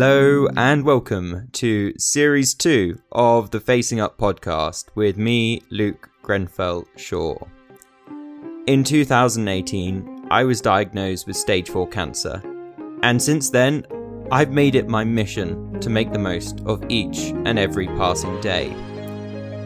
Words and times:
Hello 0.00 0.46
and 0.56 0.84
welcome 0.84 1.48
to 1.54 1.92
Series 1.98 2.54
2 2.54 3.00
of 3.10 3.50
the 3.50 3.58
Facing 3.58 3.98
Up 3.98 4.16
podcast 4.16 4.84
with 4.94 5.16
me, 5.16 5.60
Luke 5.70 6.08
Grenfell 6.22 6.86
Shaw. 6.94 7.36
In 8.68 8.84
2018, 8.84 10.28
I 10.30 10.44
was 10.44 10.60
diagnosed 10.60 11.26
with 11.26 11.34
stage 11.34 11.68
4 11.68 11.88
cancer, 11.88 12.40
and 13.02 13.20
since 13.20 13.50
then, 13.50 13.84
I've 14.30 14.52
made 14.52 14.76
it 14.76 14.86
my 14.86 15.02
mission 15.02 15.80
to 15.80 15.90
make 15.90 16.12
the 16.12 16.18
most 16.20 16.60
of 16.60 16.84
each 16.88 17.32
and 17.44 17.58
every 17.58 17.88
passing 17.88 18.40
day. 18.40 18.68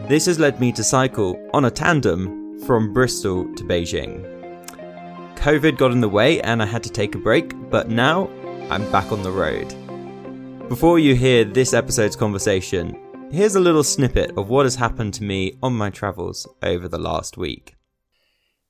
This 0.09 0.25
has 0.25 0.39
led 0.39 0.59
me 0.59 0.71
to 0.71 0.83
cycle 0.83 1.47
on 1.53 1.65
a 1.65 1.69
tandem 1.69 2.59
from 2.65 2.91
Bristol 2.91 3.43
to 3.53 3.63
Beijing. 3.65 4.25
COVID 5.35 5.77
got 5.77 5.91
in 5.91 6.01
the 6.01 6.09
way 6.09 6.41
and 6.41 6.59
I 6.59 6.65
had 6.65 6.81
to 6.85 6.89
take 6.89 7.13
a 7.13 7.19
break, 7.19 7.53
but 7.69 7.89
now 7.89 8.31
I'm 8.71 8.91
back 8.91 9.11
on 9.11 9.21
the 9.21 9.31
road. 9.31 9.75
Before 10.73 10.97
you 10.97 11.13
hear 11.13 11.45
this 11.45 11.71
episode's 11.71 12.15
conversation, 12.15 12.97
here's 13.31 13.53
a 13.53 13.59
little 13.59 13.83
snippet 13.83 14.35
of 14.35 14.49
what 14.49 14.65
has 14.65 14.77
happened 14.77 15.13
to 15.13 15.23
me 15.23 15.55
on 15.61 15.73
my 15.73 15.91
travels 15.91 16.47
over 16.63 16.87
the 16.87 16.97
last 16.97 17.37
week. 17.37 17.75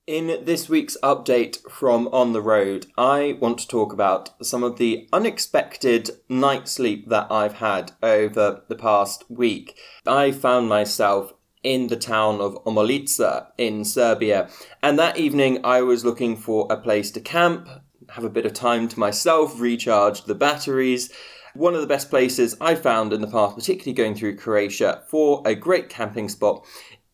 In 0.06 0.44
this 0.44 0.68
week's 0.68 0.98
update 1.02 1.66
from 1.70 2.08
On 2.08 2.34
the 2.34 2.42
Road, 2.42 2.88
I 2.98 3.38
want 3.40 3.56
to 3.60 3.66
talk 3.66 3.90
about 3.94 4.44
some 4.44 4.62
of 4.62 4.76
the 4.76 5.08
unexpected 5.14 6.10
night 6.28 6.68
sleep 6.68 7.08
that 7.08 7.32
I've 7.32 7.54
had 7.54 7.92
over 8.02 8.64
the 8.68 8.76
past 8.76 9.24
week. 9.30 9.74
I 10.06 10.30
found 10.30 10.68
myself 10.68 11.32
in 11.62 11.86
the 11.86 11.96
town 11.96 12.38
of 12.38 12.62
Omoljica 12.66 13.46
in 13.56 13.82
Serbia, 13.82 14.50
and 14.82 14.98
that 14.98 15.16
evening 15.16 15.64
I 15.64 15.80
was 15.80 16.04
looking 16.04 16.36
for 16.36 16.66
a 16.68 16.76
place 16.76 17.10
to 17.12 17.20
camp, 17.22 17.66
have 18.10 18.24
a 18.24 18.28
bit 18.28 18.44
of 18.44 18.52
time 18.52 18.88
to 18.88 19.00
myself, 19.00 19.58
recharge 19.58 20.24
the 20.24 20.34
batteries, 20.34 21.10
one 21.54 21.74
of 21.74 21.80
the 21.80 21.86
best 21.86 22.10
places 22.10 22.56
I 22.60 22.74
found 22.74 23.12
in 23.12 23.20
the 23.20 23.26
past, 23.26 23.56
particularly 23.56 23.94
going 23.94 24.14
through 24.14 24.36
Croatia, 24.36 25.02
for 25.08 25.42
a 25.46 25.54
great 25.54 25.88
camping 25.88 26.28
spot 26.28 26.66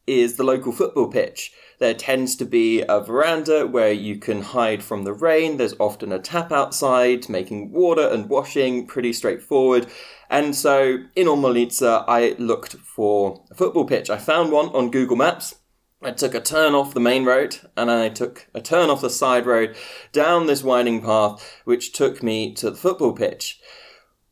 is 0.06 0.36
the 0.36 0.44
local 0.44 0.72
football 0.72 1.08
pitch. 1.08 1.52
There 1.78 1.94
tends 1.94 2.36
to 2.36 2.44
be 2.44 2.82
a 2.82 3.00
veranda 3.00 3.66
where 3.66 3.92
you 3.92 4.16
can 4.16 4.42
hide 4.42 4.82
from 4.82 5.04
the 5.04 5.12
rain. 5.12 5.56
There's 5.56 5.74
often 5.78 6.12
a 6.12 6.18
tap 6.18 6.52
outside 6.52 7.28
making 7.28 7.72
water 7.72 8.06
and 8.06 8.28
washing, 8.28 8.86
pretty 8.86 9.12
straightforward. 9.12 9.86
And 10.28 10.54
so 10.54 10.98
in 11.14 11.26
Omoljica, 11.26 12.04
I 12.08 12.34
looked 12.38 12.74
for 12.74 13.44
a 13.50 13.54
football 13.54 13.84
pitch. 13.84 14.10
I 14.10 14.18
found 14.18 14.52
one 14.52 14.66
on 14.68 14.90
Google 14.90 15.16
Maps. 15.16 15.54
I 16.02 16.12
took 16.12 16.34
a 16.34 16.40
turn 16.40 16.74
off 16.74 16.94
the 16.94 17.00
main 17.00 17.26
road 17.26 17.58
and 17.76 17.90
I 17.90 18.08
took 18.08 18.48
a 18.54 18.60
turn 18.60 18.88
off 18.88 19.02
the 19.02 19.10
side 19.10 19.44
road 19.44 19.76
down 20.12 20.46
this 20.46 20.62
winding 20.62 21.02
path, 21.02 21.60
which 21.64 21.92
took 21.92 22.22
me 22.22 22.54
to 22.54 22.70
the 22.70 22.76
football 22.76 23.12
pitch. 23.12 23.59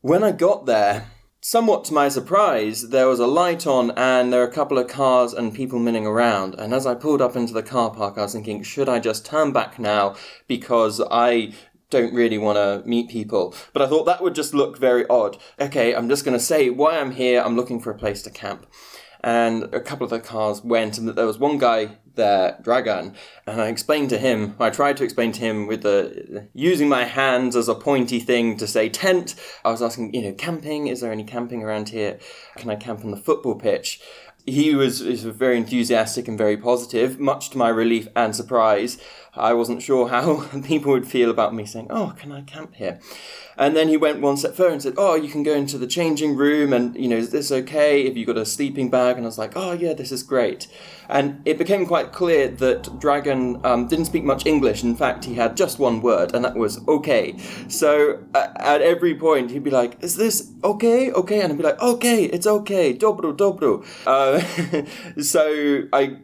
When 0.01 0.23
I 0.23 0.31
got 0.31 0.65
there, 0.65 1.07
somewhat 1.41 1.83
to 1.85 1.93
my 1.93 2.07
surprise, 2.07 2.87
there 2.87 3.09
was 3.09 3.19
a 3.19 3.27
light 3.27 3.67
on 3.67 3.91
and 3.97 4.31
there 4.31 4.39
were 4.39 4.47
a 4.47 4.53
couple 4.53 4.77
of 4.77 4.87
cars 4.87 5.33
and 5.33 5.53
people 5.53 5.77
milling 5.77 6.05
around. 6.05 6.55
And 6.55 6.73
as 6.73 6.87
I 6.87 6.95
pulled 6.95 7.21
up 7.21 7.35
into 7.35 7.51
the 7.51 7.61
car 7.61 7.91
park, 7.91 8.17
I 8.17 8.21
was 8.21 8.31
thinking, 8.31 8.63
should 8.63 8.87
I 8.87 8.99
just 8.99 9.25
turn 9.25 9.51
back 9.51 9.77
now 9.77 10.15
because 10.47 11.01
I 11.11 11.51
don't 11.89 12.13
really 12.13 12.37
want 12.37 12.55
to 12.55 12.87
meet 12.87 13.09
people. 13.09 13.53
But 13.73 13.81
I 13.81 13.87
thought 13.87 14.05
that 14.05 14.23
would 14.23 14.35
just 14.35 14.53
look 14.53 14.77
very 14.77 15.05
odd. 15.09 15.35
Okay, 15.59 15.93
I'm 15.93 16.07
just 16.07 16.23
going 16.23 16.37
to 16.37 16.43
say 16.43 16.69
why 16.69 16.97
I'm 16.97 17.11
here. 17.11 17.41
I'm 17.41 17.57
looking 17.57 17.81
for 17.81 17.91
a 17.91 17.97
place 17.97 18.21
to 18.21 18.29
camp 18.29 18.67
and 19.21 19.63
a 19.73 19.81
couple 19.81 20.05
of 20.05 20.11
the 20.11 20.19
cars 20.19 20.63
went, 20.63 20.97
and 20.97 21.09
there 21.09 21.25
was 21.25 21.37
one 21.37 21.57
guy 21.57 21.97
there, 22.19 22.59
Dragan. 22.61 23.15
and 23.47 23.61
I 23.61 23.67
explained 23.67 24.09
to 24.11 24.19
him, 24.19 24.55
I 24.59 24.69
tried 24.69 24.97
to 24.97 25.03
explain 25.03 25.31
to 25.31 25.39
him 25.39 25.65
with 25.65 25.81
the 25.81 26.47
using 26.53 26.87
my 26.87 27.05
hands 27.05 27.55
as 27.55 27.67
a 27.67 27.73
pointy 27.73 28.19
thing 28.19 28.57
to 28.57 28.67
say 28.67 28.89
tent. 28.89 29.35
I 29.65 29.71
was 29.71 29.81
asking, 29.81 30.13
you 30.13 30.21
know, 30.21 30.33
camping, 30.33 30.87
is 30.87 31.01
there 31.01 31.11
any 31.11 31.23
camping 31.23 31.63
around 31.63 31.89
here? 31.89 32.19
Can 32.57 32.69
I 32.69 32.75
camp 32.75 33.03
on 33.03 33.11
the 33.11 33.17
football 33.17 33.55
pitch? 33.55 33.99
He 34.45 34.75
was, 34.75 35.01
was 35.01 35.23
very 35.23 35.57
enthusiastic 35.57 36.27
and 36.27 36.37
very 36.37 36.57
positive, 36.57 37.19
much 37.19 37.49
to 37.51 37.57
my 37.57 37.69
relief 37.69 38.07
and 38.15 38.35
surprise. 38.35 38.97
I 39.35 39.53
wasn't 39.53 39.81
sure 39.81 40.09
how 40.09 40.47
people 40.63 40.91
would 40.91 41.07
feel 41.07 41.29
about 41.29 41.53
me 41.53 41.65
saying, 41.65 41.87
Oh, 41.89 42.13
can 42.17 42.31
I 42.31 42.41
camp 42.41 42.75
here? 42.75 42.99
And 43.57 43.75
then 43.75 43.89
he 43.89 43.97
went 43.97 44.21
one 44.21 44.37
step 44.37 44.55
further 44.55 44.71
and 44.71 44.81
said, 44.81 44.95
Oh, 44.97 45.15
you 45.15 45.29
can 45.29 45.43
go 45.43 45.53
into 45.53 45.77
the 45.77 45.87
changing 45.87 46.35
room 46.35 46.71
and, 46.71 46.95
you 46.95 47.07
know, 47.07 47.17
is 47.17 47.31
this 47.31 47.51
okay 47.51 48.03
if 48.03 48.15
you've 48.15 48.27
got 48.27 48.37
a 48.37 48.45
sleeping 48.45 48.89
bag? 48.89 49.17
And 49.17 49.25
I 49.25 49.27
was 49.27 49.37
like, 49.37 49.53
Oh, 49.55 49.73
yeah, 49.73 49.93
this 49.93 50.11
is 50.11 50.23
great. 50.23 50.67
And 51.09 51.41
it 51.45 51.57
became 51.57 51.85
quite 51.85 52.11
clear 52.11 52.47
that 52.47 52.83
Dragan 52.83 53.65
um, 53.65 53.87
didn't 53.87 54.05
speak 54.05 54.23
much 54.23 54.45
English. 54.45 54.83
In 54.83 54.95
fact, 54.95 55.25
he 55.25 55.35
had 55.35 55.57
just 55.57 55.79
one 55.79 56.01
word, 56.01 56.33
and 56.35 56.45
that 56.45 56.55
was 56.55 56.87
okay. 56.87 57.35
So 57.67 58.23
uh, 58.33 58.47
at 58.55 58.81
every 58.81 59.15
point, 59.15 59.51
he'd 59.51 59.63
be 59.63 59.71
like, 59.71 60.01
Is 60.03 60.15
this 60.15 60.51
okay? 60.63 61.11
Okay. 61.11 61.41
And 61.41 61.51
I'd 61.51 61.57
be 61.57 61.63
like, 61.63 61.81
Okay, 61.81 62.25
it's 62.25 62.47
okay. 62.47 62.93
Dobro, 62.95 63.35
dobro. 63.35 63.83
Uh, 64.05 65.21
so 65.21 65.83
I 65.91 66.19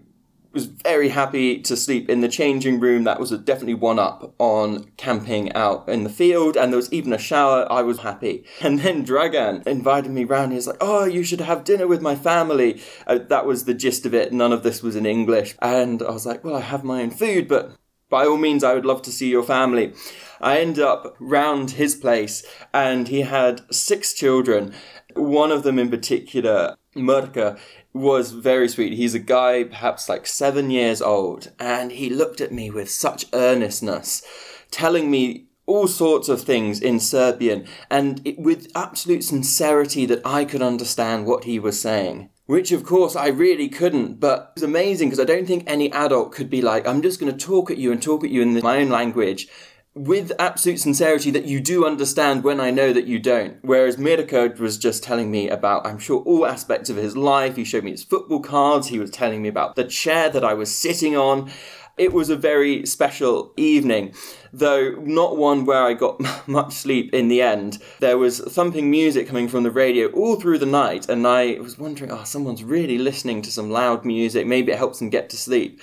was 0.56 0.66
very 0.66 1.10
happy 1.10 1.60
to 1.60 1.76
sleep 1.76 2.10
in 2.10 2.22
the 2.22 2.30
changing 2.30 2.80
room. 2.80 3.04
That 3.04 3.20
was 3.20 3.30
definitely 3.32 3.76
one 3.76 4.00
up 4.00 4.34
on 4.40 4.86
camping 4.98 5.52
out 5.54 5.88
in 5.88 6.04
the 6.04 6.10
field, 6.10 6.56
and 6.56 6.72
there 6.72 6.78
was 6.78 6.92
even 6.92 7.14
a 7.14 7.20
shower. 7.20 7.72
I 7.72 7.84
was 7.84 8.00
happy. 8.00 8.46
And 8.62 8.80
then 8.80 9.06
Dragan 9.06 9.68
invited 9.68 10.12
me 10.12 10.24
round. 10.24 10.52
He 10.52 10.56
was 10.56 10.68
like, 10.68 10.78
"Oh, 10.82 11.06
you 11.06 11.24
should 11.24 11.42
have 11.42 11.66
dinner 11.66 11.86
with 11.86 12.02
my 12.02 12.16
family." 12.16 12.82
Uh, 13.06 13.20
that 13.30 13.46
was 13.46 13.66
the 13.66 13.74
gist 13.74 14.06
of 14.06 14.14
it. 14.16 14.34
None 14.34 14.54
of 14.54 14.64
this 14.64 14.82
was 14.82 14.96
in 14.96 15.06
English, 15.06 15.56
and 15.62 16.02
I 16.02 16.12
was 16.12 16.26
like, 16.26 16.44
"Well, 16.44 16.56
I 16.56 16.62
have 16.62 16.84
my 16.84 17.02
own 17.04 17.12
food, 17.12 17.48
but." 17.48 17.74
By 18.08 18.28
all 18.28 18.38
means, 18.38 18.64
I 18.64 18.76
would 18.76 18.86
love 18.86 19.02
to 19.02 19.12
see 19.12 19.30
your 19.30 19.44
family. 19.44 19.92
I 20.40 20.60
end 20.60 20.78
up 20.78 21.16
round 21.20 21.72
his 21.72 21.96
place, 21.96 22.46
and 22.72 23.08
he 23.08 23.22
had 23.22 23.62
six 23.72 24.14
children. 24.14 24.74
One 25.16 25.52
of 25.52 25.64
them 25.64 25.80
in 25.80 25.90
particular, 25.90 26.78
Mirko, 26.94 27.58
was 27.96 28.32
very 28.32 28.68
sweet. 28.68 28.94
He's 28.94 29.16
a 29.16 29.20
guy, 29.20 29.64
perhaps 29.64 30.10
like 30.10 30.28
seven 30.28 30.70
years 30.70 31.02
old, 31.02 31.52
and 31.60 31.94
he 31.94 32.10
looked 32.10 32.42
at 32.42 32.52
me 32.52 32.70
with 32.70 32.90
such 32.90 33.26
earnestness, 33.34 34.22
telling 34.70 35.10
me 35.10 35.46
all 35.66 35.88
sorts 35.88 36.28
of 36.28 36.42
things 36.42 36.82
in 36.82 37.00
Serbian, 37.00 37.66
and 37.90 38.22
it, 38.26 38.38
with 38.38 38.70
absolute 38.76 39.24
sincerity 39.24 40.06
that 40.06 40.22
I 40.26 40.44
could 40.46 40.62
understand 40.62 41.26
what 41.26 41.46
he 41.46 41.58
was 41.58 41.80
saying. 41.80 42.30
Which, 42.48 42.72
of 42.72 42.84
course, 42.84 43.16
I 43.16 43.30
really 43.30 43.70
couldn't, 43.70 44.20
but 44.20 44.52
it 44.56 44.60
was 44.60 44.64
amazing 44.64 45.10
because 45.10 45.20
I 45.20 45.26
don't 45.26 45.48
think 45.48 45.64
any 45.66 45.92
adult 45.92 46.32
could 46.32 46.50
be 46.50 46.62
like, 46.62 46.86
I'm 46.86 47.02
just 47.02 47.20
going 47.20 47.36
to 47.36 47.46
talk 47.46 47.72
at 47.72 47.80
you 47.80 47.92
and 47.92 48.00
talk 48.00 48.24
at 48.24 48.30
you 48.30 48.44
in 48.44 48.60
my 48.62 48.78
own 48.78 48.90
language 48.90 49.48
with 49.96 50.34
absolute 50.38 50.78
sincerity 50.78 51.32
that 51.32 51.46
you 51.46 51.62
do 51.62 51.86
understand 51.86 52.44
when 52.44 52.60
I 52.60 52.70
know 52.70 52.92
that 52.92 53.08
you 53.08 53.18
don't. 53.18 53.58
Whereas 53.62 53.98
Mirko 53.98 54.50
was 54.50 54.78
just 54.78 55.02
telling 55.02 55.32
me 55.32 55.50
about, 55.50 55.88
I'm 55.88 56.00
sure, 56.00 56.22
all 56.24 56.46
aspects 56.46 56.90
of 56.90 56.98
his 56.98 57.16
life. 57.16 57.56
He 57.56 57.64
showed 57.64 57.86
me 57.86 57.92
his 57.92 58.04
football 58.04 58.42
cards. 58.42 58.90
He 58.90 59.00
was 59.00 59.10
telling 59.10 59.42
me 59.42 59.48
about 59.48 59.78
the 59.78 59.86
chair 59.86 60.30
that 60.30 60.44
I 60.44 60.54
was 60.54 60.76
sitting 60.76 61.16
on. 61.16 61.50
It 61.98 62.12
was 62.12 62.30
a 62.30 62.36
very 62.36 62.86
special 62.86 63.54
evening, 63.56 64.14
though 64.52 64.96
not 65.00 65.38
one 65.38 65.64
where 65.64 65.84
I 65.84 65.94
got 65.94 66.20
much 66.48 66.74
sleep 66.74 67.14
in 67.14 67.30
the 67.30 67.42
end. 67.42 67.82
There 68.02 68.18
was 68.18 68.40
thumping 68.40 68.92
music 68.92 69.30
coming 69.30 69.48
from 69.48 69.64
the 69.64 69.72
radio 69.72 70.10
all 70.10 70.36
through 70.36 70.58
the 70.58 70.66
night, 70.66 71.08
and 71.08 71.26
I 71.26 71.58
was 71.62 71.80
wondering, 71.80 72.12
oh, 72.12 72.26
someone's 72.26 72.66
really 72.66 72.98
listening 72.98 73.42
to 73.44 73.52
some 73.52 73.72
loud 73.72 74.04
music. 74.04 74.46
Maybe 74.46 74.74
it 74.74 74.78
helps 74.78 75.00
them 75.00 75.10
get 75.10 75.30
to 75.30 75.38
sleep 75.38 75.80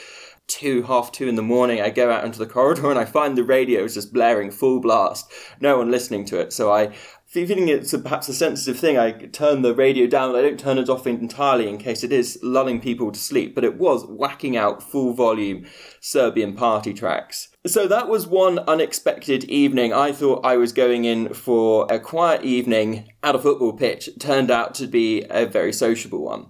two, 0.47 0.83
half 0.83 1.13
two 1.13 1.29
in 1.29 1.35
the 1.35 1.43
morning, 1.43 1.81
I 1.81 1.91
go 1.91 2.11
out 2.11 2.25
into 2.25 2.39
the 2.39 2.47
corridor 2.47 2.91
and 2.91 2.99
I 2.99 3.05
find 3.05 3.37
the 3.37 3.45
radio 3.45 3.85
is 3.85 3.95
just 3.95 4.13
blaring 4.13 4.51
full 4.51 4.81
blast, 4.81 5.31
no 5.61 5.79
one 5.79 5.91
listening 5.91 6.25
to 6.27 6.39
it. 6.41 6.53
So 6.53 6.73
I, 6.73 6.93
feeling 7.27 7.69
it's 7.69 7.95
a, 7.95 7.99
perhaps 7.99 8.29
a 8.29 8.35
sensitive 8.35 8.79
thing, 8.79 8.99
I 8.99 9.13
turn 9.13 9.63
the 9.63 9.75
radio 9.75 10.07
down. 10.07 10.37
I 10.37 10.43
don't 10.43 10.61
turn 10.61 10.77
it 10.77 10.91
off 10.91 11.07
entirely 11.07 11.67
in 11.67 11.79
case 11.79 12.05
it 12.05 12.13
is 12.13 12.39
lulling 12.43 12.81
people 12.81 13.11
to 13.11 13.19
sleep, 13.19 13.55
but 13.55 13.65
it 13.65 13.79
was 13.79 14.05
whacking 14.05 14.57
out 14.57 14.83
full 14.83 15.15
volume 15.15 15.65
Serbian 16.01 16.55
party 16.55 16.93
tracks. 16.93 17.49
So 17.67 17.87
that 17.87 18.09
was 18.09 18.27
one 18.27 18.59
unexpected 18.59 19.45
evening. 19.45 19.95
I 19.95 20.13
thought 20.13 20.45
I 20.45 20.59
was 20.59 20.73
going 20.73 21.07
in 21.07 21.33
for 21.33 21.87
a 21.89 21.99
quiet 21.99 22.45
evening 22.45 23.09
at 23.23 23.35
a 23.35 23.39
football 23.39 23.73
pitch. 23.73 24.09
It 24.09 24.21
turned 24.21 24.51
out 24.51 24.75
to 24.75 24.87
be 24.87 25.25
a 25.31 25.47
very 25.47 25.73
sociable 25.73 26.23
one. 26.23 26.49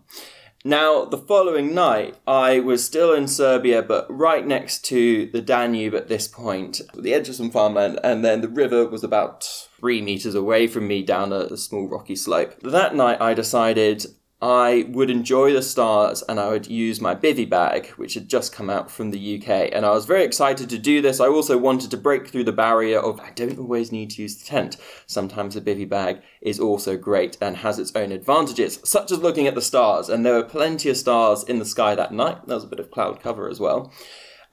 Now, 0.65 1.05
the 1.05 1.19
following 1.19 1.75
night, 1.75 2.17
I 2.25 2.61
was 2.61 2.85
still 2.85 3.13
in 3.13 3.27
Serbia, 3.27 3.83
but 3.83 4.07
right 4.09 4.47
next 4.47 4.85
to 4.87 5.27
the 5.27 5.43
Danube 5.43 5.95
at 5.95 6.07
this 6.07 6.29
point, 6.29 6.81
the 6.95 7.13
edge 7.13 7.29
of 7.29 7.35
some 7.35 7.51
farmland, 7.51 7.99
and 8.05 8.25
then 8.25 8.43
the 8.43 8.49
river 8.49 8.87
was 8.87 9.03
about 9.03 9.43
three 9.43 10.01
meters 10.01 10.37
away 10.37 10.69
from 10.69 10.87
me 10.87 11.03
down 11.03 11.33
a, 11.33 11.47
a 11.47 11.57
small 11.57 11.89
rocky 11.89 12.15
slope. 12.15 12.55
That 12.63 12.95
night, 12.95 13.21
I 13.21 13.35
decided 13.35 14.07
I 14.43 14.87
would 14.89 15.09
enjoy 15.09 15.53
the 15.53 15.63
stars 15.63 16.25
and 16.29 16.41
I 16.41 16.49
would 16.51 16.67
use 16.67 17.01
my 17.01 17.15
bivy 17.15 17.49
bag, 17.49 17.87
which 17.91 18.15
had 18.15 18.29
just 18.29 18.53
come 18.53 18.69
out 18.69 18.91
from 18.91 19.13
the 19.13 19.39
UK. 19.39 19.71
And 19.73 19.87
I 19.87 19.91
was 19.91 20.05
very 20.05 20.25
excited 20.25 20.69
to 20.69 20.79
do 20.79 21.01
this. 21.01 21.21
I 21.21 21.29
also 21.29 21.57
wanted 21.57 21.93
to 21.93 21.97
break 21.97 22.27
through 22.27 22.43
the 22.43 22.51
barrier 22.51 22.99
of 22.99 23.21
I 23.21 23.31
don't 23.31 23.61
always 23.61 23.93
need 23.93 24.11
to 24.11 24.23
use 24.23 24.35
the 24.37 24.45
tent. 24.45 24.79
Sometimes 25.07 25.55
a 25.55 25.61
bivy 25.61 25.89
bag 25.89 26.23
is 26.41 26.59
also 26.59 26.97
great 26.97 27.39
and 27.41 27.59
has 27.59 27.79
its 27.79 27.95
own 27.95 28.11
advantages, 28.11 28.81
such 28.83 29.13
as 29.13 29.21
looking 29.21 29.47
at 29.47 29.55
the 29.55 29.63
stars. 29.63 30.09
And 30.09 30.27
there 30.27 30.35
were 30.35 30.43
plenty 30.43 30.89
of 30.91 30.97
stars 30.97 31.45
in 31.45 31.61
the 31.61 31.65
sky 31.65 31.95
that 31.95 32.13
night. 32.13 32.45
There 32.45 32.57
was 32.57 32.65
a 32.65 32.69
bit 32.69 32.81
of 32.81 32.91
cloud 32.91 33.23
cover 33.23 33.49
as 33.49 33.61
well. 33.61 33.93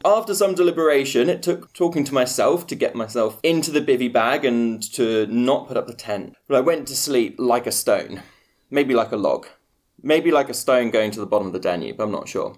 After 0.05 0.35
some 0.35 0.53
deliberation, 0.53 1.29
it 1.29 1.41
took 1.41 1.73
talking 1.73 2.03
to 2.03 2.13
myself 2.13 2.67
to 2.67 2.75
get 2.75 2.93
myself 2.93 3.39
into 3.41 3.71
the 3.71 3.81
bivy 3.81 4.13
bag 4.13 4.45
and 4.45 4.83
to 4.93 5.25
not 5.25 5.67
put 5.67 5.77
up 5.77 5.87
the 5.87 5.95
tent. 5.95 6.35
But 6.47 6.57
I 6.57 6.61
went 6.61 6.87
to 6.89 6.95
sleep 6.95 7.37
like 7.39 7.65
a 7.65 7.71
stone, 7.71 8.21
maybe 8.69 8.93
like 8.93 9.11
a 9.11 9.17
log, 9.17 9.47
maybe 10.03 10.31
like 10.31 10.49
a 10.49 10.53
stone 10.53 10.91
going 10.91 11.11
to 11.11 11.19
the 11.19 11.25
bottom 11.25 11.47
of 11.47 11.53
the 11.53 11.59
Danube, 11.59 11.99
I'm 11.99 12.11
not 12.11 12.27
sure. 12.27 12.57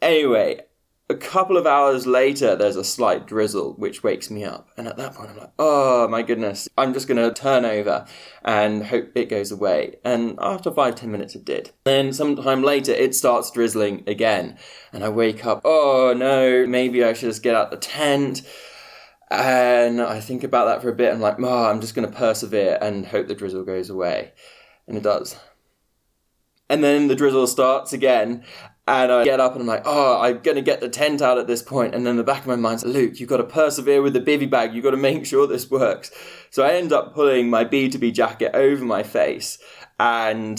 Anyway, 0.00 0.60
a 1.10 1.14
couple 1.14 1.56
of 1.56 1.66
hours 1.66 2.06
later, 2.06 2.54
there's 2.54 2.76
a 2.76 2.84
slight 2.84 3.26
drizzle 3.26 3.72
which 3.74 4.02
wakes 4.02 4.30
me 4.30 4.44
up. 4.44 4.68
And 4.76 4.86
at 4.86 4.98
that 4.98 5.14
point, 5.14 5.30
I'm 5.30 5.38
like, 5.38 5.52
oh 5.58 6.06
my 6.08 6.22
goodness, 6.22 6.68
I'm 6.76 6.92
just 6.92 7.08
going 7.08 7.16
to 7.16 7.32
turn 7.32 7.64
over 7.64 8.06
and 8.44 8.84
hope 8.84 9.12
it 9.14 9.30
goes 9.30 9.50
away. 9.50 9.96
And 10.04 10.38
after 10.38 10.70
five, 10.70 10.96
ten 10.96 11.10
minutes, 11.10 11.34
it 11.34 11.46
did. 11.46 11.70
Then 11.84 12.12
sometime 12.12 12.62
later, 12.62 12.92
it 12.92 13.14
starts 13.14 13.50
drizzling 13.50 14.04
again. 14.06 14.58
And 14.92 15.02
I 15.02 15.08
wake 15.08 15.46
up, 15.46 15.62
oh 15.64 16.14
no, 16.14 16.66
maybe 16.66 17.02
I 17.02 17.14
should 17.14 17.30
just 17.30 17.42
get 17.42 17.54
out 17.54 17.70
the 17.70 17.78
tent. 17.78 18.42
And 19.30 20.00
I 20.00 20.20
think 20.20 20.44
about 20.44 20.66
that 20.66 20.82
for 20.82 20.90
a 20.90 20.94
bit. 20.94 21.12
I'm 21.12 21.20
like, 21.20 21.40
oh, 21.40 21.64
I'm 21.70 21.80
just 21.80 21.94
going 21.94 22.08
to 22.08 22.16
persevere 22.16 22.78
and 22.80 23.06
hope 23.06 23.28
the 23.28 23.34
drizzle 23.34 23.64
goes 23.64 23.88
away. 23.88 24.32
And 24.86 24.96
it 24.96 25.02
does. 25.02 25.36
And 26.70 26.84
then 26.84 27.08
the 27.08 27.14
drizzle 27.14 27.46
starts 27.46 27.92
again, 27.92 28.44
and 28.88 29.12
I 29.12 29.24
get 29.24 29.38
up 29.38 29.52
and 29.52 29.60
I'm 29.60 29.66
like, 29.66 29.82
oh, 29.84 30.20
I'm 30.20 30.40
going 30.40 30.56
to 30.56 30.62
get 30.62 30.80
the 30.80 30.88
tent 30.88 31.20
out 31.20 31.38
at 31.38 31.46
this 31.46 31.62
point. 31.62 31.94
And 31.94 32.06
then 32.06 32.16
the 32.16 32.24
back 32.24 32.40
of 32.40 32.46
my 32.46 32.56
mind's 32.56 32.84
like, 32.84 32.94
Luke, 32.94 33.20
you've 33.20 33.28
got 33.28 33.36
to 33.36 33.44
persevere 33.44 34.00
with 34.00 34.14
the 34.14 34.20
bivy 34.20 34.48
bag. 34.48 34.72
You've 34.72 34.84
got 34.84 34.92
to 34.92 34.96
make 34.96 35.26
sure 35.26 35.46
this 35.46 35.70
works. 35.70 36.10
So 36.50 36.64
I 36.64 36.72
end 36.72 36.92
up 36.92 37.14
pulling 37.14 37.50
my 37.50 37.64
B2B 37.64 38.14
jacket 38.14 38.52
over 38.54 38.82
my 38.84 39.02
face 39.02 39.58
and 40.00 40.58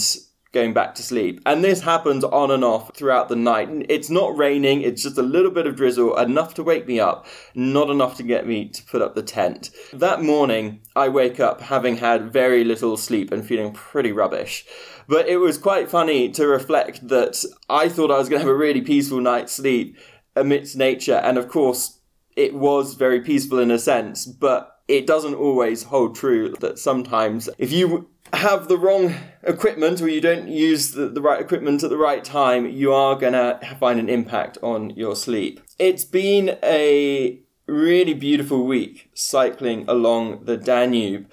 going 0.51 0.73
back 0.73 0.95
to 0.95 1.03
sleep. 1.03 1.41
And 1.45 1.63
this 1.63 1.81
happens 1.81 2.23
on 2.23 2.51
and 2.51 2.63
off 2.63 2.95
throughout 2.95 3.29
the 3.29 3.35
night. 3.35 3.69
It's 3.89 4.09
not 4.09 4.37
raining, 4.37 4.81
it's 4.81 5.03
just 5.03 5.17
a 5.17 5.23
little 5.23 5.51
bit 5.51 5.67
of 5.67 5.75
drizzle, 5.75 6.17
enough 6.17 6.55
to 6.55 6.63
wake 6.63 6.87
me 6.87 6.99
up, 6.99 7.27
not 7.53 7.89
enough 7.89 8.17
to 8.17 8.23
get 8.23 8.47
me 8.47 8.67
to 8.69 8.83
put 8.83 9.01
up 9.01 9.13
the 9.13 9.21
tent. 9.21 9.69
That 9.93 10.23
morning, 10.23 10.81
I 10.95 11.09
wake 11.09 11.39
up 11.39 11.61
having 11.61 11.97
had 11.97 12.33
very 12.33 12.63
little 12.63 12.97
sleep 12.97 13.31
and 13.31 13.45
feeling 13.45 13.73
pretty 13.73 14.11
rubbish. 14.11 14.65
But 15.09 15.27
it 15.27 15.37
was 15.37 15.57
quite 15.57 15.89
funny 15.89 16.29
to 16.33 16.45
reflect 16.45 17.07
that 17.07 17.43
I 17.67 17.89
thought 17.89 18.11
I 18.11 18.19
was 18.19 18.29
going 18.29 18.41
to 18.41 18.45
have 18.45 18.55
a 18.55 18.57
really 18.57 18.81
peaceful 18.81 19.19
night's 19.19 19.53
sleep 19.53 19.97
amidst 20.35 20.77
nature. 20.77 21.15
And 21.15 21.39
of 21.39 21.49
course, 21.49 21.99
it 22.35 22.53
was 22.53 22.93
very 22.93 23.19
peaceful 23.19 23.57
in 23.57 23.71
a 23.71 23.79
sense, 23.79 24.27
but 24.27 24.81
it 24.87 25.07
doesn't 25.07 25.33
always 25.33 25.81
hold 25.81 26.15
true 26.15 26.53
that 26.59 26.77
sometimes 26.77 27.49
if 27.57 27.71
you 27.71 28.07
have 28.33 28.67
the 28.67 28.77
wrong 28.77 29.15
equipment 29.41 29.99
or 29.99 30.07
you 30.07 30.21
don't 30.21 30.47
use 30.47 30.91
the, 30.91 31.09
the 31.09 31.21
right 31.21 31.41
equipment 31.41 31.83
at 31.83 31.89
the 31.89 31.97
right 31.97 32.23
time, 32.23 32.69
you 32.69 32.93
are 32.93 33.15
going 33.15 33.33
to 33.33 33.59
find 33.79 33.99
an 33.99 34.09
impact 34.09 34.59
on 34.61 34.91
your 34.91 35.15
sleep. 35.15 35.59
It's 35.79 36.05
been 36.05 36.55
a 36.63 37.39
really 37.65 38.13
beautiful 38.13 38.63
week 38.63 39.09
cycling 39.15 39.85
along 39.87 40.45
the 40.45 40.57
Danube 40.57 41.31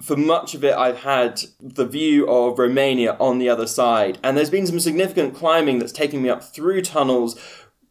for 0.00 0.16
much 0.16 0.54
of 0.54 0.62
it, 0.62 0.74
I've 0.74 0.98
had 0.98 1.42
the 1.60 1.86
view 1.86 2.28
of 2.28 2.58
Romania 2.58 3.16
on 3.18 3.38
the 3.38 3.48
other 3.48 3.66
side, 3.66 4.18
and 4.22 4.36
there's 4.36 4.50
been 4.50 4.66
some 4.66 4.80
significant 4.80 5.34
climbing 5.34 5.78
that's 5.78 5.92
taken 5.92 6.22
me 6.22 6.28
up 6.28 6.42
through 6.42 6.82
tunnels, 6.82 7.40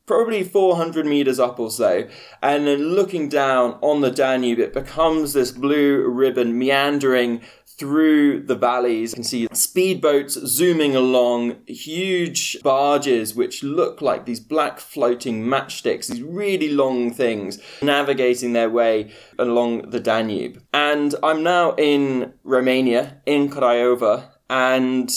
probably 0.06 0.44
400 0.44 1.06
meters 1.06 1.40
up 1.40 1.60
or 1.60 1.72
so, 1.72 2.08
and 2.44 2.68
then 2.68 2.90
looking 2.90 3.28
down 3.28 3.80
on 3.82 4.02
the 4.02 4.12
Danube, 4.12 4.60
it 4.60 4.74
becomes 4.74 5.34
this 5.34 5.52
blue 5.52 6.08
ribbon 6.08 6.58
meandering 6.58 7.42
through 7.78 8.42
the 8.44 8.56
valleys. 8.56 9.12
You 9.12 9.16
can 9.16 9.24
see 9.24 9.48
speedboats 9.50 10.32
zooming 10.48 10.96
along, 10.96 11.58
huge 11.68 12.62
barges 12.62 13.36
which 13.36 13.64
look 13.64 14.02
like 14.02 14.26
these 14.26 14.40
black 14.40 14.80
floating 14.80 15.44
matchsticks, 15.44 16.08
these 16.08 16.22
really 16.22 16.70
long 16.70 17.14
things 17.14 17.60
navigating 17.82 18.54
their 18.54 18.70
way 18.70 19.12
along 19.38 19.90
the 19.90 20.00
Danube. 20.00 20.64
And 20.74 21.16
I'm 21.22 21.44
now 21.44 21.74
in 21.76 22.34
Romania, 22.44 23.22
in 23.26 23.50
Craiova, 23.50 24.30
and 24.50 25.10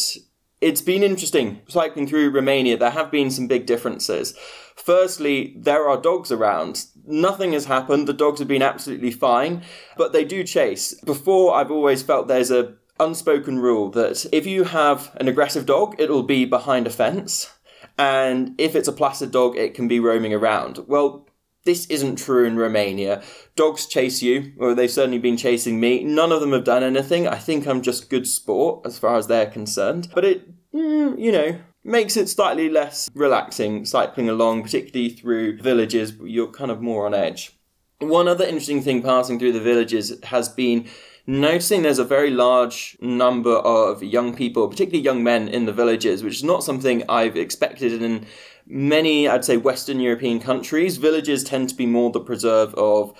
it's 0.60 0.82
been 0.82 1.02
interesting 1.02 1.60
cycling 1.68 2.06
through 2.06 2.30
Romania. 2.30 2.76
There 2.76 2.90
have 2.90 3.10
been 3.10 3.30
some 3.30 3.46
big 3.46 3.66
differences. 3.66 4.34
Firstly, 4.76 5.54
there 5.56 5.88
are 5.88 6.00
dogs 6.00 6.32
around. 6.32 6.86
Nothing 7.08 7.52
has 7.52 7.64
happened. 7.64 8.06
The 8.06 8.12
dogs 8.12 8.38
have 8.38 8.48
been 8.48 8.62
absolutely 8.62 9.10
fine, 9.10 9.62
but 9.96 10.12
they 10.12 10.24
do 10.24 10.44
chase. 10.44 10.94
Before, 11.00 11.54
I've 11.54 11.70
always 11.70 12.02
felt 12.02 12.28
there's 12.28 12.50
a 12.50 12.74
unspoken 13.00 13.58
rule 13.58 13.90
that 13.90 14.26
if 14.32 14.46
you 14.46 14.64
have 14.64 15.14
an 15.16 15.28
aggressive 15.28 15.66
dog, 15.66 15.96
it'll 15.98 16.22
be 16.22 16.44
behind 16.44 16.86
a 16.86 16.90
fence. 16.90 17.52
And 17.96 18.54
if 18.58 18.76
it's 18.76 18.88
a 18.88 18.92
placid 18.92 19.32
dog, 19.32 19.56
it 19.56 19.74
can 19.74 19.88
be 19.88 20.00
roaming 20.00 20.32
around. 20.32 20.84
Well, 20.86 21.28
this 21.64 21.86
isn't 21.86 22.16
true 22.16 22.46
in 22.46 22.56
Romania. 22.56 23.22
Dogs 23.56 23.86
chase 23.86 24.22
you, 24.22 24.52
or 24.58 24.74
they've 24.74 24.90
certainly 24.90 25.18
been 25.18 25.36
chasing 25.36 25.80
me. 25.80 26.04
None 26.04 26.32
of 26.32 26.40
them 26.40 26.52
have 26.52 26.64
done 26.64 26.82
anything. 26.82 27.26
I 27.26 27.36
think 27.36 27.66
I'm 27.66 27.82
just 27.82 28.08
good 28.08 28.26
sport 28.26 28.86
as 28.86 28.98
far 28.98 29.16
as 29.16 29.26
they're 29.26 29.50
concerned. 29.50 30.08
But 30.14 30.24
it, 30.24 30.72
mm, 30.72 31.18
you 31.18 31.32
know, 31.32 31.58
makes 31.84 32.16
it 32.16 32.28
slightly 32.28 32.68
less 32.68 33.08
relaxing 33.14 33.84
cycling 33.84 34.28
along, 34.28 34.62
particularly 34.62 35.10
through 35.10 35.58
villages. 35.58 36.14
You're 36.22 36.50
kind 36.50 36.70
of 36.70 36.82
more 36.82 37.06
on 37.06 37.14
edge. 37.14 37.58
One 38.00 38.28
other 38.28 38.44
interesting 38.44 38.82
thing 38.82 39.02
passing 39.02 39.38
through 39.38 39.52
the 39.52 39.60
villages 39.60 40.12
has 40.24 40.48
been 40.48 40.86
noticing 41.26 41.82
there's 41.82 41.98
a 41.98 42.04
very 42.04 42.30
large 42.30 42.96
number 43.00 43.56
of 43.56 44.02
young 44.02 44.34
people, 44.34 44.68
particularly 44.68 45.04
young 45.04 45.22
men 45.22 45.48
in 45.48 45.66
the 45.66 45.72
villages, 45.72 46.22
which 46.22 46.36
is 46.36 46.44
not 46.44 46.64
something 46.64 47.02
I've 47.08 47.36
expected 47.36 48.02
in 48.02 48.24
many, 48.66 49.28
I'd 49.28 49.44
say, 49.44 49.56
Western 49.56 50.00
European 50.00 50.40
countries. 50.40 50.96
Villages 50.96 51.42
tend 51.42 51.68
to 51.70 51.74
be 51.74 51.86
more 51.86 52.10
the 52.10 52.20
preserve 52.20 52.74
of 52.74 53.12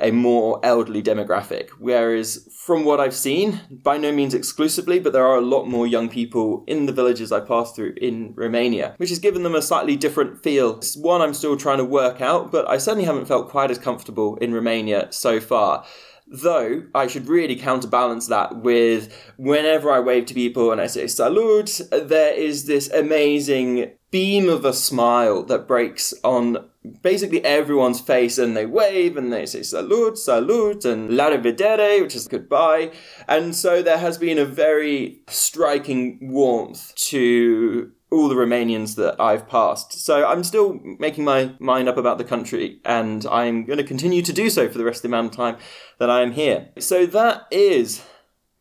a 0.00 0.10
more 0.10 0.60
elderly 0.62 1.02
demographic. 1.02 1.70
Whereas, 1.78 2.48
from 2.52 2.84
what 2.84 3.00
I've 3.00 3.14
seen, 3.14 3.60
by 3.70 3.96
no 3.96 4.12
means 4.12 4.34
exclusively, 4.34 4.98
but 5.00 5.12
there 5.12 5.26
are 5.26 5.36
a 5.36 5.42
lot 5.42 5.66
more 5.66 5.86
young 5.86 6.08
people 6.08 6.64
in 6.66 6.86
the 6.86 6.92
villages 6.92 7.32
I 7.32 7.40
pass 7.40 7.72
through 7.72 7.94
in 8.00 8.34
Romania, 8.34 8.94
which 8.98 9.10
has 9.10 9.18
given 9.18 9.42
them 9.42 9.54
a 9.54 9.62
slightly 9.62 9.96
different 9.96 10.42
feel. 10.42 10.76
It's 10.76 10.96
one 10.96 11.22
I'm 11.22 11.34
still 11.34 11.56
trying 11.56 11.78
to 11.78 11.84
work 11.84 12.20
out, 12.20 12.52
but 12.52 12.68
I 12.68 12.78
certainly 12.78 13.06
haven't 13.06 13.26
felt 13.26 13.48
quite 13.48 13.70
as 13.70 13.78
comfortable 13.78 14.36
in 14.36 14.54
Romania 14.54 15.08
so 15.10 15.40
far. 15.40 15.84
Though 16.28 16.82
I 16.92 17.06
should 17.06 17.28
really 17.28 17.54
counterbalance 17.54 18.26
that 18.26 18.56
with 18.56 19.14
whenever 19.36 19.92
I 19.92 20.00
wave 20.00 20.26
to 20.26 20.34
people 20.34 20.72
and 20.72 20.80
I 20.80 20.88
say 20.88 21.06
salute, 21.06 21.80
there 21.92 22.34
is 22.34 22.66
this 22.66 22.90
amazing 22.90 23.92
beam 24.10 24.48
of 24.48 24.64
a 24.64 24.72
smile 24.72 25.44
that 25.44 25.68
breaks 25.68 26.12
on 26.24 26.68
basically 27.02 27.44
everyone's 27.44 28.00
face 28.00 28.38
and 28.38 28.56
they 28.56 28.66
wave 28.66 29.16
and 29.16 29.32
they 29.32 29.46
say 29.46 29.62
salute, 29.62 30.18
salute, 30.18 30.84
and 30.84 31.16
la 31.16 31.30
revedere, 31.30 32.02
which 32.02 32.14
is 32.14 32.28
goodbye. 32.28 32.92
And 33.28 33.54
so 33.54 33.82
there 33.82 33.98
has 33.98 34.18
been 34.18 34.38
a 34.38 34.44
very 34.44 35.20
striking 35.28 36.18
warmth 36.20 36.94
to 36.96 37.92
all 38.10 38.28
the 38.28 38.34
Romanians 38.34 38.94
that 38.96 39.20
I've 39.20 39.48
passed. 39.48 39.92
So 40.04 40.26
I'm 40.26 40.44
still 40.44 40.80
making 40.98 41.24
my 41.24 41.54
mind 41.58 41.88
up 41.88 41.96
about 41.96 42.18
the 42.18 42.24
country 42.24 42.80
and 42.84 43.26
I'm 43.26 43.64
going 43.64 43.78
to 43.78 43.84
continue 43.84 44.22
to 44.22 44.32
do 44.32 44.48
so 44.48 44.68
for 44.68 44.78
the 44.78 44.84
rest 44.84 44.98
of 44.98 45.02
the 45.02 45.16
amount 45.16 45.32
of 45.32 45.36
time 45.36 45.56
that 45.98 46.08
I 46.08 46.22
am 46.22 46.32
here. 46.32 46.68
So 46.78 47.06
that 47.06 47.46
is 47.50 48.02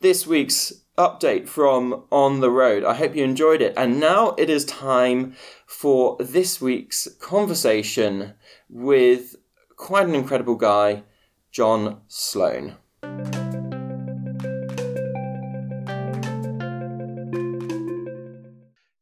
this 0.01 0.25
week's 0.25 0.85
update 0.98 1.48
from 1.48 2.04
On 2.12 2.40
the 2.40 2.50
Road. 2.50 2.84
I 2.84 2.94
hope 2.94 3.16
you 3.16 3.24
enjoyed 3.24 3.62
it. 3.62 3.74
And 3.75 4.00
now 4.00 4.30
it 4.38 4.50
is 4.50 4.66
time 4.66 5.36
for 5.66 6.16
this 6.20 6.62
week's 6.62 7.08
conversation 7.20 8.34
with 8.70 9.36
quite 9.75 10.08
an 10.08 10.16
incredible 10.16 10.56
guy, 10.56 11.04
John 11.52 12.02
Sloan. 12.08 12.78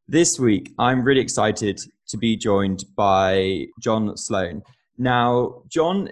This 0.08 0.40
week, 0.40 0.74
I'm 0.78 1.04
really 1.04 1.22
excited 1.22 1.80
to 2.08 2.18
be 2.18 2.38
joined 2.38 2.86
by 2.96 3.68
John 3.80 4.16
Sloan. 4.16 4.62
Now, 4.98 5.64
John, 5.68 6.10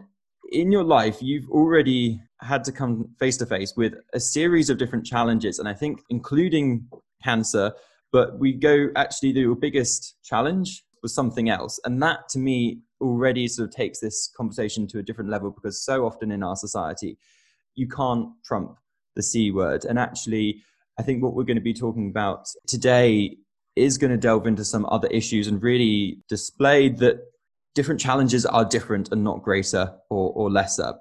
in 0.51 0.71
your 0.71 0.83
life, 0.83 1.17
you've 1.21 1.49
already 1.49 2.19
had 2.41 2.63
to 2.65 2.71
come 2.71 3.09
face 3.19 3.37
to 3.37 3.45
face 3.45 3.73
with 3.75 3.93
a 4.13 4.19
series 4.19 4.69
of 4.69 4.77
different 4.77 5.05
challenges, 5.05 5.59
and 5.59 5.67
I 5.67 5.73
think 5.73 6.01
including 6.09 6.87
cancer, 7.23 7.73
but 8.11 8.39
we 8.39 8.53
go 8.53 8.89
actually, 8.95 9.31
the 9.31 9.55
biggest 9.59 10.15
challenge 10.23 10.83
was 11.01 11.13
something 11.13 11.49
else. 11.49 11.79
And 11.85 12.01
that 12.01 12.29
to 12.29 12.39
me 12.39 12.79
already 12.99 13.47
sort 13.47 13.69
of 13.69 13.75
takes 13.75 13.99
this 13.99 14.31
conversation 14.35 14.87
to 14.87 14.99
a 14.99 15.03
different 15.03 15.29
level 15.29 15.51
because 15.51 15.83
so 15.83 16.05
often 16.05 16.31
in 16.31 16.43
our 16.43 16.55
society, 16.55 17.17
you 17.75 17.87
can't 17.87 18.29
trump 18.45 18.77
the 19.15 19.23
C 19.23 19.51
word. 19.51 19.85
And 19.85 19.97
actually, 19.97 20.61
I 20.99 21.03
think 21.03 21.23
what 21.23 21.33
we're 21.33 21.43
going 21.43 21.55
to 21.55 21.61
be 21.61 21.73
talking 21.73 22.09
about 22.09 22.47
today 22.67 23.37
is 23.75 23.97
going 23.97 24.11
to 24.11 24.17
delve 24.17 24.47
into 24.47 24.65
some 24.65 24.85
other 24.87 25.07
issues 25.07 25.47
and 25.47 25.63
really 25.63 26.19
display 26.27 26.89
that 26.89 27.21
different 27.73 28.01
challenges 28.01 28.45
are 28.45 28.65
different 28.65 29.11
and 29.11 29.23
not 29.23 29.41
greater 29.41 29.93
or, 30.09 30.31
or 30.33 30.51
lesser. 30.51 30.93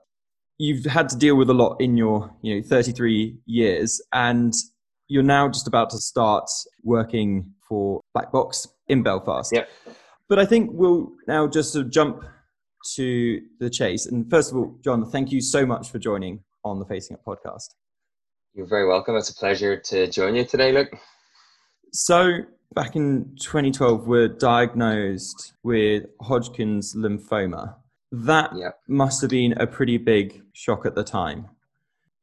You've 0.60 0.84
had 0.84 1.08
to 1.08 1.16
deal 1.16 1.36
with 1.36 1.48
a 1.48 1.54
lot 1.54 1.80
in 1.80 1.96
your 1.96 2.30
you 2.42 2.56
know 2.56 2.62
33 2.62 3.38
years, 3.46 3.98
and 4.12 4.52
you're 5.08 5.22
now 5.22 5.48
just 5.48 5.66
about 5.66 5.88
to 5.90 5.96
start 5.96 6.50
working 6.82 7.54
for 7.66 8.02
Black 8.12 8.30
Box 8.30 8.68
in 8.86 9.02
Belfast. 9.02 9.50
Yep. 9.54 9.70
But 10.28 10.38
I 10.38 10.44
think 10.44 10.68
we'll 10.74 11.12
now 11.26 11.46
just 11.46 11.72
sort 11.72 11.86
of 11.86 11.90
jump 11.90 12.24
to 12.96 13.40
the 13.58 13.70
chase. 13.70 14.04
And 14.04 14.28
first 14.28 14.50
of 14.50 14.58
all, 14.58 14.76
John, 14.84 15.10
thank 15.10 15.32
you 15.32 15.40
so 15.40 15.64
much 15.64 15.90
for 15.90 15.98
joining 15.98 16.44
on 16.62 16.78
the 16.78 16.84
Facing 16.84 17.16
Up 17.16 17.24
podcast. 17.24 17.70
You're 18.52 18.66
very 18.66 18.86
welcome. 18.86 19.16
It's 19.16 19.30
a 19.30 19.34
pleasure 19.34 19.80
to 19.80 20.10
join 20.10 20.34
you 20.34 20.44
today, 20.44 20.72
Luke. 20.72 20.94
So, 21.92 22.40
back 22.74 22.96
in 22.96 23.34
2012, 23.40 24.06
we're 24.06 24.28
diagnosed 24.28 25.54
with 25.62 26.04
Hodgkin's 26.20 26.94
lymphoma. 26.94 27.76
That 28.12 28.50
yep. 28.56 28.78
must 28.88 29.20
have 29.20 29.30
been 29.30 29.52
a 29.52 29.66
pretty 29.66 29.96
big 29.96 30.42
shock 30.52 30.84
at 30.84 30.94
the 30.94 31.04
time. 31.04 31.48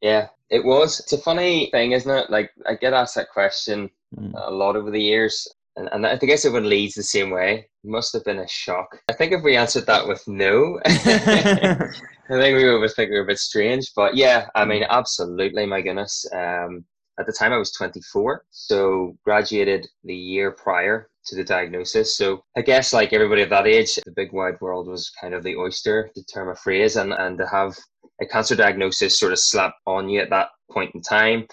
Yeah, 0.01 0.27
it 0.49 0.63
was. 0.63 0.99
It's 0.99 1.13
a 1.13 1.17
funny 1.17 1.69
thing, 1.71 1.93
isn't 1.93 2.11
it? 2.11 2.29
Like, 2.29 2.51
I 2.67 2.75
get 2.75 2.93
asked 2.93 3.15
that 3.15 3.29
question 3.29 3.89
mm. 4.15 4.33
a 4.35 4.51
lot 4.51 4.75
over 4.75 4.91
the 4.91 5.01
years. 5.01 5.47
And, 5.75 5.89
and 5.91 6.05
I 6.05 6.17
guess 6.17 6.45
everyone 6.45 6.69
leads 6.69 6.95
the 6.95 7.03
same 7.03 7.29
way. 7.29 7.69
It 7.83 7.89
must 7.89 8.11
have 8.13 8.25
been 8.25 8.39
a 8.39 8.47
shock. 8.47 8.99
I 9.09 9.13
think 9.13 9.31
if 9.31 9.43
we 9.43 9.55
answered 9.55 9.85
that 9.85 10.07
with 10.07 10.27
no, 10.27 10.79
I 10.85 11.89
think 12.29 12.57
we 12.57 12.77
would 12.77 12.91
think 12.93 13.11
we 13.11 13.17
were 13.17 13.23
a 13.23 13.27
bit 13.27 13.39
strange. 13.39 13.91
But 13.95 14.15
yeah, 14.15 14.47
I 14.55 14.65
mean, 14.65 14.83
absolutely, 14.89 15.65
my 15.65 15.81
goodness. 15.81 16.25
Um, 16.33 16.83
at 17.19 17.25
the 17.25 17.33
time, 17.33 17.53
I 17.53 17.57
was 17.57 17.71
24, 17.71 18.45
so 18.49 19.17
graduated 19.23 19.87
the 20.03 20.15
year 20.15 20.51
prior 20.51 21.09
to 21.27 21.35
the 21.35 21.43
diagnosis. 21.43 22.17
So 22.17 22.43
I 22.55 22.61
guess, 22.61 22.93
like 22.93 23.13
everybody 23.13 23.41
of 23.41 23.49
that 23.49 23.67
age, 23.67 23.95
the 24.05 24.11
big 24.15 24.33
wide 24.33 24.59
world 24.61 24.87
was 24.87 25.11
kind 25.21 25.33
of 25.33 25.43
the 25.43 25.55
oyster, 25.55 26.09
the 26.15 26.23
term 26.23 26.49
of 26.49 26.59
phrase, 26.59 26.95
and, 26.95 27.13
and 27.13 27.37
to 27.37 27.47
have 27.47 27.77
a 28.21 28.25
cancer 28.25 28.55
diagnosis 28.55 29.19
sort 29.19 29.33
of 29.33 29.39
slap 29.39 29.73
on 29.85 30.09
you 30.09 30.19
at 30.19 30.29
that 30.29 30.49
point 30.71 30.91
in 30.95 31.01
time 31.01 31.47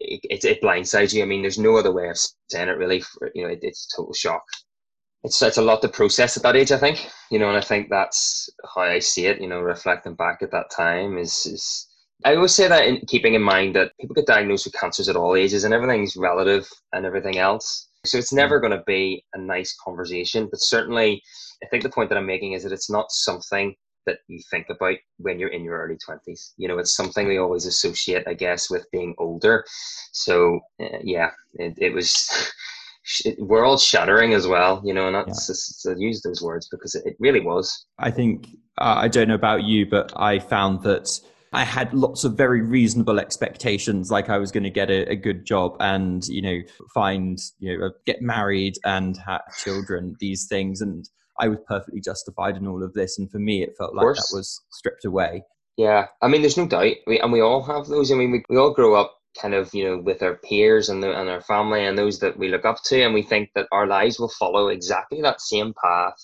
it, 0.00 0.20
it, 0.24 0.44
it, 0.44 0.62
blindsides 0.62 1.12
you. 1.12 1.22
I 1.22 1.26
mean, 1.26 1.42
there's 1.42 1.58
no 1.58 1.76
other 1.76 1.92
way 1.92 2.08
of 2.08 2.18
saying 2.48 2.68
it 2.68 2.78
really. 2.78 3.00
For, 3.00 3.30
you 3.34 3.42
know, 3.42 3.48
it, 3.48 3.60
it's 3.62 3.88
total 3.94 4.14
shock. 4.14 4.42
It's 5.24 5.40
it's 5.42 5.56
a 5.56 5.62
lot 5.62 5.82
to 5.82 5.88
process 5.88 6.36
at 6.36 6.42
that 6.44 6.56
age, 6.56 6.72
I 6.72 6.78
think. 6.78 7.08
You 7.30 7.38
know, 7.38 7.48
and 7.48 7.56
I 7.56 7.60
think 7.60 7.88
that's 7.90 8.48
how 8.74 8.82
I 8.82 9.00
see 9.00 9.26
it. 9.26 9.40
You 9.40 9.48
know, 9.48 9.60
reflecting 9.60 10.14
back 10.14 10.38
at 10.42 10.50
that 10.52 10.70
time 10.70 11.18
is 11.18 11.46
is. 11.46 11.86
I 12.24 12.34
always 12.34 12.54
say 12.54 12.66
that 12.66 12.86
in 12.86 13.00
keeping 13.06 13.34
in 13.34 13.42
mind 13.42 13.76
that 13.76 13.92
people 14.00 14.14
get 14.14 14.26
diagnosed 14.26 14.66
with 14.66 14.74
cancers 14.74 15.08
at 15.08 15.16
all 15.16 15.36
ages, 15.36 15.64
and 15.64 15.74
everything's 15.74 16.16
relative 16.16 16.68
and 16.92 17.06
everything 17.06 17.38
else. 17.38 17.87
So 18.04 18.18
it's 18.18 18.32
never 18.32 18.58
mm. 18.58 18.62
going 18.62 18.78
to 18.78 18.84
be 18.86 19.24
a 19.34 19.38
nice 19.38 19.74
conversation. 19.84 20.48
But 20.50 20.60
certainly, 20.60 21.22
I 21.62 21.66
think 21.66 21.82
the 21.82 21.90
point 21.90 22.08
that 22.10 22.18
I'm 22.18 22.26
making 22.26 22.52
is 22.52 22.62
that 22.62 22.72
it's 22.72 22.90
not 22.90 23.10
something 23.10 23.74
that 24.06 24.18
you 24.26 24.40
think 24.50 24.66
about 24.70 24.96
when 25.18 25.38
you're 25.38 25.50
in 25.50 25.64
your 25.64 25.78
early 25.78 25.96
20s. 26.08 26.52
You 26.56 26.68
know, 26.68 26.78
it's 26.78 26.96
something 26.96 27.28
we 27.28 27.38
always 27.38 27.66
associate, 27.66 28.24
I 28.26 28.34
guess, 28.34 28.70
with 28.70 28.86
being 28.90 29.14
older. 29.18 29.64
So, 30.12 30.60
uh, 30.80 30.98
yeah, 31.02 31.30
it, 31.54 31.74
it 31.76 31.92
was 31.92 32.50
world 33.38 33.80
shattering 33.80 34.32
as 34.32 34.46
well, 34.46 34.80
you 34.84 34.94
know, 34.94 35.08
and 35.08 35.14
that's 35.14 35.84
yeah. 35.84 35.94
use 35.98 36.22
those 36.22 36.40
words 36.40 36.68
because 36.70 36.94
it, 36.94 37.04
it 37.04 37.16
really 37.18 37.40
was. 37.40 37.86
I 37.98 38.10
think, 38.10 38.48
uh, 38.78 38.94
I 38.96 39.08
don't 39.08 39.28
know 39.28 39.34
about 39.34 39.64
you, 39.64 39.86
but 39.86 40.12
I 40.16 40.38
found 40.38 40.82
that. 40.82 41.20
I 41.52 41.64
had 41.64 41.94
lots 41.94 42.24
of 42.24 42.36
very 42.36 42.62
reasonable 42.62 43.18
expectations, 43.18 44.10
like 44.10 44.28
I 44.28 44.38
was 44.38 44.52
going 44.52 44.64
to 44.64 44.70
get 44.70 44.90
a, 44.90 45.10
a, 45.10 45.16
good 45.16 45.46
job 45.46 45.76
and 45.80 46.26
you 46.28 46.42
know 46.42 46.58
find 46.92 47.38
you 47.58 47.78
know 47.78 47.90
get 48.06 48.20
married 48.20 48.74
and 48.84 49.16
have 49.26 49.42
children, 49.62 50.16
these 50.20 50.46
things, 50.46 50.80
and 50.80 51.08
I 51.38 51.48
was 51.48 51.58
perfectly 51.66 52.00
justified 52.00 52.56
in 52.56 52.66
all 52.66 52.82
of 52.82 52.94
this. 52.94 53.18
And 53.18 53.30
for 53.30 53.38
me, 53.38 53.62
it 53.62 53.74
felt 53.78 53.94
like 53.94 54.14
that 54.14 54.30
was 54.32 54.60
stripped 54.70 55.04
away. 55.04 55.44
Yeah, 55.76 56.06
I 56.20 56.26
mean, 56.26 56.42
there's 56.42 56.56
no 56.56 56.66
doubt, 56.66 56.96
we, 57.06 57.20
and 57.20 57.32
we 57.32 57.40
all 57.40 57.62
have 57.62 57.86
those. 57.86 58.10
I 58.10 58.16
mean, 58.16 58.32
we, 58.32 58.44
we 58.48 58.56
all 58.56 58.72
grow 58.72 58.94
up 58.94 59.14
kind 59.40 59.54
of, 59.54 59.72
you 59.72 59.84
know, 59.84 59.98
with 59.98 60.22
our 60.22 60.34
peers 60.34 60.88
and, 60.88 61.02
the, 61.02 61.16
and 61.16 61.30
our 61.30 61.40
family 61.40 61.84
and 61.84 61.96
those 61.96 62.18
that 62.18 62.36
we 62.36 62.48
look 62.48 62.64
up 62.64 62.82
to, 62.86 63.00
and 63.00 63.14
we 63.14 63.22
think 63.22 63.50
that 63.54 63.68
our 63.70 63.86
lives 63.86 64.18
will 64.18 64.32
follow 64.40 64.68
exactly 64.68 65.22
that 65.22 65.40
same 65.40 65.72
path. 65.82 66.16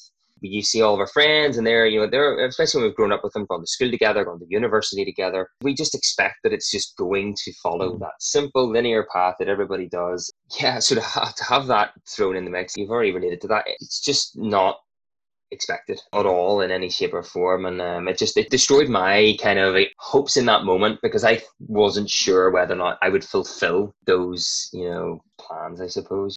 You 0.44 0.62
see 0.62 0.82
all 0.82 0.94
of 0.94 1.00
our 1.00 1.06
friends, 1.06 1.56
and 1.56 1.66
they're, 1.66 1.86
you 1.86 2.00
know, 2.00 2.06
they're 2.06 2.46
especially 2.46 2.80
when 2.80 2.88
we've 2.88 2.96
grown 2.96 3.12
up 3.12 3.24
with 3.24 3.32
them, 3.32 3.46
gone 3.48 3.60
to 3.60 3.66
school 3.66 3.90
together, 3.90 4.24
gone 4.24 4.38
to 4.40 4.46
university 4.48 5.04
together. 5.04 5.48
We 5.62 5.74
just 5.74 5.94
expect 5.94 6.36
that 6.42 6.52
it's 6.52 6.70
just 6.70 6.96
going 6.96 7.34
to 7.44 7.52
follow 7.62 7.94
mm. 7.94 8.00
that 8.00 8.14
simple 8.20 8.68
linear 8.70 9.06
path 9.12 9.36
that 9.38 9.48
everybody 9.48 9.88
does. 9.88 10.30
Yeah, 10.60 10.78
so 10.78 10.94
to 10.94 11.00
have, 11.00 11.34
to 11.34 11.44
have 11.44 11.66
that 11.66 11.92
thrown 12.08 12.36
in 12.36 12.44
the 12.44 12.50
mix, 12.50 12.74
you've 12.76 12.90
already 12.90 13.12
related 13.12 13.40
to 13.42 13.48
that. 13.48 13.64
It's 13.66 14.00
just 14.00 14.38
not 14.38 14.76
expected 15.50 16.00
at 16.12 16.26
all 16.26 16.60
in 16.60 16.70
any 16.70 16.90
shape 16.90 17.14
or 17.14 17.22
form 17.22 17.64
and 17.64 17.80
um, 17.80 18.08
it 18.08 18.18
just 18.18 18.36
it 18.36 18.50
destroyed 18.50 18.88
my 18.88 19.36
kind 19.40 19.58
of 19.58 19.74
like, 19.74 19.92
hopes 19.98 20.36
in 20.36 20.44
that 20.46 20.64
moment 20.64 20.98
because 21.02 21.24
i 21.24 21.40
wasn't 21.60 22.10
sure 22.10 22.50
whether 22.50 22.74
or 22.74 22.78
not 22.78 22.98
i 23.02 23.08
would 23.08 23.24
fulfill 23.24 23.94
those 24.06 24.68
you 24.72 24.88
know 24.90 25.22
plans 25.38 25.80
i 25.80 25.86
suppose 25.86 26.36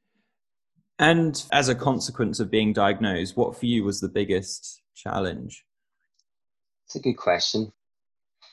and 0.99 1.45
as 1.51 1.69
a 1.69 1.75
consequence 1.75 2.39
of 2.39 2.51
being 2.51 2.73
diagnosed 2.73 3.37
what 3.37 3.57
for 3.57 3.65
you 3.65 3.83
was 3.83 3.99
the 3.99 4.09
biggest 4.09 4.81
challenge 4.95 5.63
it's 6.85 6.95
a 6.95 6.99
good 6.99 7.15
question 7.15 7.65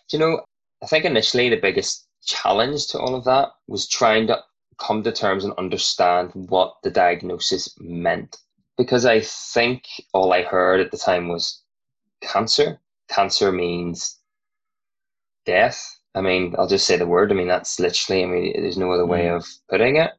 do 0.09 0.17
you 0.17 0.19
know 0.19 0.41
i 0.83 0.87
think 0.87 1.05
initially 1.05 1.49
the 1.49 1.57
biggest 1.57 2.07
challenge 2.25 2.87
to 2.89 2.99
all 2.99 3.15
of 3.15 3.25
that 3.25 3.49
was 3.69 3.89
trying 3.89 4.27
to 4.27 4.39
come 4.79 5.03
to 5.03 5.13
terms 5.13 5.45
and 5.45 5.53
understand 5.55 6.31
what 6.35 6.77
the 6.83 6.91
diagnosis 6.91 7.75
meant 7.79 8.37
because 8.77 9.07
I 9.07 9.21
think 9.21 9.85
all 10.13 10.33
I 10.33 10.43
heard 10.43 10.81
at 10.81 10.91
the 10.91 10.99
time 10.99 11.29
was 11.29 11.63
cancer. 12.21 12.81
Cancer 13.09 13.53
means 13.53 14.19
death. 15.47 15.99
I 16.15 16.21
mean, 16.21 16.55
I'll 16.59 16.69
just 16.69 16.87
say 16.87 16.97
the 16.97 17.07
word. 17.07 17.33
I 17.33 17.35
mean, 17.35 17.49
that's 17.49 17.79
literally, 17.79 18.23
I 18.23 18.27
mean, 18.27 18.53
there's 18.63 18.79
no 18.79 18.93
other 18.93 19.07
way 19.07 19.25
mm. 19.25 19.37
of 19.37 19.47
putting 19.69 19.97
it. 19.97 20.13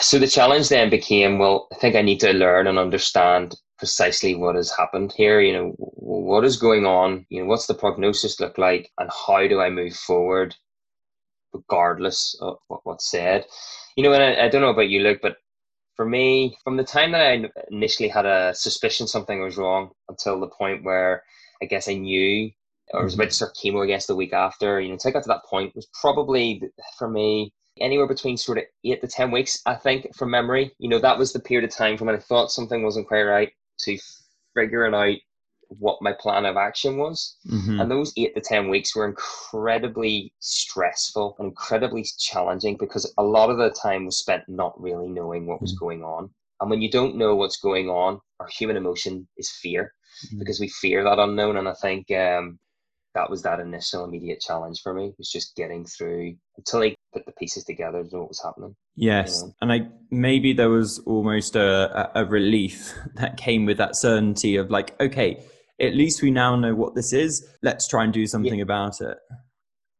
So 0.00 0.18
the 0.18 0.26
challenge 0.26 0.68
then 0.68 0.90
became 0.90 1.38
well, 1.38 1.68
I 1.72 1.76
think 1.76 1.96
I 1.96 2.02
need 2.02 2.20
to 2.20 2.32
learn 2.32 2.66
and 2.66 2.78
understand 2.78 3.54
precisely 3.78 4.34
what 4.34 4.56
has 4.56 4.70
happened 4.70 5.12
here. 5.16 5.40
You 5.40 5.52
know, 5.52 5.74
what 5.78 6.44
is 6.44 6.56
going 6.56 6.86
on? 6.86 7.26
You 7.28 7.42
know, 7.42 7.48
what's 7.48 7.66
the 7.66 7.74
prognosis 7.74 8.40
look 8.40 8.58
like? 8.58 8.90
And 8.98 9.10
how 9.26 9.46
do 9.46 9.60
I 9.60 9.70
move 9.70 9.94
forward 9.94 10.54
regardless 11.52 12.36
of 12.40 12.58
what's 12.84 13.10
said? 13.10 13.44
You 13.96 14.04
know, 14.04 14.12
and 14.12 14.22
I, 14.22 14.46
I 14.46 14.48
don't 14.48 14.62
know 14.62 14.70
about 14.70 14.88
you, 14.88 15.00
Luke, 15.00 15.20
but 15.22 15.36
for 15.94 16.04
me, 16.06 16.56
from 16.62 16.76
the 16.76 16.84
time 16.84 17.12
that 17.12 17.22
I 17.22 17.44
initially 17.70 18.08
had 18.08 18.26
a 18.26 18.54
suspicion 18.54 19.06
something 19.06 19.40
was 19.40 19.56
wrong 19.56 19.90
until 20.08 20.38
the 20.40 20.48
point 20.48 20.84
where 20.84 21.22
I 21.62 21.66
guess 21.66 21.88
I 21.88 21.94
knew 21.94 22.50
or 22.92 23.02
was 23.02 23.14
mm-hmm. 23.14 23.22
about 23.22 23.30
to 23.30 23.36
start 23.36 23.56
chemo 23.56 23.82
I 23.82 23.86
guess, 23.86 24.06
the 24.06 24.14
week 24.14 24.32
after, 24.32 24.80
you 24.80 24.90
know, 24.90 24.96
to 24.98 25.10
get 25.10 25.22
to 25.22 25.28
that 25.28 25.44
point 25.44 25.74
was 25.74 25.88
probably 26.00 26.62
for 26.98 27.08
me 27.08 27.52
anywhere 27.80 28.06
between 28.06 28.36
sort 28.36 28.58
of 28.58 28.64
eight 28.84 29.00
to 29.00 29.08
10 29.08 29.30
weeks, 29.30 29.60
I 29.66 29.74
think, 29.74 30.14
from 30.14 30.30
memory. 30.30 30.72
You 30.78 30.88
know, 30.88 30.98
that 30.98 31.18
was 31.18 31.32
the 31.32 31.40
period 31.40 31.68
of 31.68 31.76
time 31.76 31.96
from 31.96 32.06
when 32.06 32.16
I 32.16 32.20
thought 32.20 32.50
something 32.50 32.82
wasn't 32.82 33.08
quite 33.08 33.22
right 33.22 33.52
to 33.80 33.98
figuring 34.54 34.94
out 34.94 35.18
what 35.68 36.00
my 36.00 36.12
plan 36.12 36.44
of 36.46 36.56
action 36.56 36.98
was. 36.98 37.36
Mm-hmm. 37.48 37.80
And 37.80 37.90
those 37.90 38.12
eight 38.16 38.34
to 38.34 38.40
10 38.40 38.68
weeks 38.68 38.94
were 38.94 39.06
incredibly 39.06 40.32
stressful 40.40 41.36
and 41.38 41.48
incredibly 41.48 42.04
challenging 42.18 42.76
because 42.76 43.12
a 43.18 43.22
lot 43.22 43.50
of 43.50 43.58
the 43.58 43.70
time 43.70 44.06
was 44.06 44.18
spent 44.18 44.44
not 44.48 44.80
really 44.80 45.08
knowing 45.08 45.46
what 45.46 45.60
was 45.60 45.72
mm-hmm. 45.72 45.84
going 45.84 46.04
on. 46.04 46.30
And 46.60 46.70
when 46.70 46.80
you 46.80 46.90
don't 46.90 47.16
know 47.16 47.34
what's 47.34 47.58
going 47.58 47.88
on, 47.88 48.20
our 48.40 48.48
human 48.48 48.76
emotion 48.76 49.28
is 49.36 49.50
fear 49.50 49.92
mm-hmm. 50.26 50.38
because 50.38 50.60
we 50.60 50.68
fear 50.68 51.04
that 51.04 51.18
unknown. 51.18 51.56
And 51.56 51.68
I 51.68 51.74
think 51.74 52.10
um, 52.12 52.58
that 53.16 53.30
was 53.30 53.42
that 53.42 53.60
initial 53.60 54.04
immediate 54.04 54.40
challenge 54.40 54.82
for 54.82 54.92
me 54.92 55.12
was 55.16 55.30
just 55.30 55.56
getting 55.56 55.86
through 55.86 56.36
until 56.58 56.82
I 56.82 56.94
put 57.14 57.24
the 57.24 57.32
pieces 57.32 57.64
together 57.64 58.04
to 58.04 58.14
know 58.14 58.20
what 58.20 58.28
was 58.28 58.42
happening. 58.42 58.76
Yes, 58.94 59.40
you 59.40 59.48
know? 59.48 59.54
and 59.62 59.72
I 59.72 59.88
maybe 60.10 60.52
there 60.52 60.68
was 60.68 60.98
almost 61.00 61.56
a, 61.56 62.10
a 62.14 62.26
relief 62.26 62.92
that 63.14 63.38
came 63.38 63.64
with 63.64 63.78
that 63.78 63.96
certainty 63.96 64.56
of 64.56 64.70
like, 64.70 65.00
okay, 65.00 65.42
at 65.80 65.94
least 65.94 66.22
we 66.22 66.30
now 66.30 66.56
know 66.56 66.74
what 66.74 66.94
this 66.94 67.14
is. 67.14 67.48
Let's 67.62 67.88
try 67.88 68.04
and 68.04 68.12
do 68.12 68.26
something 68.26 68.58
yeah. 68.58 68.62
about 68.62 69.00
it. 69.00 69.16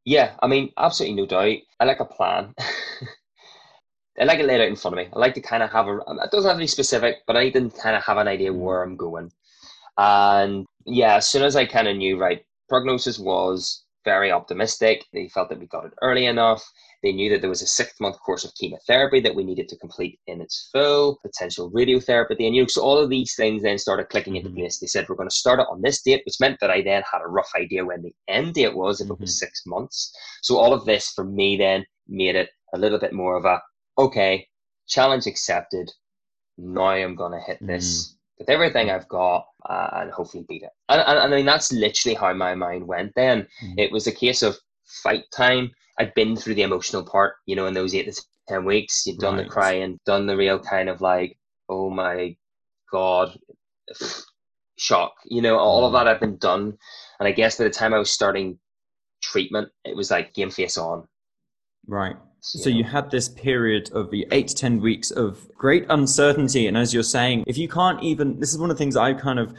Yeah, 0.05 0.35
I 0.43 0.47
mean, 0.47 0.71
absolutely 0.77 1.17
no 1.17 1.27
doubt. 1.27 1.59
I 1.81 1.85
like 1.85 2.01
a 2.01 2.05
plan. 2.05 2.55
I 4.21 4.25
like 4.25 4.39
it 4.39 4.47
laid 4.47 4.61
out 4.61 4.69
in 4.69 4.77
front 4.77 4.99
of 4.99 5.05
me. 5.05 5.11
I 5.13 5.19
like 5.19 5.35
to 5.35 5.41
kind 5.41 5.63
of 5.63 5.73
have 5.73 5.89
a. 5.89 5.97
It 5.97 6.31
doesn't 6.31 6.49
have 6.49 6.59
to 6.59 6.63
be 6.63 6.67
specific, 6.67 7.17
but 7.27 7.37
I 7.37 7.45
need 7.45 7.55
to 7.55 7.71
kind 7.71 7.97
of 7.97 8.05
have 8.05 8.19
an 8.19 8.29
idea 8.29 8.53
mm. 8.53 8.59
where 8.59 8.83
I'm 8.83 8.97
going. 8.97 9.33
And 9.99 10.67
yeah, 10.85 11.17
as 11.17 11.29
soon 11.29 11.43
as 11.43 11.57
I 11.57 11.65
kind 11.65 11.89
of 11.89 11.97
knew, 11.97 12.19
right, 12.19 12.45
prognosis 12.69 13.19
was 13.19 13.85
very 14.07 14.31
optimistic. 14.31 15.05
They 15.13 15.29
felt 15.29 15.51
that 15.51 15.59
we 15.59 15.67
got 15.67 15.85
it 15.85 15.93
early 16.01 16.27
enough. 16.27 16.65
They 17.03 17.13
knew 17.13 17.29
that 17.31 17.41
there 17.41 17.51
was 17.51 17.61
a 17.61 17.67
six 17.67 17.93
month 18.01 18.17
course 18.25 18.45
of 18.45 18.55
chemotherapy 18.55 19.21
that 19.21 19.35
we 19.35 19.45
needed 19.45 19.69
to 19.69 19.77
complete 19.77 20.19
in 20.29 20.41
its 20.41 20.71
full, 20.73 21.19
potential 21.23 21.71
radiotherapy. 21.73 22.47
And 22.47 22.55
you 22.55 22.63
know, 22.63 22.69
so 22.69 22.83
all 22.83 22.99
of 22.99 23.11
these 23.11 23.35
things 23.35 23.63
then 23.63 23.79
started 23.79 24.09
clicking 24.09 24.35
mm-hmm. 24.35 24.47
into 24.47 24.61
place. 24.61 24.79
They 24.79 24.87
said 24.87 25.07
we're 25.09 25.17
going 25.17 25.29
to 25.29 25.35
start 25.35 25.61
it 25.61 25.67
on 25.71 25.83
this 25.83 26.03
date, 26.03 26.23
which 26.25 26.41
meant 26.41 26.59
that 26.61 26.71
I 26.71 26.83
then 26.83 27.03
had 27.11 27.21
a 27.23 27.29
rough 27.29 27.51
idea 27.57 27.85
when 27.85 28.03
the 28.03 28.15
end 28.29 28.55
date 28.55 28.75
was, 28.75 29.01
if 29.01 29.07
mm-hmm. 29.07 29.15
it 29.15 29.21
was 29.21 29.31
mm-hmm. 29.31 29.47
six 29.47 29.63
months. 29.67 30.17
So 30.43 30.57
all 30.57 30.73
of 30.73 30.85
this 30.87 31.11
for 31.11 31.25
me 31.25 31.57
then 31.57 31.85
made 32.09 32.37
it 32.37 32.49
a 32.75 32.79
little 32.79 32.99
bit 32.99 33.13
more 33.13 33.37
of 33.37 33.45
a 33.45 33.61
okay, 33.99 34.47
challenge 34.89 35.27
accepted. 35.27 35.91
Now 36.59 36.89
I'm 36.89 37.17
going 37.17 37.33
to 37.33 37.45
hit 37.45 37.59
this. 37.61 37.87
Mm-hmm 38.05 38.16
with 38.39 38.51
everything 38.51 38.91
I've 38.91 39.09
got 39.09 39.47
uh, 39.69 39.89
and 39.95 40.11
hopefully 40.11 40.45
beat 40.49 40.63
it. 40.63 40.71
And, 40.89 41.01
and, 41.01 41.19
and, 41.19 41.35
I 41.35 41.37
mean, 41.37 41.47
that's 41.47 41.73
literally 41.73 42.15
how 42.15 42.33
my 42.33 42.55
mind 42.55 42.87
went 42.87 43.13
then. 43.15 43.47
Mm-hmm. 43.63 43.79
It 43.79 43.93
was 43.93 44.07
a 44.07 44.13
case 44.13 44.43
of 44.43 44.57
fight 45.03 45.25
time. 45.33 45.71
I'd 45.99 46.15
been 46.15 46.37
through 46.37 46.55
the 46.55 46.63
emotional 46.63 47.05
part, 47.05 47.37
you 47.47 47.57
know, 47.57 47.67
in 47.67 47.75
those 47.75 47.95
eight 47.95 48.13
to 48.13 48.23
10 48.49 48.65
weeks. 48.65 49.07
You'd 49.07 49.19
done 49.19 49.37
right. 49.37 49.45
the 49.45 49.51
crying, 49.51 49.99
done 50.05 50.27
the 50.27 50.37
real 50.37 50.59
kind 50.59 50.89
of 50.89 51.01
like, 51.01 51.39
oh 51.69 51.89
my 51.91 52.37
God, 52.93 53.39
shock. 54.77 55.15
You 55.25 55.43
know, 55.43 55.59
all 55.59 55.87
of 55.87 55.93
Mm. 55.93 55.99
that 55.99 56.07
had 56.07 56.21
been 56.21 56.37
done. 56.37 56.77
And 57.19 57.27
I 57.27 57.33
guess 57.33 57.57
by 57.57 57.65
the 57.65 57.71
time 57.71 57.95
I 57.95 57.99
was 57.99 58.11
starting 58.11 58.59
treatment, 59.23 59.71
it 59.85 59.97
was 59.97 60.11
like 60.11 60.35
game 60.35 60.51
face 60.51 60.77
on. 60.77 61.09
Right. 61.87 62.17
So, 62.41 62.69
you 62.71 62.85
had 62.85 63.11
this 63.11 63.29
period 63.29 63.91
of 63.93 64.11
the 64.13 64.25
eight 64.31 64.49
to 64.49 64.55
10 64.55 64.81
weeks 64.81 65.11
of 65.11 65.49
great 65.57 65.85
uncertainty. 65.89 66.69
And 66.69 66.77
as 66.77 66.95
you're 66.95 67.03
saying, 67.03 67.43
if 67.47 67.59
you 67.59 67.69
can't 67.69 68.01
even, 68.05 68.39
this 68.39 68.53
is 68.53 68.59
one 68.59 68.71
of 68.71 68.77
the 68.77 68.79
things 68.79 68.97
I 68.97 69.15
kind 69.15 69.41
of, 69.41 69.53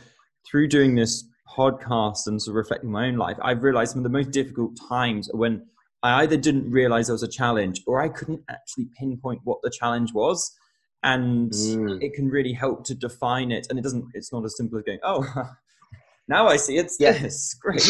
through 0.50 0.70
doing 0.70 0.96
this 0.96 1.26
podcast 1.58 2.28
and 2.28 2.42
sort 2.42 2.54
of 2.54 2.56
reflecting 2.56 2.90
my 2.92 3.08
own 3.08 3.18
life, 3.18 3.36
I've 3.42 3.62
realized 3.64 3.92
some 3.92 4.00
of 4.00 4.04
the 4.04 4.10
most 4.18 4.32
difficult 4.32 4.78
times 4.88 5.30
when 5.34 5.66
I 6.02 6.22
either 6.22 6.38
didn't 6.38 6.72
realize 6.72 7.08
there 7.08 7.14
was 7.14 7.24
a 7.24 7.28
challenge 7.28 7.82
or 7.88 8.00
I 8.02 8.08
couldn't 8.08 8.42
actually 8.50 8.88
pinpoint 8.98 9.42
what 9.44 9.58
the 9.64 9.70
challenge 9.72 10.14
was. 10.14 10.50
And 11.04 11.52
Mm. 11.52 12.02
it 12.02 12.14
can 12.14 12.30
really 12.30 12.54
help 12.54 12.86
to 12.86 12.96
define 12.96 13.52
it. 13.52 13.68
And 13.70 13.78
it 13.78 13.82
doesn't, 13.82 14.06
it's 14.14 14.32
not 14.32 14.46
as 14.46 14.56
simple 14.56 14.78
as 14.80 14.84
going, 14.86 15.00
oh, 15.04 15.26
now 16.28 16.48
I 16.48 16.58
see 16.58 16.78
it's 16.78 16.98
Yeah. 17.00 17.14
this. 17.14 17.54
Great. 17.62 17.82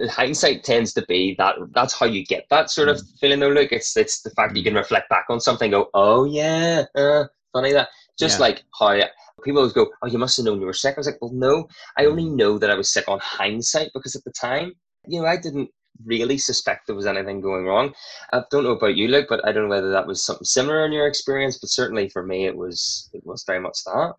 hindsight 0.10 0.64
tends 0.64 0.92
to 0.94 1.04
be 1.08 1.34
that 1.38 1.56
that's 1.74 1.94
how 1.98 2.06
you 2.06 2.24
get 2.24 2.44
that 2.50 2.70
sort 2.70 2.88
of 2.88 2.96
Mm. 2.96 3.18
feeling 3.20 3.40
though 3.40 3.48
look 3.48 3.72
it's 3.72 3.96
it's 3.96 4.22
the 4.22 4.30
fact 4.30 4.52
that 4.52 4.58
you 4.58 4.64
can 4.64 4.74
reflect 4.74 5.08
back 5.08 5.26
on 5.28 5.40
something 5.40 5.72
and 5.72 5.82
go 5.84 5.90
oh 5.94 6.24
yeah 6.24 6.84
uh, 6.96 7.24
funny 7.52 7.72
that 7.72 7.88
just 8.18 8.38
Yeah. 8.38 8.46
like 8.46 8.62
how 8.78 9.00
people 9.44 9.58
always 9.60 9.72
go 9.72 9.90
oh 10.02 10.08
you 10.08 10.18
must 10.18 10.36
have 10.36 10.46
known 10.46 10.60
you 10.60 10.66
were 10.66 10.72
sick 10.72 10.96
i 10.96 11.00
was 11.00 11.06
like 11.06 11.20
well 11.20 11.32
no 11.32 11.66
i 11.98 12.04
only 12.06 12.24
Mm. 12.24 12.36
know 12.36 12.58
that 12.58 12.70
i 12.70 12.74
was 12.74 12.90
sick 12.92 13.06
on 13.08 13.18
hindsight 13.20 13.90
because 13.94 14.14
at 14.16 14.24
the 14.24 14.32
time 14.32 14.72
you 15.06 15.20
know 15.20 15.26
i 15.26 15.36
didn't 15.36 15.70
really 16.04 16.38
suspect 16.38 16.86
there 16.86 16.96
was 16.96 17.06
anything 17.06 17.40
going 17.40 17.64
wrong 17.66 17.92
i 18.32 18.42
don't 18.50 18.64
know 18.64 18.70
about 18.70 18.96
you 18.96 19.08
luke 19.08 19.26
but 19.28 19.46
i 19.46 19.52
don't 19.52 19.64
know 19.64 19.68
whether 19.76 19.90
that 19.90 20.06
was 20.06 20.24
something 20.24 20.44
similar 20.44 20.84
in 20.86 20.92
your 20.92 21.06
experience 21.06 21.58
but 21.58 21.68
certainly 21.70 22.08
for 22.08 22.22
me 22.24 22.46
it 22.46 22.56
was 22.56 23.08
it 23.12 23.22
was 23.24 23.44
very 23.46 23.60
much 23.60 23.78
that 23.84 24.14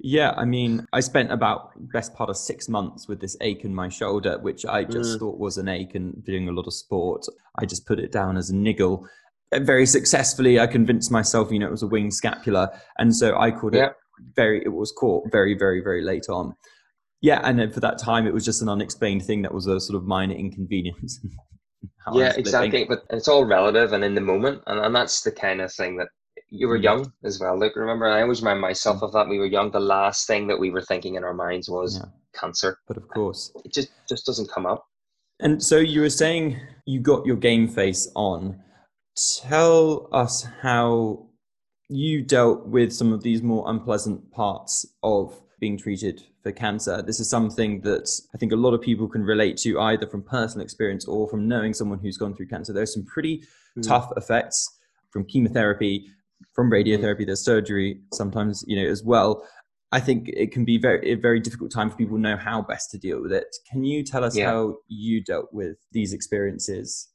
Yeah, 0.00 0.32
I 0.36 0.44
mean, 0.44 0.86
I 0.92 1.00
spent 1.00 1.32
about 1.32 1.70
best 1.92 2.14
part 2.14 2.28
of 2.28 2.36
six 2.36 2.68
months 2.68 3.08
with 3.08 3.20
this 3.20 3.36
ache 3.40 3.64
in 3.64 3.74
my 3.74 3.88
shoulder, 3.88 4.38
which 4.38 4.66
I 4.66 4.84
just 4.84 5.16
Mm. 5.16 5.18
thought 5.20 5.38
was 5.38 5.56
an 5.56 5.68
ache 5.68 5.94
and 5.94 6.22
doing 6.24 6.48
a 6.48 6.52
lot 6.52 6.66
of 6.66 6.74
sport. 6.74 7.24
I 7.58 7.64
just 7.64 7.86
put 7.86 7.98
it 8.00 8.12
down 8.12 8.36
as 8.36 8.50
a 8.50 8.56
niggle. 8.56 9.06
And 9.52 9.64
very 9.64 9.86
successfully, 9.86 10.58
I 10.58 10.66
convinced 10.66 11.12
myself, 11.12 11.52
you 11.52 11.58
know, 11.58 11.68
it 11.68 11.70
was 11.70 11.82
a 11.82 11.86
wing 11.86 12.10
scapula. 12.10 12.70
And 12.98 13.14
so 13.14 13.38
I 13.38 13.50
called 13.50 13.74
Yeah. 13.74 13.86
it 13.90 13.96
very, 14.34 14.62
it 14.64 14.72
was 14.72 14.90
caught 14.92 15.30
very, 15.30 15.54
very, 15.56 15.80
very 15.80 16.02
late 16.02 16.28
on. 16.28 16.54
Yeah, 17.20 17.40
and 17.44 17.58
then 17.58 17.70
for 17.70 17.80
that 17.80 17.98
time, 17.98 18.26
it 18.26 18.34
was 18.34 18.44
just 18.44 18.60
an 18.62 18.68
unexplained 18.68 19.24
thing 19.24 19.42
that 19.42 19.54
was 19.54 19.66
a 19.66 19.80
sort 19.80 19.96
of 19.96 20.04
minor 20.06 20.34
inconvenience. 20.34 21.20
Yeah 22.14 22.28
living. 22.28 22.38
exactly 22.40 22.84
but 22.84 23.04
it's 23.10 23.28
all 23.28 23.44
relative 23.44 23.92
and 23.92 24.02
in 24.04 24.14
the 24.14 24.20
moment 24.20 24.62
and, 24.66 24.78
and 24.80 24.94
that's 24.96 25.20
the 25.20 25.30
kind 25.30 25.60
of 25.60 25.70
thing 25.72 25.96
that 25.98 26.08
you 26.60 26.68
were 26.68 26.78
Mm. 26.78 26.82
young 26.88 27.12
as 27.24 27.40
well 27.40 27.58
look 27.58 27.74
remember 27.76 28.06
i 28.06 28.22
always 28.22 28.40
remind 28.42 28.60
myself 28.60 29.02
of 29.02 29.12
that 29.12 29.28
we 29.28 29.38
were 29.38 29.46
young 29.58 29.70
the 29.70 29.80
last 29.96 30.26
thing 30.26 30.46
that 30.48 30.58
we 30.58 30.70
were 30.70 30.82
thinking 30.90 31.14
in 31.16 31.24
our 31.24 31.34
minds 31.34 31.68
was 31.68 31.96
Yeah. 31.98 32.04
cancer 32.40 32.78
But 32.88 32.96
of 32.96 33.06
course. 33.08 33.52
it 33.64 33.72
just 33.72 33.90
just 34.08 34.24
doesn't 34.26 34.50
come 34.56 34.66
up 34.66 34.82
And 35.40 35.60
so 35.70 35.76
you 35.78 36.00
were 36.00 36.10
saying 36.24 36.44
you 36.86 37.00
got 37.00 37.26
your 37.26 37.36
game 37.36 37.66
face 37.66 38.02
on. 38.14 38.62
Tell 39.42 40.08
us 40.12 40.44
how 40.62 41.26
you 41.88 42.22
dealt 42.22 42.66
with 42.66 42.92
some 42.92 43.12
of 43.12 43.22
these 43.22 43.42
more 43.42 43.64
unpleasant 43.68 44.30
parts 44.32 44.86
of 45.02 45.40
being 45.60 45.76
treated 45.78 46.22
for 46.42 46.52
cancer. 46.52 47.02
This 47.02 47.20
is 47.20 47.28
something 47.28 47.80
that 47.82 48.08
I 48.34 48.38
think 48.38 48.52
a 48.52 48.56
lot 48.56 48.74
of 48.74 48.80
people 48.80 49.08
can 49.08 49.22
relate 49.24 49.56
to 49.58 49.80
either 49.80 50.06
from 50.06 50.22
personal 50.22 50.64
experience 50.64 51.04
or 51.06 51.28
from 51.28 51.46
knowing 51.48 51.74
someone 51.74 51.98
who's 52.00 52.16
gone 52.16 52.34
through 52.34 52.46
cancer. 52.48 52.72
There's 52.72 52.92
some 52.94 53.04
pretty 53.04 53.42
Mm. 53.76 53.82
tough 53.88 54.12
effects 54.16 54.58
from 55.10 55.24
chemotherapy, 55.24 56.06
from 56.52 56.70
radiotherapy, 56.70 57.26
there's 57.26 57.44
surgery 57.44 58.00
sometimes, 58.12 58.64
you 58.66 58.82
know, 58.82 58.88
as 58.88 59.02
well. 59.02 59.46
I 59.92 60.00
think 60.00 60.28
it 60.28 60.50
can 60.50 60.64
be 60.64 60.76
very 60.76 61.12
a 61.12 61.14
very 61.14 61.38
difficult 61.38 61.70
time 61.70 61.88
for 61.88 61.96
people 61.96 62.16
to 62.16 62.20
know 62.20 62.36
how 62.36 62.62
best 62.62 62.90
to 62.90 62.98
deal 62.98 63.22
with 63.22 63.32
it. 63.32 63.46
Can 63.70 63.84
you 63.84 64.02
tell 64.02 64.24
us 64.24 64.36
Yeah. 64.36 64.50
how 64.50 64.78
you 64.88 65.22
dealt 65.22 65.52
with 65.52 65.76
these 65.92 66.12
experiences? 66.12 67.08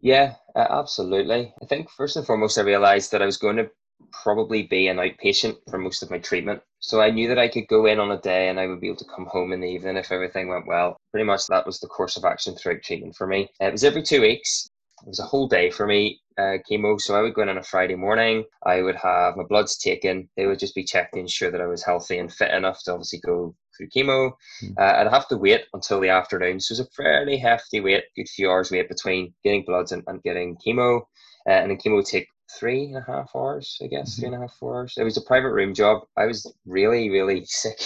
Yeah, 0.00 0.34
uh, 0.54 0.66
absolutely. 0.70 1.54
I 1.62 1.66
think 1.66 1.90
first 1.90 2.16
and 2.16 2.26
foremost, 2.26 2.58
I 2.58 2.62
realized 2.62 3.10
that 3.12 3.22
I 3.22 3.26
was 3.26 3.38
going 3.38 3.56
to 3.56 3.70
probably 4.12 4.62
be 4.62 4.88
an 4.88 4.98
outpatient 4.98 5.56
for 5.68 5.78
most 5.78 6.02
of 6.02 6.10
my 6.10 6.18
treatment. 6.18 6.62
So 6.78 7.00
I 7.00 7.10
knew 7.10 7.28
that 7.28 7.38
I 7.38 7.48
could 7.48 7.66
go 7.66 7.86
in 7.86 7.98
on 7.98 8.12
a 8.12 8.20
day 8.20 8.48
and 8.48 8.60
I 8.60 8.66
would 8.66 8.80
be 8.80 8.86
able 8.88 8.98
to 8.98 9.12
come 9.14 9.26
home 9.26 9.52
in 9.52 9.60
the 9.60 9.66
evening 9.66 9.96
if 9.96 10.12
everything 10.12 10.48
went 10.48 10.66
well. 10.66 10.96
Pretty 11.10 11.24
much 11.24 11.46
that 11.48 11.66
was 11.66 11.80
the 11.80 11.88
course 11.88 12.16
of 12.16 12.24
action 12.24 12.54
throughout 12.54 12.82
treatment 12.82 13.16
for 13.16 13.26
me. 13.26 13.48
It 13.58 13.72
was 13.72 13.84
every 13.84 14.02
two 14.02 14.20
weeks. 14.20 14.68
It 15.02 15.08
was 15.08 15.18
a 15.18 15.24
whole 15.24 15.48
day 15.48 15.70
for 15.70 15.86
me, 15.86 16.20
uh, 16.38 16.58
chemo. 16.70 17.00
So 17.00 17.16
I 17.16 17.22
would 17.22 17.34
go 17.34 17.42
in 17.42 17.48
on 17.48 17.58
a 17.58 17.62
Friday 17.62 17.96
morning. 17.96 18.44
I 18.64 18.82
would 18.82 18.96
have 18.96 19.36
my 19.36 19.44
bloods 19.48 19.76
taken. 19.76 20.28
They 20.36 20.46
would 20.46 20.58
just 20.58 20.74
be 20.74 20.84
checked 20.84 21.14
to 21.14 21.20
ensure 21.20 21.50
that 21.50 21.60
I 21.60 21.66
was 21.66 21.84
healthy 21.84 22.18
and 22.18 22.32
fit 22.32 22.52
enough 22.52 22.82
to 22.84 22.92
obviously 22.92 23.20
go 23.20 23.54
through 23.76 23.88
chemo. 23.88 24.32
Mm. 24.62 24.74
Uh, 24.78 25.00
I'd 25.00 25.12
have 25.12 25.28
to 25.28 25.36
wait 25.36 25.64
until 25.74 26.00
the 26.00 26.08
afternoon. 26.08 26.60
So 26.60 26.72
it 26.72 26.78
was 26.78 26.86
a 26.86 27.02
fairly 27.02 27.36
hefty 27.36 27.80
wait, 27.80 28.04
good 28.16 28.28
few 28.28 28.50
hours 28.50 28.70
wait 28.70 28.88
between 28.88 29.34
getting 29.44 29.64
bloods 29.66 29.92
and, 29.92 30.02
and 30.06 30.22
getting 30.22 30.56
chemo. 30.66 31.00
Uh, 31.48 31.52
and 31.52 31.70
then 31.70 31.78
chemo 31.78 31.96
would 31.96 32.06
take 32.06 32.28
three 32.58 32.86
and 32.86 32.96
a 32.96 33.04
half 33.06 33.30
hours, 33.34 33.76
I 33.82 33.86
guess, 33.86 34.16
three 34.16 34.26
and 34.26 34.34
a 34.34 34.40
half 34.40 34.56
hours. 34.62 34.94
It 34.96 35.04
was 35.04 35.16
a 35.16 35.22
private 35.22 35.52
room 35.52 35.74
job. 35.74 36.02
I 36.16 36.26
was 36.26 36.50
really, 36.66 37.10
really 37.10 37.44
sick 37.46 37.80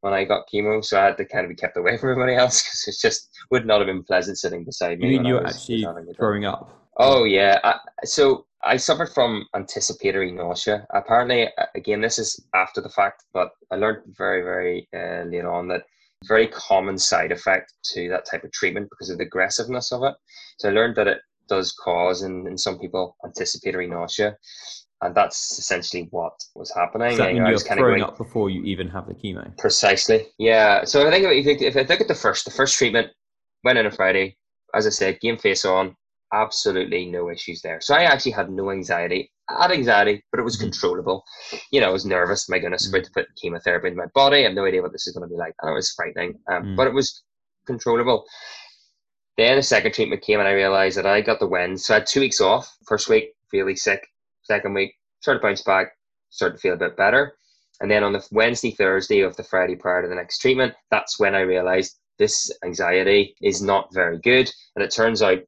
when 0.00 0.12
I 0.12 0.24
got 0.24 0.46
chemo, 0.52 0.84
so 0.84 1.00
I 1.00 1.04
had 1.06 1.16
to 1.18 1.24
kind 1.24 1.44
of 1.44 1.50
be 1.50 1.54
kept 1.54 1.76
away 1.76 1.96
from 1.96 2.10
everybody 2.10 2.36
else 2.36 2.62
because 2.64 2.84
it 2.88 2.96
just 3.00 3.30
would 3.50 3.66
not 3.66 3.78
have 3.78 3.86
been 3.86 4.04
pleasant 4.04 4.38
sitting 4.38 4.64
beside 4.64 4.98
me. 4.98 5.12
You 5.12 5.18
mean 5.18 5.26
you 5.26 5.34
were 5.34 5.46
actually 5.46 5.82
having 5.82 6.04
it 6.04 6.06
done. 6.06 6.14
throwing 6.16 6.44
up? 6.44 6.79
Oh 7.00 7.24
yeah. 7.24 7.58
I, 7.64 7.76
so 8.04 8.46
I 8.62 8.76
suffered 8.76 9.10
from 9.14 9.46
anticipatory 9.54 10.32
nausea. 10.32 10.86
Apparently, 10.92 11.48
again, 11.74 12.00
this 12.00 12.18
is 12.18 12.44
after 12.54 12.80
the 12.80 12.90
fact, 12.90 13.24
but 13.32 13.50
I 13.70 13.76
learned 13.76 14.02
very, 14.16 14.42
very 14.42 14.88
uh, 14.94 15.24
late 15.28 15.44
on 15.44 15.68
that 15.68 15.84
very 16.28 16.48
common 16.48 16.98
side 16.98 17.32
effect 17.32 17.72
to 17.94 18.08
that 18.10 18.26
type 18.30 18.44
of 18.44 18.52
treatment 18.52 18.88
because 18.90 19.08
of 19.08 19.18
the 19.18 19.24
aggressiveness 19.24 19.92
of 19.92 20.02
it. 20.02 20.14
So 20.58 20.68
I 20.68 20.72
learned 20.72 20.96
that 20.96 21.08
it 21.08 21.20
does 21.48 21.72
cause 21.72 22.22
in, 22.22 22.46
in 22.46 22.58
some 22.58 22.78
people 22.78 23.16
anticipatory 23.24 23.86
nausea. 23.86 24.36
And 25.02 25.14
that's 25.14 25.58
essentially 25.58 26.08
what 26.10 26.34
was 26.54 26.70
happening. 26.74 27.12
So 27.12 27.22
that 27.22 27.32
mean 27.32 27.36
you're 27.36 27.52
was 27.52 27.62
kind 27.62 27.80
of 27.80 27.84
throwing 27.84 28.00
going, 28.00 28.12
up 28.12 28.18
before 28.18 28.50
you 28.50 28.62
even 28.64 28.86
have 28.88 29.06
the 29.06 29.14
chemo? 29.14 29.56
Precisely. 29.56 30.26
Yeah. 30.38 30.84
So 30.84 31.08
I 31.08 31.10
think 31.10 31.24
if, 31.24 31.62
if 31.62 31.76
I 31.76 31.80
look 31.90 32.02
at 32.02 32.08
the 32.08 32.14
first, 32.14 32.44
the 32.44 32.50
first 32.50 32.76
treatment 32.76 33.08
went 33.64 33.78
in 33.78 33.86
on 33.86 33.92
Friday. 33.92 34.36
As 34.74 34.86
I 34.86 34.90
said, 34.90 35.18
game 35.20 35.38
face 35.38 35.64
on, 35.64 35.96
absolutely 36.32 37.06
no 37.06 37.30
issues 37.30 37.60
there. 37.62 37.80
So 37.80 37.94
I 37.94 38.02
actually 38.02 38.32
had 38.32 38.50
no 38.50 38.70
anxiety. 38.70 39.32
I 39.48 39.62
had 39.62 39.72
anxiety, 39.72 40.22
but 40.30 40.40
it 40.40 40.44
was 40.44 40.56
Mhm. 40.56 40.60
controllable. 40.62 41.24
You 41.70 41.80
know, 41.80 41.88
I 41.88 41.92
was 41.92 42.06
nervous. 42.06 42.48
My 42.48 42.58
goodness, 42.58 42.88
about 42.88 43.04
to 43.04 43.10
put 43.10 43.34
chemotherapy 43.36 43.88
in 43.88 43.96
my 43.96 44.06
body. 44.14 44.38
I 44.38 44.42
have 44.44 44.54
no 44.54 44.64
idea 44.64 44.82
what 44.82 44.92
this 44.92 45.06
is 45.06 45.14
going 45.14 45.28
to 45.28 45.32
be 45.32 45.38
like. 45.38 45.54
And 45.60 45.70
it 45.70 45.74
was 45.74 45.92
frightening, 45.92 46.38
um, 46.48 46.62
Mm. 46.64 46.76
but 46.76 46.86
it 46.86 46.94
was 46.94 47.22
controllable. 47.66 48.26
Then 49.36 49.56
the 49.56 49.62
second 49.62 49.92
treatment 49.92 50.22
came, 50.22 50.38
and 50.38 50.48
I 50.48 50.52
realized 50.52 50.98
that 50.98 51.06
I 51.06 51.20
got 51.20 51.40
the 51.40 51.46
win. 51.48 51.76
So 51.78 51.94
I 51.94 51.98
had 51.98 52.06
two 52.06 52.20
weeks 52.20 52.40
off. 52.40 52.76
First 52.86 53.08
week, 53.08 53.34
really 53.52 53.74
sick. 53.76 54.06
Second 54.42 54.74
week, 54.74 54.94
started 55.20 55.40
to 55.40 55.46
bounce 55.46 55.62
back, 55.62 55.96
started 56.30 56.56
to 56.56 56.60
feel 56.60 56.74
a 56.74 56.76
bit 56.76 56.96
better. 56.96 57.36
And 57.80 57.90
then 57.90 58.04
on 58.04 58.12
the 58.12 58.26
Wednesday, 58.30 58.72
Thursday 58.72 59.20
of 59.20 59.36
the 59.36 59.42
Friday 59.42 59.76
prior 59.76 60.02
to 60.02 60.08
the 60.08 60.14
next 60.14 60.38
treatment, 60.38 60.74
that's 60.90 61.18
when 61.18 61.34
I 61.34 61.40
realized 61.40 61.98
this 62.18 62.50
anxiety 62.62 63.34
is 63.40 63.62
not 63.62 63.92
very 63.94 64.18
good. 64.18 64.52
And 64.76 64.84
it 64.84 64.90
turns 64.90 65.22
out 65.22 65.38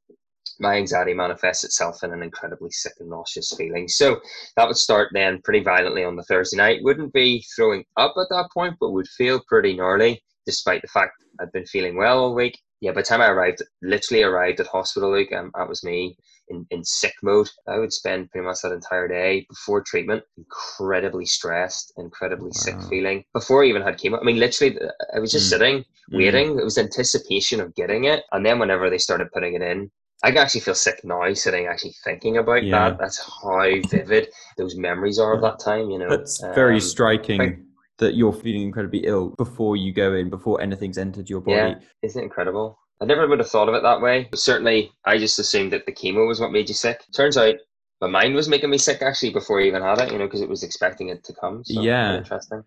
my 0.60 0.74
anxiety 0.76 1.14
manifests 1.14 1.64
itself 1.64 2.02
in 2.02 2.12
an 2.12 2.22
incredibly 2.22 2.70
sick 2.70 2.94
and 3.00 3.10
nauseous 3.10 3.52
feeling. 3.56 3.88
So 3.88 4.20
that 4.56 4.66
would 4.66 4.76
start 4.76 5.10
then 5.12 5.40
pretty 5.42 5.62
violently 5.62 6.04
on 6.04 6.16
the 6.16 6.24
Thursday 6.24 6.56
night. 6.56 6.82
Wouldn't 6.82 7.12
be 7.12 7.44
throwing 7.54 7.84
up 7.96 8.14
at 8.16 8.28
that 8.30 8.48
point, 8.52 8.76
but 8.80 8.92
would 8.92 9.08
feel 9.08 9.42
pretty 9.48 9.74
gnarly, 9.74 10.22
despite 10.46 10.82
the 10.82 10.88
fact 10.88 11.12
I'd 11.40 11.52
been 11.52 11.66
feeling 11.66 11.96
well 11.96 12.18
all 12.18 12.34
week. 12.34 12.58
Yeah, 12.80 12.90
by 12.90 13.02
the 13.02 13.06
time 13.06 13.20
I 13.20 13.28
arrived, 13.28 13.62
literally 13.80 14.24
arrived 14.24 14.58
at 14.58 14.66
hospital, 14.66 15.12
like 15.12 15.32
um, 15.32 15.52
that 15.54 15.68
was 15.68 15.84
me 15.84 16.16
in, 16.48 16.66
in 16.70 16.82
sick 16.84 17.14
mode. 17.22 17.48
I 17.68 17.78
would 17.78 17.92
spend 17.92 18.28
pretty 18.30 18.44
much 18.44 18.58
that 18.62 18.72
entire 18.72 19.06
day 19.06 19.46
before 19.48 19.82
treatment, 19.82 20.24
incredibly 20.36 21.24
stressed, 21.24 21.92
incredibly 21.96 22.50
sick 22.52 22.74
feeling. 22.90 23.24
Before 23.32 23.62
I 23.62 23.68
even 23.68 23.82
had 23.82 23.98
chemo, 23.98 24.20
I 24.20 24.24
mean, 24.24 24.40
literally, 24.40 24.76
I 25.14 25.20
was 25.20 25.30
just 25.30 25.46
Mm. 25.46 25.50
sitting, 25.50 25.78
Mm. 25.78 26.16
waiting. 26.16 26.58
It 26.58 26.64
was 26.64 26.76
anticipation 26.76 27.60
of 27.60 27.72
getting 27.76 28.04
it. 28.04 28.24
And 28.32 28.44
then 28.44 28.58
whenever 28.58 28.90
they 28.90 28.98
started 28.98 29.30
putting 29.32 29.54
it 29.54 29.62
in, 29.62 29.88
I 30.24 30.28
can 30.30 30.38
actually 30.38 30.60
feel 30.60 30.74
sick 30.74 31.00
now 31.04 31.32
sitting 31.34 31.66
actually 31.66 31.94
thinking 32.04 32.36
about 32.38 32.62
Yeah. 32.64 32.90
that. 32.90 32.98
That's 32.98 33.18
how 33.42 33.64
vivid 33.90 34.28
those 34.56 34.76
memories 34.76 35.18
are 35.18 35.34
of 35.34 35.42
that 35.42 35.58
time, 35.58 35.90
you 35.90 35.98
know. 35.98 36.24
Very 36.54 36.74
Um, 36.74 36.80
striking 36.80 37.38
like- 37.38 37.58
that 37.98 38.14
you're 38.14 38.32
feeling 38.32 38.62
incredibly 38.62 39.00
ill 39.04 39.30
before 39.36 39.76
you 39.76 39.92
go 39.92 40.14
in, 40.14 40.30
before 40.30 40.60
anything's 40.60 40.98
entered 40.98 41.28
your 41.28 41.40
body. 41.40 41.56
Yeah. 41.56 41.74
Isn't 42.02 42.20
it 42.20 42.24
incredible? 42.24 42.78
I 43.00 43.04
never 43.04 43.26
would 43.26 43.40
have 43.40 43.48
thought 43.48 43.68
of 43.68 43.74
it 43.74 43.82
that 43.82 44.00
way. 44.00 44.28
But 44.30 44.38
certainly, 44.38 44.92
I 45.04 45.18
just 45.18 45.38
assumed 45.40 45.72
that 45.72 45.86
the 45.86 45.92
chemo 45.92 46.26
was 46.28 46.40
what 46.40 46.52
made 46.52 46.68
you 46.68 46.74
sick. 46.74 47.04
Turns 47.14 47.36
out 47.36 47.56
my 48.00 48.06
mind 48.08 48.34
was 48.34 48.48
making 48.48 48.70
me 48.70 48.78
sick 48.78 49.02
actually 49.02 49.30
before 49.30 49.60
I 49.60 49.64
even 49.64 49.82
had 49.82 49.98
it, 50.00 50.12
you 50.12 50.18
know, 50.18 50.26
because 50.26 50.40
it 50.40 50.48
was 50.48 50.62
expecting 50.62 51.08
it 51.08 51.24
to 51.24 51.32
come. 51.34 51.64
So, 51.64 51.80
Yeah. 51.80 52.18
Interesting. 52.18 52.62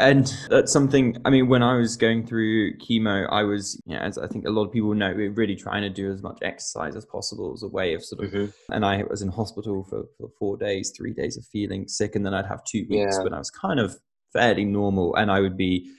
And 0.00 0.32
that's 0.48 0.72
something, 0.72 1.16
I 1.24 1.30
mean, 1.30 1.48
when 1.48 1.62
I 1.62 1.76
was 1.76 1.96
going 1.96 2.26
through 2.26 2.76
chemo, 2.78 3.28
I 3.30 3.42
was, 3.42 3.80
you 3.86 3.94
know, 3.94 4.00
as 4.00 4.16
I 4.18 4.26
think 4.26 4.46
a 4.46 4.50
lot 4.50 4.64
of 4.64 4.72
people 4.72 4.94
know, 4.94 5.12
we're 5.14 5.30
really 5.30 5.56
trying 5.56 5.82
to 5.82 5.90
do 5.90 6.10
as 6.10 6.22
much 6.22 6.38
exercise 6.42 6.96
as 6.96 7.04
possible 7.04 7.52
as 7.54 7.62
a 7.62 7.68
way 7.68 7.94
of 7.94 8.04
sort 8.04 8.24
of, 8.24 8.30
Mhm. 8.32 8.52
and 8.70 8.84
I 8.84 9.02
was 9.08 9.22
in 9.22 9.28
hospital 9.28 9.84
for, 9.84 10.04
for 10.18 10.30
four 10.38 10.56
days, 10.56 10.90
three 10.96 11.12
days 11.12 11.36
of 11.36 11.44
feeling 11.44 11.86
sick. 11.86 12.16
And 12.16 12.24
then 12.24 12.34
I'd 12.34 12.46
have 12.46 12.64
two 12.64 12.86
weeks 12.88 13.16
Yeah. 13.18 13.22
when 13.24 13.34
I 13.34 13.38
was 13.38 13.50
kind 13.50 13.78
of 13.78 13.96
fairly 14.32 14.64
normal. 14.64 15.14
And 15.16 15.30
I 15.30 15.40
would 15.40 15.56
be, 15.56 15.90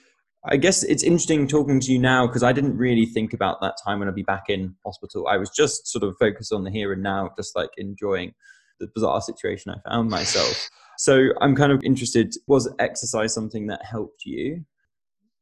I 0.44 0.56
guess 0.56 0.82
it's 0.82 1.04
interesting 1.04 1.46
talking 1.46 1.78
to 1.78 1.92
you 1.92 1.98
now 2.00 2.26
because 2.26 2.42
I 2.42 2.52
didn't 2.52 2.76
really 2.76 3.06
think 3.06 3.32
about 3.32 3.60
that 3.60 3.76
time 3.84 4.00
when 4.00 4.08
I'd 4.08 4.14
be 4.14 4.24
back 4.24 4.46
in 4.48 4.74
hospital. 4.84 5.28
I 5.28 5.36
was 5.36 5.50
just 5.50 5.86
sort 5.86 6.02
of 6.02 6.16
focused 6.18 6.52
on 6.52 6.64
the 6.64 6.70
here 6.70 6.92
and 6.92 7.02
now, 7.02 7.30
just 7.36 7.54
like 7.54 7.70
enjoying 7.76 8.34
the 8.82 8.90
bizarre 8.94 9.20
situation 9.20 9.72
I 9.72 9.88
found 9.88 10.10
myself. 10.10 10.68
So 10.98 11.30
I'm 11.40 11.56
kind 11.56 11.72
of 11.72 11.82
interested 11.82 12.34
was 12.46 12.72
exercise 12.78 13.32
something 13.32 13.66
that 13.68 13.84
helped 13.84 14.24
you? 14.24 14.64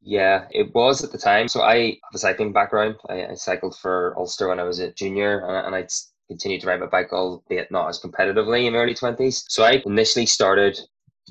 Yeah, 0.03 0.47
it 0.51 0.75
was 0.75 1.05
at 1.05 1.13
the 1.13 1.19
time. 1.19 1.49
So 1.49 1.63
I 1.63 1.99
have 2.05 2.15
a 2.15 2.19
cycling 2.19 2.53
background. 2.53 2.97
I, 3.09 3.27
I 3.27 3.35
cycled 3.35 3.77
for 3.77 4.15
Ulster 4.17 4.49
when 4.49 4.61
I 4.61 4.65
was 4.65 4.79
a 4.79 4.93
junior, 4.93 5.41
and, 5.41 5.67
and 5.67 5.75
I'd 5.75 5.91
continued 6.29 6.63
to 6.63 6.69
ride 6.69 6.81
my 6.81 6.87
bike, 6.87 7.13
albeit 7.13 7.71
not 7.71 7.89
as 7.89 8.01
competitively 8.01 8.67
in 8.67 8.73
my 8.73 8.79
early 8.79 8.95
20s. 8.95 9.45
So 9.49 9.65
I 9.65 9.83
initially 9.85 10.27
started 10.27 10.79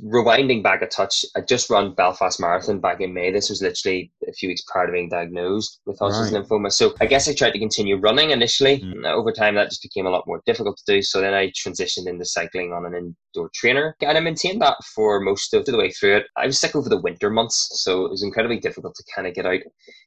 rewinding 0.04 0.64
back 0.64 0.82
a 0.82 0.88
touch, 0.88 1.26
I 1.36 1.42
just 1.42 1.70
run 1.70 1.94
Belfast 1.94 2.40
Marathon 2.40 2.80
back 2.80 3.02
in 3.02 3.14
May. 3.14 3.32
This 3.32 3.50
was 3.50 3.62
literally 3.62 4.12
a 4.28 4.34
few 4.34 4.50
weeks 4.50 4.64
prior 4.68 4.86
to 4.86 4.92
being 4.92 5.10
diagnosed 5.10 5.82
with 5.86 6.00
Hodgkin's 6.00 6.32
right. 6.32 6.44
lymphoma. 6.44 6.72
So 6.72 6.94
I 7.02 7.06
guess 7.06 7.28
I 7.28 7.34
tried 7.34 7.52
to 7.52 7.60
continue 7.60 7.98
running 7.98 8.32
initially. 8.32 8.80
Mm. 8.80 9.06
Over 9.06 9.32
time, 9.32 9.56
that 9.56 9.70
just 9.70 9.82
became 9.82 10.06
a 10.06 10.10
lot 10.10 10.28
more 10.28 10.42
difficult 10.46 10.78
to 10.78 10.94
do. 10.94 11.02
So 11.02 11.22
then 11.22 11.34
I 11.34 11.48
transitioned 11.48 12.08
into 12.08 12.26
cycling 12.26 12.74
on 12.74 12.86
an 12.86 12.94
indoor 12.94 13.50
trainer, 13.54 13.96
and 14.02 14.18
I 14.18 14.22
maintained 14.22 14.62
that 14.62 14.78
for 14.96 15.20
most 15.20 15.54
of 15.54 15.66
the 15.66 15.78
way 15.78 15.92
through 15.92 16.18
it. 16.18 16.26
I 16.38 16.46
was 16.46 16.60
sick 16.60 16.76
over 16.76 16.90
the 16.90 17.02
winter 17.02 17.30
months, 17.30 17.70
so 17.84 18.06
it 18.06 18.12
was 18.12 18.24
incredibly 18.24 18.60
difficult 18.60 18.96
to 18.96 19.04
kind 19.16 19.28
of 19.28 19.34
get 19.34 19.46
out, 19.46 19.60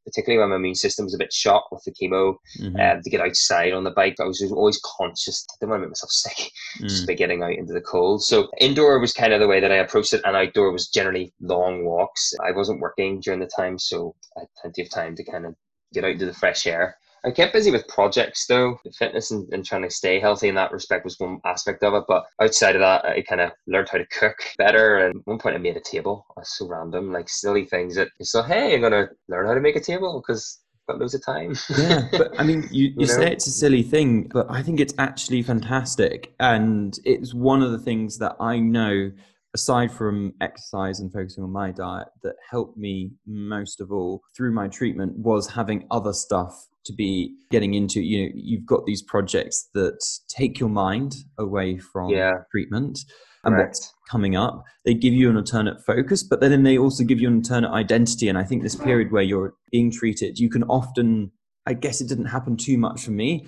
particularly 0.04 0.40
when 0.40 0.50
my 0.50 0.56
immune 0.56 0.74
system 0.74 1.04
was 1.04 1.14
a 1.14 1.18
bit 1.18 1.32
shot 1.32 1.64
with 1.70 1.82
the 1.84 1.92
chemo. 1.92 2.34
Mm-hmm. 2.58 2.80
Um, 2.80 3.02
to 3.02 3.10
get 3.10 3.20
outside 3.20 3.72
on 3.72 3.84
the 3.84 3.90
bike, 3.90 4.16
I 4.20 4.24
was 4.24 4.42
always 4.52 4.80
conscious. 4.98 5.44
I 5.50 5.54
didn't 5.60 5.70
want 5.70 5.80
to 5.80 5.86
make 5.86 5.90
myself 5.90 6.10
sick 6.12 6.52
mm. 6.80 6.88
just 6.88 7.06
by 7.06 7.14
getting 7.14 7.42
out 7.42 7.52
into 7.52 7.72
the 7.72 7.80
cold. 7.80 8.22
So 8.22 8.48
indoor 8.60 8.98
was 8.98 9.12
kind 9.12 9.32
of 9.32 9.40
the 9.40 9.48
way 9.48 9.60
that 9.60 9.72
I 9.72 9.76
approached 9.76 10.14
it, 10.14 10.22
and 10.24 10.36
outdoor 10.36 10.72
was 10.72 10.88
generally 10.88 11.32
long 11.40 11.84
walks. 11.84 12.32
I 12.44 12.52
wasn't 12.52 12.80
working 12.80 13.20
during 13.20 13.40
the 13.40 13.50
time, 13.54 13.78
so 13.78 14.14
I 14.36 14.40
had 14.40 14.48
plenty 14.60 14.82
of 14.82 14.90
time 14.90 15.16
to 15.16 15.24
kind 15.24 15.46
of 15.46 15.54
get 15.92 16.04
out 16.04 16.12
into 16.12 16.26
the 16.26 16.34
fresh 16.34 16.66
air. 16.66 16.96
I 17.24 17.30
kept 17.30 17.52
busy 17.52 17.70
with 17.70 17.86
projects 17.88 18.46
though. 18.46 18.78
Fitness 18.98 19.30
and, 19.30 19.48
and, 19.52 19.64
trying 19.64 19.82
to 19.82 19.90
stay 19.90 20.18
healthy 20.18 20.48
in 20.48 20.54
that 20.56 20.72
respect 20.72 21.04
was 21.04 21.18
one 21.18 21.40
aspect 21.44 21.84
of 21.84 21.94
it. 21.94 22.04
But 22.08 22.24
outside 22.40 22.74
of 22.74 22.80
that, 22.80 23.04
I 23.04 23.22
kind 23.22 23.40
of 23.40 23.52
learned 23.66 23.88
how 23.90 23.98
to 23.98 24.06
cook 24.06 24.36
better. 24.58 24.98
And 24.98 25.20
at 25.20 25.26
one 25.26 25.38
point, 25.38 25.54
I 25.54 25.58
made 25.58 25.76
a 25.76 25.80
table. 25.80 26.26
It 26.30 26.40
was 26.40 26.58
so 26.58 26.66
random, 26.66 27.12
like 27.12 27.28
silly 27.28 27.64
things 27.64 27.94
that 27.94 28.08
you 28.18 28.24
so 28.24 28.42
hey, 28.42 28.74
I'm 28.74 28.80
gonna 28.80 29.08
learn 29.28 29.46
how 29.46 29.54
to 29.54 29.60
make 29.60 29.76
a 29.76 29.80
table 29.80 30.20
because 30.20 30.62
got 30.88 30.98
loads 30.98 31.14
of 31.14 31.24
time. 31.24 31.54
yeah, 31.78 32.08
but 32.10 32.38
I 32.40 32.44
mean, 32.44 32.68
you, 32.70 32.88
you, 32.88 32.94
you 32.98 33.06
say 33.06 33.30
it's 33.30 33.46
a 33.46 33.50
silly 33.50 33.82
thing, 33.82 34.28
but 34.32 34.50
I 34.50 34.62
think 34.62 34.80
it's 34.80 34.94
actually 34.98 35.42
fantastic. 35.42 36.34
And 36.40 36.98
it's 37.04 37.34
one 37.34 37.62
of 37.62 37.72
the 37.72 37.78
things 37.78 38.18
that 38.18 38.36
I 38.40 38.58
know 38.58 39.12
aside 39.54 39.92
from 39.92 40.32
exercise 40.40 41.00
and 41.00 41.12
focusing 41.12 41.44
on 41.44 41.50
my 41.50 41.70
diet, 41.70 42.08
that 42.22 42.36
helped 42.48 42.76
me 42.76 43.12
most 43.26 43.80
of 43.80 43.92
all 43.92 44.22
through 44.36 44.52
my 44.52 44.68
treatment 44.68 45.16
was 45.16 45.48
having 45.48 45.86
other 45.90 46.12
stuff 46.12 46.68
to 46.84 46.92
be 46.92 47.34
getting 47.50 47.74
into. 47.74 48.00
You 48.00 48.24
know, 48.24 48.32
you've 48.34 48.66
got 48.66 48.86
these 48.86 49.02
projects 49.02 49.68
that 49.74 50.02
take 50.28 50.58
your 50.58 50.68
mind 50.68 51.14
away 51.38 51.78
from 51.78 52.10
yeah. 52.10 52.32
treatment 52.50 52.98
and 53.44 53.54
Correct. 53.54 53.68
what's 53.68 53.92
coming 54.10 54.36
up. 54.36 54.64
They 54.84 54.94
give 54.94 55.12
you 55.12 55.28
an 55.30 55.36
alternate 55.36 55.84
focus, 55.84 56.22
but 56.22 56.40
then 56.40 56.62
they 56.62 56.78
also 56.78 57.04
give 57.04 57.20
you 57.20 57.28
an 57.28 57.36
alternate 57.36 57.70
identity. 57.70 58.28
And 58.28 58.38
I 58.38 58.44
think 58.44 58.62
this 58.62 58.76
period 58.76 59.12
where 59.12 59.22
you're 59.22 59.54
being 59.70 59.90
treated, 59.90 60.38
you 60.38 60.48
can 60.48 60.64
often, 60.64 61.30
I 61.66 61.74
guess 61.74 62.00
it 62.00 62.08
didn't 62.08 62.26
happen 62.26 62.56
too 62.56 62.78
much 62.78 63.04
for 63.04 63.10
me 63.10 63.46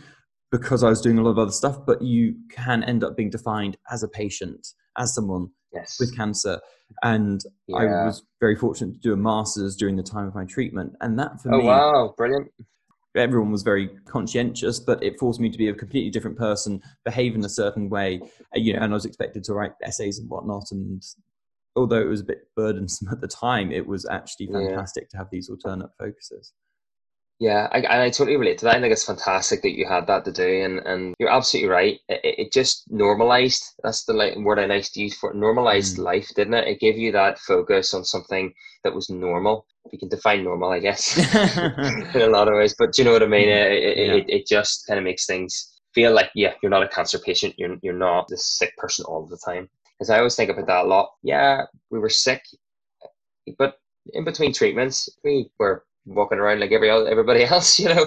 because 0.50 0.84
I 0.84 0.88
was 0.88 1.00
doing 1.00 1.18
a 1.18 1.22
lot 1.22 1.30
of 1.30 1.38
other 1.38 1.52
stuff, 1.52 1.78
but 1.84 2.02
you 2.02 2.36
can 2.50 2.84
end 2.84 3.02
up 3.02 3.16
being 3.16 3.30
defined 3.30 3.76
as 3.90 4.02
a 4.04 4.08
patient, 4.08 4.68
as 4.98 5.14
someone 5.14 5.48
yes. 5.72 5.98
with 6.00 6.16
cancer. 6.16 6.60
And 7.02 7.42
yeah. 7.66 7.76
I 7.76 7.84
was 8.06 8.22
very 8.40 8.56
fortunate 8.56 8.94
to 8.94 9.00
do 9.00 9.12
a 9.12 9.16
master's 9.16 9.76
during 9.76 9.96
the 9.96 10.02
time 10.02 10.26
of 10.26 10.34
my 10.34 10.44
treatment. 10.44 10.94
And 11.00 11.18
that 11.18 11.40
for 11.40 11.52
oh, 11.54 11.58
me. 11.58 11.64
Oh, 11.64 11.66
wow. 11.66 12.14
Brilliant. 12.16 12.50
Everyone 13.16 13.52
was 13.52 13.62
very 13.62 13.88
conscientious, 14.06 14.80
but 14.80 15.02
it 15.02 15.18
forced 15.20 15.38
me 15.38 15.48
to 15.48 15.58
be 15.58 15.68
a 15.68 15.74
completely 15.74 16.10
different 16.10 16.36
person, 16.36 16.82
behave 17.04 17.36
in 17.36 17.44
a 17.44 17.48
certain 17.48 17.88
way. 17.88 18.20
Uh, 18.54 18.58
you 18.58 18.72
know, 18.72 18.80
and 18.80 18.92
I 18.92 18.94
was 18.94 19.04
expected 19.04 19.44
to 19.44 19.54
write 19.54 19.72
essays 19.84 20.18
and 20.18 20.28
whatnot. 20.28 20.64
And 20.72 21.02
although 21.76 22.00
it 22.00 22.08
was 22.08 22.20
a 22.20 22.24
bit 22.24 22.48
burdensome 22.56 23.08
at 23.12 23.20
the 23.20 23.28
time, 23.28 23.70
it 23.70 23.86
was 23.86 24.06
actually 24.06 24.48
fantastic 24.48 25.04
yeah. 25.04 25.08
to 25.10 25.16
have 25.18 25.28
these 25.30 25.48
alternate 25.48 25.90
focuses. 25.98 26.52
Yeah, 27.40 27.68
I, 27.72 27.78
and 27.78 28.02
I 28.02 28.10
totally 28.10 28.36
relate 28.36 28.58
to 28.58 28.66
that. 28.66 28.76
I 28.76 28.80
think 28.80 28.92
it's 28.92 29.04
fantastic 29.04 29.62
that 29.62 29.76
you 29.76 29.86
had 29.86 30.06
that 30.06 30.24
to 30.24 30.32
do, 30.32 30.64
and, 30.64 30.78
and 30.86 31.14
you're 31.18 31.30
absolutely 31.30 31.68
right. 31.68 31.98
It, 32.08 32.20
it 32.22 32.52
just 32.52 32.84
normalized. 32.90 33.74
That's 33.82 34.04
the 34.04 34.34
word 34.38 34.60
I 34.60 34.66
like 34.66 34.84
to 34.92 35.00
use 35.00 35.16
for 35.16 35.30
it. 35.30 35.36
Normalized 35.36 35.98
mm. 35.98 36.04
life, 36.04 36.28
didn't 36.36 36.54
it? 36.54 36.68
It 36.68 36.80
gave 36.80 36.96
you 36.96 37.10
that 37.12 37.40
focus 37.40 37.92
on 37.92 38.04
something 38.04 38.54
that 38.84 38.94
was 38.94 39.10
normal. 39.10 39.66
We 39.90 39.98
can 39.98 40.08
define 40.08 40.44
normal, 40.44 40.70
I 40.70 40.78
guess, 40.78 41.18
in 42.14 42.22
a 42.22 42.28
lot 42.28 42.48
of 42.48 42.54
ways. 42.54 42.76
But 42.78 42.96
you 42.98 43.04
know 43.04 43.12
what 43.12 43.22
I 43.22 43.26
mean? 43.26 43.48
It, 43.48 43.72
it, 43.72 43.98
yeah. 43.98 44.14
it, 44.14 44.24
it 44.28 44.46
just 44.46 44.86
kind 44.86 44.98
of 44.98 45.04
makes 45.04 45.26
things 45.26 45.80
feel 45.92 46.12
like, 46.12 46.30
yeah, 46.36 46.54
you're 46.62 46.70
not 46.70 46.84
a 46.84 46.88
cancer 46.88 47.18
patient. 47.18 47.54
You're 47.58 47.76
you're 47.82 47.94
not 47.94 48.28
this 48.28 48.46
sick 48.58 48.76
person 48.76 49.04
all 49.06 49.26
the 49.26 49.38
time. 49.44 49.68
Because 49.98 50.10
I 50.10 50.18
always 50.18 50.36
think 50.36 50.50
about 50.50 50.66
that 50.66 50.84
a 50.84 50.88
lot. 50.88 51.10
Yeah, 51.22 51.62
we 51.90 51.98
were 51.98 52.08
sick, 52.08 52.42
but 53.58 53.78
in 54.12 54.24
between 54.24 54.52
treatments, 54.52 55.08
we 55.22 55.50
were 55.58 55.84
walking 56.06 56.38
around 56.38 56.60
like 56.60 56.72
every 56.72 56.90
everybody 56.90 57.44
else, 57.50 57.78
you 57.78 57.88
know. 57.88 58.06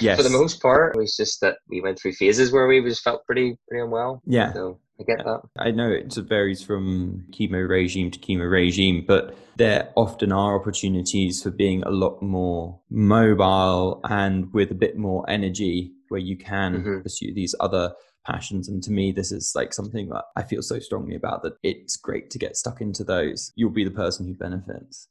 yes. 0.00 0.16
For 0.16 0.22
the 0.22 0.30
most 0.30 0.60
part, 0.60 0.94
it 0.94 0.98
was 0.98 1.16
just 1.16 1.40
that 1.40 1.58
we 1.68 1.80
went 1.80 1.98
through 1.98 2.12
phases 2.12 2.52
where 2.52 2.66
we 2.66 2.82
just 2.82 3.02
felt 3.02 3.24
pretty 3.26 3.56
pretty 3.68 3.82
unwell. 3.82 4.22
Yeah. 4.26 4.52
So 4.52 4.80
I 5.00 5.04
get 5.04 5.24
that. 5.24 5.42
I 5.58 5.70
know 5.70 5.90
it 5.90 6.14
varies 6.14 6.62
from 6.62 7.26
chemo 7.30 7.68
regime 7.68 8.10
to 8.10 8.18
chemo 8.18 8.50
regime, 8.50 9.04
but 9.06 9.36
there 9.56 9.90
often 9.94 10.32
are 10.32 10.58
opportunities 10.58 11.42
for 11.42 11.50
being 11.50 11.82
a 11.82 11.90
lot 11.90 12.22
more 12.22 12.80
mobile 12.90 14.00
and 14.04 14.52
with 14.52 14.70
a 14.70 14.74
bit 14.74 14.96
more 14.96 15.28
energy 15.28 15.92
where 16.08 16.20
you 16.20 16.36
can 16.36 16.76
mm-hmm. 16.76 17.00
pursue 17.02 17.34
these 17.34 17.54
other 17.60 17.92
passions. 18.26 18.68
And 18.68 18.82
to 18.82 18.90
me, 18.90 19.12
this 19.12 19.32
is 19.32 19.52
like 19.54 19.72
something 19.72 20.08
that 20.08 20.24
I 20.36 20.42
feel 20.42 20.62
so 20.62 20.78
strongly 20.78 21.14
about 21.14 21.42
that 21.42 21.54
it's 21.62 21.96
great 21.96 22.30
to 22.30 22.38
get 22.38 22.56
stuck 22.56 22.80
into 22.80 23.04
those. 23.04 23.52
You'll 23.54 23.70
be 23.70 23.84
the 23.84 23.90
person 23.90 24.26
who 24.26 24.34
benefits. 24.34 25.08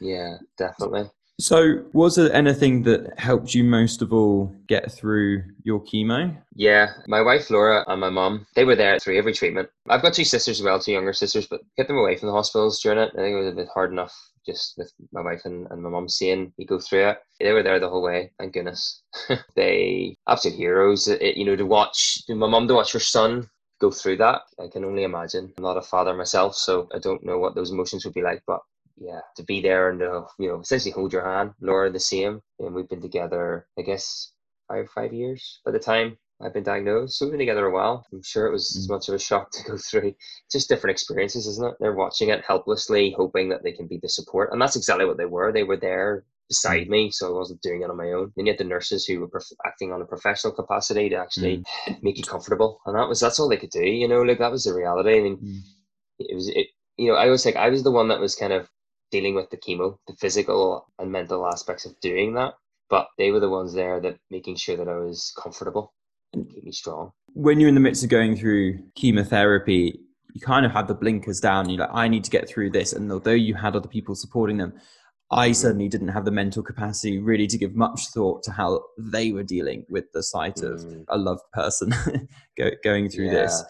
Yeah, 0.00 0.36
definitely. 0.58 1.10
So, 1.38 1.84
was 1.92 2.16
there 2.16 2.32
anything 2.32 2.82
that 2.84 3.18
helped 3.18 3.54
you 3.54 3.62
most 3.62 4.00
of 4.00 4.10
all 4.10 4.54
get 4.68 4.90
through 4.90 5.44
your 5.64 5.80
chemo? 5.80 6.34
Yeah, 6.54 6.92
my 7.08 7.20
wife 7.20 7.50
Laura 7.50 7.84
and 7.88 8.00
my 8.00 8.08
mum, 8.08 8.46
they 8.54 8.64
were 8.64 8.74
there 8.74 8.98
through 8.98 9.18
every 9.18 9.34
treatment. 9.34 9.68
I've 9.90 10.00
got 10.00 10.14
two 10.14 10.24
sisters 10.24 10.60
as 10.60 10.64
well, 10.64 10.80
two 10.80 10.92
younger 10.92 11.12
sisters, 11.12 11.46
but 11.46 11.60
get 11.76 11.88
them 11.88 11.98
away 11.98 12.16
from 12.16 12.28
the 12.28 12.34
hospitals 12.34 12.80
during 12.80 12.98
it. 12.98 13.12
I 13.12 13.18
think 13.18 13.34
it 13.34 13.38
was 13.38 13.52
a 13.52 13.56
bit 13.56 13.68
hard 13.68 13.92
enough 13.92 14.16
just 14.46 14.78
with 14.78 14.90
my 15.12 15.20
wife 15.20 15.42
and, 15.44 15.66
and 15.70 15.82
my 15.82 15.90
mum 15.90 16.08
seeing 16.08 16.54
me 16.56 16.64
go 16.64 16.78
through 16.78 17.10
it. 17.10 17.18
They 17.38 17.52
were 17.52 17.62
there 17.62 17.80
the 17.80 17.90
whole 17.90 18.02
way, 18.02 18.32
thank 18.38 18.54
goodness. 18.54 19.02
they 19.56 20.16
absolute 20.26 20.56
heroes. 20.56 21.06
It, 21.06 21.36
you 21.36 21.44
know, 21.44 21.56
to 21.56 21.66
watch 21.66 22.22
my 22.30 22.48
mum 22.48 22.66
to 22.68 22.74
watch 22.74 22.92
her 22.92 22.98
son 23.00 23.46
go 23.78 23.90
through 23.90 24.16
that. 24.18 24.40
I 24.58 24.68
can 24.68 24.86
only 24.86 25.02
imagine. 25.02 25.52
I'm 25.58 25.64
not 25.64 25.76
a 25.76 25.82
father 25.82 26.14
myself, 26.14 26.56
so 26.56 26.88
I 26.94 26.98
don't 26.98 27.24
know 27.24 27.38
what 27.38 27.54
those 27.54 27.72
emotions 27.72 28.06
would 28.06 28.14
be 28.14 28.22
like, 28.22 28.42
but 28.46 28.60
yeah, 28.96 29.20
to 29.36 29.42
be 29.44 29.60
there 29.60 29.90
and 29.90 30.00
to, 30.00 30.24
you 30.38 30.48
know, 30.48 30.60
essentially 30.60 30.92
hold 30.92 31.12
your 31.12 31.24
hand. 31.24 31.52
Laura 31.60 31.90
the 31.90 32.00
same. 32.00 32.40
And 32.58 32.74
we've 32.74 32.88
been 32.88 33.02
together, 33.02 33.66
I 33.78 33.82
guess, 33.82 34.32
five 34.68 34.88
five 34.94 35.12
years 35.12 35.60
by 35.64 35.70
the 35.70 35.78
time 35.78 36.18
I've 36.40 36.54
been 36.54 36.64
diagnosed. 36.64 37.18
So 37.18 37.26
we've 37.26 37.32
been 37.32 37.40
together 37.40 37.66
a 37.66 37.72
while. 37.72 38.06
I'm 38.12 38.22
sure 38.22 38.46
it 38.46 38.52
was 38.52 38.72
mm. 38.72 38.78
as 38.78 38.88
much 38.88 39.08
of 39.08 39.14
a 39.14 39.18
shock 39.18 39.50
to 39.52 39.64
go 39.64 39.76
through. 39.76 40.14
Just 40.50 40.68
different 40.68 40.92
experiences, 40.92 41.46
isn't 41.46 41.66
it? 41.66 41.74
They're 41.80 41.94
watching 41.94 42.30
it 42.30 42.44
helplessly, 42.44 43.14
hoping 43.16 43.48
that 43.50 43.62
they 43.62 43.72
can 43.72 43.86
be 43.86 43.98
the 44.02 44.08
support. 44.08 44.50
And 44.52 44.60
that's 44.60 44.76
exactly 44.76 45.06
what 45.06 45.18
they 45.18 45.26
were. 45.26 45.52
They 45.52 45.64
were 45.64 45.76
there 45.76 46.24
beside 46.48 46.86
mm. 46.86 46.90
me, 46.90 47.10
so 47.10 47.28
I 47.28 47.38
wasn't 47.38 47.62
doing 47.62 47.82
it 47.82 47.90
on 47.90 47.96
my 47.96 48.12
own. 48.12 48.32
Then 48.36 48.46
you 48.46 48.52
had 48.52 48.58
the 48.58 48.64
nurses 48.64 49.04
who 49.04 49.20
were 49.20 49.28
prof- 49.28 49.44
acting 49.66 49.92
on 49.92 50.02
a 50.02 50.06
professional 50.06 50.52
capacity 50.52 51.08
to 51.08 51.16
actually 51.16 51.64
mm. 51.86 52.02
make 52.02 52.18
you 52.18 52.24
comfortable, 52.24 52.80
and 52.86 52.96
that 52.96 53.08
was 53.08 53.20
that's 53.20 53.38
all 53.38 53.48
they 53.48 53.56
could 53.56 53.70
do. 53.70 53.84
You 53.84 54.08
know, 54.08 54.22
like 54.22 54.38
that 54.38 54.52
was 54.52 54.64
the 54.64 54.74
reality. 54.74 55.18
I 55.18 55.22
mean, 55.22 55.38
mm. 55.38 55.60
it 56.18 56.34
was 56.34 56.48
it. 56.48 56.68
You 56.98 57.10
know, 57.10 57.16
I 57.16 57.26
was 57.26 57.44
like 57.44 57.56
I 57.56 57.68
was 57.68 57.82
the 57.82 57.90
one 57.90 58.08
that 58.08 58.20
was 58.20 58.34
kind 58.34 58.52
of 58.52 58.68
dealing 59.10 59.34
with 59.34 59.50
the 59.50 59.56
chemo, 59.56 59.98
the 60.06 60.14
physical 60.14 60.86
and 60.98 61.10
mental 61.10 61.46
aspects 61.46 61.84
of 61.84 61.98
doing 62.00 62.34
that. 62.34 62.54
But 62.88 63.08
they 63.18 63.30
were 63.30 63.40
the 63.40 63.48
ones 63.48 63.74
there 63.74 64.00
that 64.00 64.18
making 64.30 64.56
sure 64.56 64.76
that 64.76 64.88
I 64.88 64.96
was 64.96 65.32
comfortable 65.42 65.92
and 66.32 66.48
keep 66.48 66.64
me 66.64 66.72
strong. 66.72 67.12
When 67.32 67.58
you're 67.58 67.68
in 67.68 67.74
the 67.74 67.80
midst 67.80 68.04
of 68.04 68.10
going 68.10 68.36
through 68.36 68.78
chemotherapy, 68.94 70.00
you 70.34 70.40
kind 70.40 70.66
of 70.66 70.72
have 70.72 70.86
the 70.86 70.94
blinkers 70.94 71.40
down. 71.40 71.68
You're 71.68 71.80
like, 71.80 71.90
I 71.92 72.08
need 72.08 72.24
to 72.24 72.30
get 72.30 72.48
through 72.48 72.70
this. 72.70 72.92
And 72.92 73.10
although 73.10 73.32
you 73.32 73.54
had 73.54 73.74
other 73.74 73.88
people 73.88 74.14
supporting 74.14 74.58
them, 74.58 74.74
I 75.30 75.48
mm-hmm. 75.48 75.54
certainly 75.54 75.88
didn't 75.88 76.08
have 76.08 76.24
the 76.24 76.30
mental 76.30 76.62
capacity 76.62 77.18
really 77.18 77.46
to 77.48 77.58
give 77.58 77.74
much 77.74 78.08
thought 78.14 78.42
to 78.44 78.52
how 78.52 78.84
they 78.98 79.32
were 79.32 79.42
dealing 79.42 79.84
with 79.88 80.04
the 80.12 80.22
sight 80.22 80.62
of 80.62 80.80
mm. 80.80 81.04
a 81.08 81.18
loved 81.18 81.42
person 81.52 81.92
going 82.84 83.08
through 83.08 83.26
yeah. 83.26 83.32
this. 83.32 83.64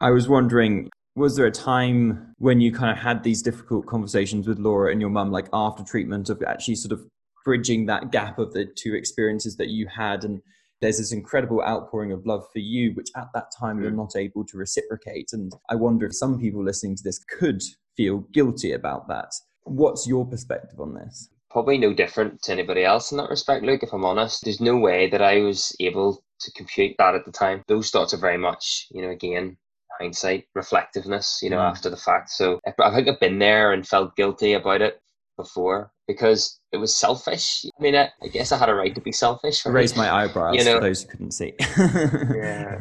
I 0.00 0.10
was 0.10 0.28
wondering, 0.28 0.90
was 1.16 1.34
there 1.34 1.46
a 1.46 1.50
time 1.50 2.34
when 2.38 2.60
you 2.60 2.70
kind 2.70 2.90
of 2.90 3.02
had 3.02 3.24
these 3.24 3.42
difficult 3.42 3.86
conversations 3.86 4.46
with 4.46 4.58
Laura 4.58 4.92
and 4.92 5.00
your 5.00 5.10
mum, 5.10 5.32
like 5.32 5.48
after 5.52 5.82
treatment, 5.82 6.28
of 6.28 6.42
actually 6.46 6.74
sort 6.74 6.92
of 6.92 7.04
bridging 7.44 7.86
that 7.86 8.12
gap 8.12 8.38
of 8.38 8.52
the 8.52 8.66
two 8.66 8.94
experiences 8.94 9.56
that 9.56 9.68
you 9.68 9.86
had? 9.88 10.24
And 10.24 10.42
there's 10.82 10.98
this 10.98 11.12
incredible 11.12 11.62
outpouring 11.62 12.12
of 12.12 12.26
love 12.26 12.44
for 12.52 12.58
you, 12.58 12.92
which 12.92 13.08
at 13.16 13.28
that 13.32 13.46
time 13.58 13.80
you're 13.80 13.90
mm. 13.90 13.96
not 13.96 14.14
able 14.14 14.44
to 14.44 14.58
reciprocate. 14.58 15.30
And 15.32 15.52
I 15.70 15.74
wonder 15.74 16.04
if 16.06 16.14
some 16.14 16.38
people 16.38 16.62
listening 16.62 16.96
to 16.96 17.02
this 17.02 17.18
could 17.24 17.62
feel 17.96 18.18
guilty 18.32 18.72
about 18.72 19.08
that. 19.08 19.32
What's 19.64 20.06
your 20.06 20.26
perspective 20.26 20.78
on 20.78 20.94
this? 20.94 21.30
Probably 21.50 21.78
no 21.78 21.94
different 21.94 22.42
to 22.42 22.52
anybody 22.52 22.84
else 22.84 23.10
in 23.10 23.16
that 23.16 23.30
respect, 23.30 23.64
Luke, 23.64 23.82
if 23.82 23.94
I'm 23.94 24.04
honest. 24.04 24.44
There's 24.44 24.60
no 24.60 24.76
way 24.76 25.08
that 25.08 25.22
I 25.22 25.40
was 25.40 25.74
able 25.80 26.22
to 26.40 26.52
compute 26.52 26.94
that 26.98 27.14
at 27.14 27.24
the 27.24 27.32
time. 27.32 27.62
Those 27.68 27.90
thoughts 27.90 28.12
are 28.12 28.18
very 28.18 28.36
much, 28.36 28.86
you 28.90 29.00
know, 29.00 29.10
again, 29.10 29.56
hindsight, 30.00 30.44
reflectiveness, 30.54 31.40
you 31.42 31.50
know, 31.50 31.58
mm. 31.58 31.70
after 31.70 31.90
the 31.90 31.96
fact. 31.96 32.30
So 32.30 32.60
I 32.66 32.94
think 32.94 33.08
I've 33.08 33.20
been 33.20 33.38
there 33.38 33.72
and 33.72 33.86
felt 33.86 34.16
guilty 34.16 34.54
about 34.54 34.82
it 34.82 35.00
before 35.36 35.92
because 36.08 36.58
it 36.72 36.78
was 36.78 36.94
selfish. 36.94 37.64
I 37.78 37.82
mean, 37.82 37.94
I, 37.94 38.10
I 38.22 38.28
guess 38.28 38.52
I 38.52 38.58
had 38.58 38.68
a 38.68 38.74
right 38.74 38.94
to 38.94 39.00
be 39.00 39.12
selfish. 39.12 39.64
Right? 39.64 39.72
Raise 39.72 39.96
my 39.96 40.12
eyebrows 40.24 40.56
you 40.56 40.64
know, 40.64 40.76
for 40.76 40.86
those 40.86 41.02
who 41.02 41.08
couldn't 41.08 41.32
see. 41.32 41.54
yeah, 41.78 42.78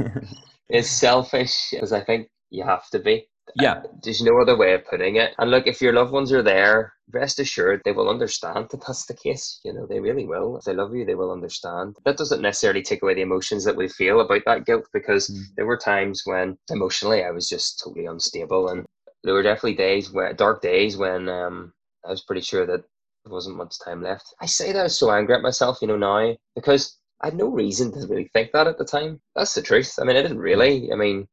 it's 0.69 0.89
selfish 0.89 1.69
because 1.71 1.91
I 1.91 2.03
think 2.03 2.29
you 2.49 2.63
have 2.63 2.89
to 2.89 2.99
be. 2.99 3.27
Yeah. 3.55 3.83
There's 4.03 4.21
no 4.21 4.39
other 4.39 4.57
way 4.57 4.73
of 4.73 4.85
putting 4.85 5.17
it. 5.17 5.33
And 5.37 5.51
look, 5.51 5.67
if 5.67 5.81
your 5.81 5.93
loved 5.93 6.11
ones 6.11 6.31
are 6.31 6.41
there, 6.41 6.93
rest 7.11 7.39
assured 7.39 7.81
they 7.83 7.91
will 7.91 8.09
understand 8.09 8.67
that 8.71 8.81
that's 8.85 9.05
the 9.05 9.13
case. 9.13 9.59
You 9.63 9.73
know, 9.73 9.85
they 9.85 9.99
really 9.99 10.25
will. 10.25 10.57
If 10.57 10.65
they 10.65 10.73
love 10.73 10.95
you, 10.95 11.05
they 11.05 11.15
will 11.15 11.31
understand. 11.31 11.95
That 12.05 12.17
doesn't 12.17 12.41
necessarily 12.41 12.81
take 12.81 13.03
away 13.03 13.13
the 13.13 13.21
emotions 13.21 13.63
that 13.65 13.75
we 13.75 13.87
feel 13.87 14.21
about 14.21 14.41
that 14.45 14.65
guilt 14.65 14.87
because 14.93 15.29
mm. 15.29 15.41
there 15.55 15.65
were 15.65 15.77
times 15.77 16.23
when 16.25 16.57
emotionally 16.69 17.23
I 17.23 17.31
was 17.31 17.47
just 17.47 17.81
totally 17.83 18.07
unstable. 18.07 18.69
And 18.69 18.85
there 19.23 19.33
were 19.33 19.43
definitely 19.43 19.75
days 19.75 20.11
where, 20.11 20.33
dark 20.33 20.61
days 20.61 20.97
when 20.97 21.29
um, 21.29 21.73
I 22.05 22.09
was 22.09 22.23
pretty 22.23 22.41
sure 22.41 22.65
that 22.65 22.83
there 23.23 23.33
wasn't 23.33 23.57
much 23.57 23.75
time 23.83 24.03
left. 24.03 24.33
I 24.41 24.45
say 24.45 24.71
that 24.71 24.79
I 24.79 24.83
was 24.83 24.97
so 24.97 25.11
angry 25.11 25.35
at 25.35 25.41
myself, 25.41 25.79
you 25.81 25.87
know, 25.87 25.97
now 25.97 26.35
because 26.55 26.97
I 27.21 27.27
had 27.27 27.37
no 27.37 27.47
reason 27.47 27.91
to 27.91 28.07
really 28.07 28.29
think 28.33 28.51
that 28.51 28.67
at 28.67 28.77
the 28.77 28.85
time. 28.85 29.19
That's 29.35 29.53
the 29.53 29.61
truth. 29.61 29.95
I 29.99 30.03
mean, 30.03 30.15
I 30.15 30.21
didn't 30.21 30.37
really. 30.37 30.91
I 30.91 30.95
mean, 30.95 31.27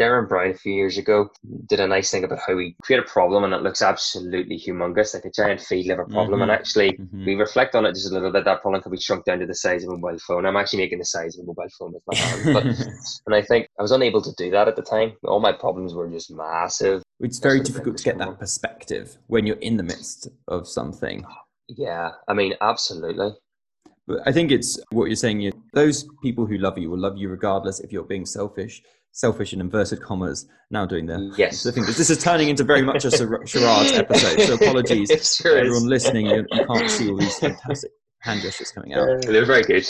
Derren 0.00 0.26
Brown 0.26 0.50
a 0.50 0.54
few 0.54 0.72
years 0.72 0.96
ago 0.96 1.28
did 1.68 1.78
a 1.78 1.86
nice 1.86 2.10
thing 2.10 2.24
about 2.24 2.38
how 2.46 2.56
we 2.56 2.74
create 2.82 3.00
a 3.00 3.02
problem 3.02 3.44
and 3.44 3.52
it 3.52 3.62
looks 3.62 3.82
absolutely 3.82 4.58
humongous, 4.58 5.12
like 5.12 5.26
a 5.26 5.30
giant 5.30 5.60
feed 5.60 5.86
liver 5.86 6.06
problem. 6.06 6.40
Mm-hmm. 6.40 6.42
And 6.42 6.50
actually, 6.50 6.92
mm-hmm. 6.92 7.26
we 7.26 7.34
reflect 7.34 7.74
on 7.74 7.84
it 7.84 7.92
just 7.92 8.10
a 8.10 8.14
little 8.14 8.32
bit. 8.32 8.46
That 8.46 8.62
problem 8.62 8.82
can 8.82 8.92
be 8.92 8.98
shrunk 8.98 9.26
down 9.26 9.40
to 9.40 9.46
the 9.46 9.54
size 9.54 9.84
of 9.84 9.90
a 9.90 9.96
mobile 9.98 10.18
phone. 10.26 10.46
I'm 10.46 10.56
actually 10.56 10.78
making 10.78 11.00
the 11.00 11.04
size 11.04 11.36
of 11.36 11.44
a 11.44 11.46
mobile 11.46 11.68
phone 11.78 11.92
with 11.92 12.02
my 12.06 12.16
hand. 12.16 12.54
But, 12.54 12.64
and 13.26 13.34
I 13.34 13.42
think 13.42 13.68
I 13.78 13.82
was 13.82 13.92
unable 13.92 14.22
to 14.22 14.32
do 14.38 14.50
that 14.52 14.68
at 14.68 14.76
the 14.76 14.82
time. 14.82 15.12
All 15.24 15.40
my 15.40 15.52
problems 15.52 15.92
were 15.92 16.08
just 16.08 16.30
massive. 16.30 17.02
It's 17.20 17.38
very 17.38 17.60
difficult 17.60 17.98
to 17.98 18.04
get 18.04 18.16
that 18.18 18.38
perspective 18.38 19.18
when 19.26 19.46
you're 19.46 19.56
in 19.56 19.76
the 19.76 19.82
midst 19.82 20.28
of 20.48 20.66
something. 20.66 21.26
Yeah, 21.68 22.12
I 22.26 22.32
mean, 22.32 22.54
absolutely. 22.62 23.32
But 24.06 24.26
I 24.26 24.32
think 24.32 24.50
it's 24.50 24.80
what 24.92 25.06
you're 25.06 25.16
saying. 25.16 25.52
Those 25.74 26.08
people 26.22 26.46
who 26.46 26.56
love 26.56 26.78
you 26.78 26.90
will 26.90 26.98
love 26.98 27.18
you 27.18 27.28
regardless 27.28 27.80
if 27.80 27.92
you're 27.92 28.02
being 28.02 28.24
selfish 28.24 28.82
selfish 29.12 29.52
in 29.52 29.60
inverted 29.60 30.00
commas 30.00 30.46
now 30.70 30.86
doing 30.86 31.06
the 31.06 31.32
yes. 31.36 31.62
the 31.62 31.72
thing. 31.72 31.84
This 31.84 32.10
is 32.10 32.22
turning 32.22 32.48
into 32.48 32.64
very 32.64 32.82
much 32.82 33.04
a 33.04 33.10
charades 33.46 33.92
episode 33.92 34.40
so 34.40 34.54
apologies 34.54 35.36
sure 35.42 35.58
everyone 35.58 35.82
is. 35.82 35.84
listening 35.84 36.26
you, 36.26 36.46
you, 36.50 36.66
can't 36.66 36.90
see 36.90 37.10
all 37.10 37.16
these 37.16 37.38
fantastic 37.40 37.90
hand 38.20 38.42
gestures 38.42 38.70
coming 38.70 38.94
out. 38.94 39.22
They're 39.22 39.46
very 39.46 39.62
good. 39.62 39.84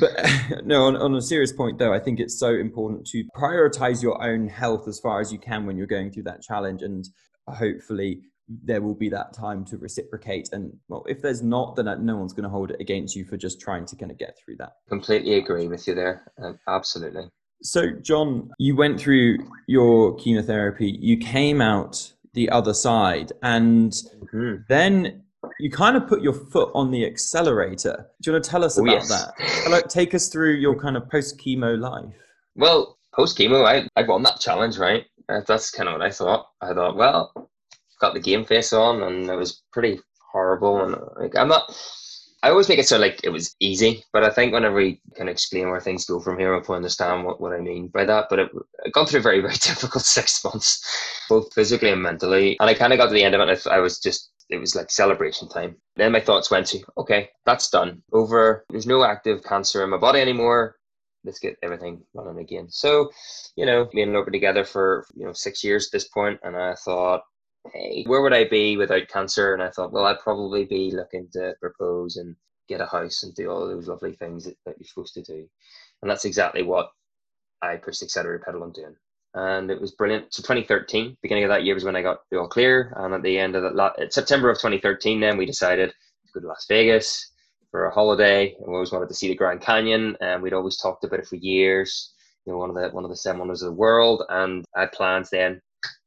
But 0.00 0.64
no 0.64 0.84
on, 0.84 0.96
on 0.96 1.14
a 1.14 1.20
serious 1.20 1.52
point 1.52 1.78
though 1.78 1.92
i 1.92 1.98
think 1.98 2.20
it's 2.20 2.38
so 2.38 2.54
important 2.54 3.06
to 3.08 3.24
prioritize 3.36 4.02
your 4.02 4.22
own 4.22 4.48
health 4.48 4.88
as 4.88 4.98
far 5.00 5.20
as 5.20 5.32
you 5.32 5.38
can 5.38 5.66
when 5.66 5.76
you're 5.76 5.86
going 5.86 6.10
through 6.10 6.22
that 6.24 6.42
challenge 6.42 6.82
and 6.82 7.04
hopefully 7.48 8.20
there 8.64 8.82
will 8.82 8.94
be 8.94 9.08
that 9.08 9.32
time 9.32 9.64
to 9.64 9.76
reciprocate. 9.78 10.48
And 10.52 10.72
well 10.88 11.04
if 11.08 11.20
there's 11.20 11.42
not 11.42 11.76
then 11.76 12.06
no 12.06 12.16
one's 12.16 12.32
going 12.32 12.44
to 12.44 12.48
hold 12.48 12.70
it 12.70 12.80
against 12.80 13.16
you 13.16 13.24
for 13.24 13.36
just 13.36 13.60
trying 13.60 13.84
to 13.86 13.96
kind 13.96 14.10
of 14.10 14.18
get 14.18 14.36
through 14.42 14.56
that. 14.58 14.72
Completely 14.88 15.34
agree 15.34 15.68
with 15.68 15.86
you 15.86 15.94
there 15.94 16.32
uh, 16.42 16.52
absolutely 16.68 17.28
so, 17.62 17.90
John, 17.90 18.50
you 18.58 18.76
went 18.76 19.00
through 19.00 19.38
your 19.66 20.14
chemotherapy, 20.16 20.98
you 21.00 21.16
came 21.16 21.60
out 21.60 22.12
the 22.34 22.50
other 22.50 22.74
side, 22.74 23.32
and 23.42 23.92
mm-hmm. 23.92 24.56
then 24.68 25.22
you 25.58 25.70
kind 25.70 25.96
of 25.96 26.06
put 26.06 26.22
your 26.22 26.32
foot 26.32 26.70
on 26.74 26.90
the 26.90 27.04
accelerator. 27.04 28.06
Do 28.20 28.30
you 28.30 28.32
want 28.34 28.44
to 28.44 28.50
tell 28.50 28.64
us 28.64 28.78
oh, 28.78 28.82
about 28.82 28.94
yes. 28.94 29.08
that? 29.08 29.90
Take 29.90 30.14
us 30.14 30.28
through 30.28 30.54
your 30.54 30.78
kind 30.78 30.96
of 30.96 31.08
post 31.10 31.38
chemo 31.38 31.78
life. 31.78 32.14
Well, 32.56 32.98
post 33.14 33.38
chemo, 33.38 33.64
I, 33.64 33.88
I 33.96 34.04
won 34.06 34.22
that 34.24 34.40
challenge, 34.40 34.78
right? 34.78 35.04
Uh, 35.28 35.40
that's 35.46 35.70
kind 35.70 35.88
of 35.88 35.94
what 35.94 36.02
I 36.02 36.10
thought. 36.10 36.46
I 36.60 36.72
thought, 36.72 36.96
well, 36.96 37.32
got 38.00 38.14
the 38.14 38.20
game 38.20 38.44
face 38.44 38.72
on, 38.72 39.02
and 39.02 39.28
it 39.30 39.36
was 39.36 39.62
pretty 39.72 40.00
horrible. 40.32 40.84
And 40.84 40.96
like, 41.16 41.36
I'm 41.36 41.48
not 41.48 41.72
I 42.44 42.50
always 42.50 42.68
make 42.68 42.80
it 42.80 42.88
so 42.88 42.98
like 42.98 43.20
it 43.22 43.28
was 43.28 43.54
easy, 43.60 44.04
but 44.12 44.24
I 44.24 44.30
think 44.30 44.52
whenever 44.52 44.74
we 44.74 45.00
can 45.14 45.28
explain 45.28 45.70
where 45.70 45.80
things 45.80 46.04
go 46.04 46.18
from 46.18 46.38
here, 46.40 46.52
we'll 46.52 46.76
understand 46.76 47.24
what, 47.24 47.40
what 47.40 47.52
I 47.52 47.60
mean 47.60 47.86
by 47.86 48.04
that. 48.04 48.26
But 48.28 48.40
it 48.40 48.50
gone 48.92 49.06
through 49.06 49.20
a 49.20 49.22
very, 49.22 49.40
very 49.42 49.54
difficult 49.54 50.04
six 50.04 50.42
months, 50.44 51.24
both 51.28 51.54
physically 51.54 51.90
and 51.90 52.02
mentally. 52.02 52.56
And 52.58 52.68
I 52.68 52.74
kind 52.74 52.92
of 52.92 52.98
got 52.98 53.06
to 53.06 53.14
the 53.14 53.22
end 53.22 53.36
of 53.36 53.48
it, 53.48 53.66
I 53.68 53.78
was 53.78 54.00
just, 54.00 54.32
it 54.50 54.58
was 54.58 54.74
like 54.74 54.90
celebration 54.90 55.48
time. 55.48 55.76
Then 55.94 56.10
my 56.10 56.20
thoughts 56.20 56.50
went 56.50 56.66
to, 56.68 56.80
okay, 56.98 57.30
that's 57.46 57.70
done. 57.70 58.02
Over, 58.12 58.64
there's 58.70 58.86
no 58.86 59.04
active 59.04 59.44
cancer 59.44 59.84
in 59.84 59.90
my 59.90 59.98
body 59.98 60.20
anymore. 60.20 60.76
Let's 61.24 61.38
get 61.38 61.56
everything 61.62 62.02
running 62.12 62.42
again. 62.42 62.66
So, 62.70 63.12
you 63.54 63.66
know, 63.66 63.88
me 63.92 64.02
and 64.02 64.12
Laura 64.12 64.32
together 64.32 64.64
for, 64.64 65.06
you 65.14 65.24
know, 65.24 65.32
six 65.32 65.62
years 65.62 65.86
at 65.86 65.92
this 65.92 66.08
point, 66.08 66.40
And 66.42 66.56
I 66.56 66.74
thought, 66.74 67.22
hey, 67.72 68.04
where 68.06 68.22
would 68.22 68.32
I 68.32 68.48
be 68.48 68.76
without 68.76 69.08
cancer? 69.08 69.54
And 69.54 69.62
I 69.62 69.70
thought, 69.70 69.92
well, 69.92 70.06
I'd 70.06 70.20
probably 70.20 70.64
be 70.64 70.90
looking 70.90 71.28
to 71.32 71.54
propose 71.60 72.16
and 72.16 72.34
get 72.68 72.80
a 72.80 72.86
house 72.86 73.22
and 73.22 73.34
do 73.34 73.50
all 73.50 73.66
those 73.66 73.88
lovely 73.88 74.12
things 74.12 74.44
that, 74.44 74.56
that 74.66 74.76
you're 74.78 74.86
supposed 74.86 75.14
to 75.14 75.22
do. 75.22 75.46
And 76.00 76.10
that's 76.10 76.24
exactly 76.24 76.62
what 76.62 76.90
I 77.60 77.76
pushed 77.76 78.02
accelerator 78.02 78.42
pedal 78.44 78.62
on 78.62 78.72
doing. 78.72 78.96
And 79.34 79.70
it 79.70 79.80
was 79.80 79.92
brilliant. 79.92 80.34
So 80.34 80.42
2013, 80.42 81.16
beginning 81.22 81.44
of 81.44 81.50
that 81.50 81.64
year 81.64 81.74
was 81.74 81.84
when 81.84 81.96
I 81.96 82.02
got 82.02 82.20
the 82.30 82.38
all 82.38 82.48
clear. 82.48 82.92
And 82.96 83.14
at 83.14 83.22
the 83.22 83.38
end 83.38 83.56
of 83.56 83.62
that, 83.62 84.12
September 84.12 84.50
of 84.50 84.58
2013, 84.58 85.20
then 85.20 85.38
we 85.38 85.46
decided 85.46 85.90
to 85.90 86.32
go 86.34 86.40
to 86.40 86.48
Las 86.48 86.66
Vegas 86.68 87.30
for 87.70 87.86
a 87.86 87.94
holiday. 87.94 88.54
We 88.60 88.74
always 88.74 88.92
wanted 88.92 89.08
to 89.08 89.14
see 89.14 89.28
the 89.28 89.34
Grand 89.34 89.62
Canyon. 89.62 90.16
And 90.20 90.42
we'd 90.42 90.52
always 90.52 90.76
talked 90.76 91.04
about 91.04 91.20
it 91.20 91.28
for 91.28 91.36
years. 91.36 92.12
You 92.44 92.52
know, 92.52 92.58
one 92.58 92.70
of 92.70 92.76
the 92.76 92.90
one 92.90 93.04
of 93.04 93.10
the 93.10 93.16
seven 93.16 93.38
wonders 93.38 93.62
of 93.62 93.70
the 93.70 93.76
world. 93.76 94.24
And 94.28 94.64
I 94.76 94.80
had 94.80 94.92
plans 94.92 95.30
then 95.30 95.62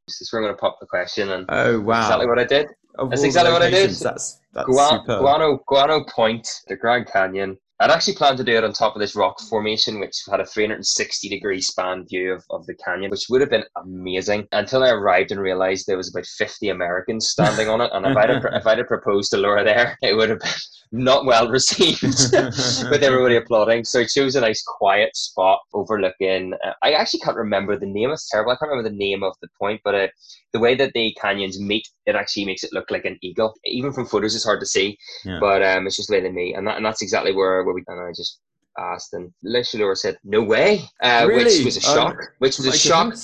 this 0.08 0.22
is 0.22 0.32
where 0.32 0.42
I'm 0.42 0.46
going 0.46 0.56
to 0.56 0.60
pop 0.60 0.80
the 0.80 0.86
question. 0.86 1.32
And 1.32 1.46
oh 1.50 1.80
wow, 1.80 2.02
exactly 2.02 2.28
what 2.28 2.40
I 2.40 2.44
did. 2.44 2.68
Of 2.98 3.10
that's 3.10 3.24
exactly 3.24 3.52
what 3.52 3.62
I 3.62 3.70
did. 3.70 3.90
That's 3.92 4.40
that's 4.54 4.68
Guano, 4.68 5.60
Guano 5.68 6.06
Point, 6.06 6.48
the 6.68 6.76
Grand 6.76 7.08
Canyon. 7.08 7.58
I'd 7.80 7.92
actually 7.92 8.16
planned 8.16 8.38
to 8.38 8.44
do 8.44 8.56
it 8.56 8.64
on 8.64 8.72
top 8.72 8.96
of 8.96 9.02
this 9.02 9.16
rock 9.16 9.40
formation, 9.42 10.00
which 10.00 10.24
had 10.32 10.40
a 10.40 10.46
360 10.46 11.28
degree 11.28 11.60
span 11.60 12.06
view 12.08 12.32
of, 12.34 12.46
of 12.50 12.66
the 12.68 12.76
canyon, 12.76 13.12
which 13.12 13.26
would 13.30 13.42
have 13.42 13.50
been 13.50 13.66
amazing 13.76 14.48
until 14.54 14.82
I 14.82 14.92
arrived 14.92 15.32
and 15.32 15.42
realized 15.42 15.86
there 15.86 15.98
was 15.98 16.10
about 16.10 16.26
50 16.26 16.70
Americans 16.70 17.28
standing 17.28 17.68
on 17.68 17.82
it. 17.82 17.92
And 17.94 18.06
if 18.06 18.16
I'd, 18.16 18.30
have, 18.30 18.46
if 18.54 18.66
I'd 18.66 18.78
have 18.78 18.88
proposed 18.88 19.32
to 19.32 19.38
Laura 19.38 19.66
there, 19.66 19.98
it 20.02 20.16
would 20.16 20.30
have 20.30 20.40
been 20.40 20.50
not 20.94 21.26
well 21.26 21.50
received 21.50 22.02
with 22.32 23.04
everybody 23.04 23.36
applauding. 23.36 23.84
So 23.84 24.00
I 24.00 24.06
chose 24.06 24.38
a 24.38 24.42
nice 24.42 24.64
quiet 24.64 25.14
spot 25.18 25.60
overlooking. 25.74 26.54
Uh, 26.66 26.72
I 26.82 26.94
actually 26.94 27.20
can't 27.22 27.36
remember 27.36 27.78
the 27.78 27.88
name. 27.88 28.10
It's 28.12 28.30
terrible. 28.30 28.54
I 28.54 28.56
can't 28.56 28.72
remember 28.72 28.90
the 28.90 28.96
name 28.96 29.22
of 29.22 29.34
the 29.42 29.50
point, 29.60 29.82
but 29.84 29.96
uh, 29.96 30.08
the 30.56 30.60
way 30.60 30.74
that 30.76 30.94
the 30.94 31.14
canyons 31.20 31.60
meet, 31.60 31.86
it 32.06 32.16
actually 32.16 32.46
makes 32.46 32.64
it 32.64 32.72
look 32.72 32.90
like 32.90 33.04
an 33.04 33.18
eagle. 33.22 33.54
Even 33.66 33.92
from 33.92 34.06
photos, 34.06 34.36
it's 34.36 34.46
hard 34.46 34.62
to 34.62 34.66
see, 34.66 34.98
yeah. 35.26 35.38
but 35.42 35.62
um, 35.62 35.86
it's 35.86 35.98
just 35.98 36.08
the 36.08 36.16
way 36.16 36.22
they 36.22 36.32
meet, 36.32 36.56
and, 36.56 36.66
that, 36.66 36.78
and 36.78 36.86
that's 36.86 37.02
exactly 37.02 37.34
where, 37.34 37.65
where 37.66 37.76
we. 37.76 37.84
And 37.88 38.00
I 38.00 38.12
just 38.12 38.40
asked, 38.78 39.14
and 39.14 39.32
Laura 39.44 39.96
said, 39.96 40.18
"No 40.24 40.42
way," 40.44 40.84
uh, 41.02 41.26
really? 41.28 41.44
which 41.44 41.66
was 41.66 41.78
a 41.78 41.82
shock. 41.82 42.14
Um, 42.14 42.28
which 42.40 42.58
was 42.58 42.68
a 42.68 42.78
shock. 42.78 43.16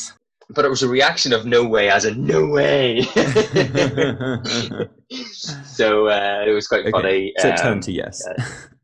But 0.53 0.65
it 0.65 0.69
was 0.69 0.83
a 0.83 0.89
reaction 0.89 1.31
of 1.31 1.45
no 1.45 1.65
way, 1.65 1.89
as 1.89 2.03
a 2.03 2.13
no 2.13 2.45
way. 2.45 3.01
so 5.63 6.07
uh, 6.07 6.43
it 6.45 6.51
was 6.51 6.67
quite 6.67 6.81
okay. 6.81 6.91
funny. 6.91 7.33
So 7.37 7.47
um, 7.47 7.53
it 7.53 7.57
turned 7.57 7.83
to 7.83 7.93
yes. 7.93 8.21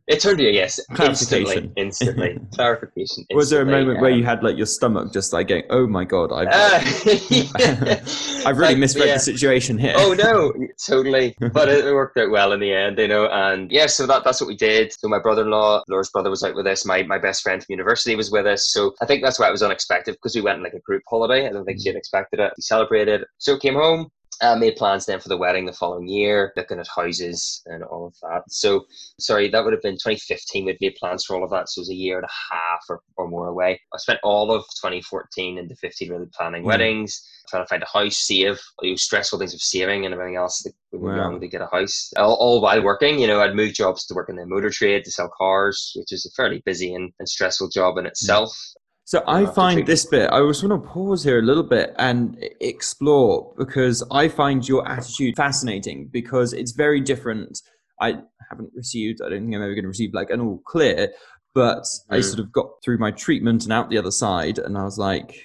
It 0.07 0.21
turned 0.21 0.37
to 0.37 0.47
a 0.47 0.51
yes. 0.51 0.79
Instantly. 0.97 1.69
Instantly. 1.75 2.39
Clarification. 2.55 2.95
Instantly. 2.95 3.25
Was 3.35 3.49
there 3.49 3.61
a 3.61 3.65
moment 3.65 3.97
um, 3.97 4.01
where 4.01 4.11
you 4.11 4.23
had 4.23 4.41
like 4.41 4.55
your 4.55 4.65
stomach 4.65 5.11
just 5.11 5.33
like 5.33 5.49
going, 5.49 5.63
"Oh 5.69 5.85
my 5.85 6.05
god, 6.05 6.31
I've, 6.31 6.47
uh, 6.47 6.79
I've 8.45 8.57
really 8.57 8.73
like, 8.73 8.77
misread 8.77 9.07
yeah. 9.07 9.15
the 9.15 9.19
situation 9.19 9.77
here." 9.77 9.95
Oh 9.97 10.13
no, 10.17 10.53
totally. 10.85 11.35
But 11.51 11.67
it, 11.67 11.93
worked 11.93 12.17
out 12.17 12.31
well 12.31 12.53
in 12.53 12.61
the 12.61 12.71
end, 12.71 12.97
you 12.99 13.09
know. 13.09 13.27
And 13.27 13.69
yeah, 13.69 13.87
so 13.87 14.07
that 14.07 14.23
that's 14.23 14.39
what 14.39 14.47
we 14.47 14.55
did. 14.55 14.93
So 14.93 15.09
my 15.09 15.19
brother-in-law, 15.19 15.83
Laura's 15.89 16.09
brother, 16.09 16.29
was 16.29 16.41
out 16.41 16.55
with 16.55 16.67
us. 16.67 16.85
My 16.85 17.03
my 17.03 17.17
best 17.17 17.43
friend 17.43 17.61
from 17.61 17.73
university 17.73 18.15
was 18.15 18.31
with 18.31 18.47
us. 18.47 18.71
So 18.71 18.93
I 19.01 19.05
think 19.05 19.23
that's 19.23 19.39
why 19.39 19.49
it 19.49 19.51
was 19.51 19.63
unexpected 19.63 20.13
because 20.13 20.35
we 20.35 20.41
went 20.41 20.59
on 20.59 20.63
like 20.63 20.73
a 20.73 20.79
group 20.79 21.03
holiday. 21.09 21.47
I 21.47 21.51
don't 21.51 21.65
think 21.65 21.81
she 21.81 21.89
had 21.89 21.97
expected 21.97 22.39
it. 22.39 22.53
We 22.55 22.61
celebrated. 22.61 23.25
So 23.39 23.57
came 23.57 23.75
home 23.75 24.09
uh, 24.41 24.56
made 24.56 24.76
plans 24.76 25.06
then 25.06 25.19
for 25.19 25.30
the 25.30 25.38
wedding 25.38 25.65
the 25.65 25.73
following 25.73 26.08
year, 26.08 26.54
looking 26.56 26.80
at 26.80 26.88
houses 26.88 27.62
and 27.65 27.84
all 27.84 28.08
of 28.08 28.15
that. 28.21 28.43
So, 28.50 28.86
sorry, 29.19 29.50
that 29.50 29.63
would 29.63 29.73
have 29.73 29.82
been 29.82 29.95
2015. 29.95 30.65
We'd 30.65 30.78
made 30.82 30.95
plans 30.95 31.26
for 31.26 31.36
all 31.36 31.43
of 31.43 31.50
that. 31.52 31.69
So 31.69 31.80
it 31.80 31.84
was 31.84 31.89
a 31.89 31.95
year 31.95 32.17
and 32.17 32.26
a 32.26 32.54
half 32.54 32.82
or, 32.89 33.02
or 33.15 33.28
more 33.28 33.47
away. 33.47 33.80
I 33.93 33.97
spent 33.97 34.19
all 34.23 34.52
of 34.52 34.63
2014 34.82 35.58
into 35.58 35.76
15 35.76 36.10
really 36.12 36.28
planning 36.34 36.63
mm. 36.63 36.67
weddings, 36.67 37.28
trying 37.50 37.63
to 37.63 37.67
find 37.67 37.84
a 37.84 37.88
house, 37.97 38.17
save, 38.17 38.60
you 38.82 38.91
know, 38.91 38.95
stressful 38.95 39.39
things 39.39 39.54
of 39.54 39.62
saving 39.62 40.06
and 40.06 40.13
everything 40.13 40.36
else 40.36 40.62
that 40.63 40.73
we 40.91 41.00
were 41.00 41.17
wow. 41.17 41.38
to 41.38 41.47
get 41.47 41.62
a 41.62 41.67
house. 41.67 42.12
All, 42.17 42.36
all, 42.36 42.62
while 42.62 42.84
working, 42.84 43.19
you 43.19 43.28
know, 43.28 43.41
I'd 43.41 43.56
moved 43.56 43.76
jobs 43.76 44.06
to 44.06 44.13
work 44.13 44.30
in 44.30 44.36
the 44.36 44.45
motor 44.45 44.69
trade 44.69 45.04
to 45.06 45.12
sell 45.12 45.32
cars, 45.38 45.93
which 45.95 46.12
is 46.12 46.26
a 46.26 46.32
fairly 46.32 46.62
busy 46.65 46.93
and, 46.93 47.12
and 47.19 47.28
stressful 47.28 47.69
job 47.69 47.97
in 47.97 48.06
itself. 48.06 48.52
Mm. 48.52 48.82
So 49.07 49.23
I 49.25 49.45
find 49.45 49.87
this 49.87 50.05
bit, 50.05 50.29
I 50.33 50.45
just 50.45 50.61
want 50.61 50.83
to 50.83 50.89
pause 50.89 51.23
here 51.23 51.39
a 51.39 51.41
little 51.41 51.63
bit 51.63 51.95
and 51.97 52.37
explore 52.59 53.53
because 53.57 54.03
I 54.11 54.27
find 54.27 54.67
your 54.67 54.85
attitude 54.85 55.37
fascinating 55.37 56.09
because 56.11 56.51
it's 56.51 56.73
very 56.73 56.99
different. 56.99 57.61
I 58.01 58.15
haven't 58.49 58.71
received, 58.75 59.21
I 59.21 59.29
don't 59.29 59.43
think 59.43 59.55
I'm 59.55 59.61
ever 59.61 59.75
going 59.75 59.85
to 59.85 59.87
receive 59.87 60.13
like 60.13 60.29
an 60.29 60.41
all 60.41 60.61
clear, 60.65 61.13
but 61.55 61.83
mm. 61.83 61.99
I 62.09 62.19
sort 62.19 62.39
of 62.39 62.51
got 62.51 62.67
through 62.83 62.97
my 62.97 63.11
treatment 63.11 63.63
and 63.63 63.71
out 63.71 63.89
the 63.89 63.97
other 63.97 64.11
side 64.11 64.59
and 64.59 64.77
I 64.77 64.83
was 64.83 64.97
like, 64.97 65.41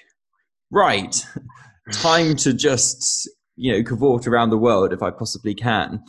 right, 0.73 1.25
time 1.93 2.35
to 2.39 2.53
just, 2.53 3.31
you 3.55 3.71
know, 3.71 3.85
cavort 3.85 4.27
around 4.27 4.51
the 4.51 4.59
world 4.59 4.93
if 4.93 5.05
I 5.05 5.13
possibly 5.13 5.55
can. 5.55 6.03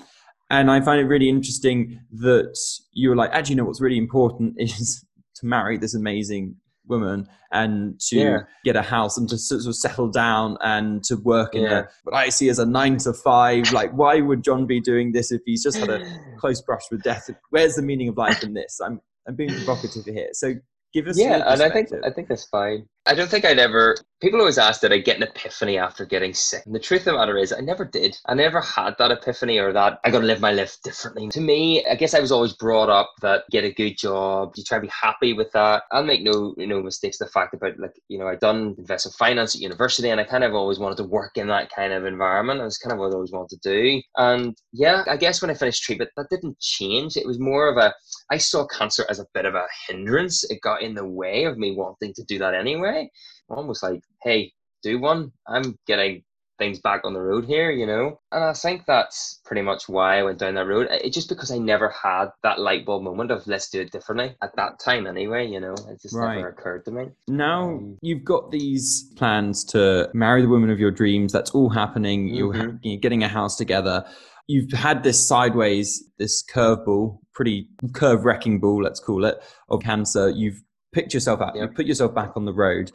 And 0.50 0.72
I 0.72 0.82
find 0.82 1.00
it 1.00 1.06
really 1.06 1.30
interesting 1.30 2.00
that 2.14 2.58
you 2.94 3.10
were 3.10 3.16
like, 3.16 3.30
actually, 3.32 3.54
you 3.54 3.58
know, 3.58 3.66
what's 3.66 3.80
really 3.80 4.00
important 4.00 4.56
is 4.58 5.06
to 5.36 5.46
marry 5.46 5.78
this 5.78 5.94
amazing 5.94 6.56
woman 6.88 7.28
and 7.52 8.00
to 8.00 8.18
yeah. 8.18 8.38
get 8.64 8.76
a 8.76 8.82
house 8.82 9.18
and 9.18 9.30
to 9.30 9.38
sort 9.38 9.66
of 9.66 9.76
settle 9.76 10.10
down 10.10 10.58
and 10.62 11.04
to 11.04 11.16
work 11.16 11.56
in 11.56 11.64
yeah. 11.64 11.80
a, 11.80 11.86
what 12.04 12.16
I 12.16 12.30
see 12.30 12.50
as 12.50 12.60
a 12.60 12.66
nine 12.66 12.98
to 12.98 13.14
five. 13.14 13.72
Like, 13.72 13.92
why 13.92 14.22
would 14.22 14.44
John 14.44 14.66
be 14.66 14.80
doing 14.80 15.12
this 15.12 15.32
if 15.32 15.42
he's 15.46 15.64
just 15.64 15.78
had 15.78 15.90
a 15.90 16.04
close 16.38 16.62
brush 16.62 16.84
with 16.92 17.04
death? 17.04 17.30
Where's 17.50 17.76
the 17.76 17.82
meaning 17.82 18.10
of 18.10 18.18
life 18.18 18.44
in 18.44 18.54
this? 18.54 18.80
I'm 18.84 19.00
I'm 19.28 19.36
being 19.36 19.50
provocative 19.64 20.06
here. 20.06 20.30
So 20.34 20.56
give 20.94 21.08
us 21.08 21.20
yeah, 21.20 21.44
and 21.52 21.62
I 21.62 21.70
think 21.70 21.90
I 22.06 22.10
think 22.10 22.28
that's 22.28 22.46
fine. 22.48 22.88
I 23.06 23.16
don't 23.16 23.30
think 23.30 23.44
I'd 23.44 23.60
ever. 23.60 23.96
People 24.22 24.40
always 24.40 24.58
ask 24.58 24.80
that 24.80 24.94
I 24.94 24.98
get 25.00 25.18
an 25.18 25.24
epiphany 25.24 25.78
after 25.78 26.06
getting 26.06 26.34
sick. 26.34 26.64
And 26.66 26.74
the 26.74 26.80
truth 26.80 27.02
of 27.02 27.06
the 27.06 27.14
matter 27.16 27.38
is, 27.38 27.52
I 27.52 27.60
never 27.60 27.84
did. 27.84 28.18
I 28.28 28.34
never 28.34 28.62
had 28.62 28.96
that 28.98 29.12
epiphany 29.12 29.58
or 29.58 29.74
that 29.74 30.00
I 30.06 30.10
got 30.10 30.22
to 30.22 30.26
live 30.26 30.40
my 30.40 30.54
life 30.54 30.78
differently. 30.86 31.28
To 31.30 31.42
me, 31.42 31.86
I 31.86 31.96
guess 31.96 32.14
I 32.14 32.22
was 32.22 32.32
always 32.32 32.54
brought 32.54 32.90
up 32.90 33.12
that 33.22 33.44
get 33.52 33.66
a 33.66 33.74
good 33.74 33.98
job, 33.98 34.54
you 34.56 34.64
try 34.64 34.78
to 34.78 34.84
be 34.84 34.88
happy 35.02 35.34
with 35.34 35.52
that. 35.52 35.84
I'll 35.92 36.06
make 36.06 36.24
no 36.24 36.56
you 36.58 36.68
know 36.68 36.82
mistakes. 36.82 37.18
The 37.18 37.28
fact 37.28 37.54
about 37.54 37.78
like 37.78 37.92
you 38.08 38.18
know 38.18 38.28
I'd 38.28 38.40
done 38.40 38.76
investment 38.78 39.18
finance 39.18 39.54
at 39.56 39.62
university, 39.62 40.10
and 40.10 40.22
I 40.22 40.24
kind 40.24 40.46
of 40.46 40.54
always 40.54 40.80
wanted 40.80 40.98
to 41.00 41.04
work 41.04 41.36
in 41.36 41.48
that 41.48 41.70
kind 41.76 41.92
of 41.92 42.06
environment. 42.06 42.62
Was 42.62 42.78
kind 42.78 42.94
of 42.94 43.00
what 43.00 43.12
I 43.12 43.16
always 43.16 43.34
wanted 43.34 43.62
to 43.62 43.70
do. 43.70 44.02
And 44.16 44.56
yeah, 44.72 45.04
I 45.10 45.18
guess 45.18 45.42
when 45.42 45.52
I 45.52 45.56
finished 45.56 45.84
treatment, 45.84 46.12
that 46.16 46.30
didn't 46.30 46.58
change. 46.62 47.18
It 47.18 47.28
was 47.28 47.40
more 47.40 47.68
of 47.68 47.76
a 47.76 47.94
I 48.32 48.38
saw 48.38 48.66
cancer 48.66 49.06
as 49.10 49.20
a 49.20 49.26
bit 49.34 49.46
of 49.46 49.56
a 49.56 49.66
hindrance. 49.90 50.50
It 50.50 50.62
got 50.62 50.82
in 50.82 50.96
the 50.96 51.06
way 51.06 51.44
of 51.44 51.58
me 51.58 51.76
wanting 51.76 52.14
to 52.14 52.24
do 52.24 52.40
that 52.40 52.54
anyway 52.54 52.93
way. 52.94 53.12
Almost 53.50 53.84
like, 53.84 54.02
hey, 54.22 54.54
do 54.82 55.00
one. 55.00 55.32
I'm 55.48 55.78
getting 55.88 56.24
things 56.60 56.80
back 56.80 57.02
on 57.04 57.14
the 57.14 57.22
road 57.22 57.46
here, 57.46 57.72
you 57.72 57.86
know? 57.86 58.20
And 58.32 58.44
I 58.44 58.54
think 58.54 58.84
that's 58.86 59.42
pretty 59.44 59.64
much 59.64 59.90
why 59.90 60.20
I 60.20 60.24
went 60.24 60.38
down 60.40 60.54
that 60.56 60.68
road. 60.68 60.88
It's 60.92 61.16
just 61.16 61.30
because 61.30 61.52
I 61.52 61.58
never 61.58 61.90
had 61.90 62.28
that 62.44 62.60
light 62.60 62.86
bulb 62.86 63.04
moment 63.04 63.32
of 63.32 63.46
let's 63.48 63.70
do 63.70 63.82
it 63.82 63.92
differently 63.92 64.36
at 64.42 64.56
that 64.56 64.80
time 64.80 65.08
anyway, 65.08 65.48
you 65.48 65.60
know? 65.60 65.74
It 65.90 66.02
just 66.02 66.16
right. 66.16 66.36
never 66.36 66.50
occurred 66.50 66.86
to 66.86 66.92
me. 66.92 67.06
Now 67.28 67.72
um, 67.72 67.98
you've 68.02 68.24
got 68.24 68.52
these 68.52 69.12
plans 69.16 69.64
to 69.66 70.10
marry 70.14 70.42
the 70.42 70.48
woman 70.48 70.70
of 70.70 70.80
your 70.80 70.92
dreams. 70.92 71.34
That's 71.34 71.52
all 71.52 71.70
happening. 71.70 72.28
Mm-hmm. 72.28 72.36
You're, 72.36 72.80
you're 72.84 73.00
getting 73.00 73.24
a 73.24 73.28
house 73.28 73.58
together. 73.58 74.06
You've 74.48 74.72
had 74.74 75.04
this 75.04 75.26
sideways, 75.26 76.04
this 76.20 76.44
curveball, 76.54 77.18
pretty 77.34 77.68
curve 77.94 78.26
wrecking 78.26 78.60
ball, 78.60 78.84
let's 78.84 79.00
call 79.00 79.26
it, 79.26 79.42
of 79.70 79.82
cancer. 79.82 80.30
You've 80.30 80.62
picked 80.94 81.14
yourself 81.14 81.42
out, 81.42 81.56
yep. 81.56 81.70
you 81.70 81.76
put 81.76 81.86
yourself 81.86 82.14
back 82.14 82.32
on 82.36 82.46
the 82.46 82.54
road. 82.54 82.92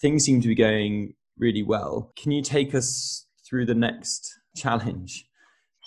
Things 0.00 0.24
seem 0.24 0.40
to 0.40 0.48
be 0.48 0.54
going 0.54 1.14
really 1.38 1.62
well. 1.62 2.12
Can 2.16 2.30
you 2.30 2.42
take 2.42 2.74
us 2.74 3.26
through 3.48 3.66
the 3.66 3.74
next 3.74 4.30
challenge? 4.56 5.26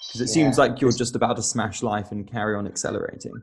Because 0.07 0.21
it 0.21 0.29
yeah. 0.29 0.43
seems 0.43 0.57
like 0.57 0.81
you're 0.81 0.91
just 0.91 1.15
about 1.15 1.37
to 1.37 1.43
smash 1.43 1.83
life 1.83 2.11
and 2.11 2.29
carry 2.29 2.55
on 2.55 2.67
accelerating. 2.67 3.33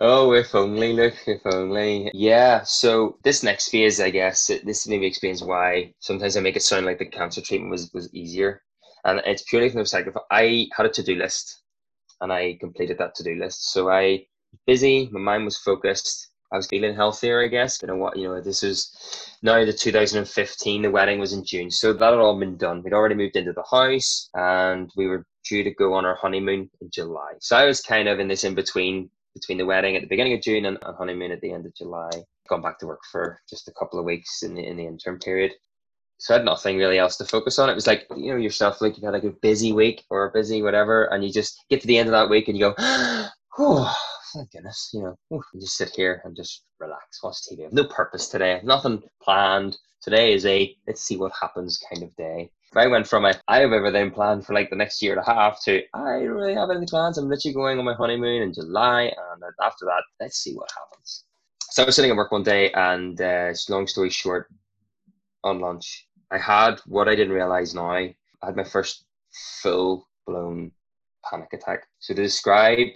Oh, 0.00 0.32
if 0.32 0.54
only, 0.54 0.92
look, 0.92 1.14
if 1.26 1.40
only. 1.46 2.10
Yeah, 2.14 2.62
so 2.62 3.18
this 3.24 3.42
next 3.42 3.70
phase, 3.70 4.00
I 4.00 4.10
guess, 4.10 4.50
this 4.64 4.86
maybe 4.86 5.06
explains 5.06 5.42
why 5.42 5.94
sometimes 6.00 6.36
I 6.36 6.40
make 6.40 6.56
it 6.56 6.62
sound 6.62 6.86
like 6.86 6.98
the 6.98 7.06
cancer 7.06 7.40
treatment 7.40 7.70
was, 7.72 7.90
was 7.92 8.12
easier. 8.14 8.62
And 9.04 9.20
it's 9.24 9.42
purely 9.42 9.68
from 9.68 9.78
the 9.78 9.84
perspective 9.84 10.16
I 10.30 10.66
had 10.76 10.86
a 10.86 10.90
to 10.90 11.02
do 11.02 11.14
list 11.16 11.62
and 12.20 12.32
I 12.32 12.56
completed 12.60 12.98
that 12.98 13.14
to 13.16 13.24
do 13.24 13.36
list. 13.36 13.72
So 13.72 13.90
I 13.90 14.26
busy, 14.66 15.08
my 15.12 15.20
mind 15.20 15.44
was 15.44 15.58
focused, 15.58 16.27
I 16.52 16.56
was 16.56 16.66
feeling 16.66 16.94
healthier, 16.94 17.42
I 17.44 17.48
guess. 17.48 17.80
You 17.82 17.88
know 17.88 17.96
what? 17.96 18.16
You 18.16 18.28
know, 18.28 18.40
this 18.40 18.62
was 18.62 19.36
now 19.42 19.64
the 19.64 19.72
2015. 19.72 20.82
The 20.82 20.90
wedding 20.90 21.18
was 21.18 21.32
in 21.32 21.44
June, 21.44 21.70
so 21.70 21.92
that 21.92 22.10
had 22.10 22.18
all 22.18 22.38
been 22.38 22.56
done. 22.56 22.82
We'd 22.82 22.94
already 22.94 23.14
moved 23.14 23.36
into 23.36 23.52
the 23.52 23.64
house, 23.70 24.30
and 24.34 24.90
we 24.96 25.06
were 25.06 25.26
due 25.48 25.64
to 25.64 25.70
go 25.74 25.94
on 25.94 26.04
our 26.04 26.16
honeymoon 26.16 26.70
in 26.80 26.90
July. 26.92 27.32
So 27.40 27.56
I 27.56 27.64
was 27.64 27.80
kind 27.80 28.08
of 28.08 28.18
in 28.18 28.28
this 28.28 28.44
in 28.44 28.54
between 28.54 29.10
between 29.34 29.58
the 29.58 29.66
wedding 29.66 29.94
at 29.94 30.02
the 30.02 30.08
beginning 30.08 30.34
of 30.34 30.42
June 30.42 30.64
and, 30.64 30.78
and 30.82 30.96
honeymoon 30.96 31.32
at 31.32 31.40
the 31.40 31.52
end 31.52 31.66
of 31.66 31.74
July. 31.74 32.10
Gone 32.48 32.62
back 32.62 32.78
to 32.78 32.86
work 32.86 33.00
for 33.12 33.40
just 33.48 33.68
a 33.68 33.72
couple 33.72 33.98
of 33.98 34.04
weeks 34.04 34.42
in 34.42 34.54
the 34.54 34.66
in 34.66 34.76
the 34.76 34.86
interim 34.86 35.18
period. 35.18 35.52
So 36.20 36.34
I 36.34 36.38
had 36.38 36.44
nothing 36.44 36.78
really 36.78 36.98
else 36.98 37.16
to 37.18 37.24
focus 37.24 37.58
on. 37.58 37.70
It 37.70 37.74
was 37.74 37.86
like 37.86 38.06
you 38.16 38.32
know 38.32 38.38
yourself, 38.38 38.80
like 38.80 38.96
you've 38.96 39.04
had 39.04 39.12
like 39.12 39.24
a 39.24 39.36
busy 39.42 39.72
week 39.72 40.04
or 40.10 40.26
a 40.26 40.32
busy 40.32 40.62
whatever, 40.62 41.04
and 41.04 41.22
you 41.22 41.32
just 41.32 41.64
get 41.68 41.80
to 41.82 41.86
the 41.86 41.98
end 41.98 42.08
of 42.08 42.12
that 42.12 42.30
week 42.30 42.48
and 42.48 42.56
you 42.56 42.64
go, 42.64 42.74
ah, 42.78 43.30
oh 43.58 43.94
thank 44.32 44.50
goodness, 44.52 44.90
you 44.92 45.02
know, 45.02 45.42
just 45.60 45.76
sit 45.76 45.90
here 45.94 46.22
and 46.24 46.36
just 46.36 46.64
relax, 46.78 47.22
watch 47.22 47.36
TV. 47.50 47.60
I 47.60 47.64
have 47.64 47.72
no 47.72 47.84
purpose 47.84 48.28
today, 48.28 48.60
nothing 48.62 49.02
planned. 49.22 49.76
Today 50.02 50.32
is 50.32 50.46
a 50.46 50.74
let's 50.86 51.02
see 51.02 51.16
what 51.16 51.32
happens 51.38 51.80
kind 51.90 52.04
of 52.04 52.14
day. 52.16 52.50
I 52.76 52.86
went 52.86 53.06
from 53.06 53.24
a 53.24 53.34
I 53.48 53.60
have 53.60 53.72
everything 53.72 54.10
planned 54.10 54.46
for 54.46 54.54
like 54.54 54.70
the 54.70 54.76
next 54.76 55.02
year 55.02 55.12
and 55.12 55.22
a 55.22 55.24
half 55.24 55.62
to 55.64 55.82
I 55.94 56.20
really 56.20 56.54
have 56.54 56.70
any 56.70 56.86
plans. 56.86 57.18
I'm 57.18 57.28
literally 57.28 57.54
going 57.54 57.78
on 57.78 57.84
my 57.84 57.94
honeymoon 57.94 58.42
in 58.42 58.52
July, 58.52 59.04
and 59.04 59.42
after 59.62 59.86
that, 59.86 60.02
let's 60.20 60.38
see 60.38 60.54
what 60.54 60.70
happens. 60.70 61.24
So 61.70 61.82
I 61.82 61.86
was 61.86 61.96
sitting 61.96 62.10
at 62.10 62.16
work 62.16 62.32
one 62.32 62.42
day, 62.42 62.70
and 62.72 63.20
uh, 63.20 63.52
long 63.68 63.86
story 63.86 64.10
short, 64.10 64.48
on 65.44 65.60
lunch, 65.60 66.06
I 66.30 66.38
had 66.38 66.80
what 66.86 67.08
I 67.08 67.14
didn't 67.14 67.34
realize 67.34 67.74
now. 67.74 67.90
I 67.90 68.14
had 68.42 68.56
my 68.56 68.64
first 68.64 69.04
full 69.62 70.06
blown 70.26 70.70
panic 71.28 71.52
attack. 71.52 71.86
So 71.98 72.14
to 72.14 72.22
describe 72.22 72.88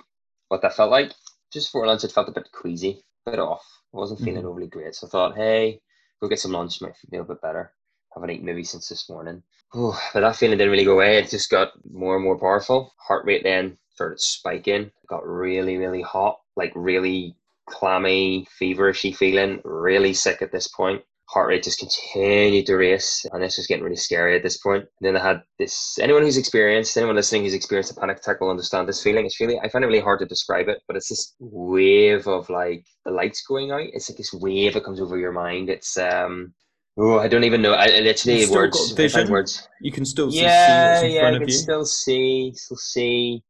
what 0.52 0.60
that 0.60 0.76
felt 0.76 0.90
like, 0.90 1.12
just 1.50 1.72
for 1.72 1.86
lunch, 1.86 2.04
it 2.04 2.12
felt 2.12 2.28
a 2.28 2.32
bit 2.32 2.52
queasy, 2.52 3.02
a 3.26 3.30
bit 3.30 3.40
off. 3.40 3.64
I 3.94 3.96
wasn't 3.96 4.20
feeling 4.20 4.36
mm-hmm. 4.36 4.48
overly 4.48 4.66
great. 4.66 4.94
So 4.94 5.06
I 5.06 5.10
thought, 5.10 5.34
hey, 5.34 5.80
go 6.20 6.28
get 6.28 6.40
some 6.40 6.52
lunch, 6.52 6.82
might 6.82 6.94
feel 7.10 7.22
a 7.22 7.24
bit 7.24 7.40
better. 7.40 7.72
Haven't 8.14 8.30
eaten 8.30 8.44
maybe 8.44 8.62
since 8.62 8.86
this 8.86 9.08
morning. 9.08 9.42
Ooh, 9.74 9.94
but 10.12 10.20
that 10.20 10.36
feeling 10.36 10.58
didn't 10.58 10.70
really 10.70 10.84
go 10.84 10.92
away. 10.92 11.16
It 11.16 11.30
just 11.30 11.50
got 11.50 11.72
more 11.90 12.16
and 12.16 12.24
more 12.24 12.38
powerful. 12.38 12.92
Heart 12.98 13.24
rate 13.24 13.42
then 13.42 13.78
started 13.94 14.20
spiking. 14.20 14.82
It 14.82 15.08
got 15.08 15.26
really, 15.26 15.78
really 15.78 16.02
hot, 16.02 16.38
like 16.54 16.72
really 16.74 17.34
clammy, 17.66 18.46
feverishy 18.60 19.16
feeling, 19.16 19.62
really 19.64 20.12
sick 20.12 20.42
at 20.42 20.52
this 20.52 20.68
point 20.68 21.02
heart 21.32 21.48
rate 21.48 21.62
just 21.62 21.78
continued 21.78 22.66
to 22.66 22.76
race 22.76 23.24
and 23.32 23.42
this 23.42 23.56
was 23.56 23.66
getting 23.66 23.82
really 23.82 23.96
scary 23.96 24.36
at 24.36 24.42
this 24.42 24.58
point. 24.58 24.84
And 25.00 25.06
then 25.06 25.16
I 25.16 25.26
had 25.26 25.42
this 25.58 25.98
anyone 25.98 26.22
who's 26.22 26.36
experienced, 26.36 26.96
anyone 26.96 27.16
listening 27.16 27.44
who's 27.44 27.54
experienced 27.54 27.92
a 27.92 27.94
panic 27.94 28.18
attack 28.18 28.40
will 28.40 28.50
understand 28.50 28.88
this 28.88 29.02
feeling. 29.02 29.24
It's 29.24 29.40
really 29.40 29.58
I 29.58 29.68
find 29.68 29.84
it 29.84 29.88
really 29.88 30.00
hard 30.00 30.20
to 30.20 30.26
describe 30.26 30.68
it, 30.68 30.80
but 30.86 30.96
it's 30.96 31.08
this 31.08 31.34
wave 31.38 32.26
of 32.28 32.50
like 32.50 32.84
the 33.04 33.12
lights 33.12 33.42
going 33.46 33.70
out. 33.70 33.80
It's 33.80 34.10
like 34.10 34.18
this 34.18 34.32
wave 34.32 34.74
that 34.74 34.84
comes 34.84 35.00
over 35.00 35.16
your 35.18 35.32
mind. 35.32 35.70
It's 35.70 35.96
um 35.96 36.54
Oh, 36.98 37.18
I 37.18 37.26
don't 37.26 37.44
even 37.44 37.62
know. 37.62 37.72
I, 37.72 37.86
literally 38.00 38.44
words. 38.50 38.90
Vision. 38.92 39.30
Words. 39.30 39.66
You 39.80 39.90
can 39.90 40.04
still 40.04 40.30
yeah, 40.30 41.00
see 41.00 41.14
yeah, 41.14 41.30
you 41.30 41.38
can 41.38 41.50
still 41.50 41.86
see, 41.86 42.52
still 42.54 42.76
see 42.76 43.42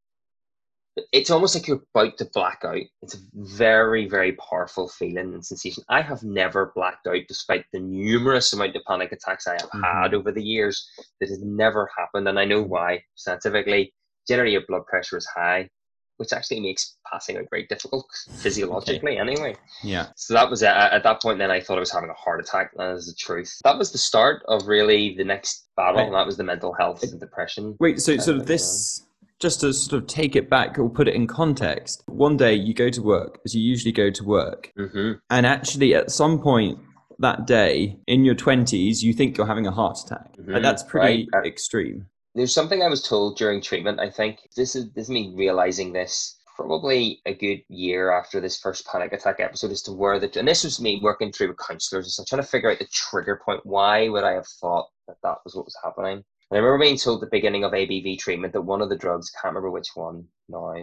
it's 1.12 1.30
almost 1.30 1.54
like 1.54 1.66
you're 1.66 1.82
about 1.94 2.18
to 2.18 2.28
black 2.34 2.62
out. 2.64 2.82
It's 3.02 3.14
a 3.14 3.18
very, 3.34 4.08
very 4.08 4.32
powerful 4.32 4.88
feeling 4.88 5.32
and 5.32 5.44
sensation. 5.44 5.82
I 5.88 6.02
have 6.02 6.22
never 6.22 6.72
blacked 6.74 7.06
out 7.06 7.22
despite 7.28 7.64
the 7.72 7.80
numerous 7.80 8.52
amount 8.52 8.76
of 8.76 8.84
panic 8.84 9.12
attacks 9.12 9.46
I 9.46 9.52
have 9.52 9.70
mm-hmm. 9.70 9.82
had 9.82 10.14
over 10.14 10.32
the 10.32 10.42
years. 10.42 10.86
That 11.20 11.30
has 11.30 11.42
never 11.42 11.88
happened, 11.96 12.28
and 12.28 12.38
I 12.38 12.44
know 12.44 12.62
why. 12.62 13.02
Scientifically, 13.14 13.94
generally 14.28 14.52
your 14.52 14.66
blood 14.68 14.86
pressure 14.86 15.16
is 15.16 15.26
high, 15.26 15.70
which 16.18 16.32
actually 16.32 16.60
makes 16.60 16.96
passing 17.10 17.38
out 17.38 17.44
very 17.50 17.66
difficult 17.66 18.06
physiologically, 18.36 19.12
okay. 19.12 19.20
anyway. 19.20 19.56
Yeah. 19.82 20.08
So 20.16 20.34
that 20.34 20.50
was 20.50 20.62
at, 20.62 20.92
at 20.92 21.02
that 21.04 21.22
point. 21.22 21.38
Then 21.38 21.50
I 21.50 21.60
thought 21.60 21.78
I 21.78 21.80
was 21.80 21.90
having 21.90 22.10
a 22.10 22.14
heart 22.14 22.40
attack. 22.40 22.72
That 22.76 22.96
is 22.96 23.06
the 23.06 23.14
truth. 23.14 23.58
That 23.64 23.78
was 23.78 23.92
the 23.92 23.98
start 23.98 24.42
of 24.46 24.66
really 24.66 25.14
the 25.16 25.24
next 25.24 25.68
battle, 25.74 26.00
and 26.00 26.14
that 26.14 26.26
was 26.26 26.36
the 26.36 26.44
mental 26.44 26.74
health 26.74 27.02
and 27.02 27.18
depression. 27.18 27.76
Wait, 27.80 27.98
so 28.00 28.18
so 28.18 28.38
this 28.38 29.06
just 29.42 29.60
to 29.60 29.72
sort 29.72 30.00
of 30.00 30.08
take 30.08 30.36
it 30.36 30.48
back 30.48 30.78
or 30.78 30.88
put 30.88 31.08
it 31.08 31.14
in 31.14 31.26
context, 31.26 32.02
one 32.06 32.36
day 32.36 32.54
you 32.54 32.72
go 32.72 32.88
to 32.88 33.02
work 33.02 33.40
as 33.44 33.54
you 33.54 33.60
usually 33.60 33.92
go 33.92 34.08
to 34.08 34.24
work, 34.24 34.72
mm-hmm. 34.78 35.12
and 35.28 35.44
actually 35.44 35.94
at 35.94 36.10
some 36.10 36.40
point 36.40 36.78
that 37.18 37.46
day 37.46 37.98
in 38.06 38.24
your 38.24 38.34
20s, 38.34 39.02
you 39.02 39.12
think 39.12 39.36
you're 39.36 39.46
having 39.46 39.66
a 39.66 39.70
heart 39.70 39.98
attack. 40.04 40.36
Mm-hmm. 40.36 40.54
And 40.54 40.64
that's 40.64 40.82
pretty 40.82 41.28
right. 41.32 41.46
extreme. 41.46 42.06
There's 42.34 42.54
something 42.54 42.82
I 42.82 42.88
was 42.88 43.02
told 43.02 43.36
during 43.36 43.60
treatment. 43.60 44.00
I 44.00 44.10
think 44.10 44.38
this 44.56 44.74
is 44.74 44.90
this 44.92 45.04
is 45.04 45.10
me 45.10 45.32
realizing 45.36 45.92
this 45.92 46.38
probably 46.56 47.20
a 47.26 47.34
good 47.34 47.62
year 47.68 48.12
after 48.12 48.40
this 48.40 48.58
first 48.58 48.86
panic 48.86 49.12
attack 49.12 49.40
episode 49.40 49.70
as 49.70 49.82
to 49.82 49.92
where 49.92 50.18
the 50.18 50.38
and 50.38 50.48
this 50.48 50.64
was 50.64 50.80
me 50.80 51.00
working 51.02 51.32
through 51.32 51.48
with 51.48 51.58
counselors 51.58 52.06
and 52.06 52.12
so 52.12 52.24
trying 52.28 52.42
to 52.42 52.48
figure 52.48 52.70
out 52.70 52.78
the 52.78 52.86
trigger 52.92 53.40
point. 53.44 53.60
Why 53.64 54.08
would 54.08 54.24
I 54.24 54.32
have 54.32 54.46
thought 54.46 54.88
that 55.08 55.16
that 55.22 55.38
was 55.44 55.54
what 55.54 55.64
was 55.64 55.76
happening? 55.82 56.24
I 56.52 56.56
remember 56.56 56.80
being 56.80 56.98
told 56.98 57.22
at 57.22 57.30
the 57.30 57.34
beginning 57.34 57.64
of 57.64 57.72
ABV 57.72 58.18
treatment 58.18 58.52
that 58.52 58.60
one 58.60 58.82
of 58.82 58.90
the 58.90 58.96
drugs, 58.96 59.30
can't 59.30 59.54
remember 59.54 59.70
which 59.70 59.88
one 59.94 60.28
now, 60.50 60.74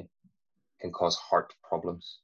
can 0.81 0.91
cause 0.91 1.15
heart 1.15 1.53
problems. 1.61 2.17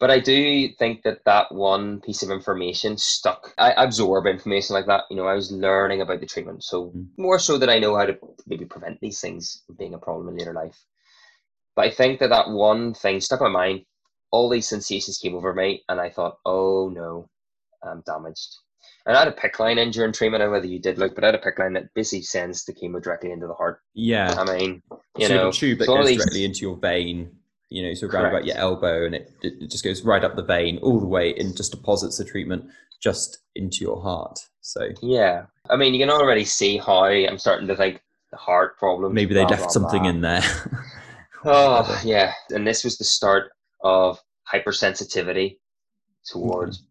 but 0.00 0.10
I 0.10 0.18
do 0.18 0.68
think 0.76 1.04
that 1.04 1.24
that 1.24 1.52
one 1.52 2.00
piece 2.00 2.24
of 2.24 2.32
information 2.32 2.98
stuck. 2.98 3.54
I 3.58 3.72
absorb 3.76 4.26
information 4.26 4.74
like 4.74 4.86
that. 4.86 5.04
You 5.08 5.16
know, 5.16 5.28
I 5.28 5.34
was 5.34 5.52
learning 5.52 6.00
about 6.00 6.18
the 6.18 6.26
treatment, 6.26 6.64
so 6.64 6.86
mm. 6.86 7.06
more 7.16 7.38
so 7.38 7.58
that 7.58 7.70
I 7.70 7.78
know 7.78 7.96
how 7.96 8.06
to 8.06 8.18
maybe 8.48 8.64
prevent 8.64 8.98
these 9.00 9.20
things 9.20 9.62
from 9.66 9.76
being 9.76 9.94
a 9.94 9.98
problem 9.98 10.28
in 10.28 10.36
later 10.36 10.52
life. 10.52 10.84
But 11.76 11.86
I 11.86 11.90
think 11.90 12.18
that 12.18 12.30
that 12.30 12.50
one 12.50 12.92
thing 12.94 13.20
stuck 13.20 13.40
in 13.40 13.52
my 13.52 13.66
mind. 13.66 13.84
All 14.32 14.48
these 14.48 14.68
sensations 14.68 15.18
came 15.18 15.36
over 15.36 15.54
me, 15.54 15.84
and 15.88 16.00
I 16.00 16.10
thought, 16.10 16.38
"Oh 16.44 16.88
no, 16.88 17.28
I'm 17.84 18.02
damaged." 18.04 18.56
And 19.06 19.16
I 19.16 19.20
had 19.20 19.28
a 19.28 19.32
PICC 19.32 19.58
line 19.58 19.78
in 19.78 19.90
during 19.90 20.12
treatment. 20.12 20.42
I 20.42 20.44
don't 20.44 20.52
know 20.52 20.56
whether 20.56 20.66
you 20.66 20.78
did 20.78 20.98
look, 20.98 21.14
but 21.14 21.24
I 21.24 21.28
had 21.28 21.34
a 21.34 21.38
PICC 21.38 21.58
line 21.58 21.72
that 21.74 21.92
basically 21.94 22.22
sends 22.22 22.64
the 22.64 22.72
chemo 22.72 23.02
directly 23.02 23.32
into 23.32 23.46
the 23.46 23.54
heart. 23.54 23.80
Yeah, 23.92 24.34
I 24.38 24.44
mean, 24.44 24.82
you 25.18 25.26
so 25.26 25.34
know, 25.34 25.52
tube 25.52 25.78
that 25.80 25.86
goes 25.86 26.06
these... 26.06 26.18
directly 26.18 26.44
into 26.44 26.60
your 26.60 26.76
vein 26.76 27.30
you 27.74 27.82
know, 27.82 27.92
so 27.94 28.06
around 28.06 28.26
about 28.26 28.44
your 28.44 28.56
elbow, 28.56 29.04
and 29.04 29.16
it, 29.16 29.32
it 29.42 29.68
just 29.68 29.82
goes 29.82 30.02
right 30.02 30.22
up 30.22 30.36
the 30.36 30.44
vein 30.44 30.78
all 30.78 31.00
the 31.00 31.06
way 31.06 31.34
and 31.34 31.56
just 31.56 31.72
deposits 31.72 32.18
the 32.18 32.24
treatment 32.24 32.64
just 33.02 33.38
into 33.56 33.78
your 33.80 34.00
heart. 34.00 34.38
So 34.60 34.90
yeah, 35.02 35.46
I 35.68 35.76
mean, 35.76 35.92
you 35.92 36.00
can 36.00 36.10
already 36.10 36.44
see 36.44 36.78
how 36.78 37.04
I'm 37.04 37.38
starting 37.38 37.66
to 37.66 37.76
think 37.76 38.00
the 38.30 38.36
heart 38.36 38.78
problem. 38.78 39.12
Maybe 39.12 39.34
they 39.34 39.44
left 39.44 39.72
something 39.72 40.02
blah. 40.02 40.10
in 40.10 40.20
there. 40.20 40.42
oh 41.44 42.00
yeah, 42.04 42.32
and 42.50 42.64
this 42.64 42.84
was 42.84 42.96
the 42.96 43.04
start 43.04 43.50
of 43.82 44.20
hypersensitivity 44.52 45.58
towards 46.24 46.78
mm-hmm. 46.78 46.86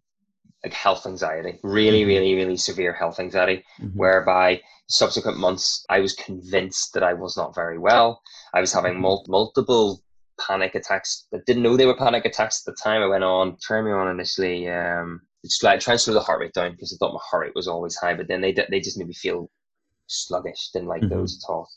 Like 0.63 0.73
health 0.73 1.05
anxiety, 1.05 1.59
really, 1.63 2.01
mm-hmm. 2.01 2.07
really, 2.07 2.35
really 2.35 2.57
severe 2.57 2.93
health 2.93 3.19
anxiety, 3.19 3.63
mm-hmm. 3.81 3.97
whereby 3.97 4.61
subsequent 4.87 5.37
months 5.37 5.85
I 5.89 5.99
was 5.99 6.13
convinced 6.13 6.93
that 6.93 7.03
I 7.03 7.13
was 7.13 7.35
not 7.37 7.55
very 7.55 7.77
well. 7.77 8.21
I 8.53 8.61
was 8.61 8.73
having 8.73 8.93
mm-hmm. 8.93 9.01
mul- 9.01 9.25
multiple 9.27 10.01
panic 10.39 10.75
attacks. 10.75 11.27
I 11.33 11.37
didn't 11.45 11.63
know 11.63 11.75
they 11.75 11.85
were 11.85 11.95
panic 11.95 12.25
attacks 12.25 12.63
at 12.65 12.71
the 12.71 12.77
time. 12.81 13.01
I 13.01 13.07
went 13.07 13.23
on, 13.23 13.57
trying 13.61 13.85
me 13.85 13.91
on 13.91 14.09
initially, 14.09 14.69
um, 14.69 15.21
just 15.43 15.63
like 15.63 15.79
trying 15.79 15.97
to 15.97 16.03
slow 16.03 16.13
the 16.13 16.21
heart 16.21 16.39
rate 16.39 16.53
down 16.53 16.71
because 16.71 16.93
I 16.93 16.97
thought 16.97 17.13
my 17.13 17.19
heart 17.23 17.47
rate 17.47 17.55
was 17.55 17.67
always 17.67 17.95
high, 17.95 18.13
but 18.13 18.27
then 18.27 18.41
they 18.41 18.53
they 18.53 18.79
just 18.79 18.97
made 18.97 19.07
me 19.07 19.13
feel 19.13 19.49
sluggish. 20.07 20.69
Didn't 20.73 20.87
like 20.87 21.01
mm-hmm. 21.01 21.13
those 21.13 21.43
at 21.43 21.51
all. 21.51 21.69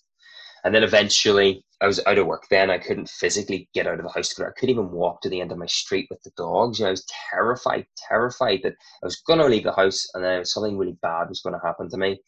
And 0.67 0.75
then 0.75 0.83
eventually, 0.83 1.65
I 1.81 1.87
was 1.87 2.05
out 2.07 2.19
of 2.19 2.27
work. 2.27 2.49
Then 2.51 2.71
I 2.71 2.79
couldn't 2.79 3.09
physically 3.09 3.69
get 3.73 3.87
out 3.87 4.01
of 4.01 4.05
the 4.05 4.11
house. 4.11 4.35
I 4.41 4.47
couldn't 4.59 4.71
even 4.71 4.91
walk 4.91 5.21
to 5.21 5.29
the 5.29 5.41
end 5.41 5.53
of 5.53 5.59
my 5.59 5.67
street 5.67 6.09
with 6.11 6.21
the 6.25 6.33
dogs. 6.37 6.81
You 6.81 6.87
know, 6.87 6.89
I 6.89 6.91
was 6.91 7.07
terrified, 7.31 7.87
terrified 8.09 8.63
that 8.65 8.73
I 8.73 9.07
was 9.07 9.15
going 9.15 9.39
to 9.39 9.47
leave 9.47 9.63
the 9.63 9.73
house 9.73 10.09
and 10.13 10.25
then 10.25 10.45
something 10.45 10.77
really 10.77 10.99
bad 11.03 11.29
was 11.29 11.41
going 11.41 11.55
to 11.55 11.65
happen 11.65 11.89
to 11.91 11.97
me. 11.97 12.19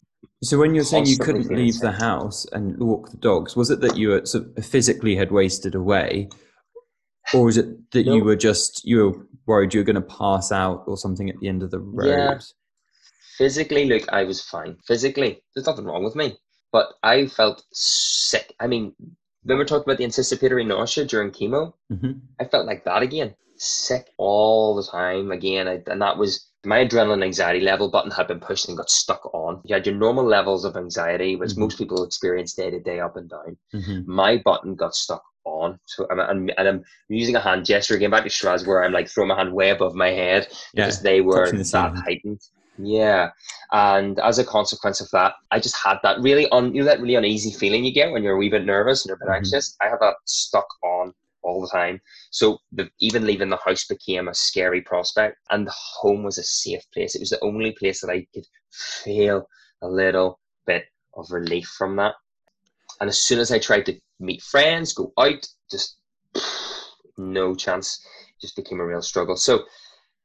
So 0.41 0.57
when 0.57 0.73
you're 0.73 0.85
saying 0.85 1.07
you 1.07 1.17
couldn't 1.17 1.51
leave 1.51 1.79
the 1.79 1.91
house 1.91 2.45
and 2.53 2.79
walk 2.79 3.11
the 3.11 3.17
dogs, 3.17 3.57
was 3.57 3.71
it 3.71 3.81
that 3.81 3.97
you 3.97 4.07
were 4.07 4.25
sort 4.25 4.45
of 4.57 4.65
physically 4.65 5.17
had 5.17 5.31
wasted 5.31 5.75
away, 5.75 6.29
or 7.33 7.43
was 7.43 7.57
it 7.57 7.91
that 7.91 8.05
no. 8.05 8.15
you 8.15 8.23
were 8.23 8.37
just 8.37 8.85
you 8.85 9.03
were 9.03 9.27
worried 9.47 9.73
you 9.73 9.81
were 9.81 9.85
going 9.85 9.95
to 9.95 10.01
pass 10.01 10.53
out 10.53 10.85
or 10.87 10.95
something 10.95 11.29
at 11.29 11.37
the 11.41 11.49
end 11.49 11.61
of 11.61 11.71
the 11.71 11.79
road? 11.79 12.07
Yeah. 12.07 12.39
Physically, 13.37 13.83
look, 13.83 14.07
I 14.13 14.23
was 14.23 14.41
fine. 14.41 14.77
Physically, 14.87 15.41
there's 15.53 15.67
nothing 15.67 15.85
wrong 15.85 16.05
with 16.05 16.15
me, 16.15 16.37
but 16.71 16.93
I 17.03 17.27
felt 17.27 17.63
sick. 17.73 18.53
I 18.59 18.67
mean, 18.67 18.93
when 19.43 19.57
we're 19.57 19.65
talking 19.65 19.83
about 19.83 19.97
the 19.97 20.03
anticipatory 20.03 20.63
nausea 20.63 21.05
during 21.05 21.31
chemo, 21.31 21.73
mm-hmm. 21.91 22.11
I 22.39 22.45
felt 22.45 22.65
like 22.65 22.83
that 22.85 23.01
again, 23.01 23.35
sick 23.57 24.09
all 24.17 24.75
the 24.75 24.83
time 24.83 25.31
again, 25.31 25.67
I, 25.67 25.81
and 25.87 26.01
that 26.01 26.17
was 26.17 26.49
my 26.65 26.85
adrenaline 26.85 27.23
anxiety 27.23 27.61
level 27.61 27.89
button 27.89 28.11
had 28.11 28.27
been 28.27 28.39
pushed 28.39 28.67
and 28.67 28.77
got 28.77 28.89
stuck 28.89 29.33
on. 29.33 29.61
You 29.63 29.75
had 29.75 29.85
your 29.85 29.95
normal 29.95 30.25
levels 30.25 30.65
of 30.65 30.75
anxiety, 30.75 31.35
which 31.35 31.51
mm-hmm. 31.51 31.61
most 31.61 31.77
people 31.77 32.03
experience 32.03 32.53
day 32.53 32.69
to 32.69 32.79
day 32.79 32.99
up 32.99 33.15
and 33.15 33.29
down. 33.29 33.57
Mm-hmm. 33.73 34.11
My 34.11 34.41
button 34.43 34.75
got 34.75 34.93
stuck 34.93 35.23
on. 35.45 35.79
So 35.85 36.05
I'm, 36.11 36.19
I'm, 36.19 36.49
and 36.57 36.67
I'm 36.67 36.83
using 37.07 37.35
a 37.35 37.39
hand 37.39 37.65
gesture 37.65 37.95
again 37.95 38.11
back 38.11 38.23
to 38.23 38.29
Shiraz 38.29 38.67
where 38.67 38.83
I'm 38.83 38.91
like 38.91 39.07
throwing 39.07 39.29
my 39.29 39.37
hand 39.37 39.53
way 39.53 39.69
above 39.69 39.95
my 39.95 40.09
head 40.09 40.47
because 40.73 41.01
they 41.01 41.21
were 41.21 41.49
the 41.49 41.63
that 41.63 41.95
heightened. 41.97 42.41
Yeah. 42.81 43.31
And 43.71 44.19
as 44.19 44.39
a 44.39 44.45
consequence 44.45 45.01
of 45.01 45.09
that, 45.11 45.33
I 45.51 45.59
just 45.59 45.75
had 45.75 45.97
that 46.03 46.21
really 46.21 46.47
un, 46.49 46.73
you 46.73 46.81
know, 46.81 46.85
that 46.85 47.01
really 47.01 47.15
uneasy 47.15 47.51
feeling 47.51 47.83
you 47.83 47.93
get 47.93 48.11
when 48.11 48.23
you're 48.23 48.35
a 48.35 48.37
wee 48.37 48.49
bit 48.49 48.65
nervous 48.65 49.03
and 49.03 49.09
you're 49.09 49.15
a 49.15 49.19
bit 49.19 49.27
mm-hmm. 49.27 49.37
anxious. 49.37 49.75
I 49.81 49.89
had 49.89 49.99
that 49.99 50.15
stuck 50.25 50.67
on 50.83 51.13
all 51.41 51.61
the 51.61 51.67
time. 51.67 51.99
So 52.31 52.59
the, 52.71 52.89
even 52.99 53.25
leaving 53.25 53.49
the 53.49 53.57
house 53.57 53.85
became 53.85 54.27
a 54.27 54.33
scary 54.33 54.81
prospect, 54.81 55.37
and 55.51 55.67
the 55.67 55.73
home 55.75 56.23
was 56.23 56.37
a 56.37 56.43
safe 56.43 56.83
place. 56.93 57.15
It 57.15 57.21
was 57.21 57.29
the 57.29 57.43
only 57.43 57.71
place 57.71 58.01
that 58.01 58.09
I 58.09 58.25
could 58.33 58.45
feel 58.71 59.47
a 59.81 59.87
little 59.87 60.39
bit 60.65 60.85
of 61.15 61.31
relief 61.31 61.67
from 61.77 61.95
that. 61.97 62.15
And 63.01 63.09
as 63.09 63.17
soon 63.17 63.39
as 63.39 63.51
I 63.51 63.59
tried 63.59 63.85
to 63.87 63.99
meet 64.19 64.41
friends, 64.41 64.93
go 64.93 65.11
out, 65.17 65.47
just 65.71 65.97
no 67.17 67.55
chance. 67.55 68.05
It 68.37 68.41
just 68.41 68.55
became 68.55 68.79
a 68.79 68.85
real 68.85 69.01
struggle. 69.01 69.35
So 69.35 69.63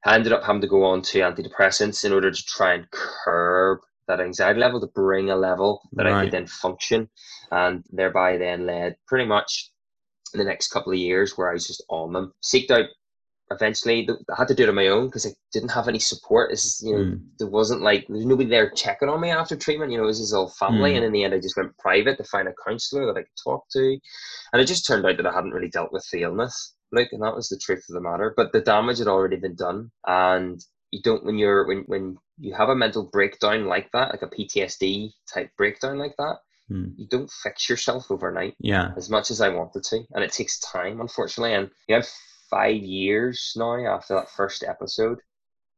I 0.05 0.15
ended 0.15 0.33
up 0.33 0.45
having 0.45 0.61
to 0.63 0.69
go 0.69 0.85
on 0.85 1.03
to 1.03 1.21
antidepressants 1.21 2.05
in 2.05 2.13
order 2.13 2.31
to 2.31 2.45
try 2.45 2.75
and 2.75 2.91
curb 2.91 3.81
that 4.07 4.21
anxiety 4.21 4.61
level 4.61 4.81
to 4.81 4.87
bring 4.89 5.31
a 5.31 5.37
level 5.37 5.89
that 5.93 6.05
right. 6.05 6.15
I 6.15 6.25
could 6.25 6.33
then 6.33 6.47
function 6.47 7.09
and 7.51 7.85
thereby 7.91 8.37
then 8.37 8.67
led 8.67 8.97
pretty 9.07 9.25
much 9.25 9.71
in 10.35 10.39
the 10.39 10.45
next 10.45 10.69
couple 10.69 10.93
of 10.93 10.99
years 10.99 11.37
where 11.37 11.49
I 11.49 11.55
was 11.55 11.67
just 11.67 11.83
on 11.89 12.13
them. 12.13 12.33
Seeked 12.43 12.71
out 12.71 12.87
eventually. 13.51 14.09
I 14.31 14.37
had 14.37 14.49
to 14.49 14.55
do 14.55 14.65
it 14.65 14.69
on 14.69 14.75
my 14.75 14.89
own 14.89 15.07
because 15.07 15.27
I 15.27 15.31
didn't 15.53 15.71
have 15.71 15.89
any 15.89 15.99
support. 15.99 16.53
It's, 16.53 16.83
you 16.83 16.93
know, 16.93 17.05
mm. 17.05 17.21
there 17.39 17.49
wasn't 17.49 17.83
like 17.83 18.07
there's 18.09 18.27
nobody 18.27 18.49
there 18.49 18.71
checking 18.71 19.09
on 19.09 19.21
me 19.21 19.31
after 19.31 19.57
treatment. 19.57 19.93
You 19.93 19.99
know, 19.99 20.07
this 20.07 20.21
is 20.21 20.33
all 20.33 20.51
family, 20.51 20.93
mm. 20.93 20.97
and 20.97 21.05
in 21.05 21.13
the 21.13 21.25
end, 21.25 21.35
I 21.35 21.39
just 21.39 21.57
went 21.57 21.77
private 21.79 22.17
to 22.19 22.25
find 22.25 22.49
a 22.49 22.55
counsellor 22.67 23.07
that 23.07 23.19
I 23.19 23.23
could 23.23 23.43
talk 23.43 23.65
to, 23.73 23.99
and 24.53 24.63
it 24.63 24.67
just 24.67 24.87
turned 24.87 25.07
out 25.07 25.17
that 25.17 25.27
I 25.27 25.33
hadn't 25.33 25.53
really 25.53 25.71
dealt 25.71 25.93
with 25.93 26.07
the 26.13 26.23
illness. 26.23 26.75
Like, 26.95 27.11
and 27.13 27.23
that 27.23 27.35
was 27.35 27.49
the 27.49 27.59
truth 27.59 27.85
of 27.89 27.95
the 27.95 28.01
matter. 28.01 28.33
But 28.37 28.53
the 28.53 28.61
damage 28.61 28.99
had 28.99 29.09
already 29.09 29.37
been 29.37 29.57
done, 29.57 29.91
and 30.07 30.65
you 30.91 31.01
don't 31.03 31.25
when 31.25 31.39
you're 31.39 31.67
when 31.67 31.85
when 31.87 32.17
you 32.39 32.55
have 32.55 32.69
a 32.69 32.77
mental 32.77 33.05
breakdown 33.05 33.67
like 33.67 33.91
that, 33.93 34.11
like 34.11 34.23
a 34.23 34.29
PTSD 34.29 35.13
type 35.33 35.51
breakdown 35.57 35.99
like 35.99 36.17
that, 36.19 36.39
Hmm. 36.69 36.89
You 36.97 37.07
don't 37.07 37.31
fix 37.31 37.69
yourself 37.69 38.11
overnight. 38.11 38.55
Yeah. 38.59 38.93
As 38.97 39.11
much 39.11 39.31
as 39.31 39.41
I 39.41 39.49
wanted 39.49 39.85
to. 39.85 40.05
And 40.13 40.25
it 40.25 40.33
takes 40.33 40.61
time, 40.61 41.01
unfortunately. 41.01 41.55
And 41.55 41.71
you 41.89 41.95
have 41.95 42.09
five 42.51 42.77
years 42.77 43.53
now 43.57 43.85
after 43.87 44.15
that 44.15 44.31
first 44.31 44.65
episode. 44.65 45.19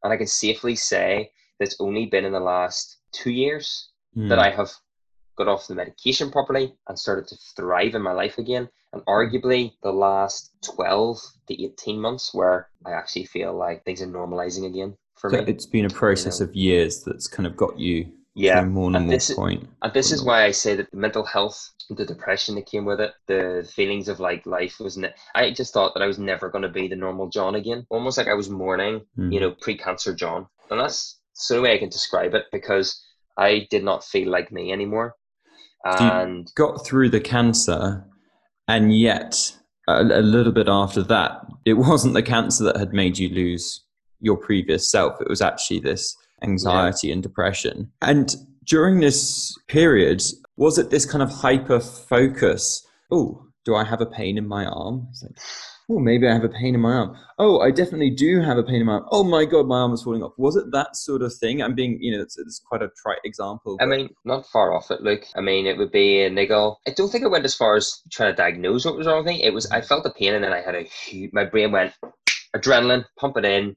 And 0.03 0.13
I 0.13 0.17
can 0.17 0.27
safely 0.27 0.77
say 0.77 1.31
that 1.59 1.67
it's 1.67 1.77
only 1.81 2.07
been 2.07 2.25
in 2.25 2.33
the 2.33 2.41
last 2.41 2.99
two 3.13 3.31
years 3.31 3.91
mm. 4.17 4.29
that 4.29 4.39
I 4.39 4.51
have 4.51 4.71
got 5.37 5.49
off 5.49 5.69
the 5.69 5.75
medication 5.75 6.31
properly 6.31 6.75
and 6.89 6.99
started 6.99 7.27
to 7.29 7.37
thrive 7.57 7.95
in 7.95 8.03
my 8.03 8.13
life 8.13 8.39
again. 8.39 8.69
And 8.93 9.03
arguably 9.07 9.73
the 9.83 9.93
last 9.93 10.53
12 10.63 11.21
to 11.49 11.65
18 11.65 12.01
months 12.01 12.33
where 12.33 12.69
I 12.85 12.93
actually 12.93 13.27
feel 13.27 13.55
like 13.55 13.85
things 13.85 14.03
are 14.03 14.07
normalizing 14.07 14.67
again 14.67 14.97
for 15.15 15.31
so 15.31 15.37
me. 15.39 15.45
It's 15.47 15.67
been 15.67 15.85
a 15.85 15.91
process 15.91 16.41
you 16.41 16.47
know? 16.47 16.51
of 16.51 16.57
years 16.57 17.03
that's 17.05 17.27
kind 17.27 17.47
of 17.47 17.57
got 17.57 17.79
you 17.79 18.11
yeah, 18.37 18.63
more 18.65 18.95
and, 18.95 19.11
this, 19.11 19.33
point. 19.33 19.67
And 19.81 19.93
this 19.95 20.13
is 20.13 20.23
why 20.23 20.45
I 20.45 20.51
say 20.51 20.77
that 20.77 20.91
the 20.91 20.97
mental 20.99 21.25
health, 21.25 21.73
the 21.89 22.05
depression 22.05 22.55
that 22.57 22.67
came 22.67 22.85
with 22.85 23.01
it, 23.01 23.15
the 23.27 23.67
feelings 23.75 24.09
of 24.09 24.21
like 24.21 24.45
life 24.45 24.79
was. 24.79 24.99
Ne- 24.99 25.15
I 25.35 25.51
just 25.53 25.73
thought 25.73 25.95
that 25.95 26.03
I 26.03 26.07
was 26.07 26.19
never 26.19 26.51
going 26.51 26.61
to 26.61 26.69
be 26.69 26.87
the 26.87 26.97
normal 26.97 27.31
John 27.31 27.55
again. 27.55 27.87
Almost 27.89 28.19
like 28.19 28.29
I 28.29 28.35
was 28.35 28.51
mourning, 28.51 29.01
mm. 29.19 29.33
you 29.33 29.41
know, 29.41 29.53
pre-cancer 29.53 30.15
John, 30.15 30.47
and 30.71 30.79
that's 30.79 31.19
the 31.49 31.57
only 31.57 31.71
way 31.71 31.77
I 31.77 31.79
can 31.79 31.89
describe 31.89 32.35
it 32.35 32.45
because 32.53 33.03
I 33.39 33.67
did 33.71 33.83
not 33.83 34.05
feel 34.05 34.31
like 34.31 34.53
me 34.53 34.71
anymore. 34.71 35.15
And 36.01 36.49
so 36.49 36.53
got 36.55 36.87
through 36.87 37.11
the 37.11 37.21
cancer, 37.21 38.05
and 38.69 38.97
yet 38.97 39.57
a, 39.89 40.03
a 40.03 40.23
little 40.23 40.53
bit 40.53 40.69
after 40.69 41.03
that, 41.05 41.47
it 41.65 41.75
wasn't 41.79 42.15
the 42.15 42.23
cancer 42.23 42.65
that 42.65 42.77
had 42.77 42.93
made 42.93 43.19
you 43.19 43.29
lose 43.29 43.83
your 44.21 44.37
previous 44.37 44.91
self. 44.91 45.21
It 45.21 45.29
was 45.29 45.43
actually 45.43 45.81
this 45.81 46.17
anxiety 46.43 47.09
yeah. 47.09 47.15
and 47.15 47.23
depression. 47.23 47.93
And 48.03 48.35
during 48.65 49.01
this 49.01 49.57
period, 49.69 50.23
was 50.57 50.79
it 50.79 50.91
this 50.91 51.07
kind 51.07 51.23
of 51.23 51.31
hyper 51.31 51.81
focus? 51.81 52.87
Oh, 53.11 53.47
do 53.65 53.75
I 53.75 53.85
have 53.85 54.01
a 54.01 54.07
pain 54.07 54.39
in 54.39 54.47
my 54.47 54.65
arm? 54.65 55.09
It's 55.11 55.23
like, 55.23 55.39
oh, 55.89 55.99
maybe 55.99 56.27
I 56.27 56.33
have 56.33 56.45
a 56.45 56.49
pain 56.49 56.75
in 56.75 56.81
my 56.81 56.93
arm. 56.93 57.17
Oh, 57.39 57.61
I 57.61 57.71
definitely 57.71 58.11
do 58.11 58.41
have 58.41 58.59
a 58.59 58.63
pain 58.63 58.81
in 58.81 58.87
my 58.87 58.95
arm. 58.95 59.07
Oh 59.11 59.23
my 59.23 59.45
God, 59.45 59.67
my 59.67 59.81
arm 59.81 59.93
is 59.93 60.03
falling 60.03 60.23
off. 60.23 60.33
Was 60.37 60.57
it 60.57 60.71
that 60.73 60.97
sort 60.97 61.23
of 61.23 61.35
thing? 61.35 61.63
I'm 61.63 61.75
being, 61.75 62.03
you 62.03 62.17
know, 62.17 62.23
it's, 62.23 62.39
it's 62.39 62.59
quite 62.59 62.83
a 62.83 62.91
trite 62.97 63.21
example. 63.25 63.77
I 63.81 63.87
mean, 63.87 64.11
not 64.25 64.47
far 64.47 64.73
off 64.73 64.91
it, 64.91 65.03
Luke. 65.03 65.25
I 65.37 65.41
mean, 65.41 65.67
it 65.67 65.79
would 65.79 65.93
be 65.93 66.23
a 66.23 66.31
niggle. 66.31 66.81
I 66.87 66.91
don't 66.91 67.09
think 67.09 67.25
I 67.25 67.29
went 67.29 67.45
as 67.45 67.55
far 67.55 67.77
as 67.77 68.03
trying 68.11 68.33
to 68.33 68.37
diagnose 68.37 68.85
what 68.85 68.97
was 68.97 69.07
wrong 69.07 69.19
with 69.19 69.27
me. 69.27 69.43
It 69.43 69.55
was, 69.55 69.71
I 69.71 69.81
felt 69.81 70.05
the 70.05 70.11
pain 70.11 70.35
and 70.35 70.43
then 70.43 70.53
I 70.53 70.61
had 70.61 70.75
a 70.75 70.83
huge, 70.83 71.33
my 71.33 71.45
brain 71.45 71.73
went 71.73 71.95
adrenaline, 72.55 73.05
pump 73.19 73.37
it 73.37 73.45
in 73.45 73.77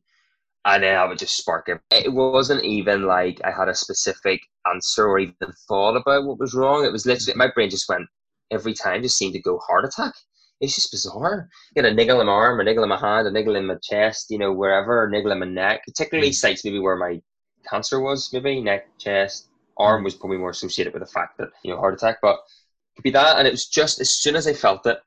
and 0.65 0.83
then 0.83 0.97
I 0.97 1.05
would 1.05 1.19
just 1.19 1.37
spark 1.37 1.69
it. 1.69 1.79
It 1.91 2.11
wasn't 2.11 2.63
even 2.63 3.03
like 3.03 3.39
I 3.43 3.51
had 3.51 3.69
a 3.69 3.75
specific 3.75 4.41
answer 4.69 5.07
or 5.07 5.19
even 5.19 5.35
thought 5.67 5.95
about 5.95 6.25
what 6.25 6.39
was 6.39 6.53
wrong. 6.53 6.85
It 6.85 6.91
was 6.91 7.05
literally 7.05 7.37
my 7.37 7.49
brain 7.53 7.69
just 7.69 7.89
went 7.89 8.07
every 8.51 8.73
time 8.73 9.01
just 9.01 9.17
seemed 9.17 9.33
to 9.33 9.41
go 9.41 9.59
heart 9.59 9.85
attack. 9.85 10.13
It's 10.61 10.75
just 10.75 10.91
bizarre. 10.91 11.49
Get 11.75 11.85
a 11.85 11.93
niggle 11.93 12.19
in 12.19 12.27
my 12.27 12.33
arm, 12.33 12.59
a 12.59 12.63
niggle 12.63 12.83
in 12.83 12.89
my 12.89 12.99
hand, 12.99 13.27
a 13.27 13.31
niggle 13.31 13.55
in 13.55 13.65
my 13.65 13.75
chest, 13.81 14.27
you 14.29 14.37
know, 14.37 14.51
wherever, 14.51 15.05
a 15.05 15.09
niggle 15.09 15.31
in 15.31 15.39
my 15.39 15.45
neck, 15.45 15.81
particularly 15.85 16.31
mm. 16.31 16.35
sites 16.35 16.65
maybe 16.65 16.79
where 16.79 16.97
my 16.97 17.21
cancer 17.69 17.99
was, 17.99 18.29
maybe 18.33 18.61
neck, 18.61 18.87
chest, 18.97 19.49
arm 19.77 20.01
mm. 20.01 20.05
was 20.05 20.15
probably 20.15 20.37
more 20.37 20.49
associated 20.49 20.93
with 20.93 21.01
the 21.01 21.11
fact 21.11 21.37
that, 21.37 21.49
you 21.63 21.71
know, 21.71 21.79
heart 21.79 21.93
attack, 21.93 22.17
but 22.21 22.35
it 22.35 22.95
could 22.97 23.03
be 23.03 23.11
that. 23.11 23.37
And 23.37 23.47
it 23.47 23.51
was 23.51 23.67
just 23.67 24.01
as 24.01 24.09
soon 24.09 24.35
as 24.35 24.47
I 24.47 24.53
felt 24.53 24.85
it, 24.85 24.99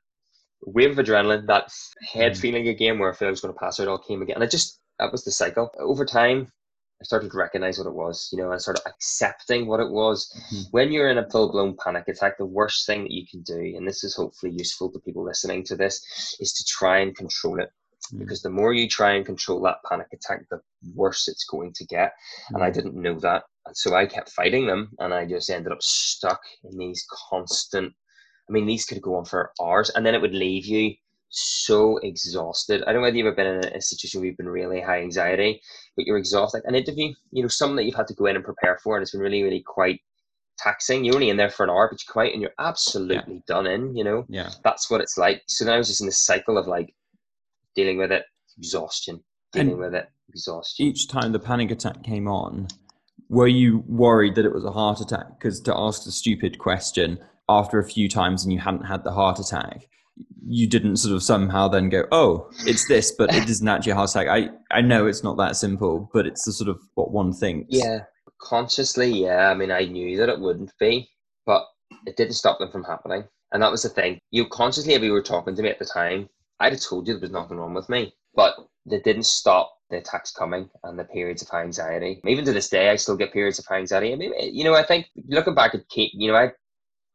wave 0.65 0.97
of 0.97 1.05
adrenaline, 1.05 1.45
that 1.47 1.71
head 2.01 2.33
mm. 2.33 2.37
feeling 2.37 2.67
again 2.69 2.97
where 2.97 3.11
I 3.11 3.15
felt 3.15 3.27
I 3.27 3.31
was 3.31 3.41
going 3.41 3.53
to 3.53 3.59
pass 3.59 3.79
out, 3.79 3.87
all 3.87 3.97
came 3.97 4.21
again. 4.21 4.35
And 4.35 4.43
I 4.43 4.47
just, 4.47 4.79
that 4.99 5.11
was 5.11 5.23
the 5.23 5.31
cycle. 5.31 5.69
Over 5.79 6.05
time, 6.05 6.51
I 7.03 7.05
started 7.05 7.31
to 7.31 7.37
recognize 7.37 7.77
what 7.77 7.87
it 7.87 7.93
was, 7.93 8.29
you 8.31 8.37
know, 8.37 8.51
and 8.53 8.61
sort 8.61 8.79
of 8.79 8.85
accepting 8.85 9.67
what 9.67 9.81
it 9.81 9.89
was. 9.89 10.31
Mm-hmm. 10.37 10.61
When 10.71 10.89
you're 10.93 11.09
in 11.09 11.17
a 11.17 11.29
full 11.29 11.51
blown 11.51 11.75
panic 11.75 12.07
attack, 12.07 12.37
the 12.37 12.45
worst 12.45 12.85
thing 12.85 13.03
that 13.03 13.11
you 13.11 13.27
can 13.29 13.41
do, 13.41 13.75
and 13.75 13.85
this 13.85 14.05
is 14.05 14.15
hopefully 14.15 14.53
useful 14.53 14.89
to 14.89 14.99
people 14.99 15.25
listening 15.25 15.65
to 15.65 15.75
this, 15.75 16.01
is 16.39 16.53
to 16.53 16.63
try 16.63 16.99
and 16.99 17.13
control 17.13 17.59
it. 17.59 17.71
Mm-hmm. 18.05 18.19
Because 18.19 18.41
the 18.41 18.49
more 18.49 18.73
you 18.73 18.87
try 18.87 19.15
and 19.15 19.25
control 19.25 19.61
that 19.63 19.83
panic 19.89 20.07
attack, 20.13 20.43
the 20.49 20.61
worse 20.95 21.27
it's 21.27 21.43
going 21.43 21.73
to 21.73 21.85
get. 21.87 22.13
Mm-hmm. 22.13 22.55
And 22.55 22.63
I 22.63 22.69
mm. 22.69 22.73
didn't 22.73 22.95
know 22.95 23.19
that. 23.19 23.43
And 23.65 23.75
so 23.75 23.93
I 23.93 24.05
kept 24.05 24.31
fighting 24.31 24.65
them, 24.65 24.91
and 24.99 25.13
I 25.13 25.25
just 25.25 25.49
ended 25.49 25.73
up 25.73 25.83
stuck 25.83 26.39
in 26.63 26.77
these 26.77 27.05
constant. 27.29 27.91
I 28.49 28.53
mean, 28.53 28.65
these 28.65 28.85
could 28.85 29.01
go 29.01 29.15
on 29.15 29.25
for 29.25 29.51
hours, 29.61 29.89
and 29.89 30.05
then 30.05 30.15
it 30.15 30.21
would 30.21 30.33
leave 30.33 30.65
you 30.65 30.95
so 31.33 31.97
exhausted. 31.97 32.83
I 32.83 32.93
don't 32.93 32.95
know 32.95 33.01
whether 33.01 33.17
you've 33.17 33.27
ever 33.27 33.35
been 33.35 33.47
in 33.47 33.65
a, 33.65 33.77
a 33.77 33.81
situation 33.81 34.19
where 34.19 34.27
you've 34.27 34.37
been 34.37 34.49
really 34.49 34.81
high 34.81 35.01
anxiety, 35.01 35.61
but 35.95 36.05
you're 36.05 36.17
exhausted. 36.17 36.57
Like 36.57 36.63
an 36.67 36.75
interview, 36.75 37.13
you 37.31 37.41
know, 37.41 37.47
something 37.47 37.75
that 37.77 37.85
you've 37.85 37.95
had 37.95 38.07
to 38.07 38.13
go 38.13 38.27
in 38.27 38.35
and 38.35 38.45
prepare 38.45 38.77
for, 38.83 38.95
and 38.95 39.01
it's 39.01 39.11
been 39.11 39.21
really, 39.21 39.43
really 39.43 39.63
quite 39.65 39.99
taxing. 40.57 41.03
You're 41.03 41.15
only 41.15 41.29
in 41.29 41.37
there 41.37 41.49
for 41.49 41.63
an 41.63 41.69
hour, 41.69 41.89
but 41.89 41.99
you 41.99 42.05
come 42.11 42.25
out 42.25 42.33
and 42.33 42.41
you're 42.41 42.51
absolutely 42.59 43.35
yeah. 43.35 43.41
done 43.47 43.67
in, 43.67 43.95
you 43.95 44.03
know? 44.03 44.25
Yeah. 44.29 44.51
That's 44.63 44.89
what 44.89 45.01
it's 45.01 45.17
like. 45.17 45.41
So 45.47 45.65
then 45.65 45.73
I 45.73 45.77
was 45.77 45.87
just 45.87 46.01
in 46.01 46.07
this 46.07 46.23
cycle 46.23 46.57
of 46.57 46.67
like 46.67 46.93
dealing 47.75 47.97
with 47.97 48.11
it, 48.11 48.23
exhaustion, 48.57 49.23
dealing 49.51 49.71
and 49.71 49.79
with 49.79 49.95
it, 49.95 50.09
exhaustion. 50.29 50.85
Each 50.85 51.07
time 51.07 51.31
the 51.31 51.39
panic 51.39 51.71
attack 51.71 52.03
came 52.03 52.27
on, 52.27 52.67
were 53.29 53.47
you 53.47 53.83
worried 53.87 54.35
that 54.35 54.45
it 54.45 54.53
was 54.53 54.65
a 54.65 54.71
heart 54.71 55.01
attack? 55.01 55.39
Because 55.39 55.59
to 55.61 55.75
ask 55.75 56.03
the 56.03 56.11
stupid 56.11 56.59
question 56.59 57.17
after 57.49 57.79
a 57.79 57.83
few 57.83 58.07
times 58.07 58.43
and 58.43 58.53
you 58.53 58.59
hadn't 58.59 58.85
had 58.85 59.03
the 59.03 59.11
heart 59.11 59.39
attack, 59.39 59.87
you 60.45 60.67
didn't 60.67 60.97
sort 60.97 61.15
of 61.15 61.23
somehow 61.23 61.67
then 61.67 61.89
go, 61.89 62.05
oh, 62.11 62.49
it's 62.65 62.87
this, 62.87 63.11
but 63.11 63.33
it 63.33 63.49
isn't 63.49 63.67
actually 63.67 63.93
a 63.93 63.99
attack. 63.99 64.27
I, 64.27 64.49
I 64.71 64.81
know 64.81 65.07
it's 65.07 65.23
not 65.23 65.37
that 65.37 65.55
simple, 65.55 66.09
but 66.13 66.25
it's 66.25 66.45
the 66.45 66.51
sort 66.51 66.69
of 66.69 66.79
what 66.95 67.11
one 67.11 67.33
thinks. 67.33 67.67
Yeah, 67.69 67.99
consciously, 68.41 69.09
yeah. 69.09 69.49
I 69.49 69.53
mean, 69.53 69.71
I 69.71 69.85
knew 69.85 70.17
that 70.17 70.29
it 70.29 70.39
wouldn't 70.39 70.71
be, 70.79 71.09
but 71.45 71.63
it 72.05 72.17
didn't 72.17 72.33
stop 72.33 72.59
them 72.59 72.71
from 72.71 72.83
happening. 72.83 73.23
And 73.51 73.61
that 73.61 73.71
was 73.71 73.83
the 73.83 73.89
thing. 73.89 74.19
You 74.31 74.47
consciously, 74.47 74.93
if 74.93 75.03
you 75.03 75.11
were 75.11 75.21
talking 75.21 75.55
to 75.55 75.61
me 75.61 75.69
at 75.69 75.79
the 75.79 75.85
time, 75.85 76.27
I'd 76.59 76.73
have 76.73 76.81
told 76.81 77.07
you 77.07 77.13
there 77.13 77.21
was 77.21 77.31
nothing 77.31 77.57
wrong 77.57 77.73
with 77.73 77.89
me, 77.89 78.13
but 78.35 78.55
it 78.87 79.03
didn't 79.03 79.25
stop 79.25 79.73
the 79.89 79.97
attacks 79.97 80.31
coming 80.31 80.69
and 80.83 80.97
the 80.97 81.03
periods 81.03 81.41
of 81.41 81.49
anxiety. 81.53 82.19
Even 82.27 82.45
to 82.45 82.51
this 82.51 82.69
day, 82.69 82.89
I 82.89 82.95
still 82.95 83.15
get 83.15 83.31
periods 83.31 83.59
of 83.59 83.65
anxiety. 83.71 84.11
I 84.11 84.15
mean, 84.15 84.33
you 84.39 84.63
know, 84.63 84.73
I 84.73 84.83
think 84.83 85.07
looking 85.27 85.55
back 85.55 85.75
at 85.75 85.87
Kate, 85.89 86.11
you 86.13 86.31
know, 86.31 86.37
I 86.37 86.51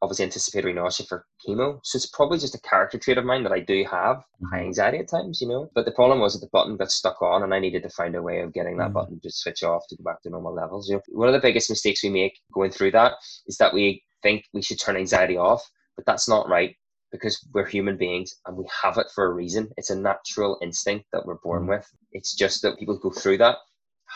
obviously 0.01 0.25
anticipatory 0.25 0.73
nausea 0.73 1.05
for 1.07 1.25
chemo. 1.45 1.79
So 1.83 1.97
it's 1.97 2.05
probably 2.05 2.37
just 2.37 2.55
a 2.55 2.61
character 2.61 2.97
trait 2.97 3.17
of 3.17 3.25
mine 3.25 3.43
that 3.43 3.51
I 3.51 3.59
do 3.59 3.83
have 3.83 4.17
high 4.51 4.57
mm-hmm. 4.59 4.65
anxiety 4.67 4.99
at 4.99 5.09
times, 5.09 5.39
you 5.41 5.47
know. 5.47 5.69
But 5.75 5.85
the 5.85 5.91
problem 5.91 6.19
was 6.19 6.33
that 6.33 6.39
the 6.39 6.49
button 6.51 6.77
got 6.77 6.91
stuck 6.91 7.21
on 7.21 7.43
and 7.43 7.53
I 7.53 7.59
needed 7.59 7.83
to 7.83 7.89
find 7.89 8.15
a 8.15 8.21
way 8.21 8.41
of 8.41 8.53
getting 8.53 8.77
that 8.77 8.85
mm-hmm. 8.85 8.93
button 8.93 9.19
to 9.21 9.31
switch 9.31 9.63
off 9.63 9.83
to 9.89 9.97
go 9.97 10.03
back 10.03 10.21
to 10.23 10.29
normal 10.29 10.53
levels. 10.53 10.89
You 10.89 10.95
know, 10.95 11.01
one 11.09 11.27
of 11.27 11.33
the 11.33 11.45
biggest 11.45 11.69
mistakes 11.69 12.03
we 12.03 12.09
make 12.09 12.39
going 12.53 12.71
through 12.71 12.91
that 12.91 13.13
is 13.47 13.57
that 13.57 13.73
we 13.73 14.03
think 14.23 14.45
we 14.53 14.61
should 14.61 14.79
turn 14.79 14.97
anxiety 14.97 15.37
off, 15.37 15.63
but 15.95 16.05
that's 16.05 16.29
not 16.29 16.49
right 16.49 16.75
because 17.11 17.39
we're 17.53 17.65
human 17.65 17.97
beings 17.97 18.35
and 18.45 18.55
we 18.55 18.65
have 18.83 18.97
it 18.97 19.07
for 19.15 19.25
a 19.25 19.33
reason. 19.33 19.69
It's 19.77 19.89
a 19.89 19.99
natural 19.99 20.59
instinct 20.61 21.07
that 21.11 21.25
we're 21.25 21.39
born 21.43 21.63
mm-hmm. 21.63 21.71
with. 21.71 21.87
It's 22.11 22.35
just 22.35 22.61
that 22.61 22.77
people 22.77 22.97
go 22.97 23.09
through 23.09 23.39
that 23.39 23.57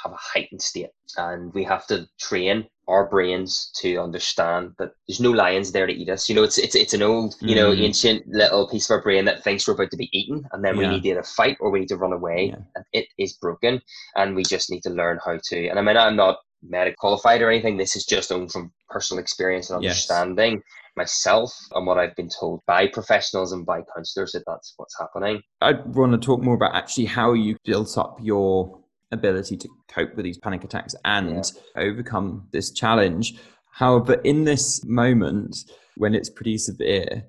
have 0.03 0.11
a 0.11 0.17
heightened 0.17 0.61
state 0.61 0.89
and 1.17 1.53
we 1.53 1.63
have 1.63 1.85
to 1.87 2.07
train 2.19 2.65
our 2.87 3.09
brains 3.09 3.71
to 3.75 3.97
understand 3.97 4.73
that 4.77 4.91
there's 5.07 5.19
no 5.19 5.31
lions 5.31 5.71
there 5.71 5.87
to 5.87 5.93
eat 5.93 6.09
us. 6.09 6.27
You 6.27 6.35
know, 6.35 6.43
it's 6.43 6.57
it's 6.57 6.75
it's 6.75 6.93
an 6.93 7.01
old, 7.01 7.35
you 7.39 7.55
know, 7.55 7.71
mm. 7.71 7.81
ancient 7.81 8.27
little 8.27 8.67
piece 8.67 8.89
of 8.89 8.95
our 8.95 9.01
brain 9.01 9.25
that 9.25 9.43
thinks 9.43 9.67
we're 9.67 9.73
about 9.73 9.91
to 9.91 9.97
be 9.97 10.09
eaten, 10.11 10.45
and 10.51 10.63
then 10.63 10.75
yeah. 10.75 10.81
we 10.81 10.87
need 10.87 11.03
to 11.03 11.09
either 11.09 11.23
fight 11.23 11.57
or 11.59 11.71
we 11.71 11.79
need 11.79 11.89
to 11.89 11.97
run 11.97 12.13
away. 12.13 12.49
Yeah. 12.49 12.63
And 12.75 12.85
it 12.93 13.07
is 13.17 13.33
broken, 13.33 13.81
and 14.15 14.35
we 14.35 14.43
just 14.43 14.69
need 14.69 14.81
to 14.83 14.89
learn 14.89 15.19
how 15.23 15.39
to. 15.41 15.67
And 15.67 15.79
I 15.79 15.81
mean, 15.81 15.97
I'm 15.97 16.15
not 16.15 16.37
medical 16.61 16.95
qualified 16.99 17.41
or 17.41 17.49
anything. 17.49 17.77
This 17.77 17.95
is 17.95 18.05
just 18.05 18.31
owned 18.31 18.51
from 18.51 18.71
personal 18.89 19.21
experience 19.21 19.69
and 19.69 19.77
understanding. 19.77 20.53
Yes. 20.53 20.61
Myself 20.95 21.51
and 21.73 21.87
what 21.87 21.97
I've 21.97 22.15
been 22.15 22.29
told 22.29 22.61
by 22.67 22.85
professionals 22.85 23.51
and 23.51 23.65
by 23.65 23.81
counselors 23.95 24.33
that 24.33 24.43
that's 24.45 24.75
what's 24.77 24.95
happening. 24.99 25.41
I 25.59 25.73
want 25.87 26.11
to 26.11 26.19
talk 26.19 26.43
more 26.43 26.53
about 26.53 26.75
actually 26.75 27.05
how 27.05 27.33
you 27.33 27.57
built 27.65 27.97
up 27.97 28.19
your 28.21 28.82
ability 29.13 29.57
to 29.57 29.69
cope 29.87 30.15
with 30.15 30.25
these 30.25 30.37
panic 30.37 30.63
attacks 30.63 30.95
and 31.05 31.51
yeah. 31.75 31.81
overcome 31.81 32.47
this 32.51 32.71
challenge. 32.71 33.35
However, 33.71 34.15
in 34.23 34.43
this 34.43 34.83
moment, 34.85 35.55
when 35.97 36.13
it's 36.13 36.29
pretty 36.29 36.57
severe, 36.57 37.23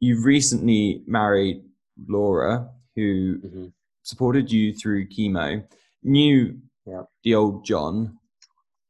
you've 0.00 0.24
recently 0.24 1.02
married 1.06 1.62
Laura, 2.08 2.68
who 2.96 3.38
mm-hmm. 3.38 3.66
supported 4.02 4.50
you 4.50 4.74
through 4.74 5.08
chemo, 5.08 5.64
knew 6.02 6.58
yeah. 6.86 7.02
the 7.24 7.34
old 7.34 7.64
John. 7.64 8.18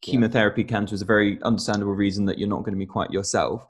Chemotherapy 0.01 0.63
yeah. 0.63 0.69
cancer 0.69 0.95
is 0.95 1.03
a 1.03 1.07
very 1.07 1.41
understandable 1.43 1.95
reason 1.95 2.25
that 2.27 2.39
you're 2.39 2.49
not 2.49 2.65
going 2.65 2.75
to 2.75 2.79
be 2.79 2.87
quite 2.87 3.11
yourself. 3.11 3.65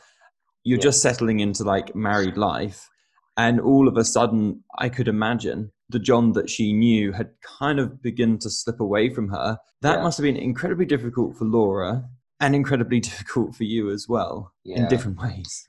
You're 0.64 0.78
just 0.78 1.02
settling 1.02 1.40
into 1.40 1.64
like 1.64 1.94
married 1.94 2.36
life. 2.36 2.88
And 3.36 3.60
all 3.60 3.88
of 3.88 3.96
a 3.96 4.04
sudden, 4.04 4.62
I 4.78 4.88
could 4.88 5.08
imagine 5.08 5.72
the 5.92 5.98
John 5.98 6.32
that 6.32 6.50
she 6.50 6.72
knew 6.72 7.12
had 7.12 7.30
kind 7.42 7.78
of 7.78 8.02
begun 8.02 8.38
to 8.38 8.50
slip 8.50 8.80
away 8.80 9.10
from 9.10 9.28
her. 9.28 9.58
That 9.82 9.98
yeah. 9.98 10.02
must 10.02 10.18
have 10.18 10.24
been 10.24 10.36
incredibly 10.36 10.86
difficult 10.86 11.36
for 11.36 11.44
Laura 11.44 12.08
and 12.40 12.54
incredibly 12.54 13.00
difficult 13.08 13.54
for 13.54 13.64
you 13.64 13.90
as 13.90 14.08
well 14.08 14.52
yeah. 14.64 14.78
in 14.80 14.88
different 14.88 15.18
ways. 15.18 15.68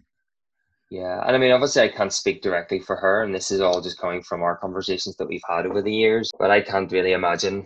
Yeah, 0.89 1.23
and 1.25 1.35
I 1.35 1.39
mean, 1.39 1.51
obviously, 1.51 1.81
I 1.81 1.87
can't 1.87 2.13
speak 2.13 2.43
directly 2.43 2.79
for 2.79 2.95
her, 2.95 3.23
and 3.23 3.33
this 3.33 3.49
is 3.49 3.61
all 3.61 3.81
just 3.81 3.97
coming 3.97 4.21
from 4.21 4.43
our 4.43 4.57
conversations 4.57 5.15
that 5.17 5.27
we've 5.27 5.41
had 5.49 5.65
over 5.65 5.81
the 5.81 5.93
years. 5.93 6.29
But 6.37 6.51
I 6.51 6.61
can't 6.61 6.91
really 6.91 7.13
imagine 7.13 7.65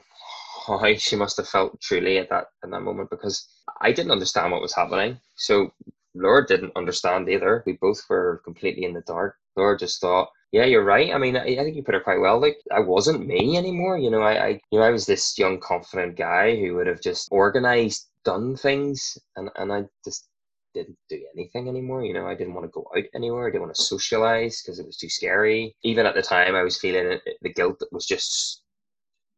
how 0.65 0.81
she 0.95 1.15
must 1.15 1.35
have 1.37 1.47
felt 1.47 1.79
truly 1.81 2.17
at 2.19 2.29
that 2.29 2.45
in 2.63 2.69
that 2.71 2.81
moment 2.81 3.09
because 3.09 3.45
I 3.81 3.91
didn't 3.91 4.11
understand 4.11 4.51
what 4.51 4.61
was 4.61 4.73
happening. 4.73 5.19
So 5.35 5.71
Laura 6.15 6.45
didn't 6.45 6.75
understand 6.75 7.29
either. 7.29 7.63
We 7.65 7.73
both 7.73 8.01
were 8.09 8.41
completely 8.43 8.83
in 8.83 8.93
the 8.93 9.01
dark. 9.01 9.35
Laura 9.55 9.77
just 9.77 10.01
thought 10.01 10.29
yeah, 10.51 10.63
you're 10.63 10.83
right. 10.83 11.13
I 11.13 11.17
mean, 11.17 11.35
I, 11.35 11.43
I, 11.43 11.63
think 11.63 11.75
you 11.75 11.83
put 11.83 11.95
it 11.95 12.03
quite 12.05 12.21
well. 12.21 12.39
Like, 12.39 12.57
I 12.71 12.79
wasn't 12.79 13.27
me 13.27 13.57
anymore. 13.57 13.97
You 13.97 14.09
know, 14.09 14.21
I, 14.21 14.45
I, 14.45 14.47
you 14.71 14.79
know, 14.79 14.85
I 14.85 14.91
was 14.91 15.05
this 15.05 15.37
young, 15.37 15.59
confident 15.59 16.15
guy 16.15 16.55
who 16.55 16.75
would 16.75 16.87
have 16.87 17.01
just 17.01 17.27
organized, 17.31 18.07
done 18.23 18.55
things, 18.55 19.17
and 19.35 19.49
and 19.57 19.73
I 19.73 19.85
just 20.05 20.29
didn't 20.73 20.97
do 21.09 21.21
anything 21.33 21.67
anymore. 21.67 22.05
You 22.05 22.13
know, 22.13 22.27
I 22.27 22.35
didn't 22.35 22.53
want 22.53 22.65
to 22.65 22.71
go 22.71 22.87
out 22.95 23.03
anywhere. 23.13 23.47
I 23.47 23.51
didn't 23.51 23.63
want 23.63 23.75
to 23.75 23.81
socialize 23.81 24.61
because 24.61 24.79
it 24.79 24.85
was 24.85 24.97
too 24.97 25.09
scary. 25.09 25.75
Even 25.83 26.05
at 26.05 26.15
the 26.15 26.21
time, 26.21 26.55
I 26.55 26.63
was 26.63 26.79
feeling 26.79 27.11
it, 27.11 27.21
the 27.41 27.53
guilt 27.53 27.79
that 27.79 27.91
was 27.91 28.05
just 28.05 28.63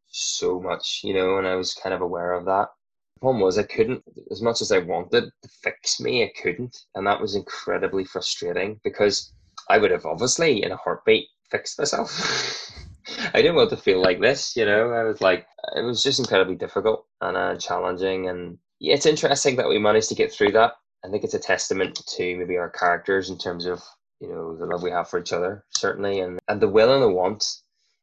so 0.07 0.61
much. 0.61 1.01
You 1.03 1.15
know, 1.15 1.37
and 1.39 1.47
I 1.47 1.55
was 1.55 1.73
kind 1.73 1.95
of 1.95 2.01
aware 2.01 2.33
of 2.33 2.45
that. 2.45 2.67
The 3.15 3.21
problem 3.21 3.41
was 3.41 3.57
I 3.57 3.63
couldn't, 3.63 4.03
as 4.29 4.43
much 4.43 4.61
as 4.61 4.71
I 4.71 4.77
wanted 4.77 5.31
to 5.41 5.49
fix 5.63 5.99
me, 5.99 6.23
I 6.23 6.31
couldn't, 6.39 6.85
and 6.93 7.05
that 7.07 7.19
was 7.19 7.35
incredibly 7.35 8.05
frustrating 8.05 8.79
because 8.83 9.33
I 9.69 9.77
would 9.77 9.91
have 9.91 10.05
obviously 10.05 10.63
in 10.63 10.71
a 10.71 10.77
heartbeat 10.77 11.27
fixed 11.49 11.77
myself. 11.77 12.71
I 13.33 13.41
didn't 13.41 13.55
want 13.55 13.69
to 13.71 13.77
feel 13.77 14.01
like 14.01 14.19
this, 14.19 14.55
you 14.55 14.65
know. 14.65 14.91
I 14.91 15.03
was 15.03 15.21
like, 15.21 15.47
it 15.75 15.81
was 15.81 16.03
just 16.03 16.19
incredibly 16.19 16.55
difficult 16.55 17.05
and 17.21 17.37
uh, 17.37 17.55
challenging, 17.55 18.27
and 18.27 18.57
yeah, 18.79 18.95
it's 18.95 19.05
interesting 19.05 19.55
that 19.55 19.69
we 19.69 19.79
managed 19.79 20.09
to 20.09 20.15
get 20.15 20.31
through 20.31 20.51
that. 20.53 20.73
I 21.03 21.09
think 21.09 21.23
it's 21.23 21.33
a 21.33 21.39
testament 21.39 21.95
to 21.95 22.37
maybe 22.37 22.57
our 22.57 22.69
characters 22.69 23.29
in 23.29 23.37
terms 23.37 23.65
of 23.65 23.81
you 24.19 24.29
know 24.29 24.55
the 24.57 24.65
love 24.65 24.83
we 24.83 24.91
have 24.91 25.09
for 25.09 25.19
each 25.19 25.33
other, 25.33 25.63
certainly, 25.71 26.19
and 26.19 26.39
and 26.47 26.61
the 26.61 26.69
will 26.69 26.93
and 26.93 27.01
the 27.01 27.09
want. 27.09 27.45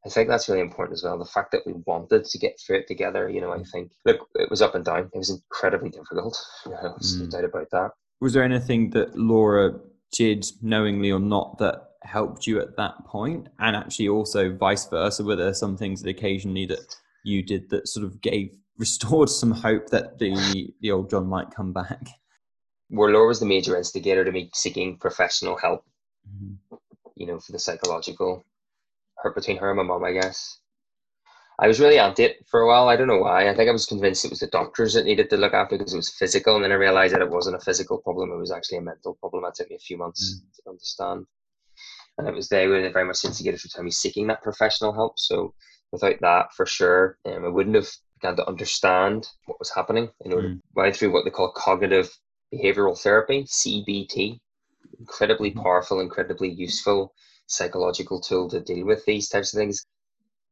I 0.04 0.08
think 0.08 0.28
that's 0.28 0.48
really 0.48 0.60
important 0.60 0.94
as 0.94 1.02
well. 1.02 1.18
The 1.18 1.24
fact 1.24 1.50
that 1.50 1.66
we 1.66 1.72
wanted 1.84 2.24
to 2.24 2.38
get 2.38 2.60
through 2.60 2.78
it 2.78 2.86
together, 2.86 3.28
you 3.28 3.40
know, 3.40 3.52
I 3.52 3.62
think 3.64 3.90
look, 4.04 4.28
it 4.36 4.50
was 4.50 4.62
up 4.62 4.76
and 4.76 4.84
down. 4.84 5.10
It 5.12 5.18
was 5.18 5.30
incredibly 5.30 5.90
difficult. 5.90 6.38
You 6.66 6.72
know, 6.72 6.96
mm. 7.00 7.20
no 7.20 7.26
doubt 7.26 7.44
about 7.44 7.70
that. 7.72 7.90
Was 8.20 8.32
there 8.32 8.44
anything 8.44 8.90
that 8.90 9.16
Laura 9.16 9.74
did 10.12 10.46
knowingly 10.62 11.10
or 11.10 11.20
not 11.20 11.58
that 11.58 11.90
helped 12.02 12.46
you 12.46 12.60
at 12.60 12.76
that 12.76 12.94
point 13.04 13.48
and 13.58 13.76
actually 13.76 14.08
also 14.08 14.54
vice 14.54 14.86
versa. 14.86 15.24
Were 15.24 15.36
there 15.36 15.54
some 15.54 15.76
things 15.76 16.02
that 16.02 16.10
occasionally 16.10 16.66
that 16.66 16.96
you 17.24 17.42
did 17.42 17.68
that 17.70 17.88
sort 17.88 18.06
of 18.06 18.20
gave 18.20 18.50
restored 18.78 19.30
some 19.30 19.52
hope 19.52 19.88
that 19.88 20.18
the 20.18 20.74
the 20.80 20.90
old 20.90 21.08
john 21.08 21.26
might 21.26 21.50
come 21.50 21.72
back? 21.72 22.06
Where 22.88 23.10
laura 23.10 23.28
was 23.28 23.40
the 23.40 23.46
major 23.46 23.76
instigator 23.76 24.24
to 24.24 24.30
me 24.30 24.50
seeking 24.54 24.98
professional 24.98 25.56
help 25.56 25.84
mm-hmm. 26.28 26.76
you 27.16 27.26
know 27.26 27.40
for 27.40 27.52
the 27.52 27.58
psychological 27.58 28.44
hurt 29.16 29.34
between 29.34 29.56
her 29.56 29.70
and 29.70 29.78
my 29.78 29.82
mom 29.82 30.04
i 30.04 30.12
guess 30.12 30.60
I 31.58 31.68
was 31.68 31.80
really 31.80 31.98
anti 31.98 32.24
it 32.24 32.44
for 32.46 32.60
a 32.60 32.66
while. 32.66 32.88
I 32.88 32.96
don't 32.96 33.08
know 33.08 33.18
why. 33.20 33.48
I 33.48 33.54
think 33.54 33.68
I 33.68 33.72
was 33.72 33.86
convinced 33.86 34.24
it 34.24 34.30
was 34.30 34.40
the 34.40 34.46
doctors 34.48 34.92
that 34.94 35.06
needed 35.06 35.30
to 35.30 35.38
look 35.38 35.54
after 35.54 35.78
because 35.78 35.94
it 35.94 35.96
was 35.96 36.10
physical, 36.10 36.54
and 36.54 36.64
then 36.64 36.72
I 36.72 36.74
realized 36.74 37.14
that 37.14 37.22
it 37.22 37.30
wasn't 37.30 37.56
a 37.56 37.60
physical 37.60 37.98
problem; 37.98 38.30
it 38.30 38.36
was 38.36 38.50
actually 38.50 38.78
a 38.78 38.82
mental 38.82 39.14
problem. 39.14 39.44
It 39.44 39.54
took 39.54 39.70
me 39.70 39.76
a 39.76 39.78
few 39.78 39.96
months 39.96 40.34
mm. 40.34 40.56
to 40.56 40.70
understand, 40.70 41.26
and 42.18 42.28
it 42.28 42.34
was 42.34 42.48
they 42.48 42.66
were 42.66 42.88
very 42.90 43.06
much 43.06 43.24
instigated 43.24 43.60
for 43.60 43.82
me 43.82 43.90
seeking 43.90 44.26
that 44.26 44.42
professional 44.42 44.92
help. 44.92 45.18
So 45.18 45.54
without 45.92 46.20
that, 46.20 46.52
for 46.54 46.66
sure, 46.66 47.18
um, 47.24 47.46
I 47.46 47.48
wouldn't 47.48 47.76
have 47.76 47.88
begun 48.20 48.36
to 48.36 48.48
understand 48.48 49.26
what 49.46 49.58
was 49.58 49.72
happening. 49.74 50.10
In 50.26 50.34
order, 50.34 50.48
mm. 50.48 50.60
went 50.74 50.94
through 50.94 51.12
what 51.12 51.24
they 51.24 51.30
call 51.30 51.52
cognitive 51.52 52.10
behavioral 52.52 53.00
therapy 53.00 53.44
(CBT), 53.44 54.38
incredibly 54.98 55.52
mm. 55.52 55.62
powerful, 55.62 56.00
incredibly 56.00 56.50
useful 56.50 57.14
psychological 57.46 58.20
tool 58.20 58.50
to 58.50 58.60
deal 58.60 58.84
with 58.84 59.04
these 59.06 59.28
types 59.30 59.54
of 59.54 59.58
things. 59.58 59.86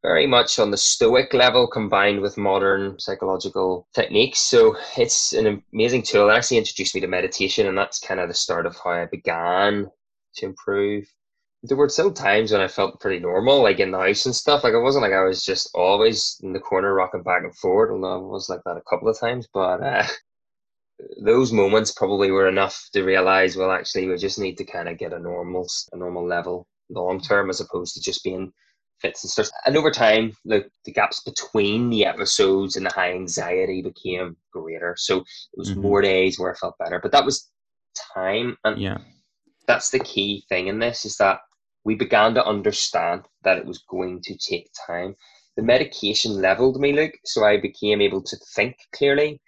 Very 0.05 0.27
much 0.27 0.59
on 0.59 0.71
the 0.71 0.77
stoic 0.77 1.33
level 1.33 1.67
combined 1.67 2.21
with 2.21 2.37
modern 2.37 2.99
psychological 2.99 3.89
techniques. 3.95 4.39
So 4.39 4.77
it's 4.99 5.33
an 5.33 5.63
amazing 5.73 6.03
tool. 6.03 6.29
It 6.29 6.35
actually 6.35 6.59
introduced 6.59 6.95
me 6.95 7.01
to 7.01 7.07
meditation, 7.07 7.67
and 7.67 7.79
that's 7.79 8.01
kind 8.01 8.21
of 8.21 8.29
the 8.29 8.35
start 8.35 8.67
of 8.67 8.77
how 8.77 8.91
I 8.91 9.07
began 9.07 9.91
to 10.37 10.45
improve. 10.45 11.07
There 11.63 11.79
were 11.79 11.89
still 11.89 12.13
times 12.13 12.53
when 12.53 12.61
I 12.61 12.69
felt 12.69 13.01
pretty 13.01 13.19
normal, 13.19 13.63
like 13.63 13.81
in 13.81 13.93
the 13.93 13.99
house 13.99 14.27
and 14.27 14.37
stuff. 14.37 14.63
Like 14.63 14.75
it 14.75 14.83
wasn't 14.83 15.05
like 15.05 15.15
I 15.15 15.25
was 15.25 15.43
just 15.43 15.71
always 15.75 16.39
in 16.43 16.53
the 16.53 16.61
corner 16.61 16.93
rocking 16.93 17.23
back 17.23 17.43
and 17.43 17.57
forward, 17.57 17.91
although 17.91 18.13
I 18.13 18.31
was 18.31 18.51
like 18.51 18.61
that 18.67 18.77
a 18.77 18.83
couple 18.83 19.09
of 19.09 19.19
times. 19.19 19.49
But 19.55 19.83
uh, 19.83 20.07
those 21.25 21.51
moments 21.51 21.93
probably 21.93 22.31
were 22.31 22.49
enough 22.49 22.91
to 22.93 23.05
realize, 23.05 23.57
well, 23.57 23.71
actually, 23.71 24.09
we 24.09 24.19
just 24.19 24.39
need 24.39 24.59
to 24.59 24.67
kind 24.67 24.91
of 24.91 24.99
get 24.99 25.15
a 25.15 25.19
normal, 25.19 25.67
a 25.93 25.97
normal 25.97 26.27
level 26.27 26.67
long 26.91 27.23
term, 27.23 27.49
as 27.49 27.63
opposed 27.63 27.95
to 27.95 28.03
just 28.03 28.23
being 28.23 28.53
fits 29.05 29.23
and 29.23 29.31
starts. 29.31 29.53
And 29.67 29.77
over 29.77 29.91
time, 29.91 30.33
the, 30.45 30.65
the 30.85 30.93
gaps 30.93 31.21
between 31.21 31.91
the 31.91 32.07
episodes 32.07 32.77
and 32.77 32.87
the 32.87 32.91
high 32.91 33.13
anxiety 33.13 33.83
became 33.83 34.37
greater. 34.53 34.95
So 34.99 35.19
it 35.19 35.59
was 35.59 35.71
mm-hmm. 35.71 35.83
more 35.83 36.01
days 36.01 36.39
where 36.39 36.53
I 36.53 36.57
felt 36.57 36.79
better. 36.79 37.01
But 37.01 37.13
that 37.13 37.25
was 37.25 37.51
time. 38.15 38.57
And 38.65 38.81
yeah. 38.81 38.99
that's 39.67 39.91
the 39.91 40.01
key 40.01 40.45
thing 40.49 40.69
in 40.69 40.79
this 40.79 41.05
is 41.05 41.17
that 41.19 41.41
we 41.85 41.95
began 41.95 42.35
to 42.35 42.47
understand 42.47 43.23
that 43.43 43.59
it 43.59 43.67
was 43.67 43.85
going 43.91 44.23
to 44.23 44.37
take 44.39 44.71
time. 44.87 45.15
The 45.57 45.63
medication 45.63 46.41
leveled 46.41 46.81
me, 46.81 46.93
Luke, 46.93 47.15
so 47.25 47.45
I 47.45 47.61
became 47.61 48.01
able 48.01 48.23
to 48.23 48.37
think 48.57 48.77
clearly. 48.95 49.41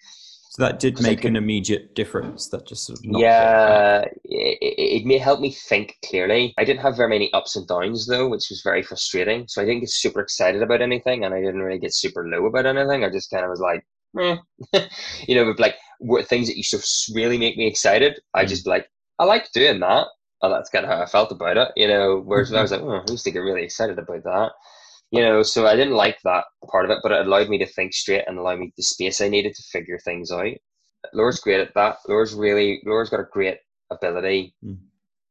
So 0.57 0.63
that 0.63 0.81
did 0.81 1.03
make 1.03 1.21
could, 1.21 1.33
an 1.33 1.37
immediate 1.37 1.95
difference. 1.95 2.49
That 2.49 2.67
just 2.67 2.87
sort 2.87 2.99
of 3.01 3.05
yeah, 3.05 4.01
it, 4.25 4.59
it, 5.05 5.05
may 5.05 5.19
help 5.19 5.39
me 5.39 5.51
think 5.51 5.99
clearly. 6.03 6.55
I 6.57 6.65
didn't 6.65 6.81
have 6.81 6.97
very 6.97 7.11
many 7.11 7.31
ups 7.35 7.57
and 7.57 7.69
downs 7.69 8.07
though, 8.07 8.27
which 8.27 8.47
was 8.49 8.63
very 8.65 8.83
frustrating. 8.83 9.47
So 9.49 9.61
I 9.61 9.67
didn't 9.67 9.81
get 9.81 9.91
super 9.91 10.23
excited 10.23 10.63
about 10.63 10.81
anything, 10.81 11.27
and 11.27 11.35
I 11.35 11.41
didn't 11.41 11.61
really 11.61 11.79
get 11.79 11.93
super 11.93 12.27
low 12.27 12.47
about 12.47 12.65
anything. 12.65 13.05
I 13.05 13.11
just 13.11 13.31
kind 13.31 13.45
of 13.45 13.51
was 13.51 13.61
like, 13.61 13.87
eh. 14.19 14.87
you 15.29 15.35
know, 15.35 15.45
with 15.45 15.61
like 15.61 15.77
things 16.27 16.47
that 16.47 16.57
used 16.57 16.71
to 16.71 17.15
really 17.15 17.37
make 17.37 17.59
me 17.59 17.67
excited. 17.67 18.19
I 18.33 18.47
mm. 18.47 18.49
just 18.49 18.67
like 18.67 18.89
I 19.19 19.27
like 19.27 19.53
doing 19.53 19.81
that, 19.81 20.07
and 20.41 20.55
that's 20.55 20.71
kind 20.71 20.87
of 20.87 20.91
how 20.91 21.03
I 21.03 21.07
felt 21.07 21.33
about 21.33 21.59
it. 21.59 21.69
You 21.77 21.89
know, 21.89 22.23
whereas 22.25 22.49
mm-hmm. 22.49 22.57
I 22.57 22.63
was 22.63 22.71
like, 22.71 22.81
oh, 22.81 23.03
I 23.07 23.11
used 23.11 23.25
to 23.25 23.31
get 23.31 23.41
really 23.41 23.63
excited 23.63 23.99
about 23.99 24.25
that 24.25 24.53
you 25.17 25.23
know 25.23 25.43
so 25.43 25.67
i 25.67 25.77
didn't 25.77 25.95
like 25.95 26.19
that 26.25 26.45
part 26.71 26.85
of 26.85 26.91
it 26.91 26.99
but 27.03 27.13
it 27.13 27.27
allowed 27.27 27.49
me 27.49 27.59
to 27.59 27.67
think 27.67 27.93
straight 27.93 28.25
and 28.27 28.39
allowed 28.39 28.59
me 28.59 28.73
the 28.77 28.83
space 28.83 29.21
i 29.21 29.29
needed 29.29 29.55
to 29.55 29.63
figure 29.65 29.99
things 29.99 30.31
out 30.31 30.53
laura's 31.13 31.41
great 31.41 31.61
at 31.61 31.75
that 31.75 31.97
laura's 32.09 32.35
really 32.35 32.81
laura's 32.85 33.11
got 33.11 33.21
a 33.21 33.29
great 33.33 33.59
ability 33.91 34.55
mm. 34.65 34.77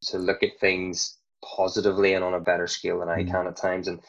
to 0.02 0.18
look 0.18 0.42
at 0.44 0.60
things 0.60 1.18
positively 1.44 2.14
and 2.14 2.24
on 2.24 2.34
a 2.34 2.40
better 2.40 2.68
scale 2.68 3.00
than 3.00 3.10
i 3.10 3.24
mm. 3.24 3.30
can 3.30 3.48
at 3.48 3.58
times 3.58 3.88
and 3.88 4.00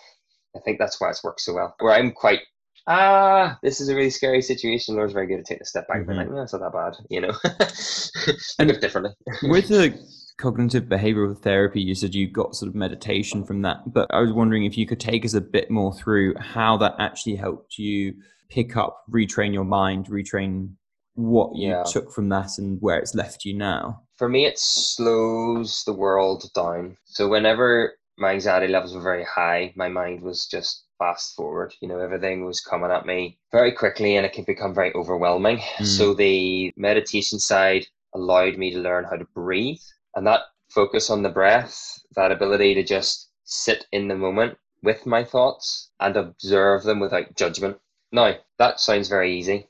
i 0.55 0.61
think 0.61 0.79
that's 0.79 1.01
why 1.01 1.09
it's 1.09 1.25
worked 1.25 1.41
so 1.41 1.55
well 1.55 1.75
where 1.81 1.95
i'm 1.95 2.13
quite 2.13 2.41
ah 2.87 3.59
this 3.63 3.81
is 3.81 3.89
a 3.89 3.95
really 3.95 4.11
scary 4.11 4.41
situation 4.41 4.95
laura's 4.95 5.13
very 5.13 5.27
good 5.27 5.41
at 5.41 5.45
taking 5.45 5.63
a 5.63 5.67
step 5.67 5.89
back 5.89 5.99
mm-hmm. 5.99 6.11
and 6.11 6.19
like 6.19 6.31
no, 6.31 6.43
it's 6.43 6.53
not 6.53 6.61
that 6.61 6.73
bad 6.73 6.97
you 7.11 7.21
know 7.21 7.33
and 8.59 8.69
look 8.69 8.81
differently 8.81 9.11
with 9.43 9.69
the 9.69 9.99
cognitive 10.39 10.85
behavioral 10.85 11.37
therapy, 11.37 11.81
you 11.81 11.95
said 11.95 12.15
you 12.15 12.29
got 12.29 12.55
sort 12.55 12.69
of 12.69 12.75
meditation 12.75 13.45
from 13.45 13.63
that. 13.63 13.93
But 13.93 14.07
I 14.11 14.21
was 14.21 14.33
wondering 14.33 14.65
if 14.65 14.77
you 14.77 14.87
could 14.87 15.01
take 15.01 15.25
us 15.25 15.35
a 15.35 15.41
bit 15.41 15.71
more 15.71 15.95
through 15.95 16.35
how 16.39 16.77
that 16.79 16.95
actually 16.99 17.37
helped 17.37 17.79
you 17.79 18.15
pick 18.49 18.77
up, 18.77 19.05
retrain 19.11 19.53
your 19.53 19.65
mind, 19.65 20.07
retrain 20.07 20.71
what 21.15 21.57
you 21.57 21.71
yeah. 21.71 21.83
took 21.83 22.13
from 22.13 22.29
that 22.29 22.59
and 22.59 22.81
where 22.81 22.99
it's 22.99 23.15
left 23.15 23.45
you 23.45 23.55
now. 23.55 24.03
For 24.17 24.29
me, 24.29 24.47
it 24.47 24.59
slows 24.59 25.83
the 25.85 25.93
world 25.93 26.51
down. 26.55 26.97
So 27.07 27.29
whenever 27.29 27.95
my 28.19 28.33
anxiety 28.33 28.69
levels 28.69 28.95
were 28.95 29.03
very 29.03 29.25
high, 29.25 29.73
my 29.77 29.89
mind 29.89 30.23
was 30.23 30.47
just 30.47 30.85
fast 30.99 31.35
forward. 31.35 31.75
You 31.81 31.89
know, 31.89 31.99
everything 31.99 32.45
was 32.45 32.61
coming 32.61 32.91
at 32.91 33.07
me 33.07 33.39
very 33.53 33.73
quickly 33.73 34.17
and 34.17 34.25
it 34.25 34.33
can 34.33 34.45
become 34.45 34.75
very 34.75 34.95
overwhelming. 34.95 35.59
Mm. 35.79 35.87
So 35.87 36.15
the 36.15 36.73
meditation 36.77 37.39
side 37.39 37.87
allowed 38.15 38.57
me 38.57 38.73
to 38.73 38.79
learn 38.79 39.05
how 39.05 39.17
to 39.17 39.27
breathe 39.35 39.83
and 40.17 40.27
that 40.27 40.41
focus 40.71 41.11
on 41.11 41.23
the 41.23 41.29
breath, 41.29 42.01
that 42.17 42.33
ability 42.33 42.75
to 42.75 42.83
just 42.83 43.29
sit 43.45 43.87
in 43.93 44.09
the 44.09 44.17
moment 44.17 44.59
with 44.83 45.07
my 45.07 45.23
thoughts 45.23 45.91
and 46.01 46.17
observe 46.17 46.83
them 46.83 46.99
without 46.99 47.37
judgment. 47.37 47.79
Now, 48.11 48.35
that 48.59 48.81
sounds 48.81 49.09
very 49.09 49.37
easy, 49.37 49.69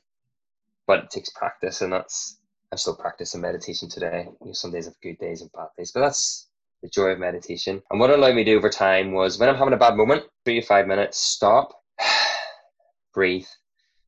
but 0.87 1.03
it 1.03 1.11
takes 1.11 1.29
practice, 1.29 1.81
and 1.81 1.93
that's 1.93 2.37
I'm 2.71 2.77
still 2.77 2.95
practicing 2.95 3.41
meditation 3.41 3.89
today. 3.89 4.27
You 4.41 4.47
know, 4.47 4.53
some 4.53 4.71
days 4.71 4.85
have 4.85 4.99
good 5.01 5.17
days 5.19 5.41
and 5.41 5.51
bad 5.51 5.67
days, 5.77 5.91
but 5.91 6.01
that's 6.01 6.47
the 6.81 6.89
joy 6.89 7.09
of 7.09 7.19
meditation. 7.19 7.81
And 7.89 7.99
what 7.99 8.09
it 8.09 8.19
allowed 8.19 8.35
me 8.35 8.43
to 8.43 8.51
do 8.51 8.57
over 8.57 8.69
time 8.69 9.13
was 9.13 9.37
when 9.37 9.49
I'm 9.49 9.55
having 9.55 9.73
a 9.73 9.77
bad 9.77 9.95
moment, 9.95 10.23
three 10.43 10.59
to 10.59 10.65
five 10.65 10.87
minutes, 10.87 11.17
stop, 11.17 11.81
breathe, 13.13 13.47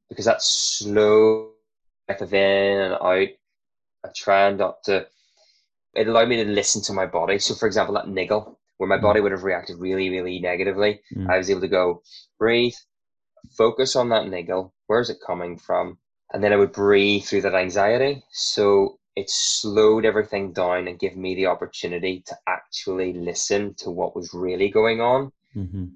because 0.09 0.25
that 0.25 0.41
slow 0.41 1.51
breath 2.07 2.21
of 2.21 2.33
in 2.33 2.81
and 2.81 2.93
out. 2.93 3.27
I 4.05 4.09
try 4.15 4.47
and 4.47 4.57
not 4.57 4.83
to 4.83 5.07
it 5.99 6.07
allowed 6.07 6.29
me 6.29 6.37
to 6.37 6.49
listen 6.49 6.81
to 6.83 6.93
my 6.93 7.05
body. 7.05 7.37
So, 7.39 7.53
for 7.53 7.67
example, 7.67 7.93
that 7.95 8.07
niggle 8.07 8.57
where 8.77 8.87
my 8.87 8.97
mm. 8.97 9.01
body 9.01 9.19
would 9.19 9.33
have 9.33 9.43
reacted 9.43 9.77
really, 9.77 10.09
really 10.09 10.39
negatively, 10.39 11.01
mm. 11.13 11.29
I 11.29 11.37
was 11.37 11.49
able 11.49 11.59
to 11.59 11.67
go 11.67 12.01
breathe, 12.39 12.73
focus 13.57 13.97
on 13.97 14.07
that 14.09 14.29
niggle. 14.29 14.73
Where's 14.87 15.09
it 15.09 15.17
coming 15.25 15.57
from? 15.57 15.97
And 16.31 16.41
then 16.41 16.53
I 16.53 16.55
would 16.55 16.71
breathe 16.71 17.25
through 17.25 17.41
that 17.41 17.53
anxiety. 17.53 18.23
So 18.31 18.97
it 19.17 19.29
slowed 19.29 20.05
everything 20.05 20.53
down 20.53 20.87
and 20.87 20.97
gave 20.97 21.17
me 21.17 21.35
the 21.35 21.47
opportunity 21.47 22.23
to 22.27 22.37
actually 22.47 23.11
listen 23.11 23.73
to 23.79 23.91
what 23.91 24.15
was 24.15 24.33
really 24.33 24.69
going 24.69 25.01
on. 25.01 25.33
Mm-hmm. 25.53 25.87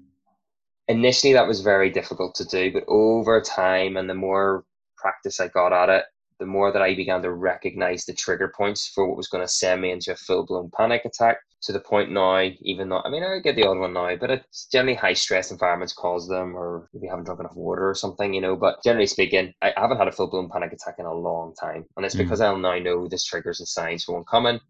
Initially, 0.88 1.32
that 1.32 1.48
was 1.48 1.62
very 1.62 1.88
difficult 1.88 2.34
to 2.34 2.44
do, 2.44 2.70
but 2.70 2.84
over 2.88 3.40
time 3.40 3.96
and 3.96 4.10
the 4.10 4.14
more 4.14 4.66
practice 4.98 5.40
I 5.40 5.48
got 5.48 5.72
at 5.72 5.88
it, 5.88 6.04
the 6.44 6.50
more 6.50 6.70
that 6.70 6.82
I 6.82 6.94
began 6.94 7.22
to 7.22 7.32
recognize 7.32 8.04
the 8.04 8.12
trigger 8.12 8.52
points 8.54 8.86
for 8.86 9.08
what 9.08 9.16
was 9.16 9.28
going 9.28 9.42
to 9.42 9.48
send 9.48 9.80
me 9.80 9.92
into 9.92 10.12
a 10.12 10.16
full 10.16 10.44
blown 10.44 10.70
panic 10.76 11.06
attack. 11.06 11.38
To 11.62 11.72
the 11.72 11.80
point 11.80 12.10
now, 12.10 12.42
even 12.60 12.90
though 12.90 13.00
I 13.02 13.08
mean 13.08 13.22
I 13.22 13.38
get 13.42 13.56
the 13.56 13.66
odd 13.66 13.78
one 13.78 13.94
now, 13.94 14.14
but 14.16 14.30
it's 14.30 14.66
generally 14.66 14.94
high 14.94 15.14
stress 15.14 15.50
environments 15.50 15.94
cause 15.94 16.28
them, 16.28 16.54
or 16.54 16.90
maybe 16.92 17.06
haven't 17.06 17.24
drunk 17.24 17.40
enough 17.40 17.56
water 17.56 17.88
or 17.88 17.94
something, 17.94 18.34
you 18.34 18.42
know. 18.42 18.54
But 18.54 18.82
generally 18.84 19.06
speaking, 19.06 19.54
I 19.62 19.72
haven't 19.74 19.96
had 19.96 20.08
a 20.08 20.12
full 20.12 20.28
blown 20.28 20.50
panic 20.50 20.74
attack 20.74 20.96
in 20.98 21.06
a 21.06 21.14
long 21.14 21.54
time, 21.54 21.86
and 21.96 22.04
it's 22.04 22.14
mm. 22.14 22.18
because 22.18 22.42
I 22.42 22.54
now 22.54 22.78
know 22.78 23.08
the 23.08 23.18
triggers 23.18 23.60
and 23.60 23.66
signs 23.66 24.04
for 24.04 24.16
one 24.16 24.24
coming. 24.30 24.60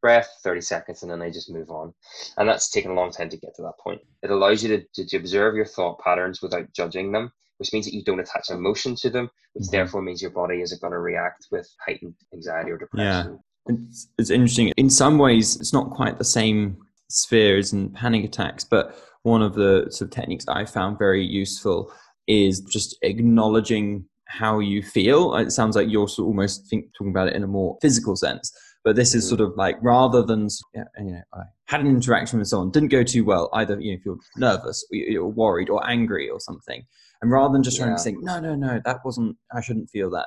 Breath, 0.00 0.30
30 0.42 0.62
seconds, 0.62 1.02
and 1.02 1.12
then 1.12 1.20
I 1.20 1.28
just 1.28 1.50
move 1.50 1.68
on. 1.68 1.92
And 2.38 2.48
that's 2.48 2.70
taken 2.70 2.92
a 2.92 2.94
long 2.94 3.10
time 3.10 3.28
to 3.28 3.36
get 3.36 3.54
to 3.56 3.62
that 3.62 3.78
point. 3.78 4.00
It 4.22 4.30
allows 4.30 4.62
you 4.62 4.70
to, 4.70 4.84
to, 4.94 5.06
to 5.06 5.16
observe 5.18 5.54
your 5.54 5.66
thought 5.66 5.98
patterns 5.98 6.40
without 6.40 6.72
judging 6.72 7.12
them 7.12 7.30
which 7.58 7.72
means 7.72 7.86
that 7.86 7.94
you 7.94 8.04
don't 8.04 8.20
attach 8.20 8.50
emotion 8.50 8.94
to 8.96 9.10
them, 9.10 9.30
which 9.52 9.64
mm-hmm. 9.64 9.72
therefore 9.72 10.02
means 10.02 10.20
your 10.20 10.30
body 10.30 10.60
isn't 10.60 10.80
going 10.80 10.92
to 10.92 10.98
react 10.98 11.46
with 11.50 11.68
heightened 11.84 12.14
anxiety 12.32 12.70
or 12.70 12.78
depression. 12.78 13.38
Yeah. 13.68 13.74
It's, 13.74 14.08
it's 14.18 14.30
interesting. 14.30 14.72
In 14.76 14.90
some 14.90 15.18
ways, 15.18 15.56
it's 15.56 15.72
not 15.72 15.90
quite 15.90 16.18
the 16.18 16.24
same 16.24 16.76
spheres 17.08 17.72
and 17.72 17.94
panic 17.94 18.24
attacks, 18.24 18.64
but 18.64 18.96
one 19.22 19.42
of 19.42 19.54
the 19.54 19.86
sort 19.90 20.08
of 20.08 20.10
techniques 20.10 20.44
I 20.48 20.64
found 20.64 20.98
very 20.98 21.24
useful 21.24 21.92
is 22.26 22.60
just 22.60 22.96
acknowledging 23.02 24.06
how 24.26 24.58
you 24.58 24.82
feel. 24.82 25.34
It 25.36 25.50
sounds 25.50 25.76
like 25.76 25.88
you're 25.88 26.08
sort 26.08 26.24
of 26.24 26.28
almost 26.28 26.66
think, 26.68 26.86
talking 26.96 27.10
about 27.10 27.28
it 27.28 27.34
in 27.34 27.42
a 27.42 27.48
more 27.48 27.78
physical 27.80 28.16
sense. 28.16 28.52
But 28.82 28.96
this 28.96 29.14
is 29.14 29.24
mm-hmm. 29.24 29.36
sort 29.36 29.50
of 29.50 29.56
like 29.56 29.76
rather 29.82 30.22
than 30.22 30.48
you 30.74 30.84
know 30.98 31.22
I 31.32 31.40
had 31.66 31.80
an 31.80 31.86
interaction 31.86 32.38
with 32.38 32.48
someone 32.48 32.70
didn't 32.70 32.90
go 32.90 33.02
too 33.02 33.24
well. 33.24 33.48
Either 33.54 33.80
you 33.80 33.92
know 33.92 33.98
if 33.98 34.04
you're 34.04 34.18
nervous, 34.36 34.84
or 34.92 34.96
you're 34.96 35.26
worried, 35.26 35.70
or 35.70 35.86
angry, 35.88 36.28
or 36.28 36.38
something. 36.38 36.84
And 37.24 37.32
rather 37.32 37.54
than 37.54 37.62
just 37.62 37.78
trying 37.78 37.88
yeah. 37.92 37.96
to 37.96 38.02
think, 38.02 38.18
no, 38.22 38.38
no, 38.38 38.54
no, 38.54 38.82
that 38.84 38.98
wasn't, 39.02 39.38
I 39.50 39.62
shouldn't 39.62 39.88
feel 39.88 40.10
that, 40.10 40.26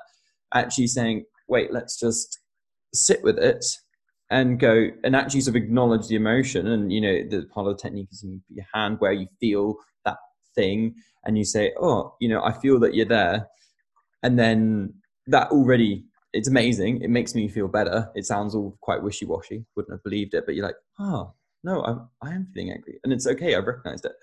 actually 0.52 0.88
saying, 0.88 1.26
wait, 1.48 1.72
let's 1.72 2.00
just 2.00 2.40
sit 2.92 3.22
with 3.22 3.38
it 3.38 3.64
and 4.32 4.60
go 4.60 4.88
and 5.04 5.16
actually 5.16 5.42
sort 5.42 5.56
of 5.56 5.62
acknowledge 5.62 6.08
the 6.08 6.16
emotion. 6.16 6.66
And, 6.66 6.92
you 6.92 7.00
know, 7.00 7.22
the 7.30 7.46
part 7.54 7.68
of 7.68 7.78
the 7.78 7.84
technique 7.84 8.08
is 8.12 8.24
you 8.24 8.42
put 8.48 8.56
your 8.56 8.66
hand 8.74 8.96
where 8.98 9.12
you 9.12 9.28
feel 9.40 9.76
that 10.06 10.18
thing 10.56 10.96
and 11.24 11.38
you 11.38 11.46
say, 11.46 11.72
oh, 11.80 12.16
you 12.20 12.30
know, 12.30 12.44
I 12.44 12.52
feel 12.52 12.80
that 12.80 12.96
you're 12.96 13.06
there. 13.06 13.48
And 14.24 14.40
then 14.40 14.96
that 15.28 15.52
already, 15.52 16.04
it's 16.34 16.48
amazing. 16.48 17.04
It 17.04 17.12
makes 17.12 17.36
me 17.36 17.48
feel 17.48 17.68
better. 17.68 18.10
It 18.16 18.26
sounds 18.26 18.56
all 18.56 18.76
quite 18.82 19.04
wishy 19.04 19.28
washy. 19.28 19.68
Wouldn't 19.76 19.94
have 19.94 20.04
believed 20.04 20.34
it, 20.34 20.48
but 20.48 20.56
you're 20.56 20.66
like, 20.66 20.78
oh, 21.00 21.36
no, 21.64 21.84
I'm, 21.84 22.10
I 22.24 22.34
am 22.34 22.48
feeling 22.56 22.72
angry. 22.72 23.00
And 23.04 23.14
it's 23.14 23.28
okay. 23.28 23.54
I've 23.54 23.68
recognized 23.68 24.06
it 24.06 24.14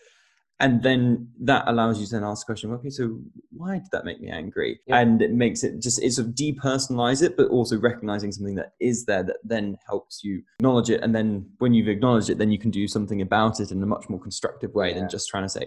and 0.60 0.82
then 0.82 1.28
that 1.40 1.64
allows 1.66 1.98
you 1.98 2.06
to 2.06 2.12
then 2.12 2.24
ask 2.24 2.46
the 2.46 2.52
question 2.52 2.70
okay 2.72 2.90
so 2.90 3.18
why 3.50 3.74
did 3.74 3.90
that 3.92 4.04
make 4.04 4.20
me 4.20 4.30
angry 4.30 4.80
yeah. 4.86 4.98
and 4.98 5.20
it 5.20 5.32
makes 5.32 5.64
it 5.64 5.80
just 5.82 6.02
it 6.02 6.12
sort 6.12 6.28
of 6.28 6.34
depersonalize 6.34 7.22
it 7.22 7.36
but 7.36 7.48
also 7.48 7.78
recognizing 7.78 8.30
something 8.30 8.54
that 8.54 8.72
is 8.80 9.04
there 9.04 9.22
that 9.22 9.36
then 9.44 9.76
helps 9.86 10.22
you 10.22 10.42
acknowledge 10.58 10.90
it 10.90 11.02
and 11.02 11.14
then 11.14 11.44
when 11.58 11.74
you've 11.74 11.88
acknowledged 11.88 12.30
it 12.30 12.38
then 12.38 12.50
you 12.50 12.58
can 12.58 12.70
do 12.70 12.86
something 12.86 13.20
about 13.20 13.60
it 13.60 13.70
in 13.70 13.82
a 13.82 13.86
much 13.86 14.08
more 14.08 14.20
constructive 14.20 14.74
way 14.74 14.90
yeah. 14.90 14.94
than 14.94 15.08
just 15.08 15.28
trying 15.28 15.44
to 15.44 15.48
say 15.48 15.66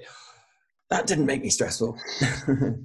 that 0.89 1.05
didn't 1.05 1.25
make 1.25 1.41
me 1.41 1.49
stressful 1.49 1.97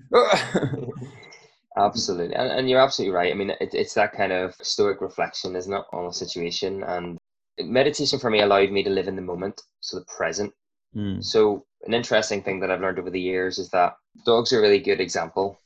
absolutely 1.78 2.34
and, 2.34 2.50
and 2.50 2.68
you're 2.68 2.80
absolutely 2.80 3.14
right 3.14 3.32
i 3.32 3.34
mean 3.34 3.50
it, 3.50 3.72
it's 3.72 3.94
that 3.94 4.12
kind 4.12 4.32
of 4.32 4.54
stoic 4.56 5.00
reflection 5.00 5.54
isn't 5.54 5.72
it 5.72 5.84
on 5.92 6.06
a 6.06 6.12
situation 6.12 6.82
and 6.84 7.16
meditation 7.60 8.18
for 8.18 8.30
me 8.30 8.40
allowed 8.40 8.70
me 8.70 8.82
to 8.82 8.90
live 8.90 9.08
in 9.08 9.16
the 9.16 9.22
moment, 9.22 9.60
so 9.80 9.98
the 9.98 10.04
present. 10.16 10.52
Mm. 10.96 11.22
So 11.22 11.66
an 11.84 11.94
interesting 11.94 12.42
thing 12.42 12.60
that 12.60 12.70
I've 12.70 12.80
learned 12.80 12.98
over 12.98 13.10
the 13.10 13.20
years 13.20 13.58
is 13.58 13.68
that 13.70 13.96
dogs 14.24 14.52
are 14.52 14.58
a 14.58 14.62
really 14.62 14.78
good 14.78 15.00
example 15.00 15.58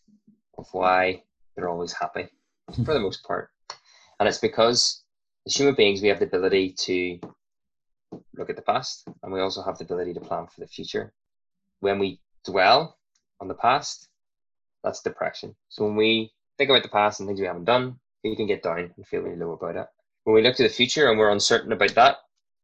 of 0.59 0.67
why 0.73 1.23
they're 1.55 1.69
always 1.69 1.93
happy 1.93 2.29
hmm. 2.73 2.85
for 2.85 2.95
the 2.95 3.01
most 3.01 3.23
part. 3.25 3.51
And 4.19 4.29
it's 4.29 4.39
because 4.39 5.03
as 5.47 5.55
human 5.55 5.75
beings, 5.75 6.01
we 6.01 6.09
have 6.09 6.19
the 6.19 6.27
ability 6.27 6.73
to 6.79 7.19
look 8.37 8.51
at 8.51 8.57
the 8.57 8.63
past 8.63 9.07
and 9.23 9.33
we 9.33 9.41
also 9.41 9.63
have 9.63 9.79
the 9.79 9.85
ability 9.85 10.15
to 10.15 10.21
plan 10.21 10.47
for 10.47 10.61
the 10.61 10.67
future. 10.67 11.13
When 11.81 11.99
we 11.99 12.21
dwell 12.45 12.97
on 13.41 13.49
the 13.49 13.55
past, 13.55 14.09
that's 14.83 15.03
depression. 15.03 15.55
So 15.69 15.85
when 15.85 15.97
we 15.97 16.33
think 16.57 16.71
about 16.71 16.83
the 16.83 16.89
past 16.89 17.21
and 17.21 17.29
things 17.29 17.41
we 17.41 17.47
haven't 17.47 17.65
done, 17.65 17.97
we 18.25 18.37
can 18.37 18.47
get 18.47 18.63
down 18.63 18.91
and 18.97 19.07
feel 19.07 19.23
really 19.23 19.37
low 19.37 19.53
about 19.53 19.77
it. 19.77 19.87
When 20.25 20.35
we 20.35 20.43
look 20.43 20.57
to 20.57 20.63
the 20.63 20.69
future 20.69 21.11
and 21.11 21.19
we're 21.19 21.31
uncertain 21.31 21.73
about 21.73 21.95
that, 21.95 22.17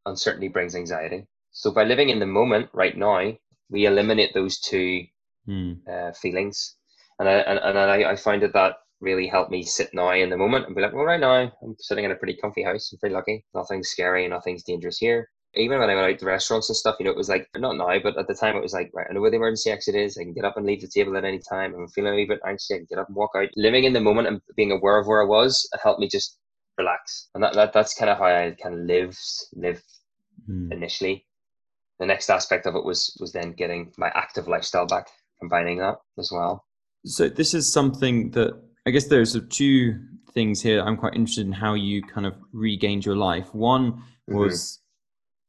uncertainty 0.06 0.48
brings 0.48 0.74
anxiety. 0.74 1.26
So 1.52 1.70
by 1.70 1.84
living 1.84 2.08
in 2.08 2.18
the 2.18 2.26
moment 2.26 2.70
right 2.72 2.96
now, 2.96 3.34
we 3.72 3.86
eliminate 3.86 4.32
those 4.34 4.60
two 4.60 5.04
Mm. 5.48 5.78
uh, 5.88 6.12
feelings. 6.12 6.76
And 7.18 7.28
I, 7.28 7.32
and, 7.32 7.58
and 7.58 7.76
I, 7.76 8.12
I 8.12 8.16
find 8.16 8.40
that 8.42 8.52
that 8.52 8.76
really 9.00 9.26
helped 9.26 9.50
me 9.50 9.64
sit 9.64 9.90
now 9.92 10.12
in 10.12 10.30
the 10.30 10.36
moment 10.36 10.66
and 10.66 10.76
be 10.76 10.82
like, 10.82 10.92
well, 10.92 11.04
right 11.04 11.18
now 11.18 11.32
I'm 11.32 11.74
sitting 11.80 12.04
in 12.04 12.12
a 12.12 12.14
pretty 12.14 12.36
comfy 12.40 12.62
house. 12.62 12.92
I'm 12.92 12.98
pretty 13.00 13.16
lucky. 13.16 13.44
Nothing's 13.52 13.88
scary. 13.88 14.28
Nothing's 14.28 14.62
dangerous 14.62 14.98
here. 14.98 15.28
Even 15.54 15.80
when 15.80 15.90
I 15.90 15.96
went 15.96 16.12
out 16.12 16.18
to 16.20 16.26
restaurants 16.26 16.70
and 16.70 16.76
stuff, 16.76 16.94
you 17.00 17.04
know, 17.04 17.10
it 17.10 17.16
was 17.16 17.28
like, 17.28 17.48
not 17.56 17.76
now, 17.76 17.98
but 18.00 18.16
at 18.16 18.28
the 18.28 18.34
time 18.34 18.56
it 18.56 18.62
was 18.62 18.72
like, 18.72 18.90
right, 18.94 19.06
I 19.10 19.12
know 19.12 19.20
where 19.20 19.30
the 19.32 19.36
emergency 19.36 19.70
exit 19.72 19.96
is. 19.96 20.16
I 20.16 20.22
can 20.22 20.32
get 20.32 20.44
up 20.44 20.56
and 20.56 20.64
leave 20.64 20.80
the 20.80 20.86
table 20.86 21.16
at 21.16 21.24
any 21.24 21.40
time. 21.40 21.74
I'm 21.74 21.88
feeling 21.88 22.12
a 22.12 22.16
wee 22.16 22.26
bit 22.26 22.40
anxious. 22.46 22.70
I 22.70 22.76
can 22.78 22.86
get 22.88 23.00
up 23.00 23.08
and 23.08 23.16
walk 23.16 23.32
out. 23.36 23.48
Living 23.56 23.82
in 23.82 23.92
the 23.92 24.00
moment 24.00 24.28
and 24.28 24.40
being 24.56 24.70
aware 24.70 24.98
of 25.00 25.08
where 25.08 25.22
I 25.22 25.26
was 25.26 25.68
helped 25.82 25.98
me 25.98 26.08
just 26.08 26.38
relax. 26.78 27.28
And 27.34 27.42
that, 27.42 27.54
that 27.54 27.72
that's 27.72 27.94
kind 27.94 28.10
of 28.10 28.18
how 28.18 28.26
I 28.26 28.56
kind 28.62 28.76
of 28.76 28.80
lived, 28.86 29.18
lived 29.54 29.82
Mm. 30.48 30.72
initially. 30.72 31.26
The 32.02 32.06
next 32.06 32.30
aspect 32.30 32.66
of 32.66 32.74
it 32.74 32.84
was 32.84 33.16
was 33.20 33.30
then 33.30 33.52
getting 33.52 33.92
my 33.96 34.08
active 34.16 34.48
lifestyle 34.48 34.86
back, 34.86 35.06
combining 35.38 35.78
that 35.78 35.98
as 36.18 36.30
well. 36.32 36.64
So 37.06 37.28
this 37.28 37.54
is 37.54 37.72
something 37.72 38.32
that 38.32 38.60
I 38.88 38.90
guess 38.90 39.06
there's 39.06 39.40
two 39.50 40.00
things 40.34 40.60
here. 40.60 40.82
I'm 40.82 40.96
quite 40.96 41.14
interested 41.14 41.46
in 41.46 41.52
how 41.52 41.74
you 41.74 42.02
kind 42.02 42.26
of 42.26 42.34
regained 42.52 43.06
your 43.06 43.14
life. 43.14 43.54
One 43.54 44.02
Mhm. 44.28 44.36
was 44.40 44.80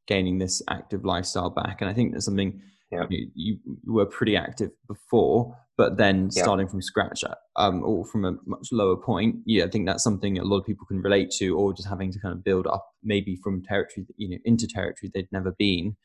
gaining 0.05 0.37
this 0.37 0.61
active 0.69 1.03
lifestyle 1.03 1.49
back, 1.49 1.81
and 1.81 1.89
I 1.89 1.93
think 1.95 2.13
that's 2.13 2.25
something 2.25 2.61
Yeah. 2.91 3.07
you, 3.09 3.31
you 3.33 3.59
were 3.87 4.05
pretty 4.05 4.37
active 4.37 4.69
before, 4.87 5.57
but 5.75 5.97
then 5.97 6.25
Yeah. 6.35 6.43
starting 6.43 6.67
from 6.67 6.83
scratch, 6.83 7.23
um, 7.55 7.83
or 7.83 8.05
from 8.05 8.25
a 8.25 8.37
much 8.45 8.71
lower 8.71 8.95
point. 8.95 9.37
Yeah, 9.47 9.63
I 9.65 9.69
think 9.69 9.87
that's 9.87 10.03
something 10.03 10.37
a 10.37 10.43
lot 10.43 10.59
of 10.59 10.65
people 10.67 10.85
can 10.85 11.01
relate 11.01 11.31
to, 11.39 11.57
or 11.57 11.73
just 11.73 11.89
having 11.89 12.11
to 12.11 12.19
kind 12.19 12.33
of 12.35 12.43
build 12.43 12.67
up 12.67 12.85
maybe 13.01 13.37
from 13.37 13.63
territory, 13.63 14.05
that, 14.07 14.13
you 14.19 14.29
know, 14.29 14.37
into 14.45 14.67
territory 14.67 15.09
they'd 15.11 15.31
never 15.31 15.51
been. 15.53 15.95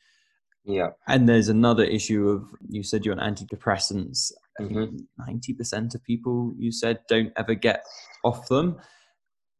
Yeah. 0.69 0.89
And 1.07 1.27
there's 1.27 1.49
another 1.49 1.83
issue 1.83 2.29
of 2.29 2.47
you 2.69 2.83
said 2.83 3.03
you're 3.05 3.19
on 3.19 3.33
antidepressants. 3.33 4.31
Mhm. 4.61 4.99
90% 5.19 5.95
of 5.95 6.03
people 6.03 6.53
you 6.57 6.71
said 6.71 6.99
don't 7.09 7.31
ever 7.37 7.55
get 7.55 7.83
off 8.23 8.47
them. 8.49 8.77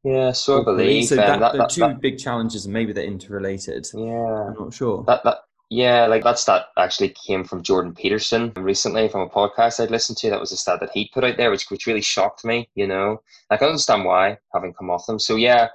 Yeah, 0.04 0.32
so 0.34 0.62
I 0.62 0.64
believe. 0.64 1.06
So 1.06 1.16
um, 1.16 1.26
that, 1.26 1.40
that, 1.40 1.52
the 1.54 1.58
that, 1.60 1.70
two 1.70 1.82
that- 1.82 2.00
big 2.02 2.18
challenges, 2.20 2.66
and 2.66 2.74
maybe 2.74 2.94
they're 2.94 3.04
interrelated. 3.06 3.88
yeah, 3.94 4.48
I'm 4.48 4.54
not 4.54 4.74
sure. 4.74 5.04
that, 5.08 5.24
that, 5.24 5.38
yeah, 5.70 6.06
like 6.06 6.24
that 6.24 6.38
stat 6.40 6.66
actually 6.78 7.10
came 7.10 7.44
from 7.44 7.64
Jordan 7.64 7.94
Peterson 7.94 8.52
recently 8.56 9.08
from 9.08 9.22
a 9.22 9.30
podcast 9.30 9.80
I'd 9.80 9.92
listened 9.92 10.18
to. 10.20 10.30
That 10.30 10.40
was 10.40 10.52
a 10.52 10.58
stat 10.58 10.80
that 10.82 10.92
he 10.94 11.10
put 11.14 11.24
out 11.24 11.38
there, 11.38 11.50
which 11.52 11.70
which 11.70 11.86
really 11.88 12.02
shocked 12.02 12.44
me. 12.46 12.70
You 12.76 12.88
know, 12.88 13.22
like 13.50 13.58
I 13.58 13.66
can 13.66 13.68
understand 13.70 14.04
why 14.06 14.38
having 14.54 14.74
come 14.74 14.90
off 14.90 15.06
them. 15.06 15.20
So 15.20 15.36
yeah, 15.36 15.68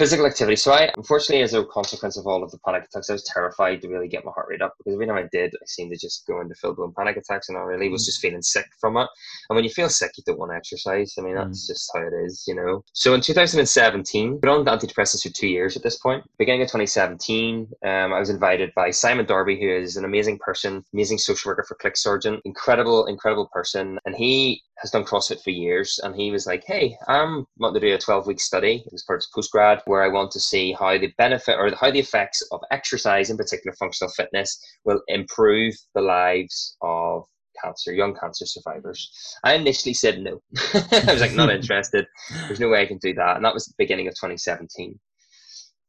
physical 0.00 0.24
activity. 0.24 0.56
So 0.56 0.72
I, 0.72 0.90
unfortunately, 0.96 1.42
as 1.42 1.52
a 1.52 1.62
consequence 1.66 2.16
of 2.16 2.26
all 2.26 2.42
of 2.42 2.50
the 2.50 2.58
panic 2.64 2.84
attacks, 2.84 3.10
I 3.10 3.12
was 3.12 3.22
terrified 3.24 3.82
to 3.82 3.88
really 3.88 4.08
get 4.08 4.24
my 4.24 4.32
heart 4.34 4.46
rate 4.48 4.62
up 4.62 4.72
because 4.78 4.94
every 4.94 5.06
time 5.06 5.18
I 5.18 5.28
did, 5.30 5.52
I 5.54 5.66
seemed 5.66 5.90
to 5.92 5.98
just 5.98 6.26
go 6.26 6.40
into 6.40 6.54
full 6.54 6.74
blown 6.74 6.94
panic 6.96 7.18
attacks, 7.18 7.50
and 7.50 7.58
I 7.58 7.60
really 7.60 7.90
was 7.90 8.02
Mm. 8.04 8.06
just 8.06 8.20
feeling 8.22 8.40
sick 8.40 8.64
from 8.80 8.96
it. 8.96 9.08
And 9.50 9.56
when 9.56 9.62
you 9.64 9.68
feel 9.68 9.90
sick, 9.90 10.12
you 10.16 10.24
don't 10.26 10.38
want 10.38 10.52
to 10.52 10.56
exercise. 10.56 11.12
I 11.18 11.20
mean, 11.20 11.34
that's 11.34 11.66
just 11.66 11.90
how 11.94 12.00
it 12.00 12.14
is, 12.24 12.44
you 12.48 12.54
know. 12.54 12.82
So 12.94 13.12
in 13.12 13.20
2017, 13.20 14.38
been 14.38 14.48
on 14.48 14.64
antidepressants 14.64 15.22
for 15.22 15.28
two 15.34 15.48
years 15.48 15.76
at 15.76 15.82
this 15.82 15.98
point. 15.98 16.24
Beginning 16.38 16.62
of 16.62 16.68
2017, 16.68 17.68
um, 17.84 18.14
I 18.14 18.18
was 18.18 18.30
invited 18.30 18.72
by 18.74 18.90
Simon 18.90 19.26
Darby, 19.26 19.60
who 19.60 19.68
is 19.68 19.98
an 19.98 20.06
amazing 20.06 20.38
person, 20.38 20.82
amazing 20.94 21.18
social 21.18 21.50
worker 21.50 21.64
for 21.68 21.74
CLIC 21.74 21.98
Sargent, 21.98 22.40
incredible, 22.46 23.04
incredible 23.04 23.48
person, 23.52 23.98
and 24.06 24.14
he 24.14 24.62
has 24.78 24.90
done 24.90 25.04
CrossFit 25.04 25.42
for 25.44 25.50
years, 25.50 26.00
and 26.02 26.16
he 26.16 26.30
was 26.30 26.46
like, 26.46 26.64
"Hey, 26.64 26.96
I'm 27.06 27.46
wanting 27.58 27.82
to 27.82 27.86
do 27.88 27.94
a 27.94 27.98
12 27.98 28.26
week 28.26 28.40
study 28.40 28.82
as 28.94 29.02
part 29.02 29.18
of 29.18 29.24
his 29.24 29.30
postgrad, 29.50 29.82
where 29.90 30.02
I 30.02 30.08
want 30.16 30.30
to 30.32 30.40
see 30.40 30.72
how 30.72 30.96
the 30.98 31.12
benefit 31.18 31.56
or 31.58 31.70
how 31.80 31.90
the 31.90 31.98
effects 32.06 32.40
of 32.52 32.60
exercise, 32.70 33.28
in 33.30 33.36
particular 33.36 33.74
functional 33.76 34.12
fitness, 34.18 34.50
will 34.86 35.02
improve 35.08 35.74
the 35.94 36.00
lives 36.00 36.76
of 36.80 37.24
cancer, 37.62 37.92
young 37.92 38.14
cancer 38.20 38.46
survivors." 38.46 39.00
I 39.44 39.54
initially 39.54 39.94
said 39.94 40.20
no. 40.20 40.34
I 40.74 41.12
was 41.12 41.20
like, 41.20 41.32
not 41.42 41.50
interested. 41.58 42.06
There's 42.46 42.60
no 42.64 42.68
way 42.70 42.80
I 42.82 42.86
can 42.86 42.98
do 42.98 43.12
that, 43.14 43.36
and 43.36 43.44
that 43.44 43.54
was 43.54 43.66
the 43.66 43.74
beginning 43.82 44.08
of 44.08 44.14
2017. 44.14 44.98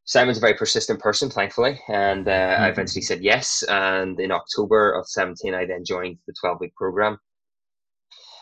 Simon's 0.05 0.37
a 0.39 0.41
very 0.47 0.55
persistent 0.55 0.99
person, 0.99 1.29
thankfully, 1.29 1.79
and 1.87 2.27
uh, 2.27 2.31
I 2.59 2.67
Mhm. 2.67 2.71
eventually 2.71 3.03
said 3.03 3.21
yes. 3.23 3.63
And 3.69 4.19
in 4.19 4.31
October 4.31 4.91
of 4.91 5.05
17, 5.07 5.53
I 5.53 5.65
then 5.65 5.83
joined 5.85 6.17
the 6.27 6.33
12 6.41 6.57
week 6.59 6.75
program. 6.75 7.17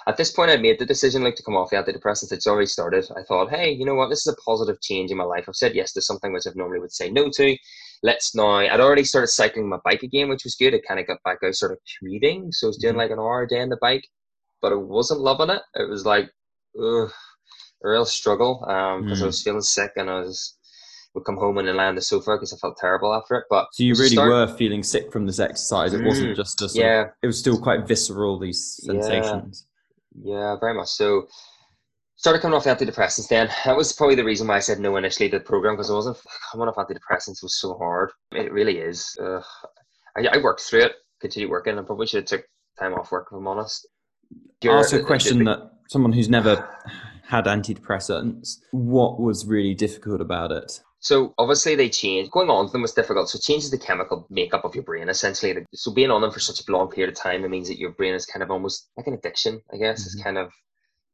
At 0.09 0.17
this 0.17 0.31
point, 0.31 0.49
I'd 0.49 0.63
made 0.63 0.79
the 0.79 0.87
decision 0.87 1.23
like 1.23 1.35
to 1.35 1.43
come 1.43 1.55
off 1.55 1.69
the 1.69 1.75
antidepressants. 1.75 2.31
It's 2.31 2.47
already 2.47 2.65
started. 2.65 3.05
I 3.15 3.21
thought, 3.21 3.51
hey, 3.51 3.69
you 3.69 3.85
know 3.85 3.93
what? 3.93 4.09
This 4.09 4.25
is 4.25 4.33
a 4.33 4.41
positive 4.43 4.81
change 4.81 5.11
in 5.11 5.17
my 5.17 5.23
life. 5.23 5.45
I've 5.47 5.55
said 5.55 5.75
yes 5.75 5.93
to 5.93 6.01
something 6.01 6.33
which 6.33 6.47
I 6.47 6.51
normally 6.55 6.79
would 6.79 6.91
say 6.91 7.11
no 7.11 7.29
to. 7.29 7.55
Let's 8.01 8.33
now. 8.33 8.55
I'd 8.55 8.79
already 8.79 9.03
started 9.03 9.27
cycling 9.27 9.69
my 9.69 9.77
bike 9.85 10.01
again, 10.01 10.27
which 10.27 10.43
was 10.45 10.55
good. 10.55 10.73
I 10.73 10.79
kind 10.87 10.99
of 10.99 11.05
got 11.05 11.21
back 11.23 11.37
out, 11.45 11.53
sort 11.53 11.73
of 11.73 11.77
commuting. 11.99 12.51
So 12.51 12.65
I 12.65 12.69
was 12.69 12.77
doing 12.77 12.95
Mhm. 12.95 12.97
like 12.97 13.11
an 13.11 13.19
hour 13.19 13.43
a 13.43 13.47
day 13.47 13.61
on 13.61 13.69
the 13.69 13.77
bike, 13.81 14.07
but 14.63 14.71
I 14.71 14.77
wasn't 14.77 15.19
loving 15.21 15.51
it. 15.51 15.61
It 15.75 15.87
was 15.87 16.07
like, 16.07 16.31
ugh, 16.81 17.11
a 17.83 17.87
real 17.87 18.05
struggle 18.05 18.61
because 18.61 19.21
I 19.21 19.25
Mm. 19.25 19.27
was 19.27 19.43
feeling 19.43 19.61
sick 19.61 19.91
and 19.95 20.09
I 20.09 20.21
was 20.21 20.55
would 21.15 21.25
come 21.25 21.37
home 21.37 21.57
and 21.57 21.67
then 21.67 21.75
lie 21.75 21.87
on 21.87 21.95
the 21.95 22.01
sofa 22.03 22.35
because 22.35 22.53
I 22.53 22.57
felt 22.57 22.77
terrible 22.77 23.13
after 23.15 23.33
it. 23.35 23.45
But 23.49 23.67
So 23.73 23.81
you 23.83 23.89
it 23.89 23.91
was 23.93 23.99
a 23.99 24.03
really 24.03 24.15
start- 24.15 24.29
were 24.29 24.55
feeling 24.57 24.83
sick 24.83 25.11
from 25.11 25.25
this 25.25 25.39
exercise. 25.39 25.91
It 25.93 26.03
wasn't 26.03 26.33
Mm, 26.33 26.35
just 26.35 26.61
a 26.61 26.69
sort 26.69 26.85
of- 26.85 26.87
yeah, 26.87 27.05
it 27.23 27.27
was 27.27 27.39
still 27.39 27.59
quite 27.59 27.87
visceral, 27.87 28.37
these 28.37 28.79
sensations. 28.85 29.65
Yeah, 30.15 30.55
very 30.59 30.73
much 30.73 30.89
so. 30.89 31.27
Started 32.15 32.41
coming 32.41 32.55
off 32.57 32.65
antidepressants 32.65 33.29
then. 33.29 33.49
That 33.65 33.77
was 33.77 33.93
probably 33.93 34.15
the 34.15 34.25
reason 34.25 34.47
why 34.47 34.57
I 34.57 34.59
said 34.59 34.79
no 34.79 34.97
initially 34.97 35.29
to 35.29 35.39
the 35.39 35.43
program 35.45 35.75
because 35.75 35.89
I 35.89 35.93
wasn't 35.93 36.17
coming 36.51 36.67
off 36.67 36.75
antidepressants 36.75 37.41
was 37.41 37.57
so 37.59 37.77
hard. 37.77 38.11
It 38.33 38.51
really 38.51 38.79
is. 38.79 39.15
Ugh. 39.21 39.43
I, 40.17 40.27
I 40.33 40.37
worked 40.43 40.61
through 40.61 40.81
it, 40.81 40.93
continued 41.21 41.49
working. 41.49 41.77
I 41.79 41.81
probably 41.83 42.07
should 42.07 42.17
have 42.23 42.25
took 42.25 42.45
time 42.77 42.93
off 42.93 43.11
work 43.11 43.27
if 43.31 43.37
I'm 43.37 43.47
honest. 43.47 43.87
Ask 44.67 44.91
You're- 44.91 45.01
a 45.03 45.05
question 45.05 45.45
that 45.45 45.71
someone 45.87 46.11
who's 46.11 46.29
never 46.29 46.67
had 47.23 47.45
antidepressants, 47.45 48.57
what 48.71 49.19
was 49.19 49.45
really 49.45 49.73
difficult 49.73 50.19
about 50.19 50.51
it? 50.51 50.81
So 51.01 51.33
obviously 51.37 51.75
they 51.75 51.89
change. 51.89 52.29
Going 52.29 52.49
on 52.49 52.65
to 52.65 52.71
them 52.71 52.81
was 52.81 52.93
difficult. 52.93 53.29
So 53.29 53.37
it 53.37 53.43
changes 53.43 53.71
the 53.71 53.77
chemical 53.77 54.27
makeup 54.29 54.65
of 54.65 54.75
your 54.75 54.83
brain 54.83 55.09
essentially. 55.09 55.65
So 55.73 55.91
being 55.93 56.11
on 56.11 56.21
them 56.21 56.31
for 56.31 56.39
such 56.39 56.67
a 56.67 56.71
long 56.71 56.89
period 56.89 57.11
of 57.13 57.17
time, 57.17 57.45
it 57.45 57.49
means 57.49 57.69
that 57.69 57.79
your 57.79 57.91
brain 57.91 58.13
is 58.13 58.25
kind 58.25 58.43
of 58.43 58.51
almost 58.51 58.89
like 58.97 59.07
an 59.07 59.13
addiction. 59.13 59.61
I 59.73 59.77
guess 59.77 60.05
it's 60.05 60.19
Mhm. 60.19 60.23
kind 60.23 60.37
of 60.37 60.51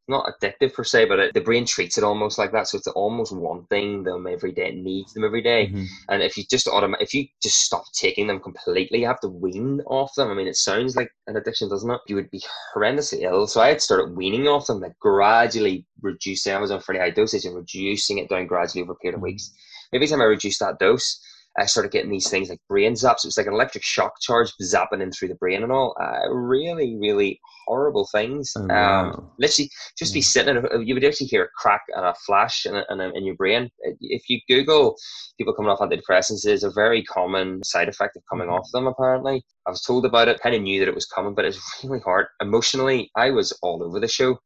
not 0.07 0.31
addictive 0.39 0.71
per 0.73 0.83
se, 0.83 1.05
but 1.05 1.19
it, 1.19 1.33
the 1.33 1.41
brain 1.41 1.65
treats 1.65 1.97
it 1.97 2.03
almost 2.03 2.38
like 2.38 2.51
that. 2.51 2.67
So 2.67 2.77
it's 2.77 2.88
almost 2.88 3.31
wanting 3.31 4.03
them 4.03 4.27
every 4.27 4.51
day, 4.51 4.69
it 4.69 4.75
needs 4.75 5.13
them 5.13 5.23
every 5.23 5.41
day. 5.41 5.67
Mhm. 5.67 5.86
And 6.09 6.21
if 6.21 6.38
you 6.38 6.43
just 6.49 6.67
autom- 6.67 6.99
if 6.99 7.11
you 7.13 7.27
just 7.41 7.61
stop 7.61 7.86
taking 7.93 8.27
them 8.27 8.39
completely, 8.39 8.99
you 8.99 9.07
have 9.07 9.19
to 9.21 9.29
wean 9.29 9.81
off 9.88 10.13
them. 10.15 10.29
I 10.29 10.36
mean, 10.36 10.47
it 10.47 10.57
sounds 10.57 10.95
like 10.95 11.09
an 11.25 11.38
addiction, 11.38 11.69
doesn't 11.69 11.89
it? 11.89 11.99
You 12.07 12.15
would 12.17 12.29
be 12.29 12.43
horrendously 12.75 13.21
ill. 13.23 13.47
So 13.47 13.61
I 13.61 13.69
had 13.69 13.81
started 13.81 14.15
weaning 14.15 14.47
off 14.47 14.67
them, 14.67 14.79
like 14.79 14.97
gradually 14.99 15.88
reducing. 16.01 16.53
I 16.53 16.59
was 16.59 16.69
on 16.71 16.81
fairly 16.81 17.01
high 17.01 17.09
dosage 17.09 17.45
and 17.45 17.55
reducing 17.55 18.19
it 18.19 18.29
down 18.29 18.45
gradually 18.45 18.83
over 18.83 18.91
a 18.91 18.95
period 18.97 19.15
of 19.15 19.21
Mhm. 19.21 19.23
weeks. 19.23 19.51
Every 19.93 20.07
time 20.07 20.21
I 20.21 20.25
reduced 20.25 20.59
that 20.59 20.79
dose, 20.79 21.19
I 21.57 21.65
started 21.65 21.91
getting 21.93 22.11
these 22.11 22.29
things 22.29 22.49
like 22.49 22.59
brain 22.67 22.93
zaps. 22.93 23.23
It 23.23 23.27
was 23.27 23.38
like 23.38 23.47
an 23.47 23.53
electric 23.53 23.83
shock 23.83 24.19
charge 24.19 24.51
zapping 24.61 25.01
in 25.01 25.11
through 25.11 25.29
the 25.29 25.36
brain 25.36 25.63
and 25.63 25.71
all. 25.71 25.95
Uh, 26.01 26.29
really, 26.29 26.97
really 26.99 27.39
horrible 27.65 28.07
things. 28.11 28.51
Oh, 28.57 28.69
um, 28.75 29.31
literally, 29.39 29.69
just 29.97 30.13
be 30.13 30.21
sitting, 30.21 30.57
and 30.57 30.86
you 30.88 30.93
would 30.93 31.03
actually 31.05 31.27
hear 31.27 31.45
a 31.45 31.49
crack 31.55 31.81
and 31.95 32.05
a 32.05 32.13
flash 32.25 32.65
in, 32.65 32.75
in, 32.89 32.99
in 32.99 33.23
your 33.23 33.36
brain. 33.36 33.69
If 34.01 34.29
you 34.29 34.39
Google 34.49 34.97
people 35.38 35.53
coming 35.53 35.71
off 35.71 35.79
antidepressants, 35.79 36.45
it's 36.45 36.63
a 36.63 36.71
very 36.71 37.03
common 37.03 37.63
side 37.63 37.88
effect 37.88 38.17
of 38.17 38.23
coming 38.29 38.49
Mhm. 38.49 38.59
off 38.59 38.67
them, 38.73 38.88
apparently. 38.88 39.41
I 39.65 39.69
was 39.71 39.81
told 39.81 40.05
about 40.05 40.27
it, 40.27 40.41
kind 40.41 40.55
of 40.55 40.61
knew 40.61 40.79
that 40.81 40.89
it 40.89 40.95
was 40.95 41.05
coming, 41.05 41.33
but 41.33 41.45
it's 41.45 41.57
really 41.86 42.01
hard. 42.01 42.27
Emotionally, 42.41 43.09
I 43.15 43.31
was 43.31 43.53
all 43.61 43.81
over 43.81 44.01
the 44.01 44.09
show. 44.09 44.38